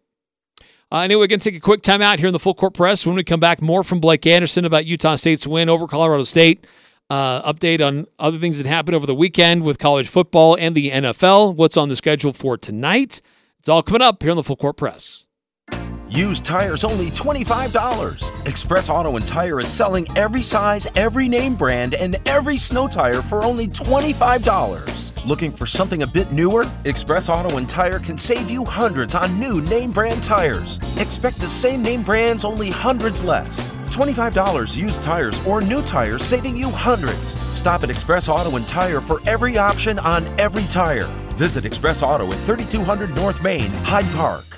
Uh, 0.92 1.00
anyway, 1.00 1.22
we're 1.22 1.28
going 1.28 1.40
to 1.40 1.50
take 1.50 1.58
a 1.58 1.62
quick 1.62 1.82
time 1.82 2.02
out 2.02 2.20
here 2.20 2.28
in 2.28 2.34
the 2.34 2.40
full 2.40 2.54
court 2.54 2.74
press. 2.74 3.06
When 3.06 3.16
we 3.16 3.24
come 3.24 3.40
back, 3.40 3.62
more 3.62 3.84
from 3.84 4.00
Blake 4.00 4.26
Anderson 4.26 4.66
about 4.66 4.86
Utah 4.86 5.16
State's 5.16 5.48
win 5.48 5.70
over 5.70 5.88
Colorado 5.88 6.24
State. 6.24 6.66
Uh, 7.10 7.52
update 7.52 7.86
on 7.86 8.06
other 8.18 8.40
things 8.40 8.58
that 8.58 8.68
happened 8.68 8.96
over 8.96 9.06
the 9.06 9.14
weekend 9.14 9.64
with 9.64 9.78
college 9.78 10.08
football 10.08 10.58
and 10.60 10.74
the 10.74 10.90
NFL. 10.90 11.56
What's 11.56 11.78
on 11.78 11.88
the 11.90 11.96
schedule 11.96 12.34
for 12.34 12.58
tonight? 12.58 13.22
It's 13.60 13.70
all 13.70 13.84
coming 13.84 14.02
up 14.02 14.24
here 14.24 14.32
in 14.32 14.38
the 14.38 14.44
full 14.44 14.56
court 14.56 14.78
press. 14.78 15.15
Used 16.16 16.46
tires 16.46 16.86
only 16.86 17.10
$25. 17.10 18.48
Express 18.48 18.88
Auto 18.88 19.18
and 19.18 19.28
Tire 19.28 19.60
is 19.60 19.68
selling 19.68 20.08
every 20.18 20.42
size, 20.42 20.88
every 20.96 21.28
name 21.28 21.56
brand, 21.56 21.94
and 21.94 22.16
every 22.26 22.58
snow 22.58 22.88
tire 22.88 23.22
for 23.22 23.44
only 23.44 23.68
$25. 23.68 25.26
Looking 25.26 25.52
for 25.52 25.66
something 25.66 26.04
a 26.04 26.08
bit 26.08 26.32
newer? 26.32 26.72
Express 26.86 27.28
Auto 27.28 27.58
and 27.58 27.68
Tire 27.68 28.00
can 28.00 28.18
save 28.18 28.50
you 28.50 28.64
hundreds 28.64 29.14
on 29.14 29.38
new 29.38 29.60
name 29.60 29.92
brand 29.92 30.24
tires. 30.24 30.80
Expect 30.98 31.38
the 31.40 31.50
same 31.50 31.84
name 31.84 32.02
brands, 32.02 32.46
only 32.46 32.70
hundreds 32.70 33.22
less. 33.22 33.68
$25 33.88 34.78
used 34.78 35.04
tires 35.04 35.38
or 35.46 35.60
new 35.60 35.82
tires, 35.82 36.24
saving 36.24 36.56
you 36.56 36.70
hundreds. 36.70 37.36
Stop 37.58 37.84
at 37.84 37.90
Express 37.90 38.30
Auto 38.30 38.56
and 38.56 38.66
Tire 38.70 39.02
for 39.02 39.20
every 39.26 39.58
option 39.58 40.00
on 40.00 40.26
every 40.40 40.64
tire. 40.68 41.08
Visit 41.32 41.66
Express 41.66 42.02
Auto 42.02 42.32
at 42.32 42.40
3200 42.46 43.14
North 43.14 43.44
Main, 43.44 43.70
Hyde 43.84 44.10
Park. 44.16 44.55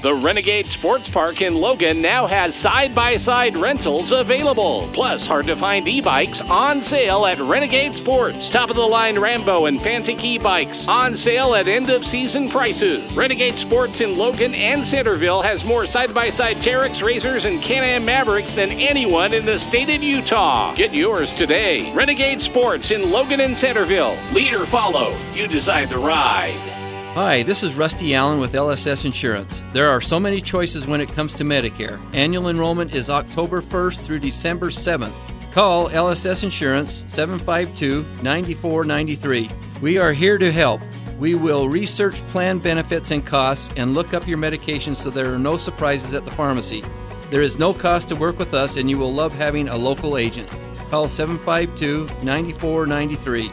The 0.00 0.14
Renegade 0.14 0.68
Sports 0.68 1.10
Park 1.10 1.42
in 1.42 1.56
Logan 1.56 2.00
now 2.00 2.28
has 2.28 2.54
side 2.54 2.94
by 2.94 3.16
side 3.16 3.56
rentals 3.56 4.12
available. 4.12 4.88
Plus, 4.92 5.26
hard 5.26 5.48
to 5.48 5.56
find 5.56 5.88
e 5.88 6.00
bikes 6.00 6.40
on 6.42 6.80
sale 6.80 7.26
at 7.26 7.40
Renegade 7.40 7.96
Sports. 7.96 8.48
Top 8.48 8.70
of 8.70 8.76
the 8.76 8.86
line 8.86 9.18
Rambo 9.18 9.66
and 9.66 9.80
Fancy 9.80 10.14
Key 10.14 10.38
bikes 10.38 10.86
on 10.86 11.16
sale 11.16 11.52
at 11.56 11.66
end 11.66 11.90
of 11.90 12.04
season 12.04 12.48
prices. 12.48 13.16
Renegade 13.16 13.56
Sports 13.58 14.00
in 14.00 14.16
Logan 14.16 14.54
and 14.54 14.86
Centerville 14.86 15.42
has 15.42 15.64
more 15.64 15.84
side 15.84 16.14
by 16.14 16.28
side 16.28 16.58
Teryx, 16.58 17.02
Razors, 17.02 17.44
and 17.44 17.60
Can 17.60 17.82
Am 17.82 18.04
Mavericks 18.04 18.52
than 18.52 18.70
anyone 18.70 19.32
in 19.32 19.44
the 19.44 19.58
state 19.58 19.88
of 19.88 20.00
Utah. 20.00 20.74
Get 20.76 20.94
yours 20.94 21.32
today. 21.32 21.92
Renegade 21.92 22.40
Sports 22.40 22.92
in 22.92 23.10
Logan 23.10 23.40
and 23.40 23.58
Centerville. 23.58 24.16
Lead 24.32 24.54
or 24.54 24.64
follow, 24.64 25.16
you 25.34 25.48
decide 25.48 25.90
the 25.90 25.98
ride. 25.98 26.77
Hi, 27.20 27.42
this 27.42 27.64
is 27.64 27.74
Rusty 27.74 28.14
Allen 28.14 28.38
with 28.38 28.52
LSS 28.52 29.04
Insurance. 29.04 29.64
There 29.72 29.88
are 29.88 30.00
so 30.00 30.20
many 30.20 30.40
choices 30.40 30.86
when 30.86 31.00
it 31.00 31.10
comes 31.10 31.34
to 31.34 31.42
Medicare. 31.42 31.98
Annual 32.14 32.46
enrollment 32.48 32.94
is 32.94 33.10
October 33.10 33.60
1st 33.60 34.06
through 34.06 34.20
December 34.20 34.68
7th. 34.68 35.12
Call 35.50 35.88
LSS 35.88 36.44
Insurance 36.44 37.04
752 37.08 38.06
9493. 38.22 39.50
We 39.82 39.98
are 39.98 40.12
here 40.12 40.38
to 40.38 40.52
help. 40.52 40.80
We 41.18 41.34
will 41.34 41.68
research 41.68 42.20
plan 42.28 42.60
benefits 42.60 43.10
and 43.10 43.26
costs 43.26 43.74
and 43.76 43.94
look 43.94 44.14
up 44.14 44.28
your 44.28 44.38
medications 44.38 44.98
so 44.98 45.10
there 45.10 45.34
are 45.34 45.40
no 45.40 45.56
surprises 45.56 46.14
at 46.14 46.24
the 46.24 46.30
pharmacy. 46.30 46.84
There 47.30 47.42
is 47.42 47.58
no 47.58 47.74
cost 47.74 48.08
to 48.10 48.14
work 48.14 48.38
with 48.38 48.54
us 48.54 48.76
and 48.76 48.88
you 48.88 48.96
will 48.96 49.12
love 49.12 49.34
having 49.34 49.66
a 49.66 49.76
local 49.76 50.18
agent. 50.18 50.48
Call 50.88 51.08
752 51.08 52.06
9493. 52.24 53.50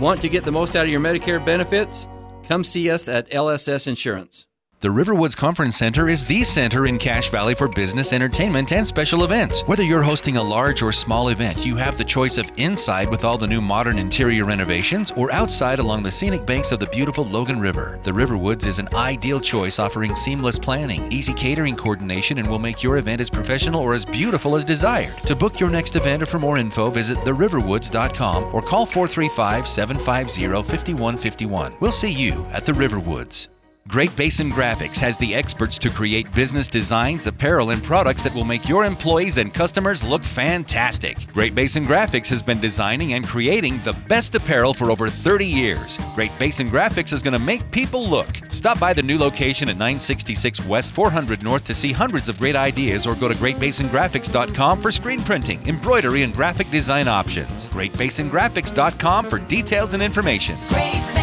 Want 0.00 0.20
to 0.20 0.28
get 0.28 0.44
the 0.44 0.52
most 0.52 0.76
out 0.76 0.84
of 0.84 0.90
your 0.90 1.00
Medicare 1.00 1.42
benefits? 1.42 2.06
Come 2.48 2.62
see 2.62 2.90
us 2.90 3.08
at 3.08 3.28
LSS 3.30 3.88
Insurance. 3.88 4.46
The 4.80 4.88
Riverwoods 4.88 5.34
Conference 5.34 5.74
Center 5.74 6.06
is 6.06 6.26
the 6.26 6.44
center 6.44 6.84
in 6.84 6.98
Cache 6.98 7.30
Valley 7.30 7.54
for 7.54 7.66
business, 7.66 8.12
entertainment, 8.12 8.72
and 8.72 8.86
special 8.86 9.24
events. 9.24 9.62
Whether 9.62 9.82
you're 9.82 10.02
hosting 10.02 10.36
a 10.36 10.42
large 10.42 10.82
or 10.82 10.92
small 10.92 11.30
event, 11.30 11.64
you 11.64 11.76
have 11.76 11.96
the 11.96 12.04
choice 12.04 12.36
of 12.36 12.50
inside 12.58 13.08
with 13.08 13.24
all 13.24 13.38
the 13.38 13.46
new 13.46 13.62
modern 13.62 13.98
interior 13.98 14.44
renovations 14.44 15.12
or 15.12 15.32
outside 15.32 15.78
along 15.78 16.02
the 16.02 16.12
scenic 16.12 16.44
banks 16.44 16.72
of 16.72 16.78
the 16.78 16.88
beautiful 16.88 17.24
Logan 17.24 17.58
River. 17.58 17.98
The 18.02 18.10
Riverwoods 18.10 18.66
is 18.66 18.78
an 18.78 18.90
ideal 18.92 19.40
choice 19.40 19.78
offering 19.78 20.14
seamless 20.14 20.58
planning, 20.58 21.10
easy 21.10 21.32
catering 21.32 21.74
coordination, 21.74 22.36
and 22.36 22.46
will 22.46 22.58
make 22.58 22.82
your 22.82 22.98
event 22.98 23.22
as 23.22 23.30
professional 23.30 23.80
or 23.80 23.94
as 23.94 24.04
beautiful 24.04 24.56
as 24.56 24.64
desired. 24.64 25.16
To 25.24 25.34
book 25.34 25.58
your 25.58 25.70
next 25.70 25.96
event 25.96 26.22
or 26.22 26.26
for 26.26 26.38
more 26.38 26.58
info, 26.58 26.90
visit 26.90 27.16
theriverwoods.com 27.20 28.54
or 28.54 28.60
call 28.60 28.84
435 28.84 29.66
750 29.66 30.48
5151. 30.70 31.76
We'll 31.80 31.90
see 31.90 32.12
you 32.12 32.44
at 32.52 32.66
the 32.66 32.72
Riverwoods. 32.72 33.48
Great 33.88 34.14
Basin 34.16 34.50
Graphics 34.50 34.98
has 34.98 35.16
the 35.16 35.32
experts 35.32 35.78
to 35.78 35.88
create 35.88 36.30
business 36.32 36.66
designs, 36.66 37.28
apparel, 37.28 37.70
and 37.70 37.82
products 37.84 38.24
that 38.24 38.34
will 38.34 38.44
make 38.44 38.68
your 38.68 38.84
employees 38.84 39.36
and 39.36 39.54
customers 39.54 40.02
look 40.02 40.24
fantastic. 40.24 41.32
Great 41.32 41.54
Basin 41.54 41.86
Graphics 41.86 42.26
has 42.28 42.42
been 42.42 42.60
designing 42.60 43.12
and 43.12 43.26
creating 43.26 43.80
the 43.84 43.92
best 44.08 44.34
apparel 44.34 44.74
for 44.74 44.90
over 44.90 45.06
30 45.06 45.46
years. 45.46 45.98
Great 46.16 46.36
Basin 46.36 46.68
Graphics 46.68 47.12
is 47.12 47.22
going 47.22 47.38
to 47.38 47.42
make 47.42 47.70
people 47.70 48.04
look. 48.04 48.28
Stop 48.48 48.80
by 48.80 48.92
the 48.92 49.02
new 49.02 49.18
location 49.18 49.68
at 49.68 49.76
966 49.76 50.66
West 50.66 50.92
400 50.92 51.44
North 51.44 51.64
to 51.64 51.74
see 51.74 51.92
hundreds 51.92 52.28
of 52.28 52.38
great 52.38 52.56
ideas 52.56 53.06
or 53.06 53.14
go 53.14 53.28
to 53.28 53.34
greatbasingraphics.com 53.34 54.82
for 54.82 54.90
screen 54.90 55.20
printing, 55.20 55.64
embroidery, 55.68 56.24
and 56.24 56.34
graphic 56.34 56.68
design 56.70 57.06
options. 57.06 57.68
Greatbasingraphics.com 57.68 59.30
for 59.30 59.38
details 59.38 59.92
and 59.94 60.02
information. 60.02 60.56
Great 60.70 61.15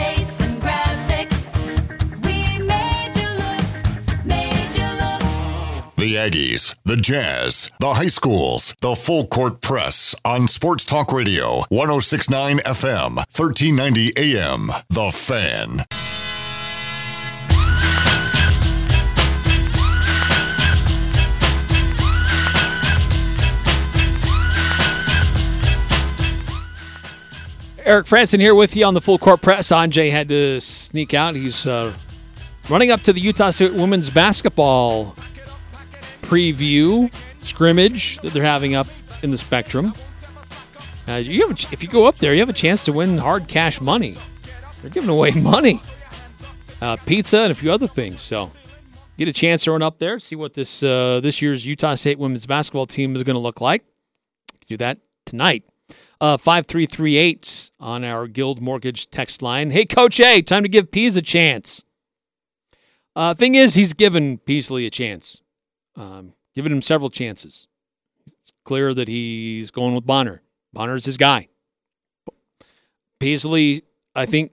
The 6.03 6.15
Aggies, 6.15 6.75
the 6.83 6.97
Jazz, 6.97 7.71
the 7.79 7.93
high 7.93 8.07
schools, 8.07 8.75
the 8.81 8.93
full 8.93 9.25
court 9.25 9.61
press 9.61 10.13
on 10.25 10.49
Sports 10.49 10.83
Talk 10.83 11.13
Radio, 11.13 11.63
1069 11.69 12.57
FM, 12.57 13.15
1390 13.15 14.11
AM. 14.17 14.69
The 14.89 15.11
Fan. 15.11 15.85
Eric 27.85 28.07
Frandsen 28.07 28.41
here 28.41 28.53
with 28.53 28.75
you 28.75 28.83
on 28.83 28.93
the 28.93 28.99
full 28.99 29.17
court 29.17 29.41
press. 29.41 29.69
Ajay 29.71 30.11
had 30.11 30.27
to 30.27 30.59
sneak 30.59 31.13
out. 31.13 31.35
He's 31.35 31.65
uh, 31.65 31.93
running 32.69 32.91
up 32.91 32.99
to 33.03 33.13
the 33.13 33.21
Utah 33.21 33.51
State 33.51 33.71
women's 33.73 34.09
basketball 34.09 35.15
preview 36.23 37.11
scrimmage 37.39 38.17
that 38.19 38.33
they're 38.33 38.43
having 38.43 38.73
up 38.73 38.87
in 39.21 39.31
the 39.31 39.37
Spectrum. 39.37 39.93
Uh, 41.07 41.13
you 41.13 41.47
have 41.47 41.57
if 41.71 41.83
you 41.83 41.89
go 41.89 42.07
up 42.07 42.15
there, 42.15 42.33
you 42.33 42.39
have 42.39 42.49
a 42.49 42.53
chance 42.53 42.85
to 42.85 42.93
win 42.93 43.17
hard 43.17 43.47
cash 43.47 43.81
money. 43.81 44.17
They're 44.81 44.89
giving 44.89 45.09
away 45.09 45.31
money, 45.35 45.81
uh, 46.81 46.97
pizza, 47.05 47.39
and 47.39 47.51
a 47.51 47.55
few 47.55 47.71
other 47.71 47.87
things. 47.87 48.21
So 48.21 48.51
get 49.17 49.27
a 49.27 49.33
chance 49.33 49.65
to 49.65 49.71
run 49.71 49.81
up 49.81 49.99
there, 49.99 50.17
see 50.19 50.35
what 50.35 50.53
this 50.53 50.81
uh, 50.81 51.19
this 51.21 51.41
year's 51.41 51.65
Utah 51.65 51.95
State 51.95 52.17
women's 52.19 52.45
basketball 52.45 52.85
team 52.85 53.15
is 53.15 53.23
going 53.23 53.35
to 53.35 53.39
look 53.41 53.61
like. 53.61 53.83
Do 54.67 54.77
that 54.77 54.99
tonight. 55.25 55.63
Uh, 56.21 56.37
5338 56.37 57.71
on 57.81 58.05
our 58.05 58.27
Guild 58.27 58.61
Mortgage 58.61 59.09
text 59.09 59.41
line. 59.41 59.71
Hey, 59.71 59.85
Coach 59.85 60.21
A, 60.21 60.41
time 60.41 60.63
to 60.63 60.69
give 60.69 60.89
Pease 60.89 61.17
a 61.17 61.21
chance. 61.21 61.83
Uh, 63.15 63.33
thing 63.33 63.55
is, 63.55 63.75
he's 63.75 63.93
given 63.93 64.37
Peasley 64.39 64.85
a 64.85 64.89
chance, 64.89 65.41
um, 65.95 66.33
given 66.55 66.71
him 66.71 66.81
several 66.81 67.09
chances. 67.09 67.67
It's 68.27 68.51
clear 68.65 68.93
that 68.93 69.07
he's 69.07 69.71
going 69.71 69.95
with 69.95 70.05
Bonner. 70.05 70.41
Bonner's 70.73 71.05
his 71.05 71.17
guy. 71.17 71.49
Peasley, 73.19 73.83
I 74.15 74.25
think 74.25 74.51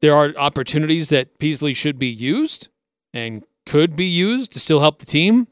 there 0.00 0.14
are 0.14 0.34
opportunities 0.36 1.08
that 1.08 1.38
Peasley 1.38 1.72
should 1.72 1.98
be 1.98 2.08
used 2.08 2.68
and 3.14 3.44
could 3.66 3.96
be 3.96 4.04
used 4.04 4.52
to 4.52 4.60
still 4.60 4.80
help 4.80 4.98
the 4.98 5.06
team, 5.06 5.46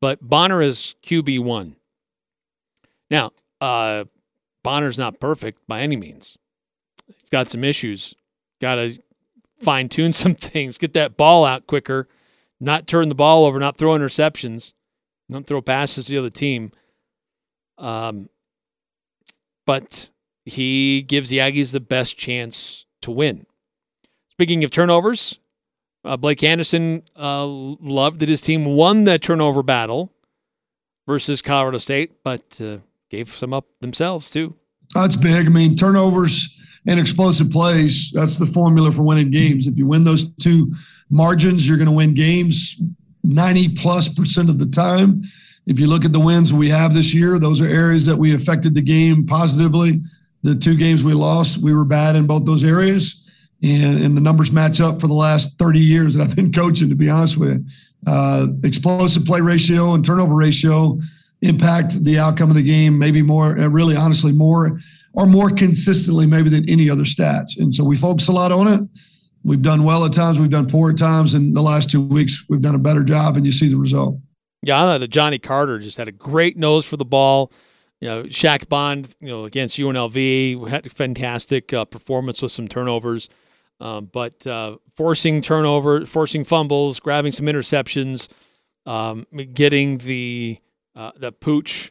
but 0.00 0.20
Bonner 0.20 0.62
is 0.62 0.94
QB1. 1.02 1.76
Now, 3.10 3.30
uh, 3.60 4.04
Bonner's 4.62 4.98
not 4.98 5.20
perfect 5.20 5.58
by 5.66 5.80
any 5.80 5.96
means. 5.96 6.38
He's 7.06 7.28
got 7.30 7.48
some 7.48 7.64
issues. 7.64 8.14
Got 8.60 8.76
to 8.76 8.98
fine 9.62 9.88
tune 9.88 10.12
some 10.12 10.34
things, 10.34 10.78
get 10.78 10.92
that 10.94 11.16
ball 11.16 11.44
out 11.44 11.66
quicker, 11.66 12.06
not 12.62 12.86
turn 12.86 13.08
the 13.08 13.14
ball 13.14 13.44
over, 13.44 13.58
not 13.58 13.76
throw 13.76 13.90
interceptions, 13.90 14.72
not 15.28 15.46
throw 15.46 15.60
passes 15.60 16.06
to 16.06 16.12
the 16.12 16.18
other 16.18 16.30
team. 16.30 16.70
Um, 17.76 18.28
but 19.66 20.10
he 20.44 21.02
gives 21.02 21.28
the 21.28 21.38
Aggies 21.38 21.72
the 21.72 21.80
best 21.80 22.16
chance 22.16 22.86
to 23.02 23.10
win. 23.10 23.46
Speaking 24.30 24.62
of 24.62 24.70
turnovers, 24.70 25.40
uh, 26.04 26.16
Blake 26.16 26.44
Anderson 26.44 27.02
uh, 27.16 27.46
loved 27.46 28.20
that 28.20 28.28
his 28.28 28.40
team 28.40 28.64
won 28.64 29.04
that 29.04 29.22
turnover 29.22 29.64
battle 29.64 30.12
versus 31.06 31.42
Colorado 31.42 31.78
State, 31.78 32.22
but 32.22 32.60
uh, 32.60 32.78
gave 33.10 33.28
some 33.28 33.52
up 33.52 33.66
themselves 33.80 34.30
too. 34.30 34.54
That's 34.94 35.16
big. 35.16 35.46
I 35.46 35.48
mean, 35.48 35.74
turnovers 35.74 36.56
and 36.86 36.98
explosive 36.98 37.50
plays, 37.50 38.10
that's 38.12 38.36
the 38.36 38.46
formula 38.46 38.90
for 38.90 39.02
winning 39.02 39.30
games. 39.30 39.66
If 39.66 39.78
you 39.78 39.86
win 39.86 40.04
those 40.04 40.30
two 40.36 40.72
margins, 41.10 41.66
you're 41.66 41.76
going 41.76 41.88
to 41.88 41.94
win 41.94 42.14
games 42.14 42.80
90 43.22 43.70
plus 43.70 44.08
percent 44.08 44.48
of 44.48 44.58
the 44.58 44.66
time. 44.66 45.22
If 45.66 45.78
you 45.78 45.86
look 45.86 46.04
at 46.04 46.12
the 46.12 46.20
wins 46.20 46.52
we 46.52 46.68
have 46.70 46.92
this 46.92 47.14
year, 47.14 47.38
those 47.38 47.60
are 47.60 47.68
areas 47.68 48.04
that 48.06 48.16
we 48.16 48.34
affected 48.34 48.74
the 48.74 48.82
game 48.82 49.26
positively. 49.26 50.02
The 50.42 50.56
two 50.56 50.76
games 50.76 51.04
we 51.04 51.12
lost, 51.12 51.58
we 51.58 51.72
were 51.72 51.84
bad 51.84 52.16
in 52.16 52.26
both 52.26 52.44
those 52.44 52.64
areas. 52.64 53.18
And, 53.62 54.02
and 54.02 54.16
the 54.16 54.20
numbers 54.20 54.50
match 54.50 54.80
up 54.80 55.00
for 55.00 55.06
the 55.06 55.14
last 55.14 55.56
30 55.60 55.78
years 55.78 56.14
that 56.14 56.28
I've 56.28 56.34
been 56.34 56.50
coaching, 56.50 56.88
to 56.88 56.96
be 56.96 57.08
honest 57.08 57.38
with 57.38 57.58
you. 57.58 57.64
Uh, 58.04 58.48
explosive 58.64 59.24
play 59.24 59.40
ratio 59.40 59.94
and 59.94 60.04
turnover 60.04 60.34
ratio 60.34 60.98
impact 61.42 62.02
the 62.04 62.18
outcome 62.18 62.50
of 62.50 62.56
the 62.56 62.62
game, 62.62 62.98
maybe 62.98 63.22
more, 63.22 63.56
uh, 63.56 63.68
really 63.68 63.94
honestly, 63.94 64.32
more 64.32 64.80
or 65.14 65.26
more 65.26 65.50
consistently, 65.50 66.26
maybe 66.26 66.50
than 66.50 66.68
any 66.68 66.88
other 66.88 67.02
stats. 67.02 67.58
And 67.58 67.72
so 67.72 67.84
we 67.84 67.96
focus 67.96 68.28
a 68.28 68.32
lot 68.32 68.52
on 68.52 68.66
it. 68.66 68.80
We've 69.44 69.62
done 69.62 69.84
well 69.84 70.04
at 70.04 70.12
times, 70.12 70.38
we've 70.38 70.50
done 70.50 70.68
poor 70.68 70.90
at 70.90 70.98
times. 70.98 71.34
And 71.34 71.56
the 71.56 71.62
last 71.62 71.90
two 71.90 72.00
weeks, 72.00 72.44
we've 72.48 72.60
done 72.60 72.74
a 72.74 72.78
better 72.78 73.02
job, 73.02 73.36
and 73.36 73.44
you 73.44 73.52
see 73.52 73.68
the 73.68 73.76
result. 73.76 74.18
Yeah, 74.62 74.82
I 74.82 74.98
thought 74.98 75.10
Johnny 75.10 75.38
Carter 75.38 75.80
just 75.80 75.96
had 75.96 76.08
a 76.08 76.12
great 76.12 76.56
nose 76.56 76.88
for 76.88 76.96
the 76.96 77.04
ball. 77.04 77.52
You 78.00 78.08
know, 78.08 78.22
Shaq 78.24 78.68
Bond, 78.68 79.14
you 79.20 79.28
know, 79.28 79.44
against 79.44 79.78
UNLV, 79.78 80.68
had 80.68 80.86
a 80.86 80.90
fantastic 80.90 81.72
uh, 81.72 81.84
performance 81.84 82.40
with 82.40 82.52
some 82.52 82.68
turnovers. 82.68 83.28
Um, 83.80 84.08
but 84.12 84.46
uh, 84.46 84.76
forcing 84.94 85.42
turnover, 85.42 86.06
forcing 86.06 86.44
fumbles, 86.44 87.00
grabbing 87.00 87.32
some 87.32 87.46
interceptions, 87.46 88.28
um, 88.86 89.26
getting 89.52 89.98
the 89.98 90.58
uh, 90.94 91.10
the 91.16 91.32
pooch, 91.32 91.90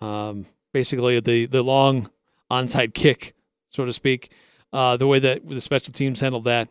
um, 0.00 0.44
basically 0.74 1.18
the 1.20 1.46
the 1.46 1.62
long 1.62 2.10
onside 2.50 2.94
kick, 2.94 3.34
so 3.68 3.84
to 3.84 3.92
speak. 3.92 4.32
Uh, 4.72 4.96
the 4.96 5.06
way 5.06 5.18
that 5.18 5.48
the 5.48 5.60
special 5.60 5.92
teams 5.92 6.20
handled 6.20 6.44
that, 6.44 6.68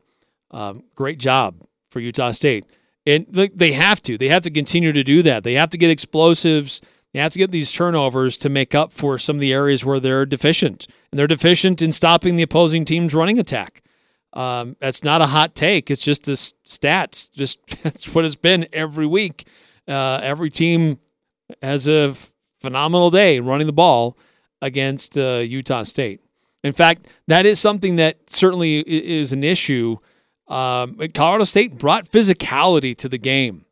um, 0.52 0.84
great 0.96 1.20
job 1.20 1.62
for 1.90 2.00
Utah 2.00 2.32
State. 2.32 2.66
And 3.06 3.26
they 3.32 3.72
have 3.74 4.02
to. 4.04 4.18
They 4.18 4.28
have 4.30 4.44
to 4.44 4.52
continue 4.52 4.92
to 4.92 5.04
do 5.04 5.24
that. 5.24 5.44
They 5.44 5.54
have 5.54 5.70
to 5.72 5.78
get 5.78 5.90
explosives. 5.90 6.82
They 7.14 7.20
have 7.20 7.32
to 7.32 7.40
get 7.40 7.50
these 7.50 7.72
turnovers 7.72 8.38
to 8.38 8.50
make 8.50 8.76
up 8.76 8.92
for 8.92 9.18
some 9.18 9.38
of 9.38 9.40
the 9.40 9.54
areas 9.54 9.84
where 9.84 10.00
they're 10.00 10.26
deficient. 10.26 10.86
And 11.12 11.18
they're 11.18 11.28
deficient 11.28 11.82
in 11.82 11.92
stopping 11.92 12.36
the 12.36 12.44
opposing 12.44 12.86
team's 12.86 13.16
running 13.16 13.40
attack. 13.40 13.82
Um, 14.34 14.76
that's 14.80 15.04
not 15.04 15.22
a 15.22 15.28
hot 15.28 15.56
take. 15.56 15.90
It's 15.90 16.04
just 16.04 16.26
the 16.26 16.34
stats. 16.34 17.32
Just 17.32 17.60
that's 17.84 18.14
what 18.14 18.26
it's 18.26 18.36
been 18.36 18.68
every 18.72 19.08
week. 19.08 19.48
Uh, 19.88 20.20
every 20.22 20.52
team 20.52 21.00
has 21.64 21.88
a 21.88 22.10
f- 22.10 22.32
phenomenal 22.60 23.10
day 23.10 23.40
running 23.40 23.66
the 23.66 23.74
ball 23.74 24.18
against 24.62 25.18
uh, 25.18 25.38
Utah 25.38 25.84
State. 25.84 26.22
In 26.64 26.74
fact, 26.74 27.08
that 27.28 27.46
is 27.46 27.60
something 27.60 27.96
that 27.98 28.30
certainly 28.30 28.80
is 28.80 29.32
an 29.32 29.44
issue. 29.44 29.98
Um, 30.48 30.98
Colorado 31.14 31.46
State 31.46 31.78
brought 31.78 32.10
physicality 32.10 32.96
to 32.98 33.08
the 33.08 33.18
game. 33.18 33.66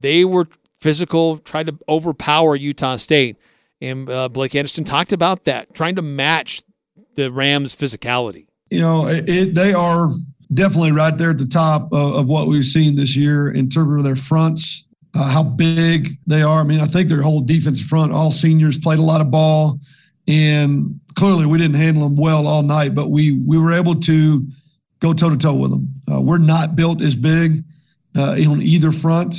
They 0.00 0.24
were 0.24 0.46
physical, 0.80 1.38
tried 1.38 1.66
to 1.66 1.78
overpower 1.88 2.56
Utah 2.56 2.96
State. 2.96 3.38
And 3.80 4.08
uh, 4.08 4.28
Blake 4.28 4.54
Anderson 4.54 4.84
talked 4.84 5.12
about 5.12 5.44
that, 5.44 5.74
trying 5.74 5.96
to 5.96 6.02
match 6.02 6.62
the 7.14 7.30
Rams' 7.30 7.74
physicality. 7.74 8.46
You 8.70 8.80
know, 8.80 9.06
it, 9.06 9.28
it, 9.28 9.54
they 9.54 9.72
are 9.72 10.08
definitely 10.52 10.92
right 10.92 11.16
there 11.16 11.30
at 11.30 11.38
the 11.38 11.46
top 11.46 11.92
of, 11.92 12.14
of, 12.14 12.28
what 12.28 12.48
we've 12.48 12.64
seen 12.64 12.96
this 12.96 13.16
year 13.16 13.52
in 13.52 13.68
terms 13.68 13.98
of 13.98 14.04
their 14.04 14.16
fronts, 14.16 14.86
uh, 15.14 15.30
how 15.30 15.42
big 15.42 16.10
they 16.26 16.42
are. 16.42 16.60
I 16.60 16.64
mean, 16.64 16.80
I 16.80 16.86
think 16.86 17.08
their 17.08 17.22
whole 17.22 17.40
defensive 17.40 17.86
front, 17.86 18.12
all 18.12 18.30
seniors, 18.30 18.78
played 18.78 18.98
a 18.98 19.02
lot 19.02 19.20
of 19.20 19.30
ball. 19.30 19.78
And 20.26 21.00
clearly 21.14 21.46
we 21.46 21.58
didn't 21.58 21.76
handle 21.76 22.08
them 22.08 22.16
well 22.16 22.46
all 22.46 22.62
night, 22.62 22.94
but 22.94 23.10
we 23.10 23.32
we 23.32 23.58
were 23.58 23.72
able 23.72 23.94
to 23.94 24.46
go 25.00 25.12
toe 25.12 25.30
to 25.30 25.36
toe 25.36 25.54
with 25.54 25.70
them. 25.70 25.94
Uh, 26.10 26.20
we're 26.20 26.38
not 26.38 26.76
built 26.76 27.02
as 27.02 27.16
big 27.16 27.62
uh, 28.16 28.36
on 28.48 28.62
either 28.62 28.92
front. 28.92 29.36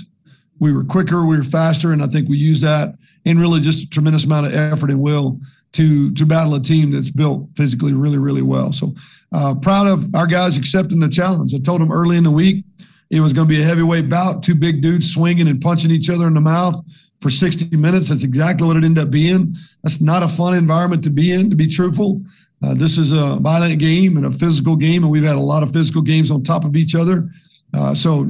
We 0.59 0.73
were 0.73 0.83
quicker, 0.83 1.25
we 1.25 1.37
were 1.37 1.43
faster, 1.43 1.91
and 1.91 2.01
I 2.01 2.07
think 2.07 2.29
we 2.29 2.37
used 2.37 2.63
that 2.63 2.95
and 3.25 3.39
really 3.39 3.59
just 3.59 3.85
a 3.85 3.89
tremendous 3.89 4.25
amount 4.25 4.47
of 4.47 4.53
effort 4.53 4.91
and 4.91 5.01
will 5.01 5.39
to 5.73 6.13
to 6.13 6.25
battle 6.25 6.55
a 6.55 6.61
team 6.61 6.91
that's 6.91 7.11
built 7.11 7.49
physically 7.55 7.93
really 7.93 8.17
really 8.17 8.41
well. 8.41 8.71
So 8.71 8.93
uh, 9.33 9.55
proud 9.55 9.87
of 9.87 10.13
our 10.15 10.27
guys 10.27 10.57
accepting 10.57 10.99
the 10.99 11.09
challenge. 11.09 11.53
I 11.53 11.57
told 11.57 11.81
them 11.81 11.91
early 11.91 12.17
in 12.17 12.23
the 12.23 12.31
week 12.31 12.63
it 13.09 13.19
was 13.19 13.33
going 13.33 13.47
to 13.47 13.53
be 13.53 13.61
a 13.61 13.65
heavyweight 13.65 14.09
bout, 14.09 14.43
two 14.43 14.55
big 14.55 14.81
dudes 14.81 15.13
swinging 15.13 15.47
and 15.47 15.61
punching 15.61 15.91
each 15.91 16.09
other 16.09 16.27
in 16.27 16.33
the 16.33 16.41
mouth 16.41 16.81
for 17.25 17.31
60 17.31 17.75
minutes. 17.75 18.09
That's 18.09 18.23
exactly 18.23 18.67
what 18.67 18.77
it 18.77 18.83
ended 18.83 19.03
up 19.03 19.09
being. 19.09 19.55
That's 19.81 19.99
not 19.99 20.21
a 20.21 20.27
fun 20.27 20.53
environment 20.53 21.03
to 21.05 21.09
be 21.09 21.31
in, 21.31 21.49
to 21.49 21.55
be 21.55 21.65
truthful. 21.67 22.21
Uh, 22.63 22.75
this 22.75 22.99
is 22.99 23.13
a 23.13 23.37
violent 23.37 23.79
game 23.79 24.17
and 24.17 24.27
a 24.27 24.31
physical 24.31 24.75
game, 24.75 25.01
and 25.01 25.11
we've 25.11 25.23
had 25.23 25.35
a 25.35 25.39
lot 25.39 25.63
of 25.63 25.71
physical 25.71 26.03
games 26.03 26.29
on 26.29 26.43
top 26.43 26.65
of 26.65 26.75
each 26.75 26.93
other. 26.93 27.27
Uh, 27.73 27.95
so 27.95 28.25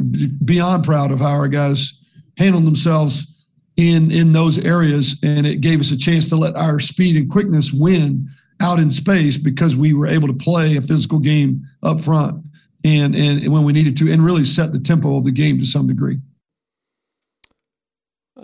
beyond 0.46 0.86
proud 0.86 1.12
of 1.12 1.20
how 1.20 1.32
our 1.32 1.50
guys 1.50 2.00
handled 2.38 2.64
themselves 2.64 3.28
in 3.76 4.12
in 4.12 4.32
those 4.32 4.64
areas, 4.64 5.20
and 5.24 5.46
it 5.46 5.60
gave 5.60 5.82
us 5.82 5.92
a 5.92 5.98
chance 5.98 6.30
to 6.30 6.38
let 6.38 6.56
our 6.56 6.80
speed 6.80 7.18
and 7.18 7.30
quickness 7.30 7.74
win 7.74 8.30
out 8.62 8.80
in 8.80 8.90
space 8.90 9.38
because 9.38 9.76
we 9.76 9.94
were 9.94 10.08
able 10.08 10.30
to 10.30 10.34
play 10.34 10.78
a 10.78 10.82
physical 10.82 11.20
game 11.20 11.68
up 11.84 12.00
front 12.00 12.42
and 12.86 13.14
and 13.14 13.52
when 13.52 13.66
we 13.66 13.74
needed 13.74 13.98
to, 13.98 14.10
and 14.10 14.24
really 14.24 14.46
set 14.46 14.72
the 14.72 14.80
tempo 14.80 15.18
of 15.18 15.26
the 15.26 15.32
game 15.32 15.60
to 15.60 15.66
some 15.66 15.86
degree. 15.86 16.18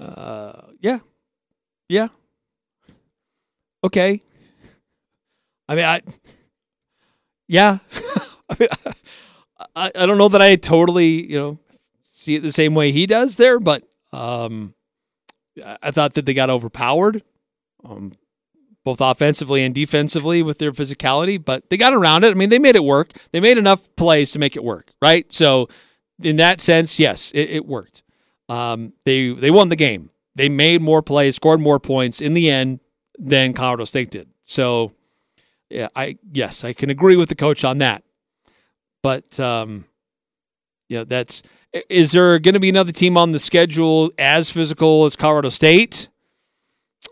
Uh, 0.01 0.71
yeah, 0.79 0.99
yeah. 1.89 2.07
Okay. 3.83 4.21
I 5.67 5.75
mean, 5.75 5.85
I. 5.85 6.01
Yeah, 7.47 7.79
I 8.49 8.55
mean, 8.59 8.69
I, 9.75 9.91
I 9.95 10.05
don't 10.05 10.17
know 10.17 10.29
that 10.29 10.41
I 10.41 10.55
totally 10.55 11.29
you 11.29 11.37
know 11.37 11.59
see 12.01 12.35
it 12.35 12.43
the 12.43 12.51
same 12.51 12.75
way 12.75 12.91
he 12.91 13.05
does 13.05 13.35
there, 13.35 13.59
but 13.59 13.83
um, 14.13 14.73
I- 15.83 15.91
thought 15.91 16.13
that 16.15 16.25
they 16.25 16.33
got 16.33 16.49
overpowered, 16.49 17.23
um, 17.83 18.13
both 18.85 19.01
offensively 19.01 19.63
and 19.63 19.75
defensively 19.75 20.43
with 20.43 20.59
their 20.59 20.71
physicality, 20.71 21.43
but 21.43 21.69
they 21.69 21.77
got 21.77 21.93
around 21.93 22.23
it. 22.25 22.31
I 22.31 22.35
mean, 22.35 22.49
they 22.49 22.59
made 22.59 22.75
it 22.75 22.83
work. 22.85 23.11
They 23.31 23.39
made 23.39 23.57
enough 23.57 23.93
plays 23.95 24.31
to 24.33 24.39
make 24.39 24.55
it 24.55 24.63
work, 24.63 24.91
right? 25.01 25.31
So, 25.33 25.67
in 26.21 26.37
that 26.37 26.61
sense, 26.61 26.99
yes, 26.99 27.31
it, 27.33 27.49
it 27.51 27.65
worked. 27.67 28.03
Um, 28.51 28.93
they 29.05 29.29
they 29.29 29.49
won 29.49 29.69
the 29.69 29.77
game. 29.77 30.09
They 30.35 30.49
made 30.49 30.81
more 30.81 31.01
plays, 31.01 31.37
scored 31.37 31.61
more 31.61 31.79
points 31.79 32.19
in 32.19 32.33
the 32.33 32.49
end 32.49 32.81
than 33.17 33.53
Colorado 33.53 33.85
State 33.85 34.11
did. 34.11 34.27
So, 34.43 34.91
yeah, 35.69 35.87
I 35.95 36.17
yes, 36.33 36.65
I 36.65 36.73
can 36.73 36.89
agree 36.89 37.15
with 37.15 37.29
the 37.29 37.35
coach 37.35 37.63
on 37.63 37.77
that. 37.77 38.03
But 39.01 39.39
um, 39.39 39.85
you 40.89 40.97
know, 40.97 41.03
that's 41.05 41.43
is 41.89 42.11
there 42.11 42.37
going 42.39 42.55
to 42.55 42.59
be 42.59 42.67
another 42.67 42.91
team 42.91 43.15
on 43.15 43.31
the 43.31 43.39
schedule 43.39 44.11
as 44.17 44.49
physical 44.49 45.05
as 45.05 45.15
Colorado 45.15 45.47
State? 45.47 46.09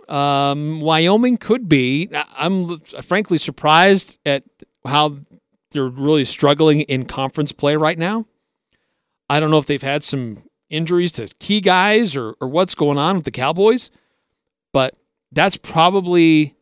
Um, 0.10 0.82
Wyoming 0.82 1.38
could 1.38 1.70
be. 1.70 2.10
I'm 2.36 2.80
frankly 2.80 3.38
surprised 3.38 4.20
at 4.26 4.44
how 4.86 5.16
they're 5.72 5.88
really 5.88 6.26
struggling 6.26 6.82
in 6.82 7.06
conference 7.06 7.54
play 7.54 7.78
right 7.78 7.98
now. 7.98 8.26
I 9.30 9.40
don't 9.40 9.52
know 9.52 9.60
if 9.60 9.68
they've 9.68 9.82
had 9.82 10.04
some 10.04 10.44
injuries 10.70 11.12
to 11.14 11.28
key 11.40 11.62
guys 11.62 12.16
or, 12.16 12.36
or 12.40 12.48
what's 12.48 12.76
going 12.76 12.98
on 12.98 13.16
with 13.18 13.26
the 13.26 13.32
Cowboys, 13.32 13.90
but 14.74 14.96
that's 15.32 15.58
probably 15.58 16.56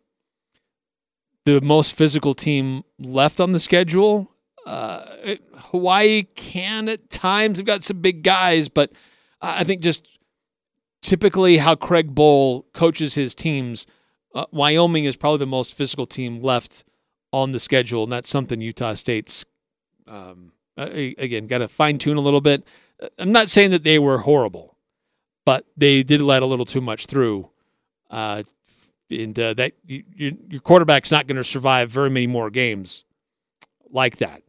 the 1.45 1.61
most 1.61 1.95
physical 1.95 2.34
team 2.34 2.84
left 2.99 3.39
on 3.39 3.51
the 3.51 3.59
schedule. 3.59 4.31
Uh, 4.65 5.03
it- 5.23 5.41
Hawaii 5.71 6.23
can 6.35 6.89
at 6.89 7.09
times. 7.09 7.57
They've 7.57 7.65
got 7.65 7.84
some 7.84 8.01
big 8.01 8.23
guys, 8.23 8.67
but 8.69 8.91
I 9.41 9.63
think 9.63 9.81
just 9.81 10.17
typically 11.01 11.57
how 11.57 11.75
Craig 11.75 12.13
Bohl 12.13 12.63
coaches 12.73 13.15
his 13.15 13.34
teams, 13.35 13.85
uh, 14.35 14.45
Wyoming 14.51 15.05
is 15.05 15.15
probably 15.15 15.39
the 15.39 15.45
most 15.45 15.73
physical 15.73 16.05
team 16.05 16.39
left 16.39 16.84
on 17.31 17.51
the 17.51 17.59
schedule, 17.59 18.03
and 18.03 18.11
that's 18.11 18.29
something 18.29 18.59
Utah 18.61 18.93
State's 18.93 19.45
um, 20.07 20.51
again 20.77 21.45
got 21.45 21.57
to 21.59 21.67
fine 21.67 21.97
tune 21.97 22.17
a 22.17 22.21
little 22.21 22.41
bit. 22.41 22.65
Uh, 23.01 23.07
I'm 23.19 23.31
not 23.31 23.49
saying 23.49 23.71
that 23.71 23.83
they 23.83 23.99
were 23.99 24.19
horrible, 24.19 24.77
but 25.45 25.65
they 25.75 26.03
did 26.03 26.21
let 26.21 26.43
a 26.43 26.45
little 26.45 26.65
too 26.65 26.81
much 26.81 27.05
through, 27.05 27.49
uh, 28.09 28.43
and 29.09 29.37
uh, 29.39 29.53
that 29.55 29.73
you, 29.85 30.03
your 30.15 30.31
your 30.49 30.61
quarterback's 30.61 31.11
not 31.11 31.27
going 31.27 31.37
to 31.37 31.43
survive 31.43 31.89
very 31.89 32.09
many 32.09 32.27
more 32.27 32.49
games 32.49 33.05
like 33.89 34.17
that. 34.17 34.41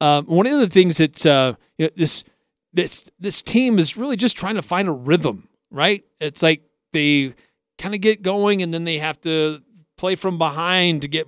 Um, 0.00 0.26
one 0.26 0.46
of 0.46 0.58
the 0.60 0.68
things 0.68 0.98
that 0.98 1.26
uh, 1.26 1.54
you 1.76 1.86
know, 1.86 1.90
this 1.96 2.24
this 2.72 3.10
this 3.18 3.42
team 3.42 3.78
is 3.78 3.96
really 3.96 4.16
just 4.16 4.36
trying 4.36 4.54
to 4.56 4.62
find 4.62 4.88
a 4.88 4.92
rhythm, 4.92 5.48
right? 5.70 6.04
It's 6.20 6.42
like 6.42 6.62
they 6.92 7.34
kind 7.78 7.94
of 7.94 8.00
get 8.00 8.22
going 8.22 8.62
and 8.62 8.72
then 8.74 8.84
they 8.84 8.98
have 8.98 9.20
to 9.22 9.60
play 9.96 10.14
from 10.14 10.38
behind 10.38 11.02
to 11.02 11.08
get 11.08 11.26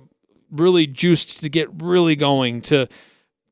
really 0.51 0.85
juiced 0.85 1.41
to 1.41 1.49
get 1.49 1.69
really 1.81 2.15
going 2.15 2.61
to 2.61 2.87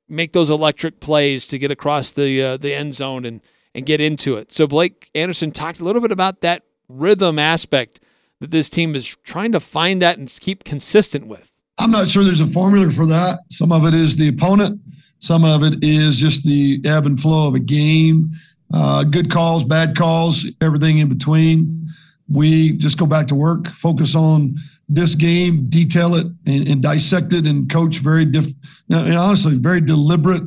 make 0.09 0.33
those 0.33 0.49
electric 0.49 0.99
plays 0.99 1.47
to 1.47 1.59
get 1.59 1.71
across 1.71 2.11
the 2.11 2.41
uh, 2.41 2.57
the 2.57 2.73
end 2.73 2.95
zone 2.95 3.25
and 3.25 3.41
and 3.75 3.85
get 3.85 4.01
into 4.01 4.35
it. 4.37 4.51
So 4.51 4.67
Blake 4.67 5.09
Anderson 5.13 5.51
talked 5.51 5.79
a 5.79 5.83
little 5.83 6.01
bit 6.01 6.11
about 6.11 6.41
that 6.41 6.63
rhythm 6.87 7.37
aspect 7.37 7.99
that 8.39 8.51
this 8.51 8.69
team 8.69 8.95
is 8.95 9.15
trying 9.23 9.51
to 9.51 9.59
find 9.59 10.01
that 10.01 10.17
and 10.17 10.27
keep 10.39 10.63
consistent 10.63 11.27
with. 11.27 11.51
I'm 11.77 11.91
not 11.91 12.07
sure 12.07 12.23
there's 12.23 12.41
a 12.41 12.45
formula 12.45 12.89
for 12.89 13.05
that. 13.05 13.39
Some 13.49 13.71
of 13.71 13.85
it 13.85 13.93
is 13.93 14.17
the 14.17 14.27
opponent. 14.27 14.81
Some 15.19 15.45
of 15.45 15.63
it 15.63 15.83
is 15.83 16.17
just 16.17 16.45
the 16.45 16.81
ebb 16.85 17.05
and 17.05 17.19
flow 17.19 17.47
of 17.47 17.55
a 17.55 17.59
game. 17.59 18.31
Uh, 18.73 19.03
good 19.03 19.29
calls, 19.29 19.65
bad 19.65 19.95
calls, 19.95 20.49
everything 20.61 20.99
in 20.99 21.09
between. 21.09 21.87
We 22.31 22.77
just 22.77 22.97
go 22.99 23.05
back 23.05 23.27
to 23.27 23.35
work, 23.35 23.67
focus 23.67 24.15
on 24.15 24.55
this 24.87 25.15
game, 25.15 25.67
detail 25.69 26.15
it, 26.15 26.27
and, 26.45 26.67
and 26.67 26.81
dissect 26.81 27.33
it, 27.33 27.47
and 27.47 27.69
coach 27.69 27.97
very 27.99 28.25
diff. 28.25 28.47
And 28.89 29.15
honestly, 29.15 29.57
very 29.57 29.81
deliberate 29.81 30.43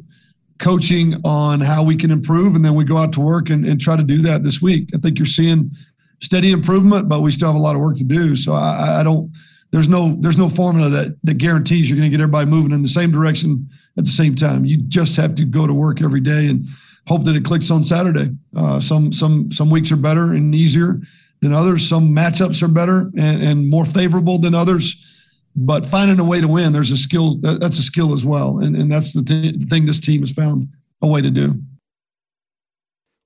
coaching 0.58 1.14
on 1.24 1.60
how 1.60 1.82
we 1.82 1.96
can 1.96 2.10
improve, 2.10 2.54
and 2.54 2.64
then 2.64 2.74
we 2.74 2.84
go 2.84 2.96
out 2.96 3.12
to 3.14 3.20
work 3.20 3.50
and, 3.50 3.66
and 3.66 3.80
try 3.80 3.96
to 3.96 4.02
do 4.04 4.18
that 4.22 4.42
this 4.42 4.62
week. 4.62 4.90
I 4.94 4.98
think 4.98 5.18
you're 5.18 5.26
seeing 5.26 5.72
steady 6.20 6.52
improvement, 6.52 7.08
but 7.08 7.20
we 7.20 7.30
still 7.32 7.48
have 7.48 7.56
a 7.56 7.62
lot 7.62 7.74
of 7.74 7.80
work 7.80 7.96
to 7.96 8.04
do. 8.04 8.36
So 8.36 8.52
I, 8.52 9.00
I- 9.00 9.02
don't. 9.02 9.30
There's 9.72 9.88
no 9.88 10.16
there's 10.20 10.36
no 10.36 10.50
formula 10.50 10.90
that 10.90 11.16
that 11.24 11.38
guarantees 11.38 11.88
you're 11.88 11.96
going 11.96 12.10
to 12.10 12.14
get 12.14 12.22
everybody 12.22 12.44
moving 12.50 12.72
in 12.72 12.82
the 12.82 12.88
same 12.88 13.10
direction 13.10 13.66
at 13.96 14.04
the 14.04 14.10
same 14.10 14.34
time. 14.34 14.66
You 14.66 14.76
just 14.76 15.16
have 15.16 15.34
to 15.36 15.46
go 15.46 15.66
to 15.66 15.72
work 15.72 16.02
every 16.02 16.20
day 16.20 16.48
and 16.48 16.66
hope 17.08 17.24
that 17.24 17.34
it 17.36 17.42
clicks 17.44 17.70
on 17.70 17.82
Saturday. 17.82 18.28
Uh, 18.54 18.78
some 18.78 19.10
some 19.10 19.50
some 19.50 19.70
weeks 19.70 19.90
are 19.90 19.96
better 19.96 20.34
and 20.34 20.54
easier 20.54 21.00
than 21.42 21.52
others. 21.52 21.86
Some 21.86 22.14
matchups 22.14 22.62
are 22.62 22.68
better 22.68 23.10
and, 23.18 23.42
and 23.42 23.68
more 23.68 23.84
favorable 23.84 24.38
than 24.38 24.54
others. 24.54 25.08
But 25.54 25.84
finding 25.84 26.18
a 26.18 26.24
way 26.24 26.40
to 26.40 26.48
win, 26.48 26.72
there's 26.72 26.90
a 26.90 26.96
skill. 26.96 27.36
That's 27.36 27.78
a 27.78 27.82
skill 27.82 28.14
as 28.14 28.24
well, 28.24 28.60
and 28.60 28.74
and 28.74 28.90
that's 28.90 29.12
the 29.12 29.22
th- 29.22 29.68
thing 29.68 29.84
this 29.84 30.00
team 30.00 30.20
has 30.20 30.32
found 30.32 30.68
a 31.02 31.06
way 31.06 31.20
to 31.20 31.30
do. 31.30 31.60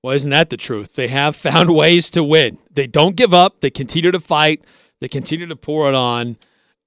Well, 0.03 0.13
isn't 0.13 0.29
that 0.31 0.49
the 0.49 0.57
truth? 0.57 0.95
They 0.95 1.07
have 1.07 1.35
found 1.47 1.73
ways 1.73 2.09
to 2.11 2.23
win. 2.25 2.57
They 2.69 2.85
don't 2.85 3.15
give 3.15 3.33
up. 3.33 3.61
They 3.61 3.69
continue 3.69 4.11
to 4.11 4.19
fight. 4.19 4.65
They 4.99 5.07
continue 5.07 5.45
to 5.45 5.55
pour 5.55 5.87
it 5.87 5.95
on, 5.95 6.35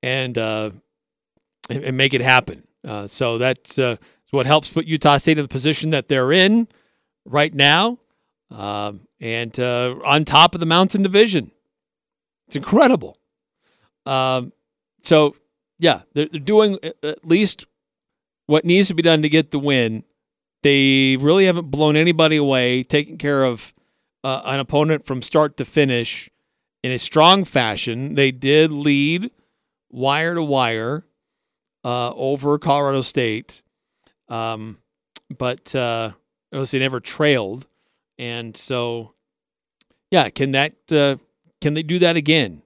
and 0.02 0.36
uh, 0.36 0.73
and, 1.70 1.85
and 1.85 1.97
make 1.97 2.12
it 2.12 2.20
happen. 2.20 2.65
Uh, 2.86 3.07
so 3.07 3.39
that's 3.39 3.78
uh, 3.78 3.97
what 4.31 4.44
helps 4.44 4.70
put 4.70 4.85
Utah 4.85 5.16
State 5.16 5.39
in 5.39 5.44
the 5.44 5.48
position 5.48 5.89
that 5.90 6.09
they're 6.09 6.32
in 6.32 6.69
right 7.24 7.55
now, 7.55 7.98
um, 8.51 9.01
and 9.20 9.59
uh, 9.59 9.97
on 10.05 10.24
top 10.24 10.55
of 10.55 10.60
the 10.60 10.66
Mountain 10.66 11.02
Division. 11.02 11.51
It's 12.47 12.56
incredible. 12.56 13.16
Um, 14.06 14.52
so 15.02 15.36
yeah, 15.78 16.02
they're, 16.14 16.26
they're 16.26 16.40
doing 16.40 16.78
at- 16.82 17.26
least 17.26 17.64
what 18.47 18.64
needs 18.64 18.88
to 18.88 18.94
be 18.94 19.02
done 19.02 19.22
to 19.22 19.28
get 19.28 19.51
the 19.51 19.59
win. 19.59 20.05
They 20.62 21.16
really 21.16 21.47
haven't 21.47 21.70
blown 21.70 21.97
anybody 21.97 22.36
away, 22.36 22.82
taking 22.82 23.16
care 23.16 23.44
of 23.44 23.72
uh, 24.24 24.42
an 24.44 24.60
opponent 24.60 25.06
from 25.06 25.22
start 25.22 25.56
to 25.56 25.64
finish 25.64 26.28
in 26.82 26.90
a 26.92 26.98
strong 26.98 27.44
fashion. 27.44 28.14
They 28.14 28.30
did 28.30 28.72
lead 28.72 29.30
wire 29.90 30.34
to 30.34 30.42
wire 30.42 31.05
uh, 31.84 32.12
over 32.12 32.59
Colorado 32.59 33.01
State, 33.01 33.62
um, 34.28 34.78
but 35.36 35.74
uh, 35.74 36.12
they 36.51 36.78
never 36.78 37.01
trailed, 37.01 37.66
and 38.20 38.55
so 38.55 39.14
yeah, 40.10 40.28
can 40.28 40.52
that 40.52 40.74
uh, 40.92 41.16
can 41.60 41.74
they 41.74 41.82
do 41.82 41.98
that 42.01 42.16
again, 42.16 42.62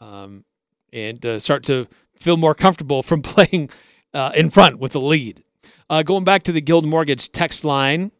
um, 0.00 0.44
and 0.92 1.24
uh, 1.24 1.38
start 1.38 1.64
to 1.64 1.86
feel 2.16 2.38
more 2.38 2.54
comfortable 2.54 3.02
from 3.02 3.22
playing 3.22 3.68
uh, 4.14 4.32
in 4.34 4.48
front 4.50 4.78
with 4.78 4.92
the 4.92 5.00
lead? 5.00 5.42
Uh, 5.90 6.02
going 6.02 6.24
back 6.24 6.42
to 6.44 6.52
the 6.52 6.60
Guild 6.62 6.86
Mortgage 6.86 7.30
text 7.30 7.64
line, 7.64 8.12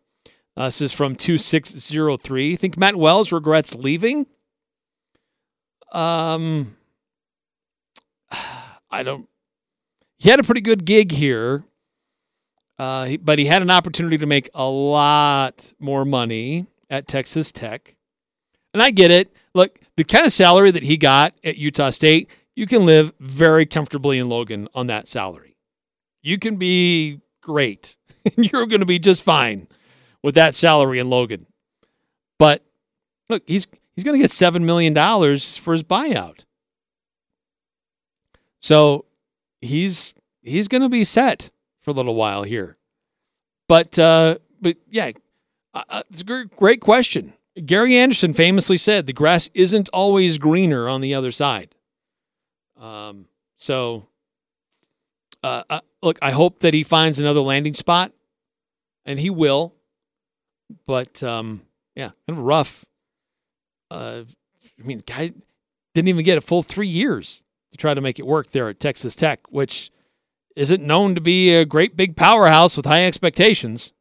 uh, 0.56 0.66
this 0.66 0.82
is 0.82 0.92
from 0.92 1.14
2603. 1.14 2.56
Think 2.56 2.76
Matt 2.76 2.96
Wells 2.96 3.32
regrets 3.32 3.74
leaving? 3.74 4.26
Um, 5.92 6.76
I 8.90 9.02
don't. 9.02 9.26
He 10.18 10.28
had 10.28 10.40
a 10.40 10.42
pretty 10.42 10.60
good 10.60 10.84
gig 10.84 11.12
here, 11.12 11.64
uh, 12.78 13.16
but 13.22 13.38
he 13.38 13.46
had 13.46 13.62
an 13.62 13.70
opportunity 13.70 14.18
to 14.18 14.26
make 14.26 14.48
a 14.54 14.68
lot 14.68 15.72
more 15.78 16.04
money 16.04 16.66
at 16.88 17.08
Texas 17.08 17.52
Tech. 17.52 17.96
And 18.72 18.82
I 18.82 18.90
get 18.90 19.10
it. 19.10 19.34
Look, 19.54 19.78
the 19.96 20.04
kind 20.04 20.24
of 20.24 20.32
salary 20.32 20.70
that 20.70 20.84
he 20.84 20.96
got 20.96 21.34
at 21.42 21.56
Utah 21.56 21.90
State, 21.90 22.30
you 22.54 22.66
can 22.66 22.86
live 22.86 23.12
very 23.18 23.66
comfortably 23.66 24.18
in 24.18 24.28
Logan 24.28 24.68
on 24.74 24.86
that 24.86 25.08
salary. 25.08 25.56
You 26.22 26.38
can 26.38 26.56
be 26.56 27.20
great. 27.42 27.96
You're 28.36 28.66
going 28.66 28.80
to 28.80 28.86
be 28.86 28.98
just 28.98 29.24
fine 29.24 29.68
with 30.22 30.34
that 30.34 30.54
salary 30.54 30.98
in 30.98 31.08
Logan. 31.10 31.46
But 32.38 32.64
look, 33.28 33.42
he's 33.46 33.66
he's 33.94 34.04
going 34.04 34.16
to 34.16 34.22
get 34.22 34.30
seven 34.30 34.64
million 34.64 34.92
dollars 34.92 35.56
for 35.56 35.72
his 35.72 35.82
buyout. 35.82 36.44
So 38.60 39.06
he's 39.60 40.14
he's 40.42 40.68
going 40.68 40.82
to 40.82 40.88
be 40.88 41.04
set 41.04 41.50
for 41.88 41.92
a 41.92 41.94
little 41.94 42.14
while 42.14 42.42
here. 42.42 42.76
But 43.66 43.98
uh, 43.98 44.36
but 44.60 44.76
yeah, 44.90 45.12
uh, 45.72 45.82
uh, 45.88 46.02
it's 46.10 46.20
a 46.20 46.44
great, 46.44 46.80
question. 46.80 47.32
Gary 47.64 47.96
Anderson 47.96 48.34
famously 48.34 48.76
said 48.76 49.06
the 49.06 49.12
grass 49.12 49.48
isn't 49.54 49.88
always 49.92 50.38
greener 50.38 50.88
on 50.88 51.00
the 51.00 51.14
other 51.14 51.32
side. 51.32 51.74
Um, 52.78 53.26
so, 53.56 54.06
uh, 55.42 55.64
uh, 55.68 55.80
look, 56.02 56.18
I 56.22 56.30
hope 56.30 56.60
that 56.60 56.74
he 56.74 56.84
finds 56.84 57.18
another 57.18 57.40
landing 57.40 57.74
spot, 57.74 58.12
and 59.04 59.18
he 59.18 59.30
will. 59.30 59.74
But 60.86 61.22
um, 61.22 61.62
yeah, 61.96 62.10
kind 62.26 62.38
of 62.38 62.40
rough. 62.40 62.84
Uh, 63.90 64.22
I 64.78 64.86
mean, 64.86 65.02
guy 65.06 65.32
didn't 65.94 66.08
even 66.08 66.24
get 66.24 66.36
a 66.36 66.42
full 66.42 66.62
three 66.62 66.86
years 66.86 67.42
to 67.72 67.78
try 67.78 67.94
to 67.94 68.00
make 68.02 68.18
it 68.18 68.26
work 68.26 68.50
there 68.50 68.68
at 68.68 68.78
Texas 68.78 69.16
Tech, 69.16 69.40
which 69.48 69.90
isn't 70.58 70.82
known 70.82 71.14
to 71.14 71.20
be 71.20 71.54
a 71.54 71.64
great 71.64 71.96
big 71.96 72.16
powerhouse 72.16 72.76
with 72.76 72.86
high 72.86 73.06
expectations. 73.06 73.92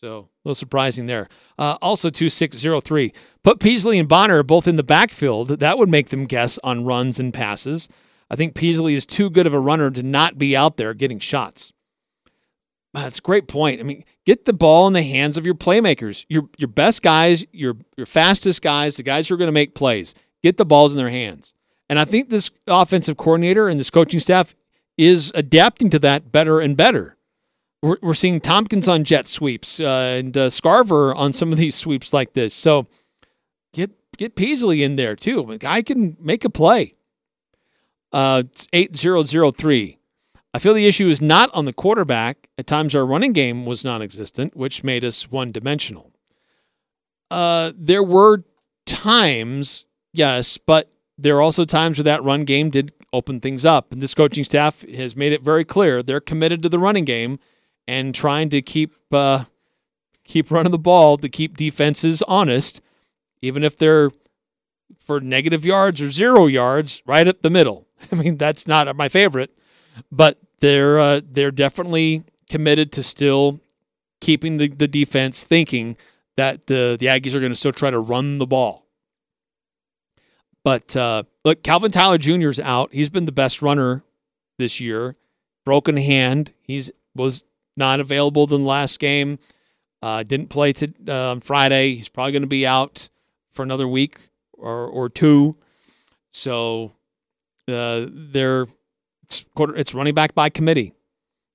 So 0.00 0.18
a 0.18 0.28
little 0.44 0.54
surprising 0.54 1.06
there. 1.06 1.28
Uh, 1.58 1.76
also, 1.80 2.10
2603. 2.10 3.12
Put 3.44 3.60
Peasley 3.60 3.98
and 3.98 4.08
Bonner 4.08 4.42
both 4.42 4.66
in 4.66 4.76
the 4.76 4.82
backfield. 4.82 5.48
That 5.48 5.78
would 5.78 5.88
make 5.88 6.08
them 6.08 6.26
guess 6.26 6.58
on 6.64 6.84
runs 6.84 7.20
and 7.20 7.32
passes. 7.32 7.88
I 8.28 8.36
think 8.36 8.54
Peasley 8.54 8.94
is 8.94 9.06
too 9.06 9.30
good 9.30 9.46
of 9.46 9.54
a 9.54 9.60
runner 9.60 9.90
to 9.90 10.02
not 10.02 10.38
be 10.38 10.56
out 10.56 10.76
there 10.76 10.94
getting 10.94 11.18
shots. 11.18 11.72
That's 12.94 13.18
a 13.18 13.22
great 13.22 13.48
point. 13.48 13.80
I 13.80 13.84
mean, 13.84 14.02
get 14.26 14.44
the 14.44 14.52
ball 14.52 14.86
in 14.86 14.92
the 14.92 15.02
hands 15.02 15.38
of 15.38 15.46
your 15.46 15.54
playmakers, 15.54 16.26
your 16.28 16.48
your 16.58 16.68
best 16.68 17.02
guys, 17.02 17.44
your 17.52 17.76
your 17.96 18.06
fastest 18.06 18.60
guys, 18.60 18.96
the 18.96 19.02
guys 19.02 19.28
who 19.28 19.34
are 19.34 19.38
going 19.38 19.48
to 19.48 19.52
make 19.52 19.74
plays. 19.74 20.14
Get 20.42 20.56
the 20.56 20.66
balls 20.66 20.92
in 20.92 20.98
their 20.98 21.10
hands. 21.10 21.54
And 21.88 21.98
I 21.98 22.04
think 22.04 22.28
this 22.28 22.50
offensive 22.66 23.16
coordinator 23.16 23.68
and 23.68 23.78
this 23.78 23.90
coaching 23.90 24.20
staff 24.20 24.54
is 24.96 25.32
adapting 25.34 25.90
to 25.90 25.98
that 26.00 26.32
better 26.32 26.60
and 26.60 26.76
better. 26.76 27.16
We're, 27.82 27.96
we're 28.00 28.14
seeing 28.14 28.40
Thompkins 28.40 28.88
on 28.88 29.04
jet 29.04 29.26
sweeps 29.26 29.80
uh, 29.80 30.16
and 30.18 30.36
uh, 30.36 30.46
Scarver 30.48 31.14
on 31.16 31.32
some 31.32 31.52
of 31.52 31.58
these 31.58 31.74
sweeps 31.74 32.12
like 32.12 32.32
this. 32.34 32.54
So 32.54 32.86
get 33.72 33.90
get 34.16 34.36
Peasley 34.36 34.82
in 34.82 34.96
there 34.96 35.16
too. 35.16 35.58
Guy 35.58 35.82
can 35.82 36.16
make 36.20 36.44
a 36.44 36.50
play. 36.50 36.92
Uh, 38.12 38.44
it's 38.46 38.68
8003. 38.72 39.98
I 40.54 40.58
feel 40.58 40.74
the 40.74 40.86
issue 40.86 41.08
is 41.08 41.22
not 41.22 41.50
on 41.54 41.64
the 41.64 41.72
quarterback. 41.72 42.48
At 42.58 42.66
times, 42.66 42.94
our 42.94 43.06
running 43.06 43.32
game 43.32 43.64
was 43.64 43.84
non 43.84 44.02
existent, 44.02 44.54
which 44.54 44.84
made 44.84 45.04
us 45.04 45.30
one 45.30 45.50
dimensional. 45.50 46.12
Uh, 47.30 47.72
there 47.74 48.02
were 48.02 48.44
times, 48.84 49.86
yes, 50.12 50.58
but 50.58 50.90
there 51.22 51.36
are 51.36 51.42
also 51.42 51.64
times 51.64 51.98
where 51.98 52.04
that 52.04 52.22
run 52.22 52.44
game 52.44 52.70
did 52.70 52.92
open 53.12 53.40
things 53.40 53.64
up. 53.64 53.92
And 53.92 54.02
this 54.02 54.14
coaching 54.14 54.44
staff 54.44 54.84
has 54.88 55.16
made 55.16 55.32
it 55.32 55.42
very 55.42 55.64
clear 55.64 56.02
they're 56.02 56.20
committed 56.20 56.62
to 56.62 56.68
the 56.68 56.78
running 56.78 57.04
game 57.04 57.38
and 57.86 58.14
trying 58.14 58.48
to 58.50 58.62
keep 58.62 58.94
uh, 59.12 59.44
keep 60.24 60.50
running 60.50 60.72
the 60.72 60.78
ball 60.78 61.16
to 61.16 61.28
keep 61.28 61.56
defenses 61.56 62.22
honest, 62.22 62.80
even 63.40 63.64
if 63.64 63.76
they're 63.76 64.10
for 64.96 65.20
negative 65.20 65.64
yards 65.64 66.00
or 66.00 66.10
zero 66.10 66.46
yards, 66.46 67.02
right 67.06 67.26
up 67.26 67.42
the 67.42 67.50
middle. 67.50 67.86
I 68.12 68.16
mean, 68.16 68.36
that's 68.36 68.66
not 68.66 68.94
my 68.96 69.08
favorite, 69.08 69.56
but 70.10 70.38
they're 70.60 70.98
uh, 70.98 71.20
they're 71.24 71.50
definitely 71.50 72.24
committed 72.50 72.92
to 72.92 73.02
still 73.02 73.60
keeping 74.20 74.58
the, 74.58 74.68
the 74.68 74.88
defense 74.88 75.42
thinking 75.42 75.96
that 76.36 76.66
the 76.66 76.96
Aggies 77.00 77.34
are 77.34 77.40
going 77.40 77.52
to 77.52 77.56
still 77.56 77.72
try 77.72 77.90
to 77.90 77.98
run 77.98 78.38
the 78.38 78.46
ball. 78.46 78.81
But 80.64 80.96
uh, 80.96 81.24
look, 81.44 81.62
Calvin 81.62 81.90
Tyler 81.90 82.18
Jr. 82.18 82.48
is 82.48 82.60
out. 82.60 82.92
He's 82.92 83.10
been 83.10 83.26
the 83.26 83.32
best 83.32 83.62
runner 83.62 84.02
this 84.58 84.80
year. 84.80 85.16
Broken 85.64 85.96
hand. 85.96 86.52
He's 86.62 86.90
was 87.14 87.44
not 87.76 88.00
available 88.00 88.44
in 88.44 88.62
the 88.62 88.68
last 88.68 88.98
game. 88.98 89.38
Uh, 90.02 90.22
didn't 90.22 90.48
play 90.48 90.72
to, 90.72 90.92
uh, 91.08 91.38
Friday. 91.40 91.94
He's 91.94 92.08
probably 92.08 92.32
going 92.32 92.42
to 92.42 92.48
be 92.48 92.66
out 92.66 93.08
for 93.50 93.62
another 93.62 93.86
week 93.88 94.28
or 94.52 94.86
or 94.86 95.08
two. 95.08 95.54
So 96.30 96.94
uh, 97.68 98.06
they're 98.08 98.66
it's, 99.22 99.44
quarter, 99.54 99.76
it's 99.76 99.94
running 99.94 100.14
back 100.14 100.34
by 100.34 100.48
committee, 100.48 100.92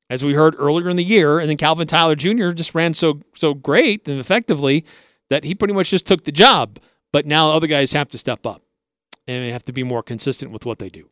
as 0.09 0.23
we 0.23 0.33
heard 0.33 0.55
earlier 0.57 0.89
in 0.89 0.97
the 0.97 1.03
year. 1.03 1.39
And 1.39 1.49
then 1.49 1.57
Calvin 1.57 1.87
Tyler 1.87 2.15
Jr. 2.15 2.51
just 2.51 2.75
ran 2.75 2.93
so 2.93 3.21
so 3.35 3.53
great 3.53 4.07
and 4.07 4.19
effectively 4.19 4.85
that 5.29 5.43
he 5.43 5.55
pretty 5.55 5.73
much 5.73 5.91
just 5.91 6.05
took 6.05 6.25
the 6.25 6.31
job. 6.31 6.79
But 7.13 7.25
now 7.25 7.51
other 7.51 7.67
guys 7.67 7.93
have 7.93 8.09
to 8.09 8.17
step 8.17 8.45
up 8.45 8.61
and 9.27 9.43
they 9.43 9.51
have 9.51 9.63
to 9.63 9.73
be 9.73 9.83
more 9.83 10.03
consistent 10.03 10.51
with 10.51 10.65
what 10.65 10.79
they 10.79 10.89
do. 10.89 11.09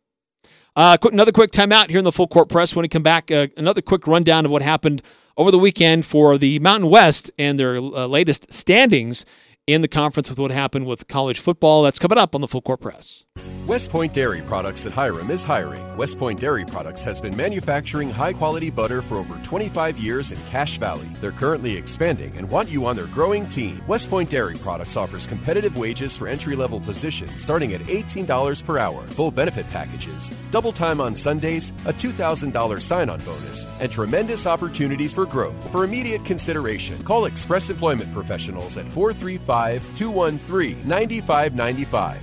Uh, 0.74 0.96
quick, 0.98 1.12
another 1.12 1.32
quick 1.32 1.52
timeout 1.52 1.88
here 1.88 1.98
in 1.98 2.04
the 2.04 2.12
full 2.12 2.28
court 2.28 2.48
press. 2.48 2.76
When 2.76 2.82
we 2.82 2.88
come 2.88 3.02
back, 3.02 3.30
uh, 3.30 3.46
another 3.56 3.80
quick 3.80 4.06
rundown 4.06 4.44
of 4.44 4.50
what 4.50 4.62
happened 4.62 5.02
over 5.36 5.50
the 5.50 5.58
weekend 5.58 6.04
for 6.04 6.36
the 6.36 6.58
Mountain 6.58 6.90
West 6.90 7.30
and 7.38 7.58
their 7.58 7.76
uh, 7.76 8.06
latest 8.06 8.52
standings 8.52 9.24
in 9.66 9.82
the 9.82 9.88
conference 9.88 10.30
with 10.30 10.38
what 10.38 10.50
happened 10.50 10.86
with 10.86 11.08
college 11.08 11.40
football. 11.40 11.82
That's 11.82 11.98
coming 11.98 12.18
up 12.18 12.34
on 12.34 12.40
the 12.40 12.48
full 12.48 12.62
court 12.62 12.80
press. 12.80 13.26
West 13.66 13.90
Point 13.90 14.14
Dairy 14.14 14.42
Products 14.42 14.86
at 14.86 14.92
Hyrum 14.92 15.28
is 15.28 15.44
hiring. 15.44 15.96
West 15.96 16.20
Point 16.20 16.38
Dairy 16.38 16.64
Products 16.64 17.02
has 17.02 17.20
been 17.20 17.36
manufacturing 17.36 18.10
high 18.10 18.32
quality 18.32 18.70
butter 18.70 19.02
for 19.02 19.16
over 19.16 19.36
25 19.42 19.98
years 19.98 20.30
in 20.30 20.38
Cache 20.44 20.78
Valley. 20.78 21.08
They're 21.20 21.32
currently 21.32 21.76
expanding 21.76 22.36
and 22.36 22.48
want 22.48 22.70
you 22.70 22.86
on 22.86 22.94
their 22.94 23.06
growing 23.06 23.48
team. 23.48 23.82
West 23.88 24.08
Point 24.08 24.30
Dairy 24.30 24.56
Products 24.56 24.96
offers 24.96 25.26
competitive 25.26 25.76
wages 25.76 26.16
for 26.16 26.28
entry 26.28 26.54
level 26.54 26.78
positions 26.78 27.42
starting 27.42 27.74
at 27.74 27.80
$18 27.80 28.64
per 28.64 28.78
hour, 28.78 29.02
full 29.08 29.32
benefit 29.32 29.66
packages, 29.66 30.30
double 30.52 30.72
time 30.72 31.00
on 31.00 31.16
Sundays, 31.16 31.70
a 31.86 31.92
$2,000 31.92 32.80
sign 32.80 33.10
on 33.10 33.18
bonus, 33.22 33.66
and 33.80 33.90
tremendous 33.90 34.46
opportunities 34.46 35.12
for 35.12 35.26
growth. 35.26 35.72
For 35.72 35.82
immediate 35.82 36.24
consideration, 36.24 37.02
call 37.02 37.24
Express 37.24 37.68
Employment 37.68 38.12
Professionals 38.12 38.76
at 38.76 38.86
435 38.92 39.55
213 39.96 40.86
9595. 40.86 42.22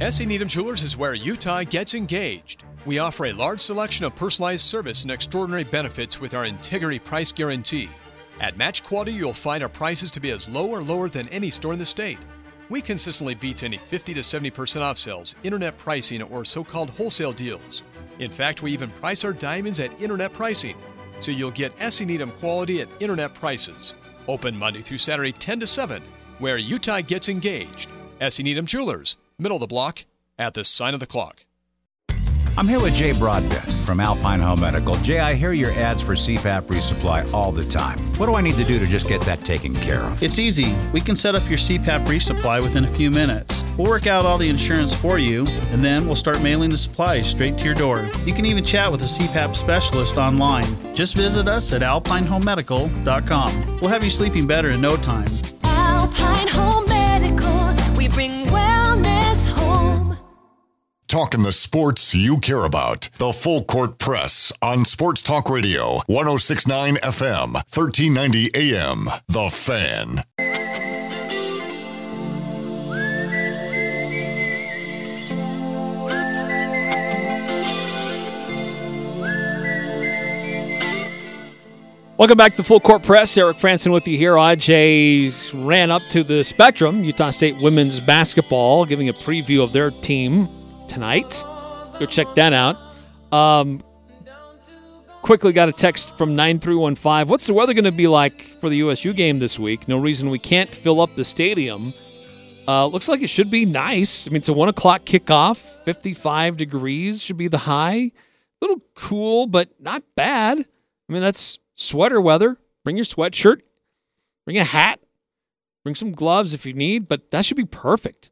SE 0.00 0.26
Needham 0.26 0.48
Jewelers 0.48 0.82
is 0.82 0.96
where 0.96 1.14
Utah 1.14 1.64
gets 1.64 1.94
engaged. 1.94 2.64
We 2.86 3.00
offer 3.00 3.26
a 3.26 3.32
large 3.32 3.60
selection 3.60 4.06
of 4.06 4.14
personalized 4.14 4.64
service 4.64 5.02
and 5.02 5.10
extraordinary 5.10 5.64
benefits 5.64 6.20
with 6.20 6.34
our 6.34 6.44
integrity 6.44 7.00
price 7.00 7.32
guarantee. 7.32 7.90
At 8.40 8.56
Match 8.56 8.84
Quality, 8.84 9.12
you'll 9.12 9.32
find 9.32 9.62
our 9.62 9.68
prices 9.68 10.12
to 10.12 10.20
be 10.20 10.30
as 10.30 10.48
low 10.48 10.68
or 10.68 10.80
lower 10.80 11.08
than 11.08 11.28
any 11.28 11.50
store 11.50 11.72
in 11.72 11.78
the 11.80 11.84
state. 11.84 12.18
We 12.68 12.80
consistently 12.80 13.34
beat 13.34 13.64
any 13.64 13.76
50 13.76 14.14
to 14.14 14.20
70% 14.20 14.80
off 14.82 14.98
sales, 14.98 15.34
internet 15.42 15.76
pricing, 15.78 16.22
or 16.22 16.44
so 16.44 16.62
called 16.62 16.90
wholesale 16.90 17.32
deals. 17.32 17.82
In 18.20 18.30
fact, 18.30 18.62
we 18.62 18.72
even 18.72 18.90
price 18.90 19.24
our 19.24 19.32
diamonds 19.32 19.80
at 19.80 20.00
internet 20.00 20.32
pricing, 20.32 20.76
so 21.18 21.32
you'll 21.32 21.50
get 21.50 21.72
SE 21.80 22.04
Needham 22.04 22.30
quality 22.30 22.80
at 22.80 22.88
internet 23.00 23.34
prices. 23.34 23.94
Open 24.28 24.56
Monday 24.56 24.82
through 24.82 24.98
Saturday, 24.98 25.32
10 25.32 25.60
to 25.60 25.66
7, 25.66 26.02
where 26.38 26.56
Utah 26.56 27.00
gets 27.00 27.28
engaged. 27.28 27.88
SE 28.20 28.42
Needham 28.42 28.66
Jewelers, 28.66 29.16
middle 29.38 29.56
of 29.56 29.60
the 29.60 29.66
block, 29.66 30.04
at 30.38 30.54
the 30.54 30.64
sign 30.64 30.94
of 30.94 31.00
the 31.00 31.06
clock. 31.06 31.44
I'm 32.58 32.66
here 32.66 32.80
with 32.80 32.96
Jay 32.96 33.12
Broadbent 33.12 33.70
from 33.70 34.00
Alpine 34.00 34.40
Home 34.40 34.60
Medical. 34.60 34.96
Jay, 34.96 35.20
I 35.20 35.34
hear 35.34 35.52
your 35.52 35.70
ads 35.74 36.02
for 36.02 36.14
CPAP 36.14 36.62
resupply 36.62 37.32
all 37.32 37.52
the 37.52 37.62
time. 37.62 37.98
What 38.16 38.26
do 38.26 38.34
I 38.34 38.40
need 38.40 38.56
to 38.56 38.64
do 38.64 38.80
to 38.80 38.86
just 38.86 39.06
get 39.06 39.20
that 39.20 39.44
taken 39.44 39.72
care 39.76 40.00
of? 40.00 40.20
It's 40.24 40.40
easy. 40.40 40.74
We 40.92 41.00
can 41.00 41.14
set 41.14 41.36
up 41.36 41.48
your 41.48 41.58
CPAP 41.58 42.04
resupply 42.06 42.60
within 42.60 42.82
a 42.82 42.88
few 42.88 43.12
minutes. 43.12 43.62
We'll 43.76 43.86
work 43.86 44.08
out 44.08 44.26
all 44.26 44.38
the 44.38 44.48
insurance 44.48 44.92
for 44.92 45.20
you, 45.20 45.46
and 45.70 45.84
then 45.84 46.06
we'll 46.06 46.16
start 46.16 46.42
mailing 46.42 46.70
the 46.70 46.76
supplies 46.76 47.30
straight 47.30 47.56
to 47.58 47.64
your 47.64 47.74
door. 47.74 48.08
You 48.24 48.34
can 48.34 48.44
even 48.44 48.64
chat 48.64 48.90
with 48.90 49.02
a 49.02 49.04
CPAP 49.04 49.54
specialist 49.54 50.16
online. 50.16 50.66
Just 50.96 51.14
visit 51.14 51.46
us 51.46 51.72
at 51.72 51.82
alpinehomemedical.com. 51.82 53.78
We'll 53.80 53.90
have 53.90 54.02
you 54.02 54.10
sleeping 54.10 54.48
better 54.48 54.70
in 54.70 54.80
no 54.80 54.96
time. 54.96 55.28
Alpine 56.08 56.48
Home 56.48 56.86
Medical, 56.88 57.94
we 57.96 58.08
bring 58.08 58.46
wellness 58.46 59.46
home. 59.46 60.16
Talking 61.06 61.42
the 61.42 61.52
sports 61.52 62.14
you 62.14 62.38
care 62.38 62.64
about. 62.64 63.10
The 63.18 63.32
Full 63.32 63.64
Court 63.64 63.98
Press 63.98 64.50
on 64.62 64.86
Sports 64.86 65.22
Talk 65.22 65.50
Radio, 65.50 66.00
1069 66.06 66.96
FM, 66.96 67.52
1390 67.52 68.48
AM. 68.54 69.08
The 69.28 69.50
Fan. 69.50 70.24
Welcome 82.18 82.36
back 82.36 82.54
to 82.54 82.64
Full 82.64 82.80
Court 82.80 83.04
Press. 83.04 83.38
Eric 83.38 83.58
Frandsen 83.58 83.92
with 83.92 84.08
you 84.08 84.18
here. 84.18 84.32
AJ 84.32 85.64
ran 85.64 85.92
up 85.92 86.02
to 86.08 86.24
the 86.24 86.42
Spectrum, 86.42 87.04
Utah 87.04 87.30
State 87.30 87.56
women's 87.58 88.00
basketball, 88.00 88.84
giving 88.84 89.08
a 89.08 89.12
preview 89.12 89.62
of 89.62 89.72
their 89.72 89.92
team 89.92 90.48
tonight. 90.88 91.44
Go 92.00 92.06
check 92.06 92.26
that 92.34 92.52
out. 92.52 92.76
Um, 93.32 93.84
quickly 95.22 95.52
got 95.52 95.68
a 95.68 95.72
text 95.72 96.18
from 96.18 96.34
9315. 96.34 97.28
What's 97.28 97.46
the 97.46 97.54
weather 97.54 97.72
going 97.72 97.84
to 97.84 97.92
be 97.92 98.08
like 98.08 98.40
for 98.40 98.68
the 98.68 98.78
USU 98.78 99.12
game 99.12 99.38
this 99.38 99.56
week? 99.56 99.86
No 99.86 99.96
reason 99.96 100.28
we 100.28 100.40
can't 100.40 100.74
fill 100.74 101.00
up 101.00 101.14
the 101.14 101.24
stadium. 101.24 101.94
Uh, 102.66 102.88
looks 102.88 103.06
like 103.06 103.22
it 103.22 103.30
should 103.30 103.48
be 103.48 103.64
nice. 103.64 104.26
I 104.26 104.30
mean, 104.30 104.38
it's 104.38 104.48
a 104.48 104.52
1 104.52 104.68
o'clock 104.68 105.02
kickoff, 105.04 105.84
55 105.84 106.56
degrees 106.56 107.22
should 107.22 107.36
be 107.36 107.46
the 107.46 107.58
high. 107.58 107.94
A 107.94 108.10
little 108.60 108.82
cool, 108.96 109.46
but 109.46 109.68
not 109.80 110.02
bad. 110.16 110.58
I 110.58 111.12
mean, 111.12 111.22
that's 111.22 111.58
sweater 111.78 112.20
weather. 112.20 112.58
Bring 112.84 112.96
your 112.96 113.06
sweatshirt. 113.06 113.60
Bring 114.44 114.56
a 114.56 114.64
hat, 114.64 115.00
bring 115.82 115.94
some 115.94 116.12
gloves 116.12 116.54
if 116.54 116.64
you 116.64 116.72
need, 116.72 117.06
but 117.06 117.30
that 117.32 117.44
should 117.44 117.58
be 117.58 117.66
perfect. 117.66 118.30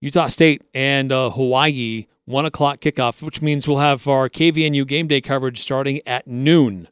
Utah 0.00 0.28
State 0.28 0.62
and 0.72 1.10
uh, 1.10 1.30
Hawaii, 1.30 2.06
one 2.24 2.46
o'clock 2.46 2.78
kickoff, 2.78 3.20
which 3.20 3.42
means 3.42 3.66
we'll 3.66 3.78
have 3.78 4.06
our 4.06 4.28
KVNU 4.28 4.86
game 4.86 5.08
day 5.08 5.20
coverage 5.20 5.58
starting 5.58 6.00
at 6.06 6.28
noon 6.28 6.86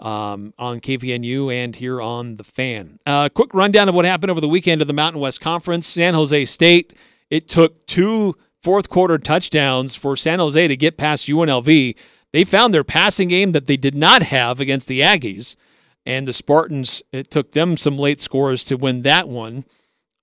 um, 0.00 0.52
on 0.58 0.80
KVNU 0.80 1.54
and 1.54 1.76
here 1.76 2.02
on 2.02 2.36
the 2.36 2.42
fan. 2.44 2.98
Uh, 3.06 3.28
quick 3.28 3.54
rundown 3.54 3.88
of 3.88 3.94
what 3.94 4.04
happened 4.04 4.32
over 4.32 4.40
the 4.40 4.48
weekend 4.48 4.80
of 4.82 4.88
the 4.88 4.94
Mountain 4.94 5.20
West 5.20 5.40
Conference. 5.40 5.86
San 5.86 6.14
Jose 6.14 6.44
State. 6.46 6.94
It 7.30 7.46
took 7.46 7.86
two 7.86 8.34
fourth 8.60 8.88
quarter 8.88 9.16
touchdowns 9.16 9.94
for 9.94 10.16
San 10.16 10.40
Jose 10.40 10.66
to 10.66 10.76
get 10.76 10.96
past 10.96 11.28
UNLV. 11.28 11.96
They 12.32 12.44
found 12.44 12.72
their 12.72 12.84
passing 12.84 13.28
game 13.28 13.52
that 13.52 13.66
they 13.66 13.76
did 13.76 13.94
not 13.94 14.22
have 14.24 14.60
against 14.60 14.86
the 14.88 15.00
Aggies, 15.00 15.56
and 16.06 16.26
the 16.26 16.32
Spartans. 16.32 17.02
It 17.12 17.30
took 17.30 17.52
them 17.52 17.76
some 17.76 17.98
late 17.98 18.20
scores 18.20 18.64
to 18.64 18.76
win 18.76 19.02
that 19.02 19.28
one. 19.28 19.64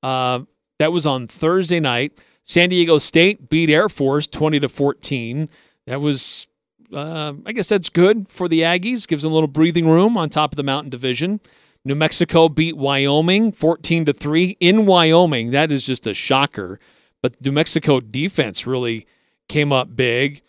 Uh, 0.02 0.42
that 0.80 0.92
was 0.92 1.06
on 1.06 1.28
Thursday 1.28 1.80
night. 1.80 2.14
San 2.44 2.70
Diego 2.70 2.98
State 2.98 3.50
beat 3.50 3.70
Air 3.70 3.90
Force 3.90 4.28
20 4.28 4.60
to 4.62 4.70
14. 4.70 5.50
That 5.86 6.00
was, 6.00 6.48
uh, 6.94 7.34
I 7.46 7.52
guess 7.52 7.70
that's 7.70 7.90
good 7.90 8.30
for 8.30 8.48
the 8.48 8.62
Aggies. 8.62 9.08
Gives 9.08 9.24
them 9.24 9.32
a 9.32 9.36
little 9.36 9.48
breathing 9.48 9.88
room 9.88 10.18
on 10.18 10.30
top 10.30 10.54
of 10.54 10.56
the 10.56 10.64
Mountain 10.64 10.92
Division. 10.92 11.42
New 11.84 11.96
Mexico 11.96 12.50
beat 12.50 12.76
Wyoming 12.76 13.52
14 13.52 14.06
to 14.06 14.14
3 14.14 14.58
in 14.60 14.86
Wyoming. 14.86 15.52
That 15.52 15.72
is 15.72 15.86
just 15.86 16.08
a 16.08 16.14
shocker. 16.14 16.80
But 17.22 17.42
New 17.42 17.52
Mexico 17.52 18.00
defense 18.00 18.68
really 18.68 19.08
came 19.48 19.72
up 19.72 19.96
big. 19.96 20.42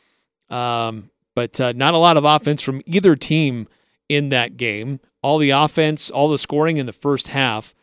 Um, 0.50 1.10
but 1.38 1.60
uh, 1.60 1.72
not 1.76 1.94
a 1.94 1.98
lot 1.98 2.16
of 2.16 2.24
offense 2.24 2.60
from 2.60 2.82
either 2.84 3.14
team 3.14 3.68
in 4.08 4.30
that 4.30 4.56
game. 4.56 4.98
All 5.22 5.38
the 5.38 5.50
offense, 5.50 6.10
all 6.10 6.28
the 6.28 6.36
scoring 6.36 6.78
in 6.78 6.86
the 6.86 6.92
first 6.92 7.28
half. 7.28 7.76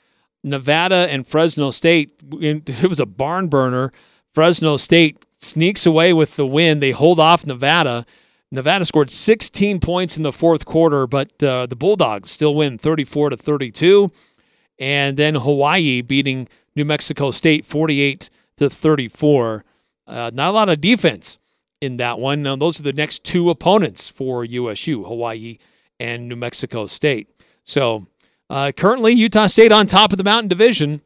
Nevada 0.43 1.07
and 1.09 1.25
Fresno 1.25 1.71
State, 1.71 2.11
it 2.33 2.89
was 2.89 2.99
a 2.99 3.05
barn 3.05 3.47
burner. 3.47 3.93
Fresno 4.27 4.75
State 4.75 5.25
sneaks 5.37 5.85
away 5.85 6.11
with 6.11 6.35
the 6.35 6.45
win. 6.45 6.81
They 6.81 6.91
hold 6.91 7.17
off 7.17 7.47
Nevada. 7.47 8.05
Nevada 8.51 8.83
scored 8.83 9.09
16 9.09 9.79
points 9.79 10.17
in 10.17 10.23
the 10.23 10.33
fourth 10.33 10.65
quarter, 10.65 11.07
but 11.07 11.41
uh, 11.41 11.65
the 11.65 11.77
Bulldogs 11.77 12.31
still 12.31 12.55
win 12.55 12.77
34 12.77 13.29
to 13.29 13.37
32. 13.37 14.09
And 14.79 15.15
then 15.15 15.35
Hawaii 15.35 16.01
beating 16.01 16.49
New 16.75 16.83
Mexico 16.83 17.31
State 17.31 17.65
48 17.65 18.29
to 18.57 18.69
34. 18.69 19.63
Uh, 20.05 20.31
not 20.33 20.49
a 20.49 20.51
lot 20.51 20.67
of 20.67 20.81
defense 20.81 21.39
in 21.85 21.97
that 21.97 22.19
one. 22.19 22.41
Now, 22.41 22.55
those 22.55 22.79
are 22.79 22.83
the 22.83 22.93
next 22.93 23.23
two 23.23 23.49
opponents 23.49 24.09
for 24.09 24.43
USU, 24.43 25.03
Hawaii 25.03 25.57
and 25.99 26.27
New 26.27 26.35
Mexico 26.35 26.87
State. 26.87 27.29
So 27.63 28.07
uh, 28.49 28.71
currently, 28.75 29.13
Utah 29.13 29.47
State 29.47 29.71
on 29.71 29.85
top 29.85 30.11
of 30.11 30.17
the 30.17 30.23
Mountain 30.23 30.49
Division, 30.49 31.01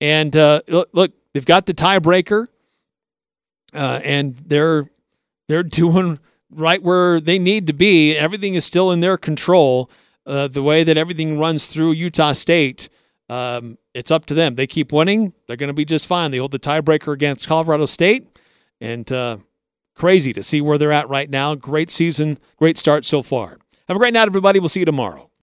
and 0.00 0.34
uh, 0.36 0.62
look, 0.68 1.12
they've 1.32 1.44
got 1.44 1.66
the 1.66 1.74
tiebreaker, 1.74 2.46
uh, 3.74 4.00
and 4.04 4.34
they're 4.36 4.88
they're 5.48 5.62
doing 5.82 6.20
right 6.50 6.82
where 6.82 7.20
they 7.20 7.38
need 7.38 7.66
to 7.66 7.72
be. 7.72 8.16
Everything 8.16 8.54
is 8.54 8.64
still 8.64 8.92
in 8.92 9.00
their 9.00 9.16
control. 9.16 9.90
Uh, 10.26 10.48
the 10.48 10.62
way 10.62 10.84
that 10.84 10.96
everything 10.96 11.38
runs 11.38 11.66
through 11.66 11.92
Utah 11.92 12.32
State, 12.32 12.88
um, 13.28 13.76
it's 13.92 14.10
up 14.10 14.24
to 14.24 14.32
them. 14.32 14.54
They 14.54 14.66
keep 14.66 14.90
winning, 14.90 15.34
they're 15.46 15.56
going 15.56 15.68
to 15.68 15.74
be 15.74 15.84
just 15.84 16.06
fine. 16.06 16.30
They 16.30 16.38
hold 16.38 16.52
the 16.52 16.58
tiebreaker 16.58 17.12
against 17.12 17.46
Colorado 17.46 17.84
State, 17.84 18.26
and 18.80 19.10
uh, 19.12 19.36
crazy 19.94 20.32
to 20.32 20.42
see 20.42 20.60
where 20.60 20.78
they're 20.78 20.92
at 20.92 21.08
right 21.08 21.30
now. 21.30 21.54
Great 21.54 21.90
season, 21.90 22.38
great 22.56 22.76
start 22.76 23.04
so 23.04 23.22
far. 23.22 23.56
Have 23.88 23.96
a 23.96 24.00
great 24.00 24.14
night, 24.14 24.26
everybody. 24.26 24.58
We'll 24.58 24.68
see 24.68 24.80
you 24.80 24.86
tomorrow. 24.86 25.30